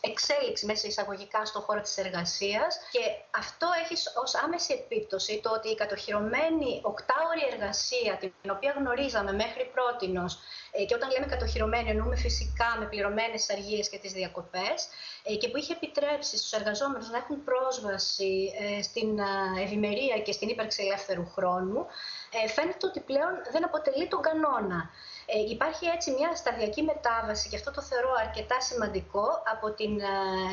εξέλιξη 0.00 0.66
μέσα 0.66 0.86
εισαγωγικά 0.86 1.44
στον 1.44 1.62
χώρο 1.62 1.80
της 1.80 1.96
εργασίας 1.96 2.80
και 2.90 3.00
αυτό 3.30 3.68
έχει 3.82 3.96
ως 4.22 4.34
άμεση 4.34 4.72
επίπτωση 4.72 5.40
το 5.42 5.50
ότι 5.50 5.68
η 5.68 5.74
κατοχυρωμένη 5.74 6.80
οκτάωρη 6.82 7.42
εργασία 7.52 8.16
την 8.16 8.50
οποία 8.50 8.74
γνωρίζαμε 8.78 9.32
μέχρι 9.32 9.70
πρότινος 9.74 10.38
ε, 10.76 10.84
και 10.84 10.94
όταν 10.94 11.10
λέμε 11.10 11.26
κατοχυρωμένη 11.26 11.90
εννοούμε 11.90 12.16
φυσικά 12.16 12.76
με 12.78 12.86
πληρωμένες 12.86 13.50
αργίες 13.50 13.88
και 13.88 13.98
τις 13.98 14.12
διακοπές 14.12 14.88
ε, 15.22 15.34
και 15.34 15.48
που 15.48 15.56
είχε 15.56 15.72
επιτρέψει 15.72 16.36
στους 16.38 16.52
εργαζόμενους 16.52 17.10
να 17.10 17.16
έχουν 17.16 17.44
πρόσβαση 17.44 18.52
ε, 18.60 18.82
στην 18.82 19.18
ευημερία 19.64 20.18
και 20.18 20.32
στην 20.32 20.48
ύπαρξη 20.48 20.82
ελεύθερου 20.82 21.26
χρόνου 21.34 21.86
φαίνεται 22.54 22.86
ότι 22.86 23.00
πλέον 23.00 23.32
δεν 23.52 23.64
αποτελεί 23.64 24.08
τον 24.08 24.20
κανόνα. 24.22 24.90
Ε, 25.26 25.38
υπάρχει 25.50 25.86
έτσι 25.86 26.10
μια 26.10 26.34
σταδιακή 26.34 26.82
μετάβαση 26.82 27.48
και 27.48 27.56
αυτό 27.56 27.70
το 27.70 27.82
θεωρώ 27.82 28.12
αρκετά 28.20 28.60
σημαντικό 28.60 29.26
από 29.52 29.70
την 29.70 30.00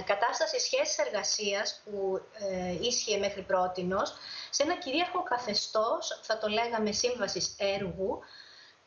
κατάσταση 0.06 0.60
σχέσης 0.60 0.98
εργασίας 0.98 1.82
που 1.84 2.22
ε, 2.52 2.86
ίσχυε 2.88 3.18
μέχρι 3.18 3.42
πρότινος 3.42 4.14
σε 4.50 4.64
ένα 4.64 4.76
κυρίαρχο 4.76 5.24
καθεστώς, 5.24 6.20
θα 6.22 6.38
το 6.38 6.48
λέγαμε 6.48 6.92
σύμβασης 6.92 7.56
έργου, 7.58 8.20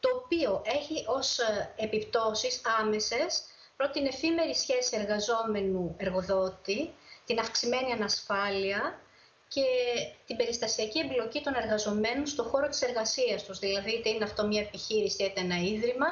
το 0.00 0.08
οποίο 0.16 0.62
έχει 0.64 1.04
ως 1.08 1.38
ε, 1.38 1.74
επιπτώσεις 1.76 2.60
άμεσες 2.80 3.42
πρώτη 3.76 3.92
την 3.92 4.06
εφήμερη 4.06 4.54
σχέση 4.54 4.96
εργαζόμενου-εργοδότη, 4.96 6.94
την 7.26 7.38
αυξημένη 7.38 7.92
ανασφάλεια 7.92 8.98
και 9.54 9.66
την 10.26 10.36
περιστασιακή 10.36 10.98
εμπλοκή 10.98 11.40
των 11.40 11.54
εργαζομένων 11.54 12.26
στον 12.26 12.44
χώρο 12.44 12.68
της 12.68 12.82
εργασίας 12.82 13.44
τους. 13.44 13.58
Δηλαδή, 13.58 13.90
είτε 13.90 14.08
είναι 14.08 14.24
αυτό 14.24 14.46
μια 14.46 14.60
επιχείρηση, 14.60 15.24
είτε 15.24 15.40
ένα 15.40 15.56
ίδρυμα, 15.56 16.06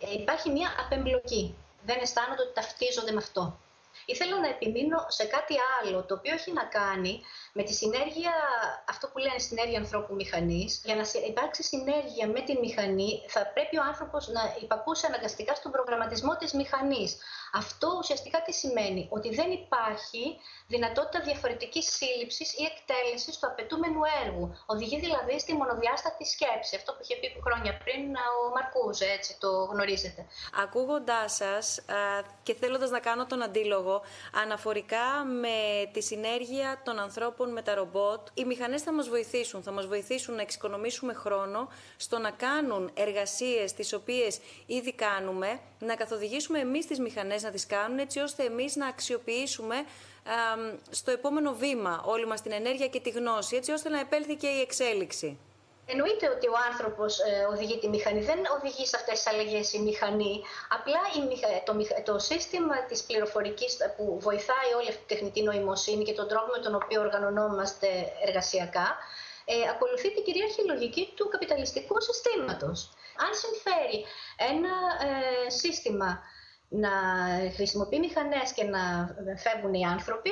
ε, 0.00 0.12
υπάρχει 0.20 0.50
μια 0.50 0.68
απεμπλοκή. 0.84 1.54
Δεν 1.86 1.98
αισθάνονται 2.00 2.42
ότι 2.42 2.54
ταυτίζονται 2.54 3.12
με 3.12 3.16
αυτό. 3.16 3.58
Ήθελα 4.06 4.40
να 4.40 4.48
επιμείνω 4.48 4.98
σε 5.08 5.24
κάτι 5.24 5.54
άλλο, 5.76 6.02
το 6.02 6.14
οποίο 6.14 6.32
έχει 6.32 6.52
να 6.52 6.64
κάνει 6.64 7.20
με 7.56 7.62
τη 7.62 7.72
συνέργεια, 7.72 8.32
αυτό 8.88 9.08
που 9.08 9.18
λένε 9.18 9.38
συνέργεια 9.38 9.78
ανθρώπου-μηχανή. 9.78 10.64
Για 10.84 10.94
να 10.94 11.04
υπάρξει 11.26 11.62
συνέργεια 11.62 12.26
με 12.34 12.40
τη 12.40 12.58
μηχανή, 12.58 13.10
θα 13.28 13.40
πρέπει 13.54 13.76
ο 13.78 13.82
άνθρωπος 13.90 14.28
να 14.28 14.42
υπακούσει 14.62 15.06
αναγκαστικά 15.06 15.54
στον 15.54 15.70
προγραμματισμό 15.70 16.36
της 16.36 16.52
μηχανής. 16.52 17.16
Αυτό 17.52 17.88
ουσιαστικά 17.98 18.42
τι 18.42 18.52
σημαίνει, 18.52 19.08
ότι 19.10 19.34
δεν 19.34 19.50
υπάρχει 19.50 20.24
δυνατότητα 20.66 21.20
διαφορετικής 21.20 21.86
σύλληψης 21.96 22.52
ή 22.52 22.62
εκτέλεσης 22.70 23.38
του 23.38 23.46
απαιτούμενου 23.46 24.00
έργου. 24.24 24.56
Οδηγεί 24.66 24.98
δηλαδή 25.00 25.38
στη 25.38 25.52
μονοδιάστατη 25.54 26.24
σκέψη. 26.24 26.76
Αυτό 26.76 26.92
που 26.92 26.98
είχε 27.02 27.16
πει 27.16 27.28
χρόνια 27.46 27.72
πριν 27.84 28.02
ο 28.38 28.50
Μαρκούζε, 28.54 29.06
έτσι 29.18 29.36
το 29.38 29.50
γνωρίζετε. 29.72 30.26
Ακούγοντάς 30.62 31.34
σας 31.34 31.84
και 32.42 32.54
θέλοντας 32.54 32.90
να 32.90 33.00
κάνω 33.00 33.26
τον 33.26 33.42
αντίλογο, 33.42 34.02
αναφορικά 34.42 35.24
με 35.24 35.58
τη 35.92 36.02
συνέργεια 36.02 36.80
των 36.84 36.98
ανθρώπων 36.98 37.42
με 37.52 37.62
τα 37.62 37.74
ρομπότ, 37.74 38.28
οι 38.34 38.44
μηχανές 38.44 38.82
θα 38.82 38.92
μας 38.92 39.08
βοηθήσουν. 39.08 39.62
Θα 39.62 39.70
μας 39.70 39.86
βοηθήσουν 39.86 40.34
να 40.34 40.42
εξοικονομήσουμε 40.42 41.12
χρόνο 41.12 41.68
στο 41.96 42.18
να 42.18 42.30
κάνουν 42.30 42.90
εργασίες 42.94 43.72
τις 43.72 43.92
οποίες 43.92 44.38
ήδη 44.66 44.92
κάνουμε, 44.92 45.60
να 45.78 45.94
καθοδηγήσουμε 45.94 46.58
εμείς 46.58 46.86
τις 46.86 46.98
μηχανές 46.98 47.42
να 47.42 47.50
τις 47.50 47.66
κάνουν, 47.66 47.98
έτσι 47.98 48.18
ώστε 48.18 48.44
εμείς 48.44 48.76
να 48.76 48.86
αξιοποιήσουμε 48.86 49.84
στο 50.90 51.10
επόμενο 51.10 51.54
βήμα 51.54 52.02
όλη 52.06 52.26
μας 52.26 52.42
την 52.42 52.52
ενέργεια 52.52 52.88
και 52.88 53.00
τη 53.00 53.10
γνώση, 53.10 53.56
έτσι 53.56 53.72
ώστε 53.72 53.88
να 53.88 54.00
επέλθει 54.00 54.34
και 54.36 54.46
η 54.46 54.60
εξέλιξη. 54.60 55.38
Εννοείται 55.86 56.28
ότι 56.28 56.46
ο 56.48 56.56
άνθρωπος 56.70 57.18
ε, 57.18 57.46
οδηγεί 57.52 57.78
τη 57.78 57.88
μηχανή. 57.88 58.20
Δεν 58.20 58.38
οδηγεί 58.58 58.86
σε 58.86 58.96
αυτές 58.96 59.14
τις 59.22 59.26
αλλαγές 59.32 59.72
η 59.72 59.78
μηχανή. 59.78 60.42
Απλά 60.76 61.00
η, 61.16 61.20
το, 61.64 61.72
το 62.12 62.18
σύστημα 62.18 62.84
της 62.84 63.02
πληροφορικής 63.02 63.76
που 63.96 64.18
βοηθάει 64.20 64.70
όλη 64.78 64.88
αυτή 64.88 65.00
τη 65.06 65.14
τεχνητή 65.14 65.42
νοημοσύνη 65.42 66.04
και 66.04 66.12
τον 66.12 66.28
τρόπο 66.28 66.50
με 66.56 66.62
τον 66.62 66.74
οποίο 66.74 67.00
οργανωνόμαστε 67.00 67.88
εργασιακά, 68.26 68.96
ε, 69.44 69.54
ακολουθεί 69.70 70.14
την 70.14 70.24
κυρίαρχη 70.24 70.62
λογική 70.66 71.12
του 71.16 71.28
καπιταλιστικού 71.28 72.00
συστήματος. 72.00 72.78
Αν 73.24 73.30
συμφέρει 73.42 74.04
ένα 74.52 74.74
ε, 75.08 75.50
σύστημα 75.50 76.22
να 76.68 76.90
χρησιμοποιεί 77.54 77.98
μηχανές 77.98 78.52
και 78.52 78.64
να 78.64 78.82
φεύγουν 79.36 79.74
οι 79.74 79.84
άνθρωποι, 79.84 80.30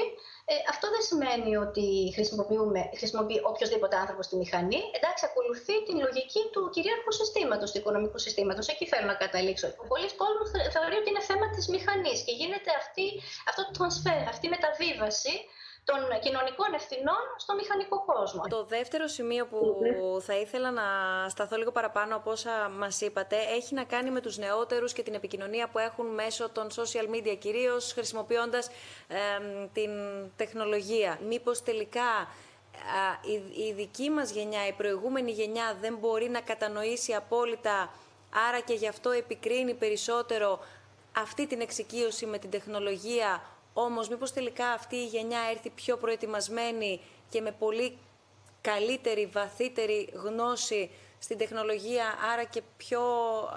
ε, 0.50 0.54
αυτό 0.72 0.86
δεν 0.94 1.02
σημαίνει 1.10 1.52
ότι 1.66 1.86
χρησιμοποιούμε, 2.16 2.80
χρησιμοποιεί 3.00 3.38
οποιοδήποτε 3.50 3.96
άνθρωπο 4.02 4.22
τη 4.30 4.36
μηχανή. 4.42 4.80
Εντάξει, 4.98 5.22
ακολουθεί 5.28 5.74
την 5.86 5.96
λογική 6.06 6.42
του 6.52 6.62
κυρίαρχου 6.74 7.12
συστήματος, 7.20 7.68
του 7.70 7.78
οικονομικού 7.78 8.18
συστήματος. 8.18 8.64
Εκεί 8.72 8.86
θέλω 8.92 9.06
να 9.12 9.16
καταλήξω. 9.24 9.66
Πολλοί 9.92 10.08
κόσμοι 10.20 10.44
θεωρεί 10.74 10.96
ότι 11.00 11.08
είναι 11.10 11.24
θέμα 11.30 11.46
της 11.54 11.64
μηχανής 11.74 12.18
και 12.26 12.32
γίνεται 12.40 12.70
αυτή, 12.82 13.06
αυτό 13.48 13.60
το 13.64 13.72
transfer, 13.78 14.18
αυτή 14.32 14.44
η 14.46 14.52
μεταβίβαση 14.56 15.34
των 15.84 16.20
κοινωνικών 16.20 16.74
ευθυνών 16.74 17.22
στο 17.36 17.54
μηχανικό 17.54 18.04
κόσμο. 18.04 18.42
Το 18.48 18.64
δεύτερο 18.64 19.06
σημείο 19.06 19.46
που 19.46 19.58
θα 20.20 20.34
ήθελα 20.36 20.70
να 20.70 20.82
σταθώ 21.28 21.56
λίγο 21.56 21.72
παραπάνω 21.72 22.16
από 22.16 22.30
όσα 22.30 22.68
μας 22.78 23.00
είπατε 23.00 23.36
έχει 23.36 23.74
να 23.74 23.84
κάνει 23.84 24.10
με 24.10 24.20
τους 24.20 24.38
νεότερους 24.38 24.92
και 24.92 25.02
την 25.02 25.14
επικοινωνία 25.14 25.68
που 25.68 25.78
έχουν 25.78 26.06
μέσω 26.06 26.48
των 26.48 26.66
social 26.70 27.14
media 27.14 27.36
κυρίως 27.38 27.92
χρησιμοποιώντας 27.92 28.70
την 29.72 29.90
τεχνολογία. 30.36 31.18
Μήπως 31.28 31.62
τελικά 31.62 32.28
η, 33.22 33.62
η 33.66 33.72
δική 33.72 34.10
μας 34.10 34.30
γενιά, 34.30 34.66
η 34.66 34.72
προηγούμενη 34.72 35.30
γενιά 35.30 35.76
δεν 35.80 35.96
μπορεί 35.96 36.28
να 36.28 36.40
κατανοήσει 36.40 37.14
απόλυτα 37.14 37.90
άρα 38.48 38.60
και 38.60 38.74
γι' 38.74 38.88
αυτό 38.88 39.10
επικρίνει 39.10 39.74
περισσότερο 39.74 40.58
αυτή 41.16 41.46
την 41.46 41.60
εξοικείωση 41.60 42.26
με 42.26 42.38
την 42.38 42.50
τεχνολογία 42.50 43.42
όμως 43.72 44.08
μήπως 44.08 44.32
τελικά 44.32 44.66
αυτή 44.68 44.96
η 44.96 45.06
γενιά 45.06 45.40
έρθει 45.50 45.70
πιο 45.70 45.96
προετοιμασμένη 45.96 47.00
και 47.28 47.40
με 47.40 47.52
πολύ 47.58 47.98
καλύτερη, 48.60 49.26
βαθύτερη 49.26 50.08
γνώση 50.12 50.90
στην 51.18 51.38
τεχνολογία, 51.38 52.04
άρα 52.32 52.44
και 52.44 52.62
πιο, 52.76 53.00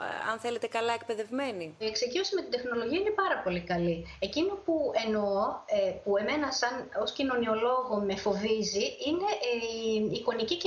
ε, 0.05 0.31
αν 0.31 0.39
θέλετε, 0.39 0.67
καλά 0.67 0.93
εκπαιδευμένη; 0.93 1.75
Η 1.77 1.85
εξοικείωση 1.85 2.35
με 2.35 2.41
την 2.41 2.51
τεχνολογία 2.51 2.99
είναι 2.99 3.09
πάρα 3.09 3.37
πολύ 3.43 3.61
καλή. 3.61 4.05
Εκείνο 4.19 4.53
που 4.65 4.91
εννοώ, 5.05 5.31
ε, 5.65 5.91
που 6.03 6.17
εμένα 6.17 6.51
σαν 6.51 6.89
ως 7.01 7.11
κοινωνιολόγο 7.11 7.95
με 8.05 8.15
φοβίζει, 8.15 8.85
είναι 9.07 9.29
η 9.71 10.15
εικονική 10.17 10.57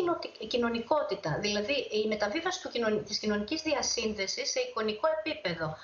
κοινωνικότητα. 0.48 1.38
Δηλαδή, 1.40 1.72
η 1.72 2.08
μεταβίβαση 2.08 2.62
του, 2.62 3.02
της 3.02 3.18
κοινωνικής 3.18 3.62
διασύνδεσης 3.62 4.50
σε 4.50 4.60
εικονικό 4.60 5.08
επίπεδο. 5.18 5.76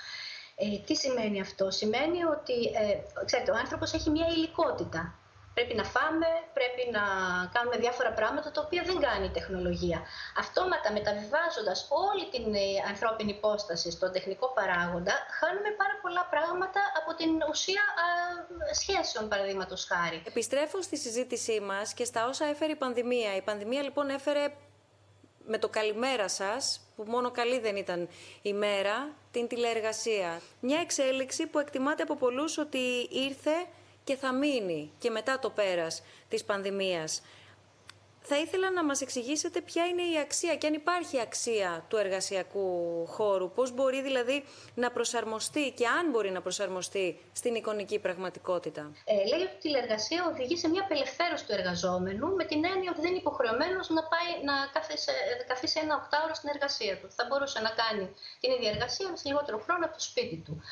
Ε, 0.57 0.79
τι 0.87 0.95
σημαίνει 0.95 1.41
αυτό; 1.41 1.71
Σημαίνει 1.71 2.25
ότι 2.25 2.57
ε, 2.83 3.25
ξέρετε, 3.25 3.51
ο 3.51 3.57
άνθρωπος 3.57 3.93
έχει 3.93 4.11
μια 4.11 4.27
υλικότητα. 4.27 5.19
Πρέπει 5.55 5.75
να 5.75 5.85
φάμε, 5.85 6.27
πρέπει 6.59 6.83
να 6.97 7.05
κάνουμε 7.55 7.77
διάφορα 7.77 8.13
πράγματα 8.13 8.51
τα 8.51 8.61
οποία 8.65 8.83
δεν 8.83 8.99
κάνει 9.07 9.27
η 9.27 9.31
τεχνολογία. 9.39 10.03
Αυτόματα 10.39 10.93
μεταβιβάζοντας 10.93 11.89
όλη 12.07 12.25
την 12.35 12.55
ε, 12.55 12.67
ανθρώπινη 12.89 13.31
υπόσταση 13.31 13.91
στον 13.91 14.13
τεχνικό 14.13 14.47
παράγοντα, 14.59 15.15
χάνουμε 15.39 15.71
πάρα 15.81 15.97
πολλά 16.03 16.25
πράγματα 16.31 16.81
από 17.01 17.15
την 17.15 17.31
ουσία 17.51 17.85
α, 18.05 18.07
σχέσεων, 18.81 19.29
παραδείγματος 19.29 19.85
χάρη. 19.91 20.23
Επιστρέφω 20.27 20.83
στη 20.83 20.97
συζήτησή 20.97 21.61
μας 21.61 21.95
και 21.95 22.05
στα 22.05 22.27
όσα 22.27 22.45
έφερε 22.47 22.73
η 22.73 22.77
πανδημία. 22.77 23.37
Η 23.37 23.43
πανδημία 23.43 23.83
λοιπόν 23.83 24.09
έφερε 24.09 24.45
με 25.47 25.59
το 25.59 25.69
καλημέρα 25.69 26.29
σας, 26.29 26.81
που 26.97 27.05
μόνο 27.07 27.31
καλή 27.31 27.59
δεν 27.59 27.77
ήταν 27.77 28.09
η 28.43 28.53
μέρα, 28.53 29.15
την 29.31 29.49
τηλεεργασία. 29.49 30.41
Μια 30.61 30.81
εξέλιξη 30.81 31.47
που 31.47 31.59
εκτιμάται 31.59 32.03
από 32.03 32.17
πολλούς 32.17 32.59
ότι 32.59 33.09
ήρθε 33.11 33.67
και 34.05 34.17
θα 34.17 34.33
μείνει 34.33 34.93
και 34.99 35.11
μετά 35.11 35.39
το 35.39 35.51
πέρας 35.51 36.03
της 36.29 36.45
πανδημίας. 36.45 37.23
Θα 38.27 38.37
ήθελα 38.39 38.71
να 38.71 38.85
μας 38.85 39.01
εξηγήσετε 39.01 39.61
ποια 39.61 39.85
είναι 39.87 40.03
η 40.03 40.19
αξία 40.19 40.57
και 40.57 40.67
αν 40.67 40.75
υπάρχει 40.75 41.21
αξία 41.21 41.85
του 41.89 41.97
εργασιακού 41.97 42.69
χώρου. 43.07 43.51
Πώς 43.51 43.75
μπορεί 43.75 44.03
δηλαδή 44.03 44.45
να 44.75 44.91
προσαρμοστεί 44.91 45.73
και 45.77 45.87
αν 45.87 46.11
μπορεί 46.11 46.31
να 46.31 46.41
προσαρμοστεί 46.41 47.19
στην 47.33 47.55
εικονική 47.55 47.99
πραγματικότητα. 47.99 48.93
Ε, 49.05 49.15
λέει 49.15 49.43
ότι 49.47 49.57
η 49.57 49.61
τηλεργασία 49.61 50.21
οδηγεί 50.31 50.57
σε 50.57 50.69
μια 50.69 50.83
απελευθέρωση 50.83 51.47
του 51.47 51.53
εργαζόμενου 51.53 52.29
με 52.35 52.45
την 52.45 52.65
έννοια 52.65 52.91
ότι 52.91 53.01
δεν 53.01 53.11
είναι 53.11 53.23
υποχρεωμένος 53.27 53.89
να 53.89 54.03
πάει 54.13 54.31
να 54.49 54.55
καθίσει, 54.73 55.11
καθίσει 55.47 55.81
ένα 55.83 55.95
οκτάωρο 56.01 56.35
στην 56.35 56.49
εργασία 56.55 56.99
του. 56.99 57.07
Θα 57.17 57.25
μπορούσε 57.29 57.61
να 57.61 57.71
κάνει 57.83 58.05
την 58.41 58.51
ίδια 58.53 58.71
εργασία 58.71 59.09
με 59.09 59.17
λιγότερο 59.23 59.59
χρόνο 59.65 59.85
από 59.85 59.95
το 59.95 60.03
σπίτι 60.11 60.37
του. 60.45 60.63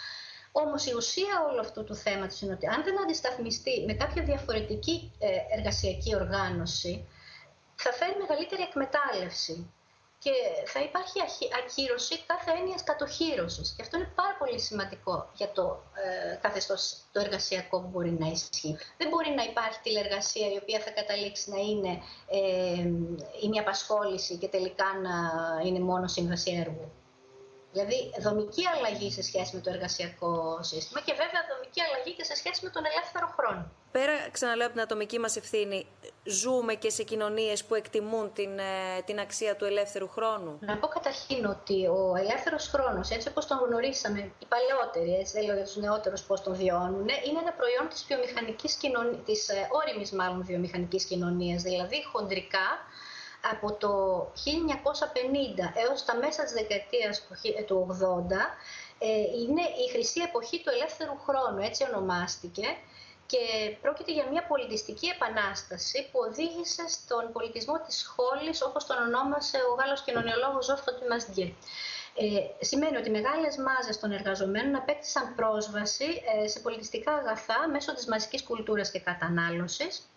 Όμως 0.52 0.86
η 0.86 0.94
ουσία 0.94 1.34
όλου 1.48 1.60
αυτού 1.60 1.84
του 1.84 1.94
θέματος 1.94 2.40
είναι 2.40 2.52
ότι 2.52 2.66
αν 2.66 2.82
δεν 2.84 3.02
αντισταθμιστεί 3.02 3.84
με 3.86 3.92
κάποια 3.92 4.22
διαφορετική 4.22 5.12
ε, 5.18 5.56
εργασιακή 5.56 6.14
οργάνωση, 6.14 7.06
θα 7.84 7.92
φέρει 7.92 8.16
μεγαλύτερη 8.18 8.62
εκμετάλλευση 8.62 9.72
και 10.24 10.34
θα 10.66 10.80
υπάρχει 10.80 11.18
ακύρωση 11.60 12.14
κάθε 12.26 12.50
έννοια 12.58 12.78
κατοχύρωση. 12.84 13.62
Και 13.76 13.82
αυτό 13.82 13.96
είναι 13.96 14.12
πάρα 14.14 14.34
πολύ 14.38 14.60
σημαντικό 14.60 15.30
για 15.34 15.52
το 15.52 15.82
ε, 16.04 16.36
καθεστώς 16.44 16.80
το 17.12 17.20
εργασιακό 17.20 17.80
που 17.80 17.88
μπορεί 17.88 18.10
να 18.10 18.26
ισχύει. 18.26 18.76
Δεν 18.98 19.08
μπορεί 19.08 19.30
να 19.30 19.42
υπάρχει 19.42 19.78
τηλεργασία 19.82 20.46
η 20.52 20.56
οποία 20.62 20.80
θα 20.80 20.90
καταλήξει 20.90 21.50
να 21.50 21.60
είναι 21.70 21.92
ε, 22.30 22.82
η 23.42 23.48
μια 23.48 23.60
απασχόληση 23.60 24.36
και 24.36 24.48
τελικά 24.48 24.88
να 25.02 25.14
είναι 25.66 25.80
μόνο 25.80 26.06
σύμβαση 26.06 26.50
έργου. 26.52 26.90
Δηλαδή, 27.72 28.12
δομική 28.20 28.62
αλλαγή 28.74 29.10
σε 29.12 29.22
σχέση 29.22 29.50
με 29.56 29.60
το 29.60 29.70
εργασιακό 29.70 30.58
σύστημα 30.62 31.00
και 31.00 31.12
βέβαια 31.12 31.40
δομική 31.52 31.80
αλλαγή 31.86 32.12
και 32.16 32.24
σε 32.24 32.34
σχέση 32.34 32.64
με 32.64 32.70
τον 32.70 32.82
ελεύθερο 32.90 33.26
χρόνο. 33.36 33.70
Πέρα, 33.92 34.12
ξαναλέω 34.30 34.66
από 34.66 34.74
την 34.74 34.84
ατομική 34.84 35.18
μας 35.18 35.36
ευθύνη, 35.36 35.86
ζούμε 36.24 36.74
και 36.74 36.90
σε 36.90 37.02
κοινωνίες 37.02 37.64
που 37.64 37.74
εκτιμούν 37.74 38.32
την, 38.32 38.58
ε, 38.58 39.02
την 39.04 39.18
αξία 39.20 39.56
του 39.56 39.64
ελεύθερου 39.64 40.08
χρόνου; 40.08 40.58
Να 40.60 40.76
πω 40.76 40.86
καταρχήν 40.86 41.44
ότι 41.44 41.86
ο 41.86 42.14
ελεύθερος 42.16 42.68
χρόνος, 42.68 43.10
έτσι 43.10 43.28
όπως 43.28 43.46
τον 43.46 43.58
γνωρίσαμε 43.58 44.20
οι 44.38 44.46
παλαιότεροι, 44.52 45.12
έτσι 45.20 45.32
δεν 45.32 45.44
λέω 45.46 45.54
για 45.54 45.64
τους 45.64 45.76
νεότερους 45.76 46.22
πώς 46.22 46.42
τον 46.42 46.54
βιώνουν, 46.54 47.08
είναι 47.26 47.38
ένα 47.44 47.52
προϊόν 47.52 47.88
της 47.88 48.04
βιομηχανικής 48.08 48.74
κοινωνία, 48.74 49.18
της 49.28 49.48
ε, 49.48 49.68
όρημη 49.70 50.06
μάλλον 50.20 50.44
βιομηχανικής 50.44 51.04
κοινωνίας. 51.04 51.62
Δηλαδή, 51.62 52.04
χοντρικά 52.12 52.66
από 53.50 53.72
το 53.72 53.92
1950 54.34 55.86
έως 55.86 56.04
τα 56.04 56.16
μέσα 56.16 56.42
της 56.42 56.52
δεκαετίας 56.52 57.26
του 57.66 57.86
80 57.90 58.32
ε, 58.98 59.08
είναι 59.40 59.62
η 59.62 59.90
χρυσή 59.92 60.20
εποχή 60.20 60.62
του 60.62 60.70
ελεύθερου 60.70 61.18
χρόνου, 61.26 61.60
έτσι 61.60 61.84
ονομάστηκε, 61.92 62.66
και 63.26 63.76
πρόκειται 63.82 64.12
για 64.12 64.26
μια 64.30 64.46
πολιτιστική 64.46 65.06
επανάσταση 65.06 66.08
που 66.12 66.18
οδήγησε 66.28 66.84
στον 66.88 67.32
πολιτισμό 67.32 67.80
της 67.86 67.96
σχόλης, 67.98 68.62
όπως 68.62 68.86
τον 68.86 68.96
ονόμασε 69.06 69.58
ο 69.70 69.74
Γάλλος 69.74 70.02
κοινωνιολόγος 70.02 70.64
Ζόφτο 70.64 70.94
Τιμασντιέ. 70.98 71.54
Ε, 72.16 72.64
σημαίνει 72.64 72.96
ότι 72.96 73.10
μεγάλες 73.10 73.56
μάζες 73.56 73.98
των 74.00 74.12
εργαζομένων 74.12 74.74
απέκτησαν 74.74 75.34
πρόσβαση 75.34 76.22
ε, 76.42 76.48
σε 76.48 76.60
πολιτιστικά 76.60 77.12
αγαθά 77.12 77.68
μέσω 77.68 77.94
της 77.94 78.06
μαζικής 78.06 78.42
κουλτούρας 78.42 78.90
και 78.90 79.00
κατανάλωσης 79.00 80.11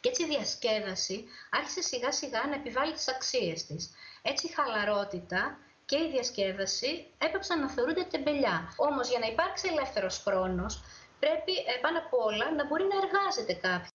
και 0.00 0.08
έτσι 0.08 0.22
η 0.22 0.26
διασκέδαση 0.26 1.24
άρχισε 1.50 1.82
σιγά 1.82 2.12
σιγά 2.12 2.46
να 2.46 2.54
επιβάλλει 2.54 2.92
τις 2.92 3.08
αξίες 3.08 3.66
της. 3.66 3.90
Έτσι 4.22 4.46
η 4.46 4.50
χαλαρότητα 4.50 5.58
και 5.84 5.96
η 5.96 6.10
διασκέδαση 6.10 7.06
έπαψαν 7.18 7.60
να 7.60 7.70
θεωρούνται 7.70 8.04
τεμπελιά. 8.04 8.74
Όμως 8.76 9.08
για 9.08 9.18
να 9.18 9.26
υπάρξει 9.26 9.68
ελεύθερος 9.72 10.22
χρόνος 10.24 10.82
πρέπει 11.18 11.52
ε, 11.52 11.78
πάνω 11.80 11.98
απ' 11.98 12.14
όλα 12.14 12.54
να 12.54 12.66
μπορεί 12.66 12.84
να 12.84 12.96
εργάζεται 13.02 13.54
κάποιος. 13.54 13.90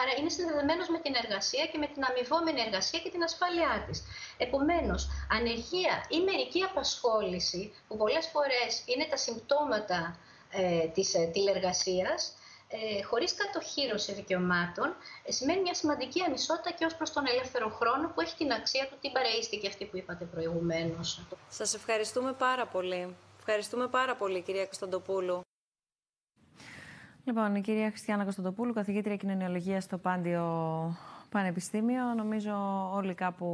Άρα 0.00 0.12
είναι 0.18 0.28
συνδεδεμένος 0.28 0.88
με 0.88 0.98
την 0.98 1.14
εργασία 1.22 1.66
και 1.66 1.78
με 1.78 1.86
την 1.86 2.04
αμοιβόμενη 2.04 2.60
εργασία 2.60 2.98
και 3.00 3.10
την 3.10 3.22
ασφάλειά 3.22 3.84
της. 3.86 4.02
Επομένως, 4.36 5.08
ανεργία 5.30 6.06
ή 6.08 6.20
μερική 6.20 6.62
απασχόληση, 6.62 7.74
που 7.88 7.96
πολλές 7.96 8.26
φορές 8.26 8.82
είναι 8.86 9.06
τα 9.10 9.16
συμπτώματα 9.16 10.18
ε, 10.50 10.86
της 10.94 11.14
ε, 11.14 11.30
τηλεργασίας, 11.32 12.36
ε, 12.70 13.02
χωρίς 13.02 13.34
κατοχήρωση 13.34 14.12
δικαιωμάτων 14.12 14.94
ε, 15.24 15.32
σημαίνει 15.32 15.60
μια 15.60 15.74
σημαντική 15.74 16.22
ανισότητα 16.22 16.70
και 16.70 16.84
ως 16.84 16.94
προς 16.94 17.12
τον 17.12 17.24
ελεύθερο 17.26 17.68
χρόνο 17.68 18.08
που 18.08 18.20
έχει 18.20 18.36
την 18.36 18.52
αξία 18.52 18.88
του 18.88 18.96
την 19.00 19.12
παρεΐστηκε 19.12 19.66
αυτή 19.66 19.84
που 19.84 19.96
είπατε 19.96 20.24
προηγουμένως. 20.24 21.26
Σας 21.48 21.74
ευχαριστούμε 21.74 22.32
πάρα 22.32 22.66
πολύ. 22.66 23.16
Ευχαριστούμε 23.38 23.88
πάρα 23.88 24.16
πολύ 24.16 24.42
κυρία 24.42 24.64
Κωνσταντοπούλου. 24.64 25.40
Λοιπόν, 27.24 27.54
η 27.54 27.60
κυρία 27.60 27.88
Χριστιανά 27.88 28.22
Κωνσταντοπούλου, 28.22 28.72
καθηγήτρια 28.72 29.16
κοινωνιολογίας 29.16 29.84
στο 29.84 29.98
Πάντιο 29.98 30.42
Πανεπιστήμιο. 31.28 32.14
Νομίζω 32.16 32.52
όλοι 32.94 33.14
κάπου 33.14 33.46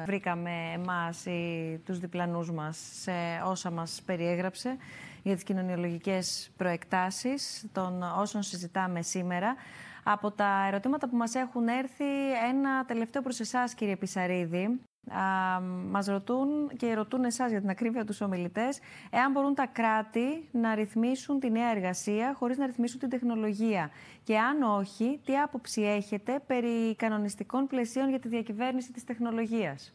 ε, 0.00 0.04
βρήκαμε 0.04 0.50
εμάς 0.74 1.26
ή 1.26 1.80
τους 1.84 1.98
διπλανούς 1.98 2.50
μας 2.50 2.78
σε 2.92 3.12
όσα 3.44 3.70
μας 3.70 4.02
περιέγραψε 4.06 4.76
για 5.22 5.34
τις 5.34 5.42
κοινωνιολογικές 5.42 6.50
προεκτάσεις 6.56 7.66
των 7.72 8.02
όσων 8.02 8.42
συζητάμε 8.42 9.02
σήμερα. 9.02 9.54
Από 10.02 10.30
τα 10.30 10.64
ερωτήματα 10.68 11.08
που 11.08 11.16
μας 11.16 11.34
έχουν 11.34 11.68
έρθει, 11.68 12.32
ένα 12.48 12.84
τελευταίο 12.84 13.22
προς 13.22 13.40
εσάς 13.40 13.74
κύριε 13.74 13.96
Πισαρίδη. 13.96 14.80
Α, 15.10 15.60
μας 15.90 16.06
ρωτούν 16.06 16.70
και 16.76 16.94
ρωτούν 16.94 17.24
εσάς 17.24 17.50
για 17.50 17.60
την 17.60 17.68
ακρίβεια 17.70 18.04
τους 18.04 18.20
ομιλητές 18.20 18.78
εάν 19.10 19.32
μπορούν 19.32 19.54
τα 19.54 19.66
κράτη 19.66 20.48
να 20.52 20.74
ρυθμίσουν 20.74 21.40
τη 21.40 21.50
νέα 21.50 21.70
εργασία 21.70 22.34
χωρίς 22.38 22.58
να 22.58 22.66
ρυθμίσουν 22.66 22.98
την 22.98 23.08
τεχνολογία 23.08 23.90
και 24.22 24.38
αν 24.38 24.62
όχι, 24.62 25.20
τι 25.24 25.38
άποψη 25.38 25.82
έχετε 25.82 26.40
περί 26.46 26.96
κανονιστικών 26.96 27.66
πλαισίων 27.66 28.08
για 28.08 28.18
τη 28.18 28.28
διακυβέρνηση 28.28 28.92
της 28.92 29.04
τεχνολογίας; 29.04 29.94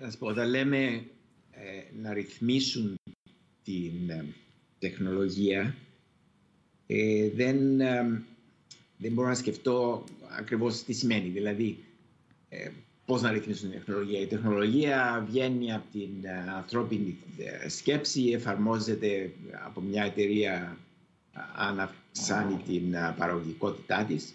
Να 0.00 0.10
πω, 0.18 0.26
όταν 0.26 0.48
λέμε 0.48 0.76
ε, 0.76 1.00
να 2.02 2.12
ρυθμίσουν 2.12 2.94
την 3.64 4.10
ε, 4.10 4.24
τεχνολογία 4.78 5.76
ε, 6.86 7.30
δεν, 7.30 7.76
δεν 8.96 9.12
μπορώ 9.12 9.28
να 9.28 9.34
σκεφτώ 9.34 10.04
ακριβώς 10.38 10.82
τι 10.84 10.92
σημαίνει. 10.92 11.28
Δηλαδή, 11.28 11.78
ε, 12.48 12.68
πώς 13.06 13.22
να 13.22 13.30
ρυθμίσουν 13.32 13.70
την 13.70 13.78
τεχνολογία. 13.78 14.20
Η 14.20 14.26
τεχνολογία 14.26 15.24
βγαίνει 15.28 15.72
από 15.72 15.84
την 15.92 16.10
ε, 16.22 16.50
ανθρώπινη 16.56 17.16
ε, 17.64 17.68
σκέψη, 17.68 18.30
εφαρμόζεται 18.30 19.32
από 19.66 19.80
μια 19.80 20.04
εταιρεία 20.04 20.78
αν 21.56 21.80
αυξάνει 21.80 22.62
την 22.66 22.94
παραγωγικότητά 23.18 24.04
της 24.04 24.34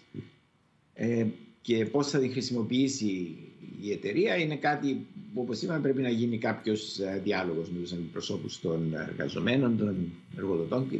και 1.60 1.84
πώς 1.86 2.10
θα 2.10 2.18
την 2.18 2.30
χρησιμοποιήσει 2.30 3.36
η 3.80 3.92
εταιρεία 3.92 4.36
είναι 4.36 4.56
κάτι 4.56 5.06
που 5.36 5.42
όπως 5.42 5.62
είπαμε 5.62 5.80
πρέπει 5.80 6.02
να 6.02 6.08
γίνει 6.08 6.38
κάποιος 6.38 6.98
διάλογος 7.22 7.70
με 7.70 7.80
τους 7.80 7.92
αντιπροσώπους 7.92 8.60
των 8.60 8.94
εργαζομένων, 8.94 9.76
των 9.78 10.12
εργοδοτών 10.36 10.88
και, 10.90 10.96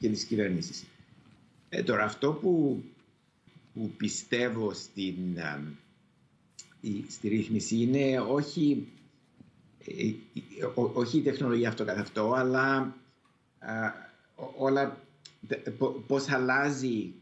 και 0.00 0.08
της 0.08 0.24
κυβέρνησης. 0.24 0.84
τώρα 1.84 2.04
αυτό 2.04 2.32
που, 2.32 2.82
που 3.74 3.90
πιστεύω 3.96 4.72
στην 4.74 5.16
στη 7.08 7.28
ρύθμιση 7.28 7.76
είναι 7.76 8.20
όχι, 8.20 8.86
ε, 9.84 10.12
όχι 10.74 11.18
η 11.18 11.22
τεχνολογία 11.22 11.68
αυτό 11.68 11.84
καθ' 11.84 11.98
αυτό, 11.98 12.32
αλλά 12.32 12.96
όλα, 14.56 15.00
πώς 16.06 16.28
αλλάζει 16.30 17.12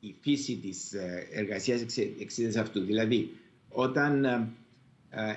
η 0.00 0.14
φύση 0.20 0.56
της 0.56 0.92
ε, 0.92 1.26
εργασίας 1.32 1.80
εξαιτίας 2.20 2.56
αυτού. 2.56 2.80
Δηλαδή, 2.80 3.32
όταν 3.68 4.24
ε, 4.24 4.48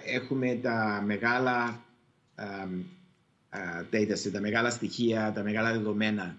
έχουμε 0.06 0.56
τα 0.62 1.04
μεγάλα 1.06 1.84
data, 3.92 4.30
τα 4.32 4.40
μεγάλα 4.40 4.70
στοιχεία, 4.70 5.32
τα 5.36 5.44
μεγάλα 5.44 5.72
δεδομένα, 5.72 6.36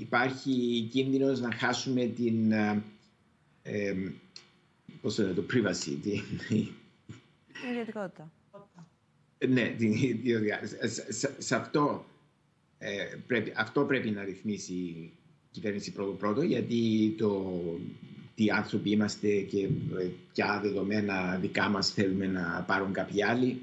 υπάρχει 0.00 0.88
κίνδυνος 0.92 1.40
να 1.40 1.52
χάσουμε 1.52 2.04
την 2.06 2.52
πώς 5.00 5.14
το 5.14 5.34
το 5.34 5.44
privacy. 5.52 5.96
Την 7.60 7.70
ιδιωτικότητα. 7.70 8.30
Ναι, 9.48 9.74
την 9.78 9.92
ιδιωτικότητα. 9.92 10.88
Σε 11.38 11.56
αυτό, 11.56 12.04
ε, 12.78 13.16
πρέπει, 13.26 13.52
αυτό 13.56 13.84
πρέπει 13.84 14.10
να 14.10 14.24
ρυθμίσει 14.24 15.10
κυβέρνηση 15.50 15.92
πρώτο-πρώτο, 15.92 16.42
γιατί 16.42 17.14
το 17.18 17.52
τι 18.36 18.50
άνθρωποι 18.50 18.90
είμαστε 18.90 19.28
και 19.40 19.68
ποια 20.32 20.60
δεδομένα 20.62 21.36
δικά 21.40 21.68
μας 21.68 21.90
θέλουμε 21.90 22.26
να 22.26 22.64
πάρουν 22.66 22.92
κάποιοι 22.92 23.22
άλλοι, 23.22 23.60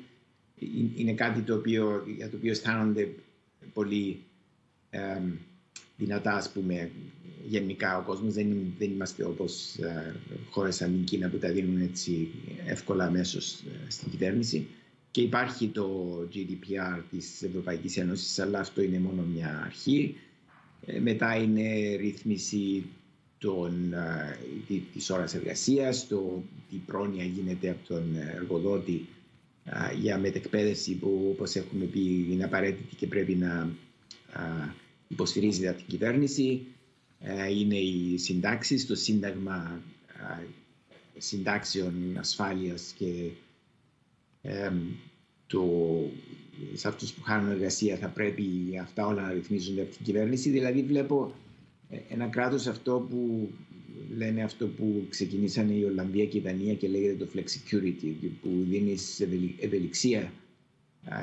είναι 0.96 1.14
κάτι 1.14 1.42
το 1.42 1.56
οποίο, 1.56 2.04
για 2.18 2.30
το 2.30 2.38
οποίο 2.38 2.52
αισθάνονται 2.52 3.10
πολύ 3.74 4.20
ε, 4.90 5.22
δυνατά, 5.98 6.36
ας 6.36 6.52
πούμε, 6.52 6.92
γενικά 7.48 7.98
ο 7.98 8.02
κόσμος. 8.02 8.34
Δεν, 8.34 8.74
δεν 8.78 8.92
είμαστε 8.92 9.24
όπως 9.26 9.76
ε, 9.78 10.16
χώρες 10.50 10.76
σαν 10.76 10.92
την 10.92 11.04
Κίνα 11.04 11.30
που 11.30 11.38
τα 11.38 11.52
δίνουν 11.52 11.82
έτσι 11.82 12.28
εύκολα 12.66 13.06
αμέσως 13.06 13.54
ε, 13.54 13.90
στην 13.90 14.10
κυβέρνηση. 14.12 14.68
Και 15.12 15.22
υπάρχει 15.22 15.68
το 15.68 16.18
GDPR 16.34 17.02
της 17.10 17.42
Ευρωπαϊκής 17.42 17.98
Ένωσης, 17.98 18.40
αλλά 18.40 18.60
αυτό 18.60 18.82
είναι 18.82 19.00
μόνο 19.00 19.22
μια 19.22 19.62
αρχή. 19.66 20.16
Ε, 20.86 21.00
μετά 21.00 21.36
είναι 21.36 21.96
ρύθμιση 21.96 22.86
των, 23.44 23.94
της 24.94 25.10
ώρας 25.10 25.34
εργασίας, 25.36 26.08
το 26.08 26.44
τι 26.70 26.76
πρόνοια 26.86 27.24
γίνεται 27.24 27.70
από 27.70 27.88
τον 27.88 28.16
εργοδότη 28.36 29.06
για 30.00 30.18
μετεκπαίδευση 30.18 30.96
που 30.96 31.28
όπως 31.32 31.56
έχουμε 31.56 31.86
πει 31.86 32.28
είναι 32.32 32.44
απαραίτητη 32.44 32.96
και 32.96 33.08
πρέπει 33.08 33.36
να 33.36 33.70
υποστηρίζεται 35.08 35.68
από 35.70 35.78
την 35.78 35.88
κυβέρνηση. 35.88 36.62
Είναι 37.58 37.76
οι 37.78 38.18
συντάξεις, 38.18 38.86
το 38.86 38.96
Σύνταγμα 38.96 39.82
Συντάξεων 41.18 42.18
Ασφάλειας 42.18 42.94
και 42.98 43.30
το, 45.48 45.66
σε 46.74 46.88
αυτούς 46.88 47.14
που 47.14 47.22
χάνουν 47.24 47.52
εργασία 47.52 47.98
θα 47.98 48.08
πρέπει 48.08 48.44
αυτά 48.82 49.06
όλα 49.08 49.22
να 49.22 49.34
ρυθμίζονται 49.34 49.82
από 49.82 49.96
την 49.96 50.06
κυβέρνηση. 50.06 50.50
Δηλαδή 50.50 50.84
βλέπω 50.84 51.34
ε, 51.34 51.43
ένα 52.10 52.28
κράτος 52.28 52.68
αυτό 52.68 53.08
που 53.10 53.50
λένε 54.18 54.44
αυτό 54.44 54.68
που 54.68 55.06
ξεκινήσανε 55.10 55.74
η 55.74 55.84
Ολλανδία 55.84 56.26
και 56.26 56.38
η 56.38 56.42
Δανία 56.42 56.74
και 56.74 56.88
λέγεται 56.88 57.26
το 57.26 57.32
flex 57.36 57.44
security 57.44 58.14
που 58.42 58.50
δίνεις 58.70 59.20
ευελιξία 59.60 60.32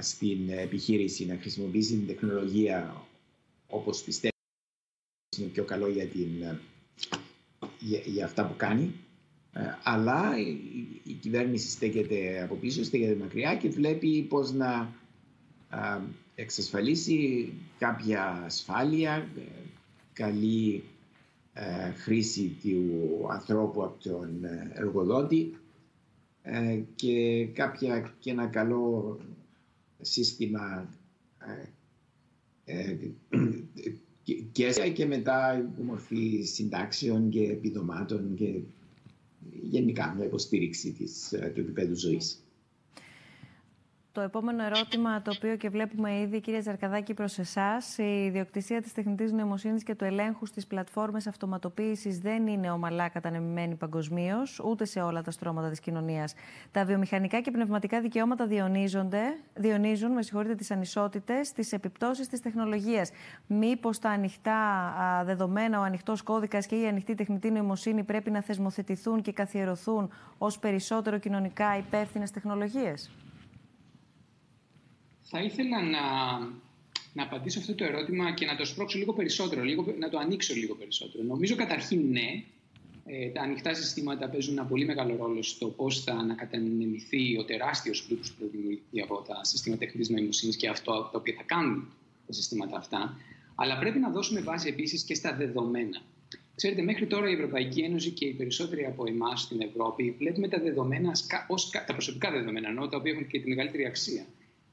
στην 0.01 0.49
επιχείρηση 0.49 1.27
να 1.27 1.37
χρησιμοποιήσεις 1.41 1.91
την 1.91 2.07
τεχνολογία 2.07 3.07
όπως 3.67 4.03
πιστεύεις 4.03 4.39
είναι 5.39 5.49
πιο 5.49 5.65
καλό 5.65 5.89
για, 5.89 6.07
την, 6.07 6.29
για, 7.79 7.99
για 8.05 8.25
αυτά 8.25 8.47
που 8.47 8.55
κάνει. 8.57 8.93
Ε, 9.53 9.61
αλλά 9.83 10.39
η, 10.39 10.57
η, 11.05 11.13
κυβέρνηση 11.13 11.69
στέκεται 11.71 12.43
από 12.43 12.55
πίσω, 12.55 12.85
στέκεται 12.85 13.15
μακριά 13.15 13.57
και 13.57 13.69
βλέπει 13.69 14.23
πώς 14.23 14.53
να 14.53 14.93
εξασφαλίσει 16.35 17.53
κάποια 17.79 18.43
ασφάλεια, 18.45 19.29
ε, 19.37 19.41
καλή 20.21 20.83
ε, 21.53 21.91
χρήση 21.91 22.57
του 22.63 23.27
ανθρώπου 23.31 23.83
από 23.83 24.03
τον 24.03 24.45
ε, 24.45 24.71
εργοδότη 24.75 25.55
ε, 26.43 26.81
και, 26.95 27.47
κάποια, 27.53 28.15
και 28.19 28.31
ένα 28.31 28.47
καλό 28.47 29.19
σύστημα 30.01 30.89
και, 34.53 34.91
και 34.95 35.07
μετά 35.07 35.71
μορφή 35.83 36.43
συντάξεων 36.43 37.31
και 37.31 37.43
επιδομάτων 37.43 38.35
και 38.35 38.61
γενικά 39.63 40.15
με 40.19 40.25
υποστήριξη 40.25 40.93
της, 40.93 41.29
του 41.29 41.61
επίπεδου 41.61 41.97
ζωής. 41.97 42.43
Το 44.13 44.21
επόμενο 44.21 44.65
ερώτημα, 44.65 45.23
το 45.23 45.33
οποίο 45.37 45.57
και 45.57 45.69
βλέπουμε 45.69 46.19
ήδη, 46.19 46.41
κύριε 46.41 46.61
Ζαρκαδάκη, 46.61 47.15
προς 47.15 47.39
εσάς. 47.39 47.99
Η 47.99 48.25
ιδιοκτησία 48.25 48.83
της 48.83 48.93
τεχνητής 48.93 49.33
νοημοσύνης 49.33 49.83
και 49.83 49.95
του 49.95 50.05
ελέγχου 50.05 50.47
στις 50.47 50.67
πλατφόρμες 50.67 51.27
αυτοματοποίησης 51.27 52.19
δεν 52.19 52.47
είναι 52.47 52.71
ομαλά 52.71 53.09
κατανεμημένη 53.09 53.75
παγκοσμίως, 53.75 54.61
ούτε 54.65 54.85
σε 54.85 55.01
όλα 55.01 55.23
τα 55.23 55.31
στρώματα 55.31 55.71
της 55.71 55.81
κοινωνίας. 55.81 56.35
Τα 56.71 56.85
βιομηχανικά 56.85 57.41
και 57.41 57.51
πνευματικά 57.51 58.01
δικαιώματα 58.01 58.47
διονύζονται, 58.47 59.23
διονύζουν 59.55 60.13
με 60.13 60.23
συγχωρείτε, 60.23 60.55
τις 60.55 60.71
ανισότητες, 60.71 61.53
τις 61.53 61.73
επιπτώσεις 61.73 62.29
της 62.29 62.41
τεχνολογίας. 62.41 63.11
Μήπως 63.47 63.99
τα 63.99 64.09
ανοιχτά 64.11 64.59
δεδομένα, 65.25 65.81
ο 65.81 65.83
ανοιχτός 65.83 66.23
κώδικας 66.23 66.67
και 66.67 66.77
η 66.81 66.87
ανοιχτή 66.87 67.15
τεχνητή 67.15 67.51
νοημοσύνη 67.51 68.03
πρέπει 68.05 68.31
να 68.31 68.43
θεσμοθετηθούν 68.43 69.23
και 69.23 69.33
καθιερωθούν 69.33 70.11
ως 70.39 70.59
περισσότερο 70.59 71.19
κοινωνικά 71.19 71.77
υπεύθυνες 71.77 72.31
τεχνολογίες; 72.31 73.11
Θα 75.33 75.43
ήθελα 75.43 75.83
να, 75.83 76.03
να 77.13 77.23
απαντήσω 77.23 77.59
αυτό 77.59 77.75
το 77.75 77.85
ερώτημα 77.85 78.35
και 78.35 78.47
να 78.47 78.57
το 78.57 78.65
σπρώξω 78.65 78.99
λίγο 78.99 79.13
περισσότερο, 79.13 79.63
λίγο, 79.63 79.95
να 79.99 80.09
το 80.09 80.19
ανοίξω 80.19 80.55
λίγο 80.55 80.75
περισσότερο. 80.75 81.25
Νομίζω 81.25 81.55
καταρχήν 81.55 82.11
ναι, 82.11 82.45
ε, 83.07 83.29
τα 83.29 83.41
ανοιχτά 83.43 83.75
συστήματα 83.75 84.29
παίζουν 84.29 84.59
ένα 84.59 84.67
πολύ 84.67 84.85
μεγάλο 84.85 85.17
ρόλο 85.17 85.43
στο 85.43 85.67
πώς 85.67 86.03
θα 86.05 86.13
ανακατανεμηθεί 86.13 87.39
ο 87.39 87.45
τεράστιος 87.45 88.05
πλούτος 88.05 88.33
που 88.33 88.49
δημιουργηθεί 88.53 89.01
από 89.01 89.25
τα 89.29 89.45
συστήματα 89.45 89.85
τεχνητή 89.85 90.13
νοημοσύνης 90.13 90.57
και 90.57 90.69
αυτό 90.69 91.09
το 91.13 91.19
οποίο 91.19 91.35
θα 91.37 91.43
κάνουν 91.43 91.93
τα 92.27 92.33
συστήματα 92.33 92.77
αυτά. 92.77 93.17
Αλλά 93.55 93.79
πρέπει 93.79 93.99
να 93.99 94.11
δώσουμε 94.11 94.41
βάση 94.41 94.69
επίσης 94.69 95.03
και 95.03 95.15
στα 95.15 95.37
δεδομένα. 95.37 96.03
Ξέρετε, 96.55 96.83
μέχρι 96.83 97.07
τώρα 97.07 97.31
η 97.31 97.33
Ευρωπαϊκή 97.33 97.81
Ένωση 97.81 98.11
και 98.11 98.25
οι 98.25 98.33
περισσότεροι 98.33 98.85
από 98.85 99.05
εμάς 99.09 99.41
στην 99.41 99.61
Ευρώπη 99.61 100.15
βλέπουμε 100.19 100.49
τα 100.49 100.61
δεδομένα, 100.61 101.13
ως, 101.49 101.71
τα 101.71 101.93
προσωπικά 101.93 102.31
δεδομένα, 102.31 102.69
ενώ, 102.69 102.89
τα 102.89 102.97
οποία 102.97 103.13
έχουν 103.13 103.27
και 103.27 103.41
τη 103.41 103.49
μεγαλύτερη 103.49 103.87
αξία 103.87 104.27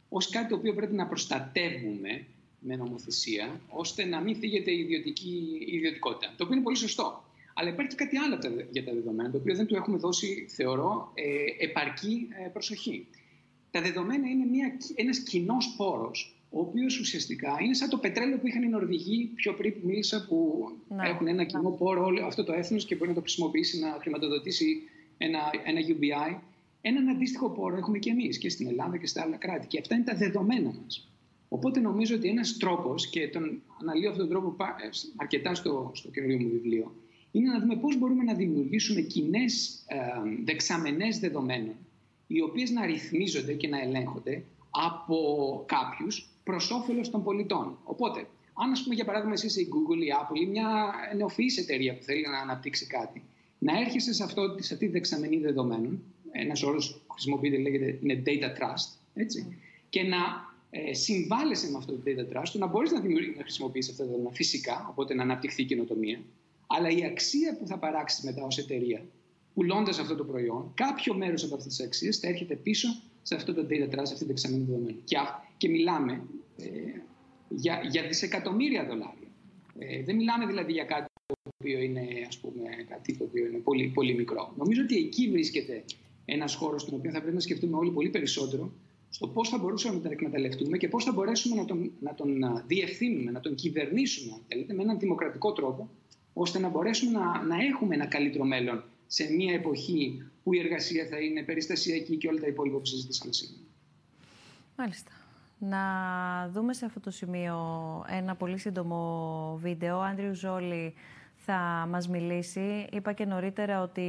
ως 0.10 0.30
κάτι 0.30 0.48
το 0.48 0.56
οποίο 0.56 0.74
πρέπει 0.74 0.94
να 0.94 1.08
προστατεύουμε 1.08 2.26
με 2.60 2.76
νομοθεσία, 2.76 3.62
ώστε 3.70 4.06
να 4.06 4.22
μην 4.22 4.36
θίγεται 4.36 4.72
η 4.72 4.80
ιδιωτική 4.80 5.58
η 5.68 5.76
ιδιωτικότητα. 5.76 6.34
Το 6.38 6.44
οποίο 6.44 6.56
είναι 6.56 6.64
πολύ 6.64 6.78
σωστό. 6.78 7.24
Αλλά 7.54 7.70
υπάρχει 7.70 7.96
και 7.96 8.04
κάτι 8.04 8.18
άλλο 8.18 8.40
για 8.72 8.84
τα 8.84 8.94
δεδομένα, 8.94 9.32
το 9.32 9.38
οποίο 9.38 9.56
δεν 9.56 9.66
του 9.66 9.76
έχουμε 9.76 9.98
δώσει, 9.98 10.46
θεωρώ, 10.50 11.12
ε, 11.14 11.66
επαρκή 11.66 12.28
ε, 12.46 12.48
προσοχή. 12.48 13.08
Τα 13.72 13.82
δεδομένα 13.82 14.30
είναι 14.30 14.46
μια, 14.46 14.78
ένας 14.96 15.20
κοινός 15.20 15.74
πόρος, 15.78 16.36
ο 16.50 16.60
οποίος 16.60 17.00
ουσιαστικά 17.00 17.58
είναι 17.62 17.74
σαν 17.74 17.90
το 17.90 17.98
πετρέλαιο 17.98 18.38
που 18.38 18.48
είχαν 18.48 18.64
οι 18.64 18.68
Νορβηγοί 18.68 19.32
πιο 19.36 19.54
πριν 19.54 19.74
που 19.74 19.80
μίλησα, 19.84 20.26
που 20.28 20.70
ναι. 20.88 21.10
έχουν 21.10 21.28
ένα 21.28 21.44
κοινό 21.44 21.70
πόρο 21.70 22.06
όλο 22.06 22.26
αυτό 22.26 22.44
το 22.44 22.54
έθνος 22.54 22.86
και 22.86 22.96
μπορεί 22.96 23.10
να 23.10 23.16
το 23.16 23.22
χρησιμοποιήσει 23.22 23.80
να 23.80 23.98
χρηματοδοτήσει 24.02 24.82
ένα, 25.18 25.40
ένα 25.66 25.80
UBI 25.88 26.38
Έναν 26.90 27.10
αντίστοιχο 27.10 27.50
πόρο 27.50 27.78
έχουμε 27.78 27.98
και 27.98 28.10
εμείς 28.10 28.38
και 28.38 28.50
στην 28.50 28.68
Ελλάδα 28.68 28.98
και 28.98 29.08
στα 29.08 29.22
άλλα 29.22 29.38
κράτη. 29.38 29.68
Και 29.68 29.80
αυτά 29.80 29.96
είναι 29.96 30.04
τα 30.04 30.16
δεδομένα 30.16 30.74
μας. 30.82 31.12
Οπότε 31.50 31.80
νομίζω 31.80 32.16
ότι 32.16 32.28
ένας 32.28 32.58
τρόπος, 32.58 33.10
και 33.10 33.28
τον 33.28 33.62
αναλύω 33.82 34.10
αυτόν 34.10 34.28
τον 34.28 34.40
τρόπο 34.40 34.56
αρκετά 35.16 35.56
στο, 35.56 35.92
στο 35.94 36.10
καινούριο 36.10 36.38
μου 36.38 36.50
βιβλίο, 36.50 36.96
είναι 37.32 37.52
να 37.52 37.60
δούμε 37.60 37.76
πώς 37.76 37.98
μπορούμε 37.98 38.24
να 38.24 38.34
δημιουργήσουμε 38.34 39.02
κοινέ 39.02 39.44
ε, 39.88 39.98
δεξαμενές 40.44 41.20
δεδομένων, 41.20 41.76
οι 42.28 42.42
οποίες 42.42 42.70
να 42.70 42.86
ρυθμίζονται 42.86 43.54
και 43.54 43.68
να 43.68 43.82
ελέγχονται 43.82 44.44
από 44.70 45.18
κάποιους 45.68 46.30
προς 46.44 46.72
όφελος 46.72 47.10
των 47.10 47.24
πολιτών. 47.24 47.78
Οπότε, 47.84 48.28
αν 48.54 48.72
ας 48.72 48.84
πούμε 48.84 48.96
για 48.96 49.06
παράδειγμα 49.06 49.34
εσύ 49.34 49.46
είσαι 49.46 49.62
η 49.62 49.68
Google, 49.74 50.02
η 50.02 50.10
Apple 50.22 50.40
ή 50.42 50.46
μια 50.46 50.94
νεοφυής 51.18 51.58
εταιρεία 51.58 51.98
που 51.98 52.04
θέλει 52.04 52.26
να 52.32 52.40
αναπτύξει 52.40 52.88
κάτι, 52.88 53.24
να 53.60 53.80
έρχεσαι 53.80 54.14
σε, 54.14 54.24
αυτό, 54.24 54.56
σε 54.60 54.74
αυτή 54.74 54.86
τη 54.86 54.92
δεξαμενή 54.92 55.38
δεδομένων 55.38 56.04
ένας 56.40 56.64
όρος 56.64 57.02
που 57.08 57.14
χρησιμοποιείται 57.14 57.58
λέγεται 57.58 58.00
είναι 58.02 58.24
data 58.26 58.62
trust. 58.62 58.98
Έτσι, 59.14 59.58
Και 59.90 60.04
να 60.04 60.18
ε, 60.70 60.94
συμβάλλεσαι 60.94 61.72
με 61.72 61.78
αυτό 61.78 61.94
το 61.94 62.02
data 62.06 62.38
trust, 62.38 62.52
να 62.54 62.68
μπορείς 62.68 62.92
να, 62.92 63.00
να 63.00 63.42
χρησιμοποιήσεις 63.42 63.92
αυτά 63.92 64.04
τα 64.04 64.10
δεδομένα 64.10 64.36
φυσικά, 64.36 64.88
οπότε 64.90 65.14
να 65.14 65.24
αναπτυχθεί 65.24 65.62
η 65.62 65.66
καινοτομία. 65.66 66.20
Αλλά 66.68 66.90
η 66.90 67.06
αξία 67.06 67.58
που 67.58 67.68
θα 67.68 67.78
παράξεις 67.78 68.24
μετά 68.24 68.44
ως 68.44 68.58
εταιρεία, 68.58 69.06
πουλώντας 69.54 70.00
αυτό 70.00 70.16
το 70.16 70.24
προϊόν, 70.24 70.72
κάποιο 70.74 71.14
μέρος 71.14 71.44
από 71.44 71.56
αυτές 71.56 71.76
τις 71.76 71.86
αξίες 71.86 72.18
θα 72.18 72.28
έρχεται 72.28 72.56
πίσω 72.56 72.88
σε 73.22 73.36
αυτό 73.36 73.54
το 73.54 73.68
data 73.70 73.94
trust, 73.94 74.00
αυτή 74.00 74.18
την 74.18 74.28
δεξαμενή 74.28 74.64
δεδομένων. 74.64 75.02
Και, 75.04 75.18
και 75.58 75.70
μιλάμε 75.70 76.22
ε, 76.58 76.68
για, 77.50 77.82
για 77.90 78.08
δισεκατομμύρια 78.08 78.86
δολάρια. 78.86 79.28
Ε, 79.80 80.04
δεν 80.04 80.16
μιλάμε 80.16 80.46
δηλαδή 80.46 80.72
για 80.72 80.84
κάτι 80.84 81.06
το 81.26 81.34
οποίο 81.60 81.80
είναι, 81.80 82.08
ας 82.28 82.38
πούμε, 82.38 82.64
κάτι 82.90 83.18
το 83.18 83.24
οποίο 83.24 83.46
είναι 83.46 83.58
πολύ, 83.58 83.88
πολύ 83.88 84.14
μικρό. 84.14 84.54
Νομίζω 84.58 84.82
ότι 84.82 84.98
εκεί 84.98 85.30
βρίσκεται 85.30 85.84
ένας 86.30 86.56
χώρος 86.56 86.82
στον 86.82 86.94
οποίο 86.98 87.12
θα 87.12 87.20
πρέπει 87.20 87.36
να 87.36 87.40
σκεφτούμε 87.42 87.78
όλοι 87.78 87.92
πολύ 87.92 88.10
περισσότερο 88.10 88.72
στο 89.10 89.28
πώς 89.28 89.50
θα 89.50 89.58
μπορούσαμε 89.58 89.96
να 89.96 90.02
τον 90.02 90.12
εκμεταλλευτούμε 90.12 90.78
και 90.78 90.88
πώς 90.88 91.04
θα 91.04 91.12
μπορέσουμε 91.12 91.56
να 91.56 91.66
τον, 91.66 91.92
να 92.00 92.14
τον 92.14 92.64
διευθύνουμε, 92.68 93.32
να 93.32 93.40
τον 93.40 93.56
κυβερνήσουμε, 93.56 94.34
αν 94.34 94.42
θέλετε, 94.48 94.74
με 94.74 94.84
έναν 94.84 95.00
δημοκρατικό 95.00 95.54
τρόπο, 95.54 95.90
ώστε 96.34 96.60
να 96.60 96.70
μπορέσουμε 96.70 97.12
να, 97.12 97.44
να 97.44 97.56
έχουμε 97.56 97.96
ένα 97.96 98.06
καλύτερο 98.06 98.44
μέλλον 98.44 98.84
σε 99.08 99.34
μια 99.34 99.54
εποχή 99.54 100.24
που 100.44 100.54
η 100.54 100.60
εργασία 100.60 101.08
θα 101.10 101.20
είναι 101.20 101.44
περιστασιακή 101.44 102.18
και 102.18 102.28
όλα 102.28 102.40
τα 102.40 102.48
υπόλοιπα 102.48 102.78
που 102.78 102.86
συζητήσαμε 102.86 103.34
σήμερα. 103.34 103.62
Μάλιστα. 104.78 105.12
Να 105.60 105.80
δούμε 106.54 106.74
σε 106.74 106.86
αυτό 106.86 107.00
το 107.00 107.12
σημείο 107.12 107.58
ένα 108.10 108.36
πολύ 108.36 108.58
σύντομο 108.58 109.60
βίντεο. 109.62 110.00
Άντριου 110.00 110.36
Ζόλη 110.36 110.94
θα 111.50 111.88
μας 111.90 112.08
μιλήσει. 112.08 112.88
Είπα 112.92 113.14
και 113.14 113.26
νωρίτερα 113.26 113.82
ότι 113.82 114.02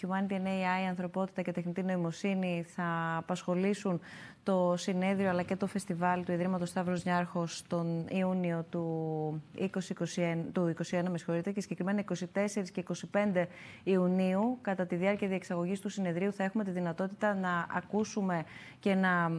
Humanity 0.00 0.32
and 0.32 0.46
AI, 0.46 0.82
η 0.84 0.86
ανθρωπότητα 0.88 1.42
και 1.42 1.52
τεχνητή 1.52 1.82
νοημοσύνη 1.82 2.64
θα 2.74 3.16
απασχολήσουν 3.16 4.00
το 4.42 4.74
συνέδριο 4.76 5.28
αλλά 5.28 5.42
και 5.42 5.56
το 5.56 5.66
φεστιβάλ 5.66 6.24
του 6.24 6.32
Ιδρύματος 6.32 6.68
Σταύρος 6.68 7.04
Νιάρχος 7.04 7.62
τον 7.68 8.06
Ιούνιο 8.10 8.64
του 8.70 9.42
2021, 9.58 9.68
του 10.52 10.74
2021 10.90 11.02
με 11.10 11.40
και 11.52 11.60
συγκεκριμένα 11.60 12.04
24 12.08 12.14
και 12.72 12.84
25 13.12 13.44
Ιουνίου 13.84 14.58
κατά 14.62 14.86
τη 14.86 14.96
διάρκεια 14.96 15.28
διεξαγωγής 15.28 15.80
του 15.80 15.88
συνεδρίου 15.88 16.32
θα 16.32 16.44
έχουμε 16.44 16.64
τη 16.64 16.70
δυνατότητα 16.70 17.34
να 17.34 17.66
ακούσουμε 17.72 18.44
και 18.80 18.94
να 18.94 19.30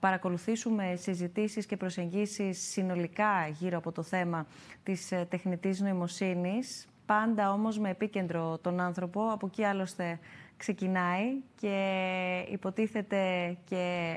παρακολουθήσουμε 0.00 0.94
συζητήσεις 0.96 1.66
και 1.66 1.76
προσεγγίσεις 1.76 2.70
συνολικά 2.70 3.48
γύρω 3.58 3.78
από 3.78 3.92
το 3.92 4.02
θέμα 4.02 4.46
της 4.82 5.12
ε, 5.12 5.26
τεχνητής 5.30 5.80
νοημοσύνης 5.80 6.86
πάντα 7.06 7.52
όμως 7.52 7.78
με 7.78 7.90
επίκεντρο 7.90 8.58
τον 8.62 8.80
άνθρωπο. 8.80 9.30
Από 9.30 9.46
εκεί 9.46 9.64
άλλωστε 9.64 10.18
ξεκινάει 10.62 11.42
και 11.54 11.76
υποτίθεται 12.50 13.56
και 13.64 14.16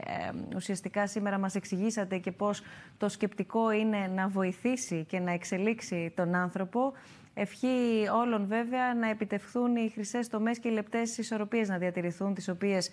ουσιαστικά 0.56 1.08
σήμερα 1.08 1.38
μας 1.38 1.56
εξηγήσατε 1.56 2.18
και 2.18 2.32
πώς 2.32 2.62
το 2.98 3.10
σκεπτικό 3.10 3.72
είναι 3.72 4.08
να 4.08 4.28
βοηθήσει 4.28 5.06
και 5.06 5.20
να 5.20 5.32
εξελίξει 5.32 6.14
τον 6.16 6.36
άνθρωπο. 6.36 6.94
Ευχή 7.34 8.08
όλων 8.14 8.48
βέβαια 8.48 8.94
να 8.94 9.10
επιτευχθούν 9.10 9.76
οι 9.76 9.90
χρυσές 9.90 10.28
τομές 10.28 10.60
και 10.60 10.68
οι 10.68 10.72
λεπτές 10.72 11.18
ισορροπίες 11.18 11.70
να 11.70 11.78
διατηρηθούν, 11.78 12.34
τις 12.34 12.48
οποίες 12.50 12.92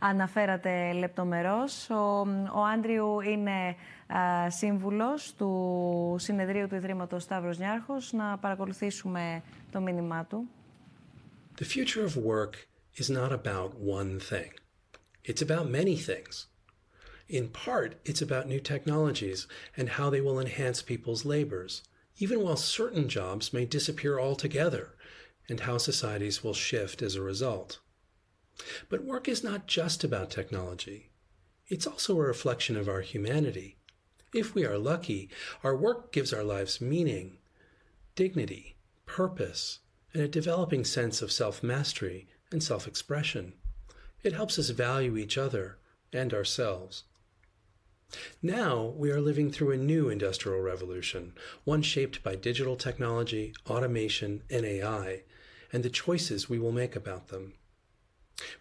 αναφέρατε 0.00 0.92
λεπτομερώς. 0.92 1.90
Ο, 1.90 2.20
ο 2.54 2.64
Άντριου 2.74 3.20
είναι 3.20 3.76
α, 4.06 4.50
σύμβουλος 4.50 5.34
του 5.34 6.16
Συνεδρίου 6.18 6.66
του 6.68 6.74
Ιδρύματος 6.74 7.22
Σταύρος 7.22 7.58
Νιάρχος. 7.58 8.12
Να 8.12 8.38
παρακολουθήσουμε 8.38 9.42
το 9.72 9.80
μήνυμά 9.80 10.24
του. 10.24 10.48
The 11.60 11.66
future 11.66 12.06
of 12.06 12.16
work 12.16 12.68
is 12.96 13.10
not 13.10 13.34
about 13.34 13.74
one 13.74 14.18
thing. 14.18 14.54
It's 15.24 15.42
about 15.42 15.68
many 15.68 15.94
things. 15.94 16.46
In 17.28 17.50
part, 17.50 17.96
it's 18.02 18.22
about 18.22 18.48
new 18.48 18.60
technologies 18.60 19.46
and 19.76 19.90
how 19.90 20.08
they 20.08 20.22
will 20.22 20.40
enhance 20.40 20.80
people's 20.80 21.26
labors, 21.26 21.82
even 22.16 22.40
while 22.40 22.56
certain 22.56 23.10
jobs 23.10 23.52
may 23.52 23.66
disappear 23.66 24.18
altogether, 24.18 24.96
and 25.50 25.60
how 25.60 25.76
societies 25.76 26.42
will 26.42 26.54
shift 26.54 27.02
as 27.02 27.14
a 27.14 27.20
result. 27.20 27.80
But 28.88 29.04
work 29.04 29.28
is 29.28 29.44
not 29.44 29.66
just 29.66 30.02
about 30.02 30.30
technology. 30.30 31.10
It's 31.68 31.86
also 31.86 32.16
a 32.16 32.22
reflection 32.22 32.78
of 32.78 32.88
our 32.88 33.02
humanity. 33.02 33.76
If 34.32 34.54
we 34.54 34.64
are 34.64 34.78
lucky, 34.78 35.28
our 35.62 35.76
work 35.76 36.10
gives 36.10 36.32
our 36.32 36.42
lives 36.42 36.80
meaning, 36.80 37.36
dignity, 38.14 38.76
purpose, 39.04 39.80
and 40.12 40.22
a 40.22 40.28
developing 40.28 40.84
sense 40.84 41.22
of 41.22 41.32
self 41.32 41.62
mastery 41.62 42.28
and 42.50 42.62
self 42.62 42.86
expression. 42.86 43.52
It 44.22 44.32
helps 44.32 44.58
us 44.58 44.70
value 44.70 45.16
each 45.16 45.38
other 45.38 45.78
and 46.12 46.34
ourselves. 46.34 47.04
Now 48.42 48.92
we 48.96 49.10
are 49.12 49.20
living 49.20 49.52
through 49.52 49.70
a 49.70 49.76
new 49.76 50.08
industrial 50.08 50.60
revolution, 50.60 51.32
one 51.64 51.82
shaped 51.82 52.22
by 52.22 52.34
digital 52.34 52.76
technology, 52.76 53.54
automation, 53.68 54.42
and 54.50 54.66
AI, 54.66 55.22
and 55.72 55.84
the 55.84 55.90
choices 55.90 56.48
we 56.48 56.58
will 56.58 56.72
make 56.72 56.96
about 56.96 57.28
them. 57.28 57.54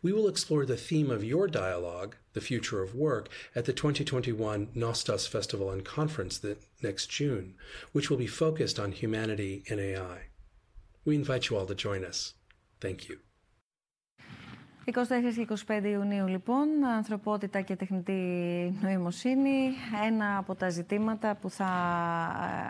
We 0.01 0.13
will 0.13 0.27
explore 0.27 0.65
the 0.65 0.77
theme 0.77 1.09
of 1.09 1.23
your 1.23 1.47
dialogue, 1.47 2.17
The 2.33 2.41
Future 2.41 2.83
of 2.83 2.93
Work, 2.93 3.29
at 3.55 3.65
the 3.65 3.73
2021 3.73 4.67
Nostos 4.75 5.27
Festival 5.27 5.71
and 5.71 5.83
Conference 5.83 6.45
next 6.83 7.07
June, 7.07 7.55
which 7.91 8.09
will 8.09 8.17
be 8.17 8.27
focused 8.27 8.77
on 8.79 8.91
humanity 8.91 9.63
and 9.69 9.79
AI. 9.79 10.28
We 11.05 11.15
invite 11.15 11.49
you 11.49 11.57
all 11.57 11.65
to 11.65 11.75
join 11.75 12.03
us. 12.03 12.33
Thank 12.79 13.09
you. 13.09 13.17
24 14.93 15.01
και 15.35 15.47
25 15.67 15.83
Ιουνίου 15.83 16.27
λοιπόν, 16.27 16.85
ανθρωπότητα 16.85 17.61
και 17.61 17.75
τεχνητή 17.75 18.13
νοημοσύνη. 18.81 19.69
Ένα 20.05 20.37
από 20.37 20.55
τα 20.55 20.69
ζητήματα 20.69 21.35
που 21.35 21.49
θα 21.49 21.65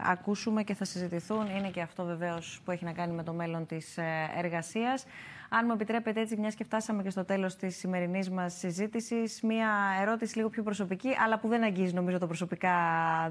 ε, 0.06 0.12
ακούσουμε 0.12 0.64
και 0.64 0.74
θα 0.74 0.86
συζητηθούν 0.86 1.48
είναι 1.48 1.70
και 1.70 1.82
αυτό 1.82 2.06
βεβαίως 2.06 2.62
που 2.66 2.72
έχει 2.72 2.86
να 2.86 2.92
κάνει 2.92 3.14
με 3.14 3.24
το 3.24 3.34
μέλλον 3.34 3.66
της 3.66 3.98
ε, 3.98 4.04
εργασίας. 4.38 5.06
Αν 5.50 5.64
μου 5.66 5.74
επιτρέπετε 5.74 6.20
έτσι, 6.20 6.38
μιας 6.38 6.56
και 6.56 6.64
φτάσαμε 6.64 7.04
και 7.04 7.10
στο 7.10 7.26
τέλος 7.26 7.56
της 7.56 7.78
σημερινής 7.78 8.30
μας 8.30 8.54
συζήτησης, 8.54 9.42
μια 9.42 9.70
ερώτηση 10.02 10.38
λίγο 10.38 10.50
πιο 10.50 10.64
προσωπική, 10.64 11.16
αλλά 11.24 11.40
που 11.40 11.48
δεν 11.48 11.64
αγγίζει 11.64 11.94
νομίζω 11.94 12.18
τα 12.18 12.28
προσωπικά 12.28 12.74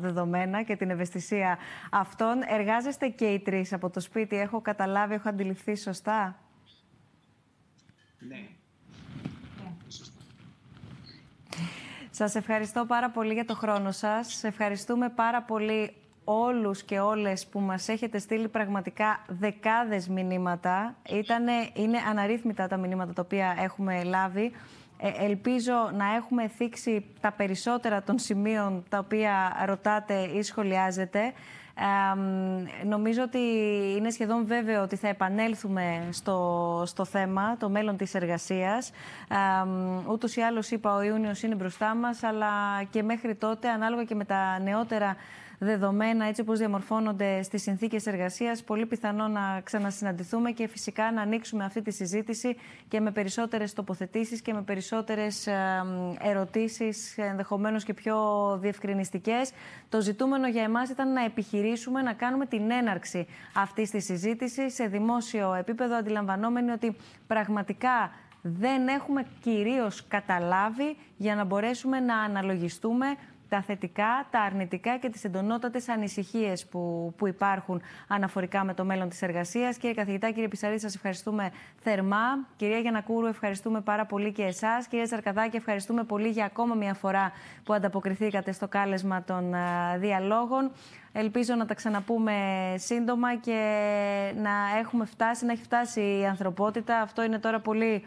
δεδομένα 0.01 0.63
και 0.63 0.77
την 0.77 0.91
ευαισθησία 0.91 1.59
αυτών. 1.91 2.43
Εργάζεστε 2.49 3.09
και 3.09 3.27
οι 3.27 3.41
τρεις 3.41 3.73
από 3.73 3.91
το 3.91 4.01
σπίτι, 4.01 4.37
έχω 4.37 4.61
καταλάβει, 4.61 5.15
έχω 5.15 5.29
αντιληφθεί 5.29 5.77
σωστά; 5.77 6.39
Ναι. 8.19 8.47
Σας 12.11 12.35
ευχαριστώ 12.35 12.85
πάρα 12.87 13.11
πολύ 13.11 13.33
για 13.33 13.45
το 13.45 13.55
χρόνο 13.55 13.91
σας. 13.91 14.45
Ευχαριστούμε 14.45 15.09
πάρα 15.09 15.43
πολύ 15.43 15.95
όλους 16.31 16.83
και 16.83 16.99
όλες 16.99 17.47
που 17.47 17.61
μας 17.61 17.89
έχετε 17.89 18.19
στείλει 18.19 18.49
πραγματικά 18.49 19.25
δεκάδες 19.29 20.09
μηνύματα. 20.09 20.97
Ήτανε, 21.11 21.53
είναι 21.75 21.99
αναρρύθμιτα 22.09 22.67
τα 22.67 22.77
μηνύματα 22.77 23.13
τα 23.13 23.23
οποία 23.25 23.57
έχουμε 23.59 24.03
λάβει. 24.05 24.53
Ε, 25.01 25.25
ελπίζω 25.25 25.91
να 25.95 26.15
έχουμε 26.15 26.49
θίξει 26.49 27.05
τα 27.21 27.33
περισσότερα 27.33 28.03
των 28.03 28.19
σημείων 28.19 28.85
τα 28.89 28.99
οποία 28.99 29.65
ρωτάτε 29.67 30.15
ή 30.15 30.43
σχολιάζετε. 30.43 31.33
νομίζω 32.85 33.23
ότι 33.23 33.39
είναι 33.97 34.11
σχεδόν 34.11 34.47
βέβαιο 34.47 34.83
ότι 34.83 34.97
θα 34.97 35.09
επανέλθουμε 35.09 36.09
στο, 36.11 36.83
στο 36.87 37.05
θέμα, 37.05 37.57
το 37.57 37.69
μέλλον 37.69 37.97
της 37.97 38.15
εργασίας. 38.15 38.91
Ε, 39.29 40.11
ούτως 40.11 40.37
ή 40.37 40.41
άλλως 40.41 40.71
είπα, 40.71 40.95
ο 40.95 41.03
Ιούνιος 41.03 41.43
είναι 41.43 41.55
μπροστά 41.55 41.95
μας, 41.95 42.23
αλλά 42.23 42.83
και 42.91 43.03
μέχρι 43.03 43.35
τότε, 43.35 43.69
ανάλογα 43.69 44.05
και 44.05 44.15
με 44.15 44.25
τα 44.25 44.59
νεότερα 44.59 45.17
δεδομένα, 45.59 46.25
έτσι 46.25 46.41
όπως 46.41 46.59
διαμορφώνονται 46.59 47.43
στις 47.43 47.63
συνθήκες 47.63 48.07
εργασίας, 48.07 48.63
πολύ 48.63 48.87
πιθανό 48.87 49.29
να 49.29 49.61
ξανασυναντηθούμε 49.65 50.51
και 50.51 50.69
φυσικά 50.69 51.13
να 51.13 51.23
ανοίξουμε 51.23 51.65
αυτή 51.65 51.83
τη 51.83 51.91
συζήτηση 51.91 52.57
και 52.89 53.01
με 53.01 53.11
περισσότερες 53.11 53.73
τοποθετήσεις 53.73 54.41
και 54.43 54.53
με 54.53 54.63
περισσότερες 54.63 55.49
ερωτήσεις, 56.23 57.19
ενδεχομένως 57.19 57.85
και 57.85 57.95
πιο 57.95 58.17
διευκρινιστικές. 58.61 59.51
Το 59.89 60.01
ζητούμενο 60.01 60.49
για 60.49 60.63
εμάς 60.63 60.89
ήταν 60.89 61.13
να 61.13 61.25
επιχειρήσουμε 61.25 62.03
να 62.03 62.13
κάνουμε 62.13 62.47
την 62.47 62.71
έναρξη 62.71 63.27
αυτής 63.55 63.91
της 63.91 64.05
συζήτησης 64.05 64.75
σε 64.75 64.87
δημόσιο 64.87 65.55
επίπεδο, 65.55 65.97
αντιλαμβανόμενοι 65.97 66.71
ότι 66.71 66.97
πραγματικά 67.27 68.13
δεν 68.43 68.89
έχουμε 68.89 69.27
κυρίως 69.41 70.07
καταλάβει 70.09 70.97
για 71.17 71.35
να 71.35 71.45
μπορέσουμε 71.45 72.01
να 72.01 72.19
αναλογιστούμε 72.19 73.07
τα 73.49 73.63
θετικά, 73.63 74.27
τα 74.31 74.41
αρνητικά 74.41 74.99
και 74.99 75.09
τις 75.09 75.25
εντονότατες 75.25 75.89
ανησυχίες 75.89 76.67
που, 76.67 77.15
που 77.17 77.27
υπάρχουν 77.27 77.83
αναφορικά 78.09 78.65
με 78.65 78.75
το 78.75 78.85
μέλλον 78.85 79.09
της 79.09 79.23
εργασίας. 79.23 79.77
Κύριε 79.77 79.95
καθηγητά, 79.95 80.31
κύριε 80.31 80.49
Πισαρή, 80.49 80.81
σας 80.81 80.95
ευχαριστούμε 80.95 81.51
θερμά. 81.77 82.47
Κυρία 82.57 82.79
Γιανακούρου, 82.79 83.27
ευχαριστούμε 83.27 83.81
πάρα 83.81 84.07
πολύ 84.07 84.33
και 84.33 84.43
εσάς. 84.43 84.87
Κύριε 84.87 85.05
Τσαρκαδάκη, 85.05 85.57
ευχαριστούμε 85.57 86.05
πολύ 86.05 86.29
για 86.29 86.45
ακόμα 86.45 86.75
μια 86.75 86.95
φορά 86.95 87.33
που 87.65 87.73
ανταποκριθήκατε 87.73 88.53
στο 88.53 88.69
κάλεσμα 88.69 89.23
των 89.23 89.55
διαλόγων. 89.99 90.71
Ελπίζω 91.13 91.55
να 91.55 91.67
τα 91.67 91.75
ξαναπούμε 91.75 92.35
σύντομα 92.77 93.37
και 93.37 93.61
να 94.37 94.79
έχουμε 94.79 95.05
φτάσει, 95.05 95.45
να 95.45 95.53
έχει 95.53 95.63
φτάσει 95.63 96.01
η 96.01 96.27
ανθρωπότητα. 96.27 97.01
Αυτό 97.01 97.23
είναι 97.23 97.39
τώρα 97.39 97.61
πολύ 97.61 98.05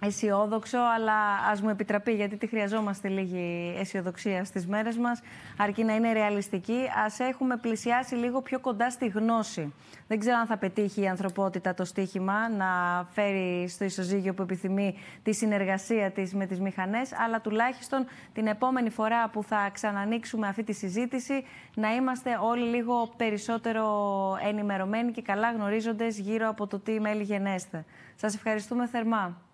αισιόδοξο, 0.00 0.78
αλλά 0.78 1.14
ας 1.50 1.60
μου 1.60 1.68
επιτραπεί, 1.68 2.12
γιατί 2.12 2.36
τη 2.36 2.46
χρειαζόμαστε 2.46 3.08
λίγη 3.08 3.74
αισιοδοξία 3.78 4.44
στις 4.44 4.66
μέρες 4.66 4.96
μας, 4.96 5.20
αρκεί 5.56 5.84
να 5.84 5.94
είναι 5.94 6.12
ρεαλιστική. 6.12 6.78
Α 6.78 7.26
έχουμε 7.26 7.56
πλησιάσει 7.56 8.14
λίγο 8.14 8.42
πιο 8.42 8.60
κοντά 8.60 8.90
στη 8.90 9.06
γνώση. 9.06 9.74
Δεν 10.08 10.18
ξέρω 10.18 10.36
αν 10.36 10.46
θα 10.46 10.56
πετύχει 10.56 11.00
η 11.00 11.08
ανθρωπότητα 11.08 11.74
το 11.74 11.84
στίχημα 11.84 12.48
να 12.48 12.66
φέρει 13.10 13.68
στο 13.68 13.84
ισοζύγιο 13.84 14.34
που 14.34 14.42
επιθυμεί 14.42 14.94
τη 15.22 15.32
συνεργασία 15.34 16.10
της 16.10 16.34
με 16.34 16.46
τις 16.46 16.60
μηχανές, 16.60 17.12
αλλά 17.12 17.40
τουλάχιστον 17.40 18.06
την 18.32 18.46
επόμενη 18.46 18.90
φορά 18.90 19.28
που 19.28 19.42
θα 19.42 19.70
ξανανοίξουμε 19.72 20.48
αυτή 20.48 20.62
τη 20.62 20.72
συζήτηση 20.72 21.44
να 21.74 21.94
είμαστε 21.94 22.38
όλοι 22.42 22.64
λίγο 22.64 23.12
περισσότερο 23.16 23.84
ενημερωμένοι 24.48 25.12
και 25.12 25.22
καλά 25.22 25.52
γνωρίζοντες 25.52 26.18
γύρω 26.18 26.48
από 26.48 26.66
το 26.66 26.78
τι 26.78 27.00
μέλη 27.00 27.22
γενέστε. 27.22 27.84
Σας 28.14 28.34
ευχαριστούμε 28.34 28.86
θερμά. 28.86 29.45